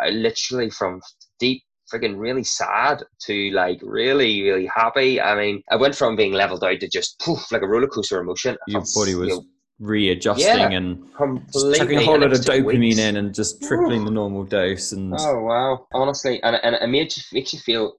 I 0.00 0.10
literally 0.10 0.70
from 0.70 1.00
deep 1.38 1.62
freaking 1.94 2.18
really 2.18 2.44
sad 2.44 3.02
to 3.20 3.50
like 3.52 3.78
really 3.82 4.42
really 4.42 4.66
happy 4.66 5.20
i 5.20 5.34
mean 5.34 5.62
i 5.70 5.76
went 5.76 5.94
from 5.94 6.16
being 6.16 6.32
leveled 6.32 6.64
out 6.64 6.80
to 6.80 6.88
just 6.88 7.18
poof 7.20 7.52
like 7.52 7.62
a 7.62 7.66
roller 7.66 7.86
coaster 7.86 8.20
emotion 8.20 8.56
Your 8.66 8.82
body 8.94 9.12
you 9.12 9.18
was 9.18 9.28
know, 9.28 9.44
readjusting 9.78 10.46
Yeah. 10.46 10.70
and 10.70 11.04
just 11.04 11.16
completely 11.16 11.78
chucking 11.78 11.98
a 11.98 12.04
whole 12.04 12.20
lot 12.20 12.32
of 12.32 12.40
dopamine 12.40 12.78
weeks. 12.78 12.98
in 12.98 13.16
and 13.16 13.34
just 13.34 13.62
tripling 13.62 14.04
the 14.04 14.10
normal 14.10 14.44
dose. 14.44 14.92
And 14.92 15.14
Oh 15.18 15.40
wow! 15.40 15.86
Honestly, 15.92 16.42
and 16.42 16.56
and 16.62 16.76
it 16.76 16.86
made 16.86 17.16
you, 17.16 17.22
makes 17.32 17.52
you 17.52 17.58
feel 17.58 17.94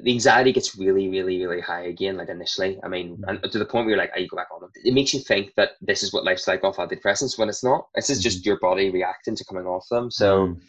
the 0.00 0.12
anxiety 0.12 0.52
gets 0.52 0.76
really, 0.76 1.08
really, 1.08 1.44
really 1.44 1.60
high 1.60 1.84
again, 1.84 2.16
like 2.16 2.28
initially. 2.28 2.78
I 2.82 2.88
mean, 2.88 3.16
mm-hmm. 3.16 3.42
and 3.42 3.52
to 3.52 3.58
the 3.58 3.64
point 3.64 3.86
where 3.86 3.94
you're 3.94 3.98
like, 3.98 4.12
oh, 4.14 4.20
you 4.20 4.28
go 4.28 4.36
back 4.36 4.48
on 4.54 4.60
them. 4.60 4.70
It 4.84 4.94
makes 4.94 5.14
you 5.14 5.20
think 5.20 5.54
that 5.56 5.70
this 5.80 6.02
is 6.02 6.12
what 6.12 6.24
life's 6.24 6.46
like 6.46 6.64
off 6.64 6.76
antidepressants 6.76 7.38
when 7.38 7.48
it's 7.48 7.64
not. 7.64 7.88
This 7.94 8.10
is 8.10 8.22
just 8.22 8.40
mm-hmm. 8.40 8.48
your 8.48 8.58
body 8.60 8.90
reacting 8.90 9.36
to 9.36 9.44
coming 9.44 9.64
off 9.66 9.86
them. 9.90 10.10
So, 10.10 10.48
mm-hmm. 10.48 10.60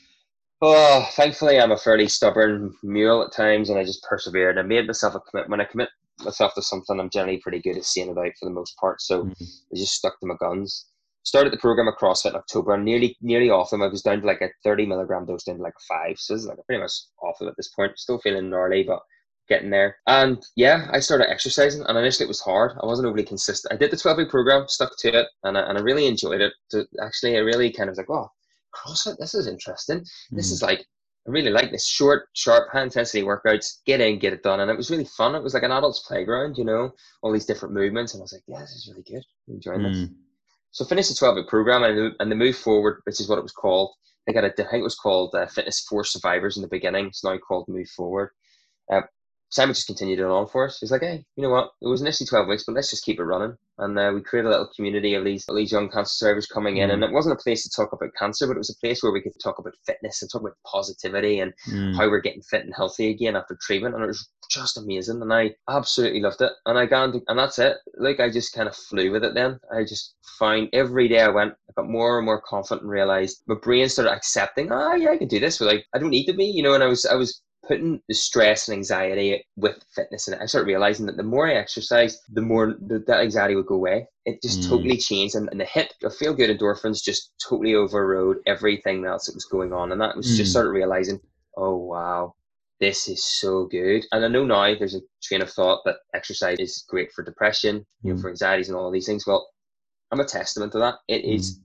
Oh, 0.61 1.07
thankfully, 1.13 1.59
I'm 1.59 1.71
a 1.71 1.77
fairly 1.77 2.07
stubborn 2.07 2.73
mule 2.83 3.23
at 3.23 3.33
times 3.33 3.69
and 3.69 3.79
I 3.79 3.83
just 3.83 4.03
persevered. 4.03 4.57
I 4.57 4.63
made 4.63 4.87
myself 4.87 5.15
a 5.15 5.19
commitment. 5.19 5.51
When 5.51 5.61
I 5.61 5.65
commit 5.65 5.89
myself 6.23 6.53
to 6.55 6.61
something, 6.61 6.99
I'm 6.99 7.09
generally 7.09 7.39
pretty 7.39 7.61
good 7.61 7.77
at 7.77 7.85
seeing 7.85 8.09
it 8.09 8.17
out 8.17 8.31
for 8.39 8.45
the 8.45 8.53
most 8.53 8.75
part. 8.77 9.01
So 9.01 9.23
mm-hmm. 9.23 9.43
I 9.73 9.77
just 9.77 9.93
stuck 9.93 10.19
to 10.19 10.27
my 10.27 10.35
guns 10.39 10.85
started 11.27 11.51
the 11.51 11.57
program 11.57 11.89
at 11.89 11.97
CrossFit 11.99 12.29
in 12.29 12.35
October 12.37 12.73
and 12.73 12.85
nearly 12.85 13.17
nearly 13.21 13.49
off 13.49 13.69
them. 13.69 13.81
I 13.81 13.87
was 13.87 14.01
down 14.01 14.21
to 14.21 14.25
like 14.25 14.41
a 14.41 14.49
30 14.63 14.85
milligram 14.85 15.25
dose 15.25 15.43
down 15.43 15.57
to 15.57 15.61
like 15.61 15.73
five. 15.85 16.17
So 16.17 16.33
it's 16.33 16.45
like 16.45 16.57
pretty 16.65 16.81
much 16.81 16.93
off 17.21 17.41
of 17.41 17.49
at 17.49 17.55
this 17.57 17.67
point. 17.67 17.99
Still 17.99 18.17
feeling 18.19 18.49
gnarly, 18.49 18.83
but 18.83 19.01
getting 19.49 19.69
there. 19.69 19.97
And 20.07 20.41
yeah, 20.55 20.87
I 20.91 21.01
started 21.01 21.29
exercising 21.29 21.83
and 21.85 21.97
initially 21.97 22.23
it 22.23 22.29
was 22.29 22.39
hard. 22.39 22.77
I 22.81 22.85
wasn't 22.85 23.09
overly 23.09 23.25
consistent. 23.25 23.73
I 23.73 23.77
did 23.77 23.91
the 23.91 23.97
12 23.97 24.19
week 24.19 24.29
program, 24.29 24.69
stuck 24.69 24.97
to 24.99 25.19
it, 25.19 25.27
and 25.43 25.57
I, 25.57 25.61
and 25.61 25.77
I 25.77 25.81
really 25.81 26.07
enjoyed 26.07 26.39
it. 26.39 26.53
To, 26.71 26.85
actually, 27.03 27.35
I 27.35 27.39
really 27.39 27.73
kind 27.73 27.89
of 27.89 27.91
was 27.91 27.97
like, 27.97 28.09
oh, 28.09 28.31
CrossFit, 28.77 29.17
this 29.17 29.33
is 29.33 29.47
interesting. 29.47 29.99
This 30.31 30.49
mm. 30.49 30.53
is 30.53 30.61
like, 30.61 30.79
I 30.79 31.31
really 31.31 31.51
like 31.51 31.71
this 31.71 31.87
short, 31.87 32.29
sharp, 32.33 32.69
high 32.71 32.83
intensity 32.83 33.23
workouts. 33.23 33.79
Get 33.85 33.99
in, 33.99 34.19
get 34.19 34.33
it 34.33 34.43
done. 34.43 34.61
And 34.61 34.71
it 34.71 34.77
was 34.77 34.89
really 34.89 35.05
fun. 35.17 35.35
It 35.35 35.43
was 35.43 35.53
like 35.53 35.63
an 35.63 35.71
adult's 35.71 36.05
playground, 36.07 36.57
you 36.57 36.63
know, 36.63 36.91
all 37.21 37.33
these 37.33 37.45
different 37.45 37.73
movements. 37.73 38.13
And 38.13 38.21
I 38.21 38.23
was 38.23 38.33
like, 38.33 38.43
yeah, 38.47 38.61
this 38.61 38.71
is 38.71 38.87
really 38.89 39.03
good. 39.03 39.23
I'm 39.47 39.55
enjoying 39.55 39.81
mm. 39.81 39.93
this. 39.93 40.09
So 40.71 40.85
finished 40.85 41.09
the 41.09 41.15
12 41.15 41.35
week 41.35 41.47
program 41.47 41.83
and, 41.83 42.13
and 42.19 42.31
the 42.31 42.35
move 42.35 42.55
forward, 42.55 43.01
which 43.05 43.19
is 43.19 43.27
what 43.27 43.39
it 43.39 43.43
was 43.43 43.51
called. 43.51 43.91
I 44.29 44.33
got 44.33 44.43
a, 44.43 44.47
I 44.47 44.69
think 44.69 44.81
it 44.81 44.83
was 44.83 44.95
called 44.95 45.33
uh, 45.35 45.47
Fitness 45.47 45.81
for 45.81 46.03
Survivors 46.03 46.57
in 46.57 46.61
the 46.61 46.67
beginning. 46.67 47.07
It's 47.07 47.23
now 47.23 47.37
called 47.37 47.67
Move 47.67 47.89
Forward. 47.89 48.31
Uh, 48.91 49.01
Simon 49.49 49.73
just 49.73 49.87
continued 49.87 50.19
it 50.19 50.25
on 50.25 50.47
for 50.47 50.65
us. 50.65 50.79
He's 50.79 50.91
like, 50.91 51.01
hey, 51.01 51.23
you 51.35 51.43
know 51.43 51.49
what? 51.49 51.71
It 51.81 51.87
was 51.87 52.01
initially 52.01 52.27
12 52.27 52.47
weeks, 52.47 52.63
but 52.65 52.73
let's 52.73 52.89
just 52.89 53.05
keep 53.05 53.19
it 53.19 53.23
running. 53.23 53.55
And 53.77 53.97
uh, 53.97 54.11
we 54.13 54.21
created 54.21 54.47
a 54.47 54.51
little 54.51 54.71
community 54.75 55.13
of 55.13 55.23
these, 55.23 55.45
of 55.47 55.55
these 55.55 55.71
young 55.71 55.89
cancer 55.89 56.11
survivors 56.11 56.47
coming 56.47 56.77
in. 56.77 56.89
Mm. 56.89 56.93
And 56.93 57.03
it 57.03 57.11
wasn't 57.11 57.39
a 57.39 57.43
place 57.43 57.63
to 57.63 57.69
talk 57.69 57.93
about 57.93 58.09
cancer, 58.17 58.47
but 58.47 58.55
it 58.55 58.59
was 58.59 58.71
a 58.75 58.85
place 58.85 59.01
where 59.01 59.11
we 59.11 59.21
could 59.21 59.33
talk 59.41 59.59
about 59.59 59.73
fitness 59.85 60.21
and 60.21 60.31
talk 60.31 60.41
about 60.41 60.57
positivity 60.65 61.39
and 61.39 61.53
mm. 61.69 61.95
how 61.95 62.09
we're 62.09 62.21
getting 62.21 62.41
fit 62.41 62.65
and 62.65 62.73
healthy 62.75 63.09
again 63.09 63.35
after 63.35 63.57
treatment. 63.61 63.95
And 63.95 64.03
it 64.03 64.07
was 64.07 64.27
just 64.49 64.77
amazing. 64.77 65.21
And 65.21 65.31
I 65.31 65.51
absolutely 65.69 66.21
loved 66.21 66.41
it. 66.41 66.51
And 66.65 66.77
I 66.77 66.85
got, 66.85 67.05
into 67.05 67.21
and 67.27 67.39
that's 67.39 67.59
it. 67.59 67.77
Like, 67.97 68.19
I 68.19 68.29
just 68.29 68.53
kind 68.53 68.67
of 68.67 68.75
flew 68.75 69.11
with 69.11 69.23
it 69.23 69.33
then. 69.33 69.59
I 69.73 69.83
just 69.83 70.15
found 70.39 70.69
every 70.73 71.07
day 71.07 71.21
I 71.21 71.29
went, 71.29 71.53
I 71.69 71.73
got 71.81 71.89
more 71.89 72.17
and 72.17 72.25
more 72.25 72.41
confident 72.41 72.81
and 72.81 72.91
realized 72.91 73.43
my 73.47 73.55
brain 73.55 73.87
started 73.87 74.11
accepting, 74.11 74.71
ah, 74.71 74.89
oh, 74.91 74.95
yeah, 74.95 75.11
I 75.11 75.17
can 75.17 75.27
do 75.27 75.39
this. 75.39 75.59
But 75.59 75.67
like, 75.67 75.85
I 75.93 75.99
don't 75.99 76.09
need 76.09 76.25
to 76.25 76.33
be, 76.33 76.45
you 76.45 76.63
know, 76.63 76.73
and 76.73 76.83
I 76.83 76.87
was, 76.87 77.05
I 77.05 77.15
was 77.15 77.41
putting 77.67 78.01
the 78.07 78.13
stress 78.13 78.67
and 78.67 78.75
anxiety 78.77 79.43
with 79.55 79.83
fitness 79.93 80.27
and 80.27 80.41
I 80.41 80.45
started 80.45 80.67
realizing 80.67 81.05
that 81.07 81.17
the 81.17 81.23
more 81.23 81.47
I 81.49 81.55
exercise, 81.55 82.21
the 82.29 82.41
more 82.41 82.75
the, 82.87 83.03
that 83.07 83.21
anxiety 83.21 83.55
would 83.55 83.65
go 83.65 83.75
away. 83.75 84.07
It 84.25 84.41
just 84.41 84.61
mm. 84.61 84.69
totally 84.69 84.97
changed 84.97 85.35
and, 85.35 85.49
and 85.51 85.59
the 85.59 85.65
hit 85.65 85.93
of 86.03 86.15
feel 86.15 86.33
good 86.33 86.55
endorphins 86.55 87.03
just 87.03 87.33
totally 87.47 87.75
overrode 87.75 88.37
everything 88.45 89.05
else 89.05 89.25
that 89.25 89.35
was 89.35 89.45
going 89.45 89.73
on. 89.73 89.91
And 89.91 90.01
that 90.01 90.15
was 90.15 90.27
mm. 90.27 90.37
just 90.37 90.51
started 90.51 90.71
realizing, 90.71 91.19
oh 91.57 91.75
wow, 91.75 92.33
this 92.79 93.07
is 93.07 93.23
so 93.23 93.65
good. 93.65 94.05
And 94.11 94.23
I 94.23 94.27
know 94.27 94.45
now 94.45 94.75
there's 94.77 94.95
a 94.95 95.01
train 95.21 95.41
of 95.41 95.49
thought 95.49 95.81
that 95.85 95.97
exercise 96.13 96.57
is 96.59 96.85
great 96.87 97.11
for 97.11 97.23
depression, 97.23 97.85
you 98.03 98.13
know, 98.13 98.19
mm. 98.19 98.21
for 98.21 98.29
anxieties 98.29 98.69
and 98.69 98.77
all 98.77 98.87
of 98.87 98.93
these 98.93 99.05
things. 99.05 99.25
Well, 99.27 99.49
I'm 100.11 100.19
a 100.19 100.25
testament 100.25 100.71
to 100.73 100.79
that. 100.79 100.95
It 101.07 101.25
is 101.25 101.57
mm. 101.57 101.61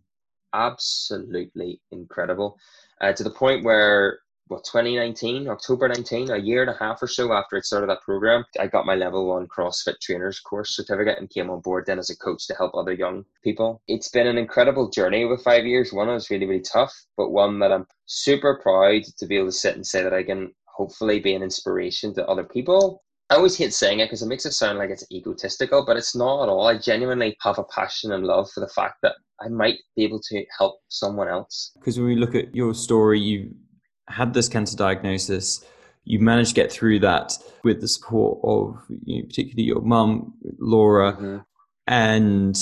absolutely 0.55 1.81
incredible. 1.93 2.59
Uh, 3.01 3.13
to 3.13 3.23
the 3.23 3.31
point 3.31 3.65
where 3.65 4.21
what 4.53 4.65
2019 4.65 5.49
october 5.49 5.89
19 5.89 6.31
a 6.31 6.37
year 6.37 6.61
and 6.61 6.71
a 6.71 6.79
half 6.79 7.03
or 7.03 7.09
so 7.09 7.33
after 7.33 7.57
it 7.57 7.65
started 7.65 7.89
that 7.89 8.03
program 8.03 8.45
i 8.61 8.67
got 8.67 8.85
my 8.85 8.95
level 8.95 9.27
one 9.27 9.47
crossfit 9.47 9.99
trainers 10.01 10.41
course 10.41 10.77
certificate 10.77 11.19
and 11.19 11.31
came 11.31 11.49
on 11.49 11.61
board 11.61 11.85
then 11.87 11.99
as 11.99 12.11
a 12.11 12.17
coach 12.17 12.47
to 12.47 12.55
help 12.55 12.75
other 12.75 12.93
young 12.93 13.25
people 13.43 13.81
it's 13.89 14.09
been 14.09 14.27
an 14.27 14.37
incredible 14.37 14.91
journey 14.91 15.25
over 15.25 15.39
five 15.39 15.65
years 15.65 15.93
one 15.93 16.09
was 16.09 16.29
really 16.29 16.47
really 16.47 16.61
tough 16.61 16.93
but 17.17 17.31
one 17.31 17.59
that 17.59 17.73
i'm 17.73 17.87
super 18.07 18.61
proud 18.63 19.03
to 19.17 19.27
be 19.27 19.37
able 19.37 19.47
to 19.47 19.53
sit 19.53 19.75
and 19.75 19.87
say 19.87 20.03
that 20.03 20.15
i 20.15 20.23
can 20.23 20.53
hopefully 20.67 21.19
be 21.19 21.35
an 21.35 21.43
inspiration 21.43 22.15
to 22.15 22.27
other 22.27 22.45
people 22.45 23.03
I 23.31 23.37
always 23.37 23.57
hate 23.57 23.73
saying 23.73 24.01
it 24.01 24.07
because 24.07 24.21
it 24.21 24.27
makes 24.27 24.45
it 24.45 24.53
sound 24.53 24.77
like 24.77 24.91
it's 24.91 25.11
egotistical, 25.11 25.87
but 25.87 25.97
it's 25.97 26.15
not 26.15 26.43
at 26.43 26.49
all. 26.51 26.67
I 26.67 26.77
genuinely 26.77 27.35
have 27.41 27.59
a 27.59 27.65
passion 27.65 28.13
and 28.13 28.27
love 28.27 28.51
for 28.51 28.61
the 28.61 28.69
fact 28.69 28.97
that 29.01 29.15
I 29.41 29.49
might 29.49 29.79
be 29.97 30.05
able 30.05 30.21
to 30.29 30.45
help 30.59 30.81
someone 30.89 31.29
else. 31.29 31.73
Because 31.77 31.99
when 31.99 32.09
we 32.09 32.17
look 32.17 32.35
at 32.35 32.55
your 32.55 32.75
story, 32.75 33.19
you 33.19 33.55
had 34.13 34.35
this 34.35 34.49
cancer 34.49 34.77
diagnosis, 34.77 35.65
you 36.05 36.19
managed 36.19 36.51
to 36.51 36.55
get 36.55 36.73
through 36.73 36.99
that 37.01 37.33
with 37.65 37.81
the 37.81 37.89
support 37.89 38.39
of 38.43 38.83
you 39.05 39.23
know, 39.23 39.27
particularly 39.27 39.65
your 39.65 39.81
mum, 39.81 40.35
Laura, 40.59 41.13
mm-hmm. 41.13 41.39
and 41.87 42.57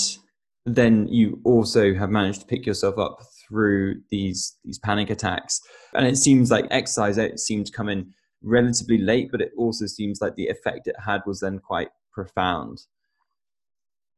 then 0.65 1.07
you 1.07 1.39
also 1.43 1.93
have 1.93 2.09
managed 2.09 2.41
to 2.41 2.47
pick 2.47 2.65
yourself 2.65 2.97
up 2.97 3.19
through 3.47 4.01
these 4.11 4.57
these 4.63 4.79
panic 4.79 5.09
attacks. 5.09 5.59
And 5.93 6.05
it 6.05 6.17
seems 6.17 6.51
like 6.51 6.67
exercise 6.69 7.17
it 7.17 7.39
seemed 7.39 7.65
to 7.67 7.71
come 7.71 7.89
in 7.89 8.13
relatively 8.43 8.97
late, 8.97 9.29
but 9.31 9.41
it 9.41 9.51
also 9.57 9.85
seems 9.85 10.21
like 10.21 10.35
the 10.35 10.47
effect 10.47 10.87
it 10.87 10.95
had 11.03 11.21
was 11.25 11.39
then 11.39 11.59
quite 11.59 11.89
profound. 12.11 12.81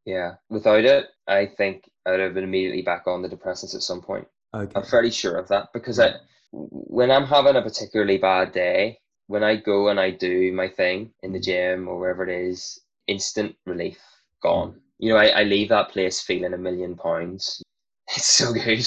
Yeah, 0.06 0.34
without 0.50 0.84
it, 0.84 1.08
I 1.28 1.46
think 1.46 1.90
I 2.06 2.12
would 2.12 2.20
have 2.20 2.34
been 2.34 2.44
immediately 2.44 2.82
back 2.82 3.04
on 3.08 3.22
the 3.22 3.30
depressants 3.30 3.74
at 3.74 3.84
some 3.84 4.02
point. 4.02 4.28
Okay. 4.54 4.72
I'm 4.76 4.84
fairly 4.84 5.12
sure 5.12 5.38
of 5.38 5.48
that 5.48 5.70
because 5.74 6.00
I 6.00 6.16
when 6.54 7.10
I'm 7.10 7.26
having 7.26 7.56
a 7.56 7.62
particularly 7.62 8.20
bad 8.20 8.52
day, 8.52 9.00
when 9.28 9.44
I 9.44 9.56
go 9.56 9.88
and 9.90 10.00
I 10.00 10.12
do 10.12 10.54
my 10.54 10.70
thing 10.70 11.12
in 11.24 11.34
the 11.34 11.40
gym 11.40 11.88
or 11.88 11.98
wherever 11.98 12.24
it 12.28 12.30
is, 12.30 12.80
instant 13.08 13.56
relief, 13.66 13.98
gone. 14.42 14.74
Mm. 14.74 14.80
You 15.00 15.10
know, 15.10 15.18
I, 15.18 15.28
I 15.28 15.44
leave 15.44 15.70
that 15.70 15.90
place 15.90 16.22
feeling 16.22 16.54
a 16.54 16.58
million 16.58 16.96
pounds. 16.96 17.62
It's 18.16 18.26
so 18.26 18.54
good. 18.54 18.86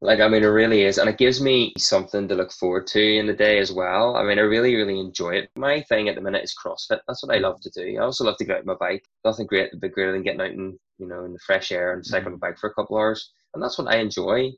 Like, 0.00 0.20
I 0.20 0.26
mean, 0.26 0.42
it 0.42 0.46
really 0.46 0.82
is. 0.82 0.98
And 0.98 1.08
it 1.08 1.18
gives 1.18 1.40
me 1.40 1.72
something 1.76 2.26
to 2.26 2.34
look 2.34 2.50
forward 2.50 2.86
to 2.88 3.18
in 3.18 3.26
the 3.26 3.34
day 3.34 3.58
as 3.58 3.70
well. 3.70 4.16
I 4.16 4.24
mean, 4.24 4.38
I 4.38 4.42
really, 4.42 4.74
really 4.74 4.98
enjoy 4.98 5.34
it. 5.34 5.50
My 5.56 5.82
thing 5.82 6.08
at 6.08 6.16
the 6.16 6.20
minute 6.20 6.42
is 6.42 6.56
CrossFit. 6.56 7.00
That's 7.06 7.22
what 7.22 7.36
I 7.36 7.38
love 7.38 7.60
to 7.60 7.70
do. 7.70 7.96
I 7.96 8.02
also 8.02 8.24
love 8.24 8.36
to 8.38 8.44
get 8.44 8.58
out 8.58 8.66
my 8.66 8.74
bike. 8.74 9.04
Nothing 9.24 9.46
great, 9.46 9.70
bit 9.80 9.92
greater 9.92 10.12
than 10.12 10.22
getting 10.22 10.40
out 10.40 10.50
and, 10.50 10.78
you 10.98 11.06
know, 11.06 11.24
in 11.24 11.32
the 11.32 11.38
fresh 11.40 11.70
air 11.70 11.92
and 11.92 12.04
cycling 12.04 12.36
mm. 12.36 12.40
my 12.40 12.48
bike 12.48 12.58
for 12.58 12.70
a 12.70 12.74
couple 12.74 12.96
hours. 12.96 13.32
And 13.54 13.62
that's 13.62 13.78
what 13.78 13.88
I 13.88 13.98
enjoy. 13.98 14.50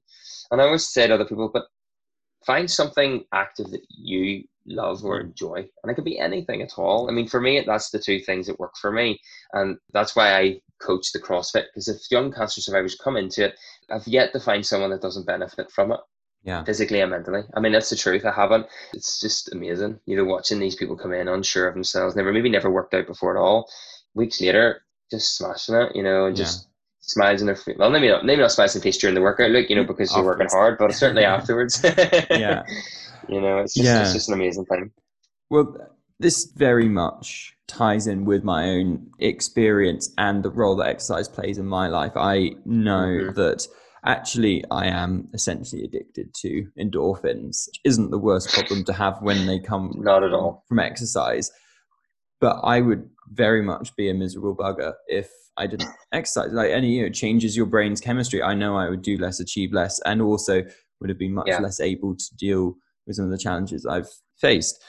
And 0.50 0.62
I 0.62 0.64
always 0.64 0.88
say 0.88 1.06
to 1.06 1.14
other 1.14 1.24
people, 1.26 1.50
but 1.52 1.64
find 2.44 2.70
something 2.70 3.24
active 3.32 3.70
that 3.70 3.84
you 3.90 4.44
love 4.66 5.04
or 5.04 5.20
enjoy 5.20 5.56
and 5.82 5.90
it 5.90 5.94
could 5.94 6.04
be 6.04 6.18
anything 6.18 6.62
at 6.62 6.78
all. 6.78 7.08
I 7.08 7.12
mean 7.12 7.26
for 7.26 7.40
me 7.40 7.62
that's 7.66 7.90
the 7.90 7.98
two 7.98 8.20
things 8.20 8.46
that 8.46 8.60
work 8.60 8.76
for 8.76 8.92
me 8.92 9.18
and 9.52 9.78
that's 9.92 10.14
why 10.14 10.34
i 10.34 10.60
coach 10.80 11.12
the 11.12 11.18
crossfit 11.18 11.66
because 11.66 11.88
if 11.88 12.10
young 12.10 12.32
cancer 12.32 12.60
survivors 12.60 12.94
come 12.94 13.16
into 13.16 13.44
it 13.44 13.54
i've 13.90 14.06
yet 14.06 14.32
to 14.32 14.40
find 14.40 14.64
someone 14.64 14.90
that 14.90 15.02
doesn't 15.02 15.26
benefit 15.26 15.70
from 15.70 15.92
it 15.92 16.00
yeah. 16.42 16.64
physically 16.64 17.00
and 17.00 17.10
mentally. 17.10 17.42
I 17.54 17.60
mean 17.60 17.72
that's 17.72 17.90
the 17.90 17.96
truth 17.96 18.24
i 18.24 18.32
haven't. 18.32 18.66
It's 18.94 19.20
just 19.20 19.52
amazing 19.52 20.00
you 20.06 20.16
know 20.16 20.24
watching 20.24 20.58
these 20.58 20.76
people 20.76 20.96
come 20.96 21.12
in 21.12 21.28
unsure 21.28 21.68
of 21.68 21.74
themselves 21.74 22.16
never 22.16 22.32
maybe 22.32 22.48
never 22.48 22.70
worked 22.70 22.94
out 22.94 23.06
before 23.06 23.36
at 23.36 23.40
all. 23.40 23.68
Weeks 24.14 24.40
later 24.40 24.82
just 25.10 25.36
smashing 25.36 25.74
it 25.74 25.94
you 25.94 26.02
know 26.02 26.26
and 26.26 26.36
just 26.36 26.68
smiles 27.10 27.40
in 27.40 27.46
their 27.46 27.56
face. 27.56 27.76
Well, 27.78 27.90
maybe 27.90 28.08
not, 28.08 28.24
maybe 28.24 28.40
not 28.40 28.52
smiles 28.52 28.74
in 28.74 28.80
the 28.80 28.84
face 28.84 28.98
during 28.98 29.14
the 29.14 29.20
workout, 29.20 29.50
look, 29.50 29.68
you 29.68 29.76
know, 29.76 29.84
because 29.84 30.14
you're 30.14 30.24
working 30.24 30.48
hard, 30.50 30.78
but 30.78 30.94
certainly 30.94 31.24
afterwards. 31.24 31.80
yeah. 32.30 32.62
You 33.28 33.40
know, 33.40 33.58
it's 33.58 33.74
just, 33.74 33.86
yeah. 33.86 34.02
it's 34.02 34.12
just 34.12 34.28
an 34.28 34.34
amazing 34.34 34.66
thing. 34.66 34.90
Well, 35.50 35.76
this 36.18 36.52
very 36.54 36.88
much 36.88 37.54
ties 37.66 38.06
in 38.06 38.24
with 38.24 38.44
my 38.44 38.68
own 38.68 39.10
experience 39.18 40.12
and 40.18 40.42
the 40.42 40.50
role 40.50 40.76
that 40.76 40.88
exercise 40.88 41.28
plays 41.28 41.58
in 41.58 41.66
my 41.66 41.88
life. 41.88 42.12
I 42.16 42.50
know 42.64 43.06
mm-hmm. 43.06 43.34
that 43.34 43.66
actually 44.04 44.64
I 44.70 44.86
am 44.86 45.28
essentially 45.34 45.84
addicted 45.84 46.34
to 46.42 46.66
endorphins, 46.78 47.68
which 47.68 47.80
isn't 47.84 48.10
the 48.10 48.18
worst 48.18 48.52
problem 48.52 48.84
to 48.84 48.92
have 48.92 49.18
when 49.20 49.46
they 49.46 49.58
come 49.58 49.92
not 49.98 50.22
at 50.22 50.32
all 50.32 50.64
from 50.68 50.78
exercise. 50.78 51.50
But 52.40 52.60
I 52.62 52.80
would 52.80 53.08
very 53.28 53.62
much 53.62 53.94
be 53.96 54.08
a 54.08 54.14
miserable 54.14 54.56
bugger 54.56 54.94
if 55.06 55.30
I 55.56 55.66
didn't 55.66 55.90
exercise. 56.12 56.52
Like 56.52 56.70
any, 56.70 56.96
you 56.96 57.02
know, 57.02 57.10
changes 57.10 57.56
your 57.56 57.66
brain's 57.66 58.00
chemistry. 58.00 58.42
I 58.42 58.54
know 58.54 58.76
I 58.76 58.88
would 58.88 59.02
do 59.02 59.18
less, 59.18 59.40
achieve 59.40 59.72
less, 59.72 60.00
and 60.00 60.22
also 60.22 60.62
would 61.00 61.10
have 61.10 61.18
been 61.18 61.34
much 61.34 61.48
yeah. 61.48 61.60
less 61.60 61.80
able 61.80 62.16
to 62.16 62.36
deal 62.36 62.74
with 63.06 63.16
some 63.16 63.26
of 63.26 63.30
the 63.30 63.38
challenges 63.38 63.86
I've 63.86 64.08
faced. 64.40 64.82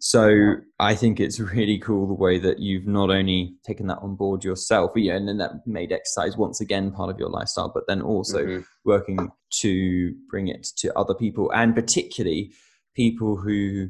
So. 0.00 0.56
I 0.80 0.94
think 0.94 1.18
it's 1.18 1.40
really 1.40 1.78
cool 1.78 2.06
the 2.06 2.14
way 2.14 2.38
that 2.38 2.60
you've 2.60 2.86
not 2.86 3.10
only 3.10 3.56
taken 3.66 3.88
that 3.88 3.98
on 3.98 4.14
board 4.14 4.44
yourself, 4.44 4.92
yeah, 4.94 5.16
and 5.16 5.26
then 5.26 5.38
that 5.38 5.66
made 5.66 5.90
exercise 5.90 6.36
once 6.36 6.60
again 6.60 6.92
part 6.92 7.10
of 7.10 7.18
your 7.18 7.30
lifestyle, 7.30 7.72
but 7.74 7.82
then 7.88 8.00
also 8.00 8.44
mm-hmm. 8.44 8.62
working 8.84 9.28
to 9.54 10.14
bring 10.30 10.46
it 10.46 10.68
to 10.76 10.96
other 10.96 11.14
people 11.14 11.50
and 11.52 11.74
particularly 11.74 12.52
people 12.94 13.36
who 13.36 13.88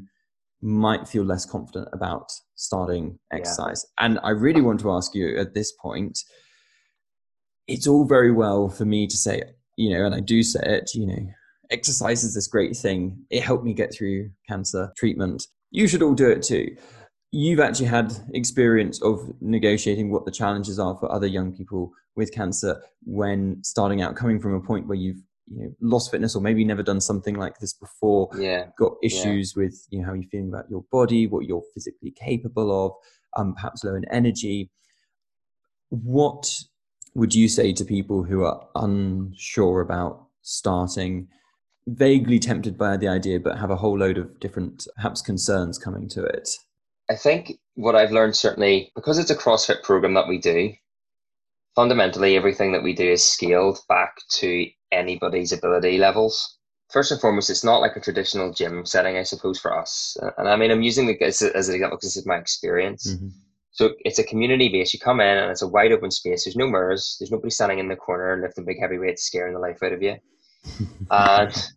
might 0.60 1.06
feel 1.06 1.24
less 1.24 1.44
confident 1.44 1.88
about 1.92 2.32
starting 2.56 3.18
exercise. 3.32 3.86
Yeah. 3.98 4.06
And 4.06 4.20
I 4.22 4.30
really 4.30 4.60
want 4.60 4.80
to 4.80 4.90
ask 4.90 5.14
you 5.14 5.38
at 5.38 5.54
this 5.54 5.72
point 5.72 6.18
it's 7.68 7.86
all 7.86 8.06
very 8.06 8.32
well 8.32 8.68
for 8.68 8.84
me 8.84 9.06
to 9.06 9.16
say, 9.16 9.42
you 9.76 9.90
know, 9.90 10.06
and 10.06 10.14
I 10.14 10.20
do 10.20 10.42
say 10.42 10.60
it, 10.62 10.90
you 10.94 11.06
know, 11.06 11.26
exercise 11.70 12.24
is 12.24 12.34
this 12.34 12.46
great 12.48 12.74
thing. 12.76 13.24
It 13.30 13.42
helped 13.42 13.64
me 13.64 13.74
get 13.74 13.92
through 13.92 14.30
cancer 14.48 14.90
treatment. 14.96 15.46
You 15.70 15.86
should 15.86 16.02
all 16.02 16.14
do 16.14 16.30
it 16.30 16.42
too. 16.42 16.74
you've 17.30 17.60
actually 17.60 17.86
had 17.86 18.14
experience 18.32 19.02
of 19.02 19.20
negotiating 19.40 20.10
what 20.10 20.24
the 20.24 20.30
challenges 20.30 20.78
are 20.78 20.96
for 20.96 21.10
other 21.12 21.26
young 21.26 21.52
people 21.52 21.92
with 22.16 22.32
cancer 22.32 22.80
when 23.04 23.62
starting 23.62 24.00
out, 24.00 24.16
coming 24.16 24.40
from 24.40 24.54
a 24.54 24.60
point 24.60 24.86
where 24.86 24.96
you've 24.96 25.22
you 25.50 25.64
know, 25.64 25.74
lost 25.80 26.10
fitness 26.10 26.34
or 26.34 26.42
maybe 26.42 26.64
never 26.64 26.82
done 26.82 27.00
something 27.00 27.34
like 27.34 27.58
this 27.58 27.72
before. 27.72 28.28
Yeah. 28.36 28.66
Got 28.78 28.94
issues 29.02 29.54
yeah. 29.56 29.64
with 29.64 29.86
you 29.90 30.00
know 30.00 30.06
how 30.06 30.14
you're 30.14 30.28
feeling 30.30 30.48
about 30.48 30.70
your 30.70 30.84
body, 30.90 31.26
what 31.26 31.46
you're 31.46 31.62
physically 31.74 32.10
capable 32.10 32.86
of, 32.86 32.92
um, 33.36 33.54
perhaps 33.54 33.84
low 33.84 33.94
in 33.94 34.04
energy. 34.10 34.70
What 35.90 36.62
would 37.14 37.34
you 37.34 37.48
say 37.48 37.72
to 37.72 37.84
people 37.84 38.22
who 38.22 38.44
are 38.44 38.66
unsure 38.74 39.80
about 39.80 40.26
starting, 40.42 41.28
vaguely 41.86 42.38
tempted 42.38 42.76
by 42.76 42.96
the 42.96 43.08
idea, 43.08 43.40
but 43.40 43.58
have 43.58 43.70
a 43.70 43.76
whole 43.76 43.98
load 43.98 44.18
of 44.18 44.38
different 44.40 44.86
perhaps 44.96 45.22
concerns 45.22 45.78
coming 45.78 46.08
to 46.10 46.24
it? 46.24 46.50
I 47.10 47.16
think 47.16 47.58
what 47.74 47.96
I've 47.96 48.12
learned 48.12 48.36
certainly 48.36 48.92
because 48.94 49.18
it's 49.18 49.30
a 49.30 49.36
CrossFit 49.36 49.82
program 49.82 50.14
that 50.14 50.28
we 50.28 50.38
do, 50.38 50.72
fundamentally 51.78 52.36
everything 52.36 52.72
that 52.72 52.82
we 52.82 52.92
do 52.92 53.08
is 53.08 53.24
scaled 53.24 53.78
back 53.88 54.16
to 54.28 54.66
anybody's 54.90 55.52
ability 55.52 55.96
levels. 55.96 56.58
First 56.90 57.12
and 57.12 57.20
foremost, 57.20 57.50
it's 57.50 57.62
not 57.62 57.80
like 57.80 57.94
a 57.94 58.00
traditional 58.00 58.52
gym 58.52 58.84
setting, 58.84 59.16
I 59.16 59.22
suppose, 59.22 59.60
for 59.60 59.78
us. 59.78 60.16
And 60.38 60.48
I 60.48 60.56
mean, 60.56 60.72
I'm 60.72 60.82
using 60.82 61.08
as, 61.22 61.40
as 61.40 61.68
an 61.68 61.76
example 61.76 61.96
because 61.96 62.14
this 62.14 62.16
is 62.16 62.26
my 62.26 62.34
experience. 62.34 63.06
Mm-hmm. 63.06 63.28
So 63.70 63.90
it's 64.00 64.18
a 64.18 64.24
community 64.24 64.68
base. 64.68 64.92
You 64.92 64.98
come 64.98 65.20
in 65.20 65.38
and 65.38 65.52
it's 65.52 65.62
a 65.62 65.68
wide 65.68 65.92
open 65.92 66.10
space. 66.10 66.42
There's 66.44 66.56
no 66.56 66.66
mirrors. 66.66 67.14
There's 67.20 67.30
nobody 67.30 67.50
standing 67.50 67.78
in 67.78 67.86
the 67.86 67.94
corner 67.94 68.40
lifting 68.42 68.64
big 68.64 68.80
heavy 68.80 68.98
weights, 68.98 69.22
scaring 69.22 69.54
the 69.54 69.60
life 69.60 69.80
out 69.80 69.92
of 69.92 70.02
you. 70.02 70.16
and 71.12 71.72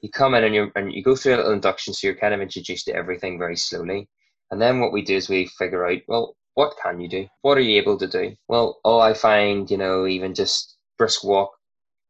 you 0.00 0.10
come 0.10 0.34
in 0.34 0.42
and 0.42 0.56
you 0.56 0.72
and 0.74 0.92
you 0.92 1.04
go 1.04 1.14
through 1.14 1.36
a 1.36 1.36
little 1.36 1.52
induction, 1.52 1.94
so 1.94 2.08
you're 2.08 2.16
kind 2.16 2.34
of 2.34 2.40
introduced 2.40 2.86
to 2.86 2.96
everything 2.96 3.38
very 3.38 3.54
slowly. 3.54 4.08
And 4.50 4.60
then 4.60 4.80
what 4.80 4.92
we 4.92 5.02
do 5.02 5.14
is 5.14 5.28
we 5.28 5.46
figure 5.56 5.86
out, 5.86 6.00
well, 6.08 6.34
what 6.56 6.74
can 6.82 7.00
you 7.00 7.08
do? 7.08 7.28
What 7.42 7.58
are 7.58 7.62
you 7.62 7.78
able 7.78 7.98
to 7.98 8.06
do? 8.06 8.34
Well, 8.48 8.80
oh, 8.84 8.98
I 8.98 9.12
find, 9.12 9.70
you 9.70 9.76
know, 9.76 10.06
even 10.06 10.34
just 10.34 10.76
brisk 10.98 11.22
walk 11.22 11.50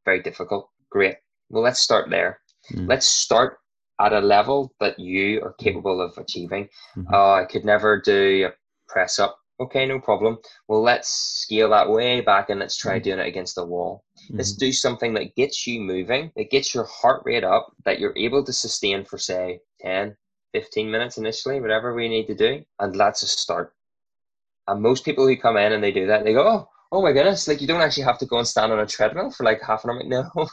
very 0.05 0.23
difficult. 0.23 0.71
Great. 0.89 1.17
Well, 1.51 1.65
let's 1.65 1.81
start 1.81 2.09
there. 2.11 2.41
Mm. 2.73 2.89
Let's 2.89 3.07
start 3.07 3.59
at 4.01 4.13
a 4.13 4.21
level 4.21 4.73
that 4.79 4.99
you 5.01 5.43
are 5.43 5.55
capable 5.55 6.01
of 6.01 6.17
achieving. 6.17 6.69
Mm-hmm. 6.97 7.13
Uh, 7.13 7.43
I 7.43 7.45
could 7.45 7.65
never 7.65 8.01
do 8.01 8.47
a 8.47 8.55
press 8.89 9.19
up. 9.19 9.37
Okay, 9.59 9.85
no 9.85 9.99
problem. 9.99 10.39
Well, 10.69 10.83
let's 10.83 11.09
scale 11.09 11.71
that 11.71 11.91
way 11.91 12.21
back 12.21 12.49
and 12.49 12.61
let's 12.61 12.77
try 12.77 13.01
mm. 13.01 13.03
doing 13.03 13.19
it 13.19 13.27
against 13.27 13.57
the 13.57 13.65
wall. 13.65 14.05
Mm-hmm. 14.27 14.37
Let's 14.37 14.53
do 14.53 14.71
something 14.71 15.13
that 15.15 15.35
gets 15.35 15.67
you 15.67 15.81
moving, 15.81 16.31
that 16.37 16.51
gets 16.51 16.73
your 16.73 16.85
heart 16.85 17.23
rate 17.25 17.45
up, 17.45 17.73
that 17.85 17.99
you're 17.99 18.17
able 18.17 18.45
to 18.45 18.53
sustain 18.53 19.05
for, 19.05 19.19
say, 19.19 19.59
10, 19.81 20.15
15 20.53 20.91
minutes 20.91 21.19
initially, 21.19 21.61
whatever 21.61 21.95
we 21.95 22.09
need 22.09 22.27
to 22.29 22.35
do, 22.35 22.63
and 22.79 22.95
that's 22.95 23.23
a 23.23 23.27
start. 23.27 23.73
And 24.69 24.83
most 24.83 25.05
people 25.05 25.27
who 25.27 25.37
come 25.37 25.57
in 25.57 25.73
and 25.73 25.83
they 25.83 25.93
do 25.93 26.07
that, 26.07 26.25
they 26.25 26.33
go, 26.33 26.47
oh, 26.47 26.69
oh 26.93 27.03
my 27.03 27.13
goodness, 27.13 27.49
like 27.49 27.61
you 27.61 27.67
don't 27.67 27.81
actually 27.81 28.05
have 28.05 28.19
to 28.19 28.27
go 28.27 28.39
and 28.39 28.47
stand 28.47 28.73
on 28.73 28.81
a 28.81 28.87
treadmill 28.87 29.31
for 29.31 29.45
like 29.45 29.61
half 29.63 29.85
an 29.85 29.91
hour. 29.91 30.03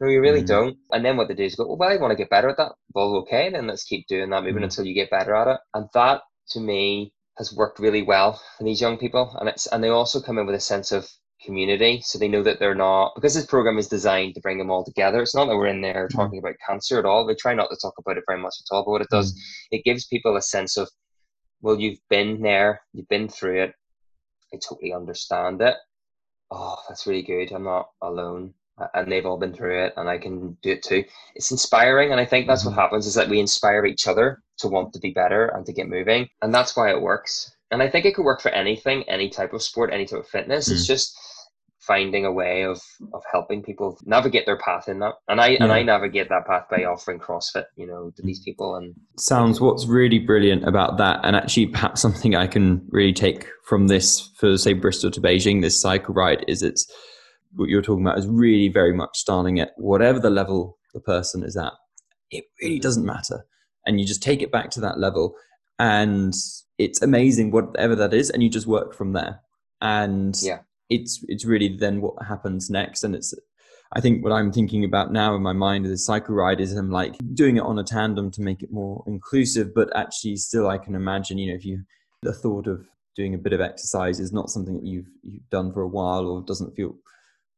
No, 0.00 0.06
no, 0.06 0.08
you 0.08 0.20
really 0.20 0.42
mm. 0.42 0.46
don't. 0.46 0.76
And 0.90 1.04
then 1.04 1.16
what 1.16 1.28
they 1.28 1.34
do 1.34 1.44
is 1.44 1.54
go, 1.54 1.72
well, 1.74 1.88
I 1.88 1.96
want 1.96 2.10
to 2.10 2.16
get 2.16 2.30
better 2.30 2.48
at 2.48 2.56
that. 2.56 2.72
Well, 2.92 3.14
okay, 3.18 3.50
then 3.50 3.68
let's 3.68 3.84
keep 3.84 4.08
doing 4.08 4.30
that, 4.30 4.42
moving 4.42 4.62
mm. 4.62 4.64
until 4.64 4.84
you 4.84 4.94
get 4.94 5.10
better 5.10 5.34
at 5.34 5.46
it. 5.46 5.60
And 5.74 5.86
that 5.94 6.22
to 6.50 6.60
me 6.60 7.12
has 7.38 7.54
worked 7.54 7.78
really 7.78 8.02
well 8.02 8.40
for 8.58 8.64
these 8.64 8.80
young 8.80 8.98
people. 8.98 9.36
And 9.38 9.48
it's 9.48 9.66
and 9.68 9.84
they 9.84 9.90
also 9.90 10.20
come 10.20 10.38
in 10.38 10.46
with 10.46 10.56
a 10.56 10.60
sense 10.60 10.90
of 10.90 11.08
community 11.44 12.00
so 12.04 12.18
they 12.18 12.28
know 12.28 12.42
that 12.42 12.58
they're 12.58 12.74
not 12.74 13.12
because 13.14 13.34
this 13.34 13.46
program 13.46 13.78
is 13.78 13.88
designed 13.88 14.34
to 14.34 14.40
bring 14.40 14.58
them 14.58 14.70
all 14.70 14.84
together 14.84 15.20
it's 15.20 15.34
not 15.34 15.46
that 15.46 15.56
we're 15.56 15.66
in 15.66 15.80
there 15.80 16.06
mm. 16.06 16.14
talking 16.14 16.38
about 16.38 16.54
cancer 16.66 16.98
at 16.98 17.04
all 17.04 17.26
we 17.26 17.34
try 17.34 17.52
not 17.52 17.68
to 17.68 17.76
talk 17.76 17.94
about 17.98 18.16
it 18.16 18.24
very 18.28 18.40
much 18.40 18.54
at 18.60 18.74
all 18.74 18.84
but 18.84 18.92
what 18.92 19.02
it 19.02 19.08
does 19.10 19.32
mm. 19.32 19.38
it 19.72 19.84
gives 19.84 20.06
people 20.06 20.36
a 20.36 20.42
sense 20.42 20.76
of 20.76 20.88
well 21.62 21.78
you've 21.78 22.00
been 22.10 22.42
there. 22.42 22.82
You've 22.92 23.08
been 23.08 23.28
through 23.28 23.62
it. 23.62 23.74
I 24.52 24.58
totally 24.58 24.92
understand 24.92 25.62
it. 25.62 25.76
Oh 26.50 26.76
that's 26.88 27.06
really 27.06 27.22
good. 27.22 27.52
I'm 27.52 27.64
not 27.64 27.88
alone. 28.02 28.54
And 28.94 29.10
they've 29.10 29.24
all 29.24 29.38
been 29.38 29.54
through 29.54 29.84
it 29.84 29.92
and 29.96 30.08
i 30.08 30.18
can 30.18 30.56
do 30.62 30.72
it 30.72 30.82
too. 30.82 31.04
It's 31.34 31.50
inspiring 31.50 32.10
and 32.10 32.20
i 32.20 32.24
think 32.24 32.46
that's 32.46 32.64
what 32.64 32.72
mm-hmm. 32.72 32.80
happens 32.80 33.06
is 33.06 33.14
that 33.14 33.28
we 33.28 33.38
inspire 33.40 33.86
each 33.86 34.06
other 34.06 34.42
to 34.58 34.68
want 34.68 34.92
to 34.92 35.00
be 35.00 35.10
better 35.10 35.46
and 35.48 35.64
to 35.66 35.72
get 35.72 35.88
moving 35.88 36.28
and 36.42 36.52
that's 36.54 36.76
why 36.76 36.90
it 36.90 37.00
works. 37.00 37.54
And 37.70 37.82
i 37.82 37.88
think 37.88 38.04
it 38.04 38.14
could 38.14 38.24
work 38.24 38.40
for 38.40 38.50
anything 38.50 39.04
any 39.08 39.28
type 39.28 39.52
of 39.52 39.62
sport 39.62 39.92
any 39.92 40.04
type 40.04 40.20
of 40.20 40.28
fitness. 40.28 40.68
Mm. 40.68 40.72
it's 40.72 40.86
just 40.86 41.16
finding 41.86 42.24
a 42.24 42.32
way 42.32 42.64
of 42.64 42.80
of 43.12 43.22
helping 43.30 43.62
people 43.62 43.98
navigate 44.04 44.46
their 44.46 44.58
path 44.58 44.88
in 44.88 45.00
that. 45.00 45.14
And 45.28 45.40
i 45.40 45.48
yeah. 45.48 45.62
and 45.62 45.72
i 45.72 45.82
navigate 45.82 46.28
that 46.28 46.46
path 46.46 46.66
by 46.70 46.84
offering 46.84 47.18
crossfit 47.18 47.64
you 47.76 47.86
know 47.86 48.12
to 48.16 48.22
these 48.22 48.40
people 48.40 48.76
and 48.76 48.94
sounds 49.18 49.60
what's 49.60 49.86
really 49.86 50.18
brilliant 50.18 50.66
about 50.66 50.96
that 50.98 51.20
and 51.24 51.34
actually 51.34 51.66
perhaps 51.66 52.00
something 52.00 52.34
i 52.34 52.46
can 52.46 52.86
really 52.90 53.12
take 53.12 53.48
from 53.64 53.88
this 53.88 54.30
for 54.36 54.56
say 54.56 54.72
bristol 54.72 55.10
to 55.10 55.20
beijing 55.20 55.60
this 55.60 55.80
cycle 55.80 56.14
ride 56.14 56.44
is 56.46 56.62
it's 56.62 56.90
what 57.54 57.68
you're 57.68 57.82
talking 57.82 58.04
about 58.04 58.18
is 58.18 58.26
really 58.26 58.68
very 58.68 58.92
much 58.92 59.18
starting 59.18 59.60
at 59.60 59.72
whatever 59.76 60.18
the 60.18 60.30
level 60.30 60.78
the 60.94 61.00
person 61.00 61.42
is 61.42 61.56
at. 61.56 61.72
It 62.30 62.44
really 62.60 62.78
doesn't 62.78 63.04
matter. 63.04 63.44
And 63.86 64.00
you 64.00 64.06
just 64.06 64.22
take 64.22 64.42
it 64.42 64.52
back 64.52 64.70
to 64.70 64.80
that 64.80 64.98
level 64.98 65.34
and 65.78 66.34
it's 66.78 67.02
amazing 67.02 67.50
whatever 67.50 67.94
that 67.96 68.14
is 68.14 68.30
and 68.30 68.42
you 68.42 68.48
just 68.48 68.66
work 68.66 68.94
from 68.94 69.12
there. 69.12 69.40
And 69.80 70.36
yeah 70.40 70.60
it's 70.92 71.24
it's 71.28 71.44
really 71.44 71.76
then 71.76 72.00
what 72.00 72.14
happens 72.26 72.70
next 72.70 73.04
and 73.04 73.14
it's 73.14 73.34
I 73.94 74.00
think 74.00 74.24
what 74.24 74.32
I'm 74.32 74.52
thinking 74.52 74.84
about 74.84 75.12
now 75.12 75.34
in 75.34 75.42
my 75.42 75.52
mind 75.52 75.86
is 75.86 76.04
cycle 76.06 76.34
ride 76.34 76.60
is 76.60 76.72
I'm 76.72 76.90
like 76.90 77.14
doing 77.34 77.56
it 77.58 77.62
on 77.62 77.78
a 77.78 77.84
tandem 77.84 78.30
to 78.32 78.40
make 78.40 78.62
it 78.62 78.72
more 78.72 79.04
inclusive, 79.06 79.74
but 79.74 79.94
actually 79.94 80.36
still 80.36 80.68
I 80.68 80.78
can 80.78 80.94
imagine, 80.94 81.36
you 81.36 81.48
know, 81.48 81.56
if 81.56 81.64
you 81.64 81.82
the 82.22 82.32
thought 82.32 82.66
of 82.66 82.86
doing 83.16 83.34
a 83.34 83.38
bit 83.38 83.52
of 83.52 83.60
exercise 83.60 84.18
is 84.18 84.32
not 84.32 84.48
something 84.48 84.74
that 84.74 84.86
you've 84.86 85.10
you've 85.22 85.48
done 85.50 85.72
for 85.72 85.82
a 85.82 85.88
while 85.88 86.26
or 86.26 86.42
doesn't 86.42 86.74
feel 86.74 86.94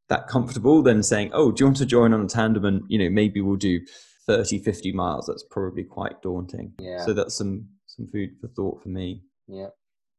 that 0.09 0.27
comfortable, 0.27 0.83
then 0.83 1.03
saying, 1.03 1.31
Oh, 1.33 1.53
do 1.53 1.63
you 1.63 1.67
want 1.67 1.77
to 1.77 1.87
join 1.87 2.13
on 2.13 2.25
a 2.25 2.29
tandem 2.29 2.65
and 2.65 2.83
you 2.89 2.99
know, 2.99 3.11
maybe 3.11 3.41
we'll 3.41 3.57
do 3.57 3.81
30, 4.27 4.59
50 4.59 4.93
miles, 4.93 5.27
that's 5.27 5.45
probably 5.51 5.85
quite 5.85 6.21
daunting. 6.23 6.73
Yeah. 6.81 7.05
So 7.05 7.13
that's 7.13 7.37
some 7.37 7.69
some 7.87 8.09
food 8.09 8.31
for 8.41 8.49
thought 8.49 8.83
for 8.83 8.89
me. 8.89 9.23
Yeah 9.47 9.69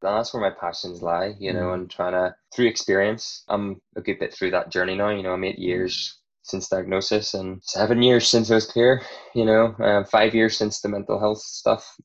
that's 0.02 0.34
where 0.34 0.42
my 0.42 0.56
passions 0.60 1.02
lie, 1.02 1.36
you 1.40 1.54
know, 1.54 1.68
mm. 1.68 1.74
and 1.74 1.90
trying 1.90 2.14
to 2.14 2.36
through 2.54 2.68
experience. 2.68 3.44
I'm 3.48 3.82
a 3.96 4.02
good 4.02 4.20
bit 4.20 4.34
through 4.34 4.52
that 4.52 4.72
journey 4.72 4.96
now. 4.96 5.10
You 5.10 5.24
know, 5.24 5.34
I'm 5.34 5.44
eight 5.44 5.60
years 5.60 6.20
since 6.44 6.68
diagnosis 6.68 7.34
and 7.34 7.62
seven 7.64 8.04
years 8.04 8.28
since 8.28 8.52
I 8.52 8.56
was 8.56 8.68
clear. 8.68 9.02
You 9.34 9.46
know, 9.46 9.76
uh, 9.80 10.04
five 10.06 10.36
years 10.36 10.58
since 10.58 10.82
the 10.82 10.90
mental 10.90 11.20
health 11.20 11.40
stuff. 11.40 11.96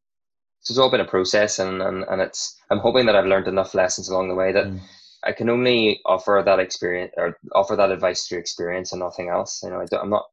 So 0.60 0.72
it's 0.72 0.78
all 0.78 0.90
been 0.90 1.00
a 1.00 1.06
process, 1.06 1.58
and, 1.58 1.82
and 1.82 2.04
and 2.04 2.20
it's. 2.20 2.56
I'm 2.70 2.78
hoping 2.78 3.06
that 3.06 3.16
I've 3.16 3.26
learned 3.26 3.48
enough 3.48 3.74
lessons 3.74 4.08
along 4.08 4.28
the 4.28 4.34
way 4.34 4.52
that. 4.52 4.66
Mm. 4.66 4.80
I 5.22 5.32
can 5.32 5.50
only 5.50 6.00
offer 6.06 6.42
that 6.42 6.60
experience 6.60 7.12
or 7.18 7.36
offer 7.54 7.76
that 7.76 7.90
advice 7.90 8.26
through 8.26 8.38
experience 8.38 8.92
and 8.92 9.00
nothing 9.00 9.28
else. 9.28 9.60
You 9.62 9.68
know, 9.68 9.82
I 9.82 10.02
am 10.02 10.08
not 10.08 10.24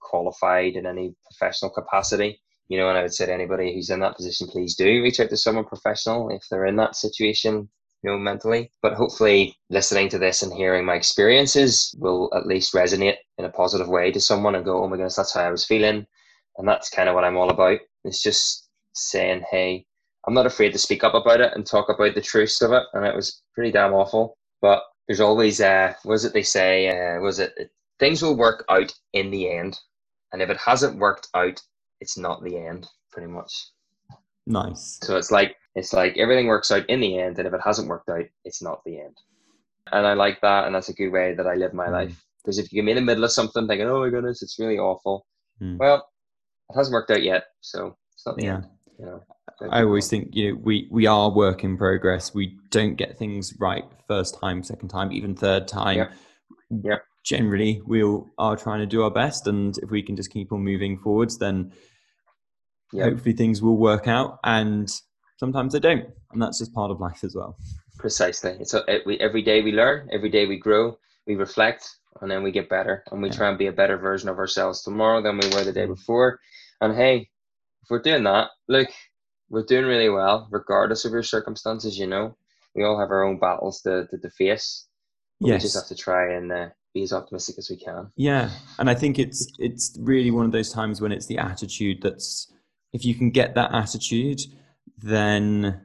qualified 0.00 0.74
in 0.74 0.84
any 0.84 1.14
professional 1.30 1.70
capacity 1.70 2.38
you 2.68 2.78
know, 2.78 2.88
and 2.88 2.98
I 2.98 3.02
would 3.02 3.14
say 3.14 3.26
to 3.26 3.32
anybody 3.32 3.74
who's 3.74 3.90
in 3.90 4.00
that 4.00 4.16
position, 4.16 4.46
please 4.46 4.74
do 4.74 5.02
reach 5.02 5.20
out 5.20 5.30
to 5.30 5.36
someone 5.36 5.64
professional 5.64 6.28
if 6.30 6.42
they're 6.50 6.66
in 6.66 6.76
that 6.76 6.96
situation, 6.96 7.68
you 8.02 8.10
know, 8.10 8.18
mentally. 8.18 8.70
But 8.82 8.94
hopefully, 8.94 9.56
listening 9.70 10.08
to 10.10 10.18
this 10.18 10.42
and 10.42 10.52
hearing 10.52 10.84
my 10.84 10.94
experiences 10.94 11.94
will 11.98 12.30
at 12.34 12.46
least 12.46 12.74
resonate 12.74 13.16
in 13.38 13.46
a 13.46 13.50
positive 13.50 13.88
way 13.88 14.12
to 14.12 14.20
someone 14.20 14.54
and 14.54 14.64
go, 14.64 14.82
oh 14.82 14.88
my 14.88 14.96
goodness, 14.96 15.16
that's 15.16 15.34
how 15.34 15.42
I 15.42 15.50
was 15.50 15.64
feeling. 15.64 16.06
And 16.58 16.68
that's 16.68 16.90
kind 16.90 17.08
of 17.08 17.14
what 17.14 17.24
I'm 17.24 17.36
all 17.36 17.50
about. 17.50 17.78
It's 18.04 18.22
just 18.22 18.68
saying, 18.94 19.44
hey, 19.50 19.86
I'm 20.26 20.34
not 20.34 20.46
afraid 20.46 20.72
to 20.72 20.78
speak 20.78 21.04
up 21.04 21.14
about 21.14 21.40
it 21.40 21.52
and 21.54 21.64
talk 21.64 21.88
about 21.88 22.14
the 22.14 22.20
truths 22.20 22.60
of 22.60 22.72
it. 22.72 22.82
And 22.92 23.06
it 23.06 23.14
was 23.14 23.42
pretty 23.54 23.70
damn 23.72 23.94
awful. 23.94 24.36
But 24.60 24.82
there's 25.06 25.20
always, 25.20 25.60
uh, 25.60 25.94
was 26.04 26.24
it 26.24 26.34
they 26.34 26.42
say, 26.42 26.88
uh, 26.88 27.20
was 27.20 27.38
it, 27.38 27.70
things 27.98 28.20
will 28.20 28.36
work 28.36 28.64
out 28.68 28.92
in 29.14 29.30
the 29.30 29.50
end. 29.50 29.78
And 30.32 30.42
if 30.42 30.50
it 30.50 30.58
hasn't 30.58 30.98
worked 30.98 31.28
out 31.34 31.62
it's 32.00 32.18
not 32.18 32.42
the 32.42 32.56
end, 32.56 32.86
pretty 33.10 33.28
much. 33.28 33.52
Nice. 34.46 34.98
So 35.02 35.16
it's 35.16 35.30
like 35.30 35.56
it's 35.74 35.92
like 35.92 36.16
everything 36.16 36.46
works 36.46 36.70
out 36.70 36.88
in 36.88 37.00
the 37.00 37.18
end, 37.18 37.38
and 37.38 37.46
if 37.46 37.54
it 37.54 37.60
hasn't 37.64 37.88
worked 37.88 38.08
out, 38.08 38.24
it's 38.44 38.62
not 38.62 38.82
the 38.84 39.00
end. 39.00 39.16
And 39.92 40.06
I 40.06 40.14
like 40.14 40.40
that, 40.40 40.66
and 40.66 40.74
that's 40.74 40.88
a 40.88 40.94
good 40.94 41.10
way 41.10 41.34
that 41.34 41.46
I 41.46 41.54
live 41.54 41.74
my 41.74 41.86
mm. 41.86 41.92
life. 41.92 42.24
Because 42.42 42.58
if 42.58 42.72
you 42.72 42.82
get 42.82 42.90
in 42.90 42.96
the 42.96 43.02
middle 43.02 43.24
of 43.24 43.32
something 43.32 43.66
thinking, 43.66 43.86
"Oh 43.86 44.00
my 44.00 44.10
goodness, 44.10 44.42
it's 44.42 44.58
really 44.58 44.78
awful," 44.78 45.26
mm. 45.62 45.76
well, 45.78 46.08
it 46.70 46.76
hasn't 46.76 46.94
worked 46.94 47.10
out 47.10 47.22
yet, 47.22 47.44
so 47.60 47.96
it's 48.14 48.26
not 48.26 48.36
the 48.36 48.44
yeah. 48.44 48.54
end. 48.56 48.66
You 48.98 49.06
know, 49.06 49.22
I 49.70 49.82
always 49.82 50.08
think 50.08 50.34
you 50.34 50.52
know 50.52 50.60
we 50.62 50.88
we 50.90 51.06
are 51.06 51.30
work 51.30 51.62
in 51.62 51.76
progress. 51.76 52.34
We 52.34 52.58
don't 52.70 52.96
get 52.96 53.18
things 53.18 53.54
right 53.58 53.84
first 54.06 54.38
time, 54.40 54.62
second 54.62 54.88
time, 54.88 55.12
even 55.12 55.36
third 55.36 55.68
time. 55.68 55.98
Yeah. 55.98 56.08
Yep 56.84 57.02
generally 57.28 57.82
we 57.86 58.02
all 58.02 58.30
are 58.38 58.56
trying 58.56 58.80
to 58.80 58.86
do 58.86 59.02
our 59.02 59.10
best 59.10 59.46
and 59.46 59.78
if 59.78 59.90
we 59.90 60.02
can 60.02 60.16
just 60.16 60.30
keep 60.30 60.52
on 60.52 60.62
moving 60.62 60.98
forwards 60.98 61.38
then 61.38 61.72
yep. 62.92 63.10
hopefully 63.10 63.34
things 63.34 63.60
will 63.60 63.76
work 63.76 64.08
out 64.08 64.38
and 64.44 64.88
sometimes 65.36 65.72
they 65.72 65.80
don't 65.80 66.06
and 66.32 66.40
that's 66.40 66.58
just 66.58 66.72
part 66.72 66.90
of 66.90 67.00
life 67.00 67.22
as 67.22 67.34
well 67.34 67.56
precisely 67.98 68.56
it's 68.60 68.74
a, 68.74 68.82
we, 69.04 69.18
every 69.18 69.42
day 69.42 69.62
we 69.62 69.72
learn 69.72 70.08
every 70.12 70.30
day 70.30 70.46
we 70.46 70.58
grow 70.58 70.96
we 71.26 71.34
reflect 71.34 71.88
and 72.20 72.30
then 72.30 72.42
we 72.42 72.50
get 72.50 72.68
better 72.68 73.04
and 73.12 73.20
we 73.20 73.28
yeah. 73.28 73.34
try 73.34 73.48
and 73.48 73.58
be 73.58 73.66
a 73.66 73.72
better 73.72 73.98
version 73.98 74.28
of 74.28 74.38
ourselves 74.38 74.82
tomorrow 74.82 75.22
than 75.22 75.38
we 75.38 75.48
were 75.50 75.64
the 75.64 75.72
day 75.72 75.86
mm. 75.86 75.94
before 75.94 76.38
and 76.80 76.94
hey 76.94 77.28
if 77.82 77.90
we're 77.90 78.02
doing 78.02 78.24
that 78.24 78.48
look 78.68 78.88
we're 79.50 79.64
doing 79.64 79.86
really 79.86 80.08
well, 80.08 80.48
regardless 80.50 81.04
of 81.04 81.12
your 81.12 81.22
circumstances. 81.22 81.98
You 81.98 82.06
know, 82.06 82.36
we 82.74 82.84
all 82.84 82.98
have 82.98 83.10
our 83.10 83.24
own 83.24 83.38
battles 83.38 83.80
to 83.82 84.06
to, 84.10 84.18
to 84.18 84.30
face. 84.30 84.86
Yes. 85.40 85.62
We 85.62 85.66
just 85.66 85.76
have 85.76 85.86
to 85.86 86.02
try 86.02 86.34
and 86.34 86.52
uh, 86.52 86.68
be 86.98 87.04
as 87.04 87.12
optimistic 87.12 87.56
as 87.58 87.70
we 87.70 87.76
can. 87.76 88.10
Yeah, 88.16 88.50
and 88.78 88.90
I 88.90 88.94
think 88.94 89.18
it's 89.18 89.46
it's 89.58 89.96
really 90.00 90.30
one 90.30 90.46
of 90.46 90.52
those 90.52 90.72
times 90.72 91.00
when 91.00 91.12
it's 91.12 91.26
the 91.26 91.38
attitude 91.38 92.02
that's 92.02 92.52
if 92.92 93.04
you 93.04 93.14
can 93.14 93.30
get 93.30 93.54
that 93.54 93.74
attitude, 93.74 94.40
then 94.96 95.80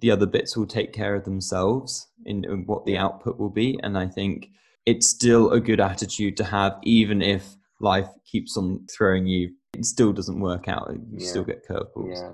the 0.00 0.10
other 0.10 0.26
bits 0.26 0.56
will 0.56 0.66
take 0.66 0.92
care 0.92 1.14
of 1.14 1.24
themselves 1.24 2.08
in, 2.24 2.44
in 2.44 2.66
what 2.66 2.84
the 2.84 2.98
output 2.98 3.38
will 3.38 3.50
be. 3.50 3.78
And 3.82 3.96
I 3.96 4.08
think 4.08 4.48
it's 4.84 5.08
still 5.08 5.52
a 5.52 5.60
good 5.60 5.80
attitude 5.80 6.36
to 6.38 6.44
have, 6.44 6.78
even 6.82 7.22
if 7.22 7.56
life 7.80 8.08
keeps 8.24 8.56
on 8.56 8.86
throwing 8.90 9.26
you. 9.26 9.52
It 9.74 9.86
still 9.86 10.12
doesn't 10.12 10.40
work 10.40 10.68
out. 10.68 10.90
You 10.92 11.18
yeah. 11.18 11.28
still 11.28 11.44
get 11.44 11.66
curveballs. 11.66 12.16
Yeah. 12.16 12.32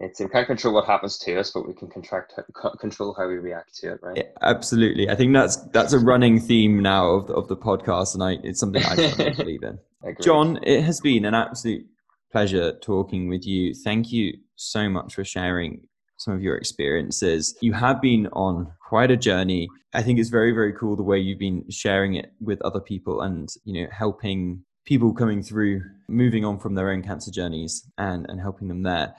It's 0.00 0.20
we 0.20 0.28
can't 0.28 0.46
control 0.46 0.74
what 0.74 0.86
happens 0.86 1.18
to 1.18 1.40
us, 1.40 1.50
but 1.50 1.66
we 1.66 1.74
can 1.74 1.88
contract, 1.88 2.34
control 2.80 3.14
how 3.18 3.26
we 3.26 3.38
react 3.38 3.74
to 3.78 3.94
it, 3.94 4.00
right? 4.02 4.16
Yeah, 4.16 4.30
absolutely. 4.42 5.10
I 5.10 5.16
think 5.16 5.32
that's 5.32 5.56
that's 5.56 5.92
a 5.92 5.98
running 5.98 6.38
theme 6.40 6.80
now 6.80 7.08
of 7.10 7.26
the, 7.26 7.34
of 7.34 7.48
the 7.48 7.56
podcast, 7.56 8.14
and 8.14 8.22
I 8.22 8.38
it's 8.44 8.60
something 8.60 8.82
I 8.84 9.34
believe 9.36 9.64
in. 9.64 9.78
John, 10.22 10.60
it 10.62 10.82
has 10.82 11.00
been 11.00 11.24
an 11.24 11.34
absolute 11.34 11.84
pleasure 12.30 12.72
talking 12.80 13.28
with 13.28 13.46
you. 13.46 13.74
Thank 13.74 14.12
you 14.12 14.38
so 14.54 14.88
much 14.88 15.14
for 15.14 15.24
sharing 15.24 15.80
some 16.18 16.34
of 16.34 16.42
your 16.42 16.56
experiences. 16.56 17.56
You 17.60 17.72
have 17.72 18.00
been 18.00 18.26
on 18.32 18.72
quite 18.86 19.10
a 19.10 19.16
journey. 19.16 19.68
I 19.94 20.02
think 20.02 20.18
it's 20.18 20.28
very, 20.28 20.52
very 20.52 20.72
cool 20.72 20.96
the 20.96 21.02
way 21.02 21.18
you've 21.18 21.38
been 21.38 21.64
sharing 21.70 22.14
it 22.14 22.32
with 22.40 22.60
other 22.62 22.80
people 22.80 23.22
and, 23.22 23.48
you 23.64 23.80
know, 23.82 23.88
helping 23.90 24.62
people 24.84 25.14
coming 25.14 25.42
through, 25.42 25.82
moving 26.08 26.44
on 26.44 26.58
from 26.58 26.74
their 26.74 26.90
own 26.90 27.02
cancer 27.02 27.30
journeys 27.30 27.88
and, 27.98 28.26
and 28.28 28.40
helping 28.40 28.68
them 28.68 28.82
there. 28.82 29.14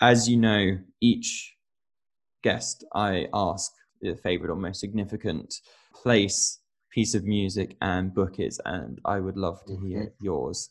As 0.00 0.28
you 0.28 0.36
know, 0.36 0.78
each 1.00 1.56
guest 2.42 2.84
I 2.94 3.28
ask 3.32 3.72
the 4.02 4.14
favorite 4.14 4.50
or 4.50 4.56
most 4.56 4.78
significant 4.80 5.54
place, 5.94 6.60
piece 6.90 7.14
of 7.14 7.24
music, 7.24 7.76
and 7.80 8.14
book 8.14 8.38
is, 8.38 8.60
and 8.66 9.00
I 9.06 9.20
would 9.20 9.38
love 9.38 9.64
to 9.66 9.76
hear 9.78 10.00
mm-hmm. 10.00 10.24
yours. 10.24 10.70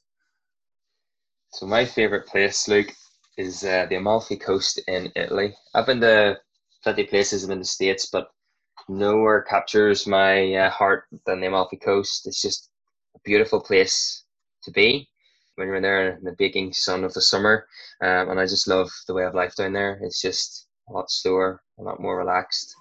So, 1.50 1.66
my 1.66 1.86
favorite 1.86 2.28
place, 2.28 2.68
Luke, 2.68 2.94
is 3.38 3.64
uh, 3.64 3.88
the 3.90 3.96
Amalfi 3.96 4.38
Coast 4.38 4.80
in 4.88 5.12
Italy. 5.16 5.56
I've 5.74 5.88
been 5.88 6.02
to 6.02 6.38
plenty 6.84 7.04
of 7.04 7.10
places 7.10 7.44
in 7.44 7.58
the 7.58 7.66
States, 7.66 8.10
but 8.12 8.30
nowhere 8.88 9.42
captures 9.42 10.06
my 10.06 10.54
uh, 10.54 10.70
heart 10.70 11.06
than 11.26 11.42
the 11.42 11.48
Amalfi 11.48 11.78
Coast. 11.78 12.28
It's 12.28 12.42
just 12.42 12.70
a 13.16 13.20
beautiful 13.24 13.60
place 13.60 14.24
to 14.64 14.72
be 14.72 15.10
when 15.56 15.68
you're 15.68 15.78
in 15.78 15.84
there 15.84 16.18
in 16.18 16.24
the 16.24 16.36
baking 16.38 16.74
sun 16.74 17.04
of 17.04 17.14
the 17.14 17.22
summer. 17.22 17.68
Um, 18.02 18.30
and 18.30 18.40
I 18.40 18.46
just 18.46 18.68
love 18.68 18.90
the 19.08 19.14
way 19.14 19.24
of 19.24 19.36
life 19.36 19.56
down 19.56 19.74
there. 19.74 20.00
It's 20.02 20.22
just 20.22 20.68
a 20.90 20.94
lot 20.94 21.10
slower, 21.10 21.62
a 21.80 21.84
lot 21.84 22.00
more 22.00 22.18
relaxed. 22.18 22.76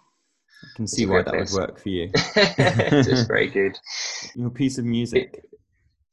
I 0.63 0.77
can 0.77 0.87
see 0.87 1.07
why 1.07 1.23
that 1.23 1.35
place. 1.35 1.53
would 1.53 1.61
work 1.61 1.79
for 1.79 1.89
you. 1.89 2.11
it's 2.15 3.09
just 3.09 3.29
very 3.29 3.49
good. 3.49 3.79
Your 4.35 4.51
piece 4.51 4.79
of 4.79 4.85
music. 4.85 5.45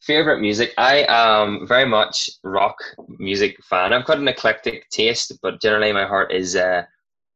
Favorite 0.01 0.39
music? 0.39 0.73
I 0.77 1.05
am 1.07 1.67
very 1.67 1.85
much 1.85 2.29
rock 2.43 2.75
music 3.19 3.63
fan. 3.63 3.93
I've 3.93 4.05
got 4.05 4.17
an 4.17 4.27
eclectic 4.27 4.89
taste, 4.89 5.31
but 5.41 5.61
generally 5.61 5.93
my 5.93 6.05
heart 6.05 6.31
is 6.31 6.55
uh, 6.55 6.83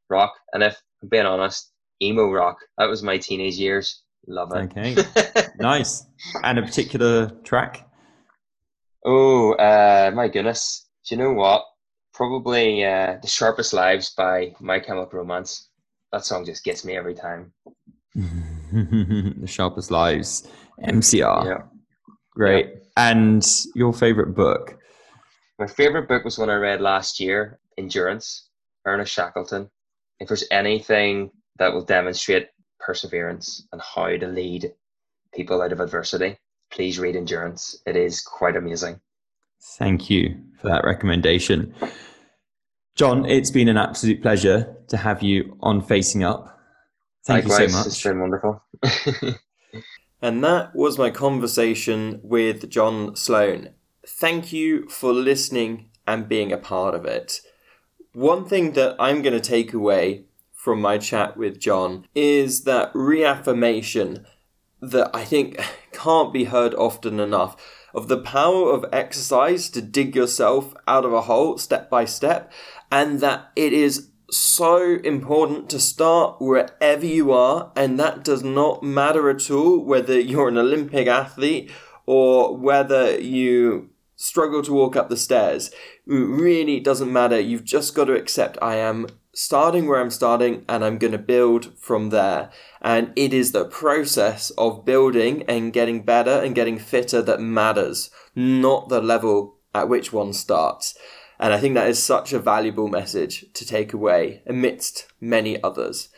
rock. 0.10 0.34
And 0.54 0.64
if 0.64 0.76
I'm 1.02 1.10
being 1.10 1.26
honest, 1.26 1.72
emo 2.02 2.32
rock. 2.32 2.58
That 2.78 2.90
was 2.90 3.04
my 3.04 3.18
teenage 3.18 3.56
years. 3.56 4.02
Love 4.28 4.52
it. 4.56 4.76
Okay, 4.76 4.96
nice. 5.60 6.06
And 6.44 6.58
a 6.58 6.64
particular 6.64 7.30
track? 7.44 7.85
Oh, 9.08 9.54
uh, 9.54 10.12
my 10.16 10.28
goodness. 10.28 10.88
Do 11.08 11.16
you 11.16 11.22
know 11.22 11.34
what? 11.34 11.64
Probably 12.14 12.84
uh, 12.84 13.18
"The 13.22 13.28
Sharpest 13.28 13.72
Lives" 13.72 14.14
by 14.18 14.56
My 14.60 14.80
Chemical 14.80 15.20
Romance. 15.20 15.70
That 16.12 16.26
song 16.26 16.44
just 16.44 16.64
gets 16.64 16.84
me 16.84 16.98
every 16.98 17.14
time. 17.14 17.54
the 18.16 19.46
Sharpest 19.46 19.92
Lives, 19.92 20.48
MCR. 20.84 21.46
Yeah. 21.46 21.64
Great. 22.32 22.68
Yeah. 22.68 22.80
And 22.98 23.46
your 23.76 23.94
favorite 23.94 24.34
book? 24.34 24.78
My 25.60 25.68
favorite 25.68 26.08
book 26.08 26.26
was 26.26 26.40
one 26.40 26.50
I 26.50 26.56
read 26.56 26.82
last 26.82 27.20
year, 27.20 27.60
Endurance, 27.78 28.50
Ernest 28.86 29.14
Shackleton. 29.14 29.70
If 30.20 30.30
there's 30.30 30.46
anything 30.50 31.30
that 31.60 31.72
will 31.74 31.84
demonstrate 31.84 32.50
perseverance 32.80 33.68
and 33.72 33.82
how 33.82 34.08
to 34.18 34.28
lead 34.28 34.74
people 35.34 35.62
out 35.62 35.72
of 35.72 35.80
adversity, 35.80 36.38
please 36.72 37.00
read 37.00 37.16
Endurance. 37.16 37.82
It 37.86 37.96
is 37.96 38.22
quite 38.22 38.56
amazing. 38.56 39.00
Thank 39.78 40.10
you 40.10 40.38
for 40.62 40.68
that 40.68 40.84
recommendation. 40.84 41.74
John, 42.96 43.26
it's 43.26 43.52
been 43.52 43.68
an 43.68 43.78
absolute 43.78 44.22
pleasure 44.22 44.76
to 44.88 44.98
have 44.98 45.24
you 45.24 45.58
on 45.62 45.82
Facing 45.82 46.24
Up. 46.24 46.60
Thank 47.26 47.46
Likewise, 47.46 47.62
you 47.62 47.70
so 47.70 47.78
much. 47.78 47.88
It's 47.88 48.04
been 48.04 48.20
wonderful. 48.20 48.64
And 50.26 50.44
that 50.44 50.76
was 50.76 50.98
my 50.98 51.12
conversation 51.12 52.20
with 52.24 52.68
John 52.68 53.16
Sloan. 53.16 53.76
Thank 54.08 54.52
you 54.52 54.90
for 54.90 55.14
listening 55.14 55.92
and 56.08 56.28
being 56.28 56.52
a 56.52 56.58
part 56.58 56.96
of 56.96 57.06
it. 57.06 57.42
One 58.14 58.46
thing 58.46 58.72
that 58.72 58.96
I'm 58.98 59.22
going 59.22 59.40
to 59.40 59.40
take 59.40 59.72
away 59.72 60.26
from 60.52 60.82
my 60.82 60.98
chat 60.98 61.38
with 61.38 61.60
John 61.60 62.08
is 62.16 62.64
that 62.64 62.90
reaffirmation 62.96 64.26
that 64.82 65.10
I 65.14 65.24
think 65.26 65.60
can't 65.92 66.34
be 66.34 66.46
heard 66.46 66.74
often 66.76 67.20
enough 67.20 67.56
of 67.94 68.10
the 68.10 68.18
power 68.18 68.72
of 68.72 68.86
exercise 68.92 69.70
to 69.70 69.82
dig 69.82 70.16
yourself 70.16 70.74
out 70.86 71.06
of 71.06 71.14
a 71.14 71.22
hole 71.22 71.58
step 71.58 71.90
by 71.90 72.04
step, 72.06 72.52
and 72.92 73.22
that 73.22 73.52
it 73.56 73.72
is 73.72 74.10
so 74.30 74.98
important 75.04 75.70
to 75.70 75.80
start 75.80 76.42
wherever 76.42 77.06
you 77.06 77.32
are, 77.32 77.72
and 77.76 78.00
that 78.00 78.24
does 78.24 78.44
not 78.44 78.84
matter 78.84 79.30
at 79.30 79.50
all 79.50 79.80
whether 79.80 80.20
you're 80.20 80.50
an 80.50 80.58
Olympic 80.58 81.08
athlete 81.08 81.72
or 82.06 82.56
whether 82.56 83.20
you 83.20 83.90
struggle 84.16 84.62
to 84.64 84.74
walk 84.74 84.96
up 84.96 85.10
the 85.10 85.18
stairs. 85.18 85.70
It 86.06 86.14
really 86.14 86.80
doesn't 86.80 87.12
matter. 87.12 87.40
You've 87.40 87.64
just 87.64 87.96
got 87.96 88.06
to 88.06 88.14
accept 88.14 88.58
I 88.62 88.76
am 88.76 89.08
starting 89.36 89.86
where 89.86 90.00
I'm 90.00 90.10
starting 90.10 90.64
and 90.68 90.84
I'm 90.84 90.98
going 90.98 91.12
to 91.12 91.20
build 91.20 91.78
from 91.78 92.10
there. 92.10 92.50
And 92.82 93.12
it 93.16 93.34
is 93.34 93.52
the 93.52 93.66
process 93.66 94.50
of 94.52 94.86
building 94.86 95.44
and 95.44 95.74
getting 95.74 96.04
better 96.04 96.32
and 96.32 96.56
getting 96.56 96.80
fitter 96.80 97.22
that 97.22 97.42
matters, 97.42 98.10
not 98.34 98.90
the 98.90 99.02
level 99.02 99.58
at 99.74 99.90
which 99.90 100.14
one 100.14 100.32
starts. 100.34 100.98
And 101.38 101.54
I 101.54 101.60
think 101.60 101.76
that 101.76 101.90
is 101.90 102.02
such 102.02 102.32
a 102.32 102.40
valuable 102.40 102.88
message 102.88 103.46
to 103.54 103.66
take 103.66 103.92
away 103.92 104.42
amidst 104.48 105.08
many 105.20 105.62
others. 105.62 106.10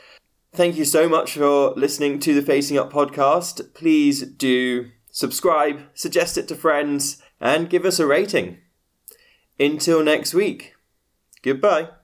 Thank 0.54 0.76
you 0.76 0.86
so 0.86 1.10
much 1.10 1.34
for 1.34 1.72
listening 1.72 2.20
to 2.20 2.36
the 2.36 2.44
Facing 2.44 2.78
Up 2.78 2.94
podcast. 2.94 3.74
Please 3.74 4.22
do 4.22 4.92
subscribe, 5.10 5.82
suggest 5.96 6.38
it 6.38 6.48
to 6.50 6.56
friends, 6.56 7.22
and 7.42 7.70
give 7.70 7.84
us 7.84 8.00
a 8.00 8.06
rating. 8.06 8.60
Until 9.60 10.04
next 10.04 10.36
week, 10.36 10.76
goodbye. 11.42 11.97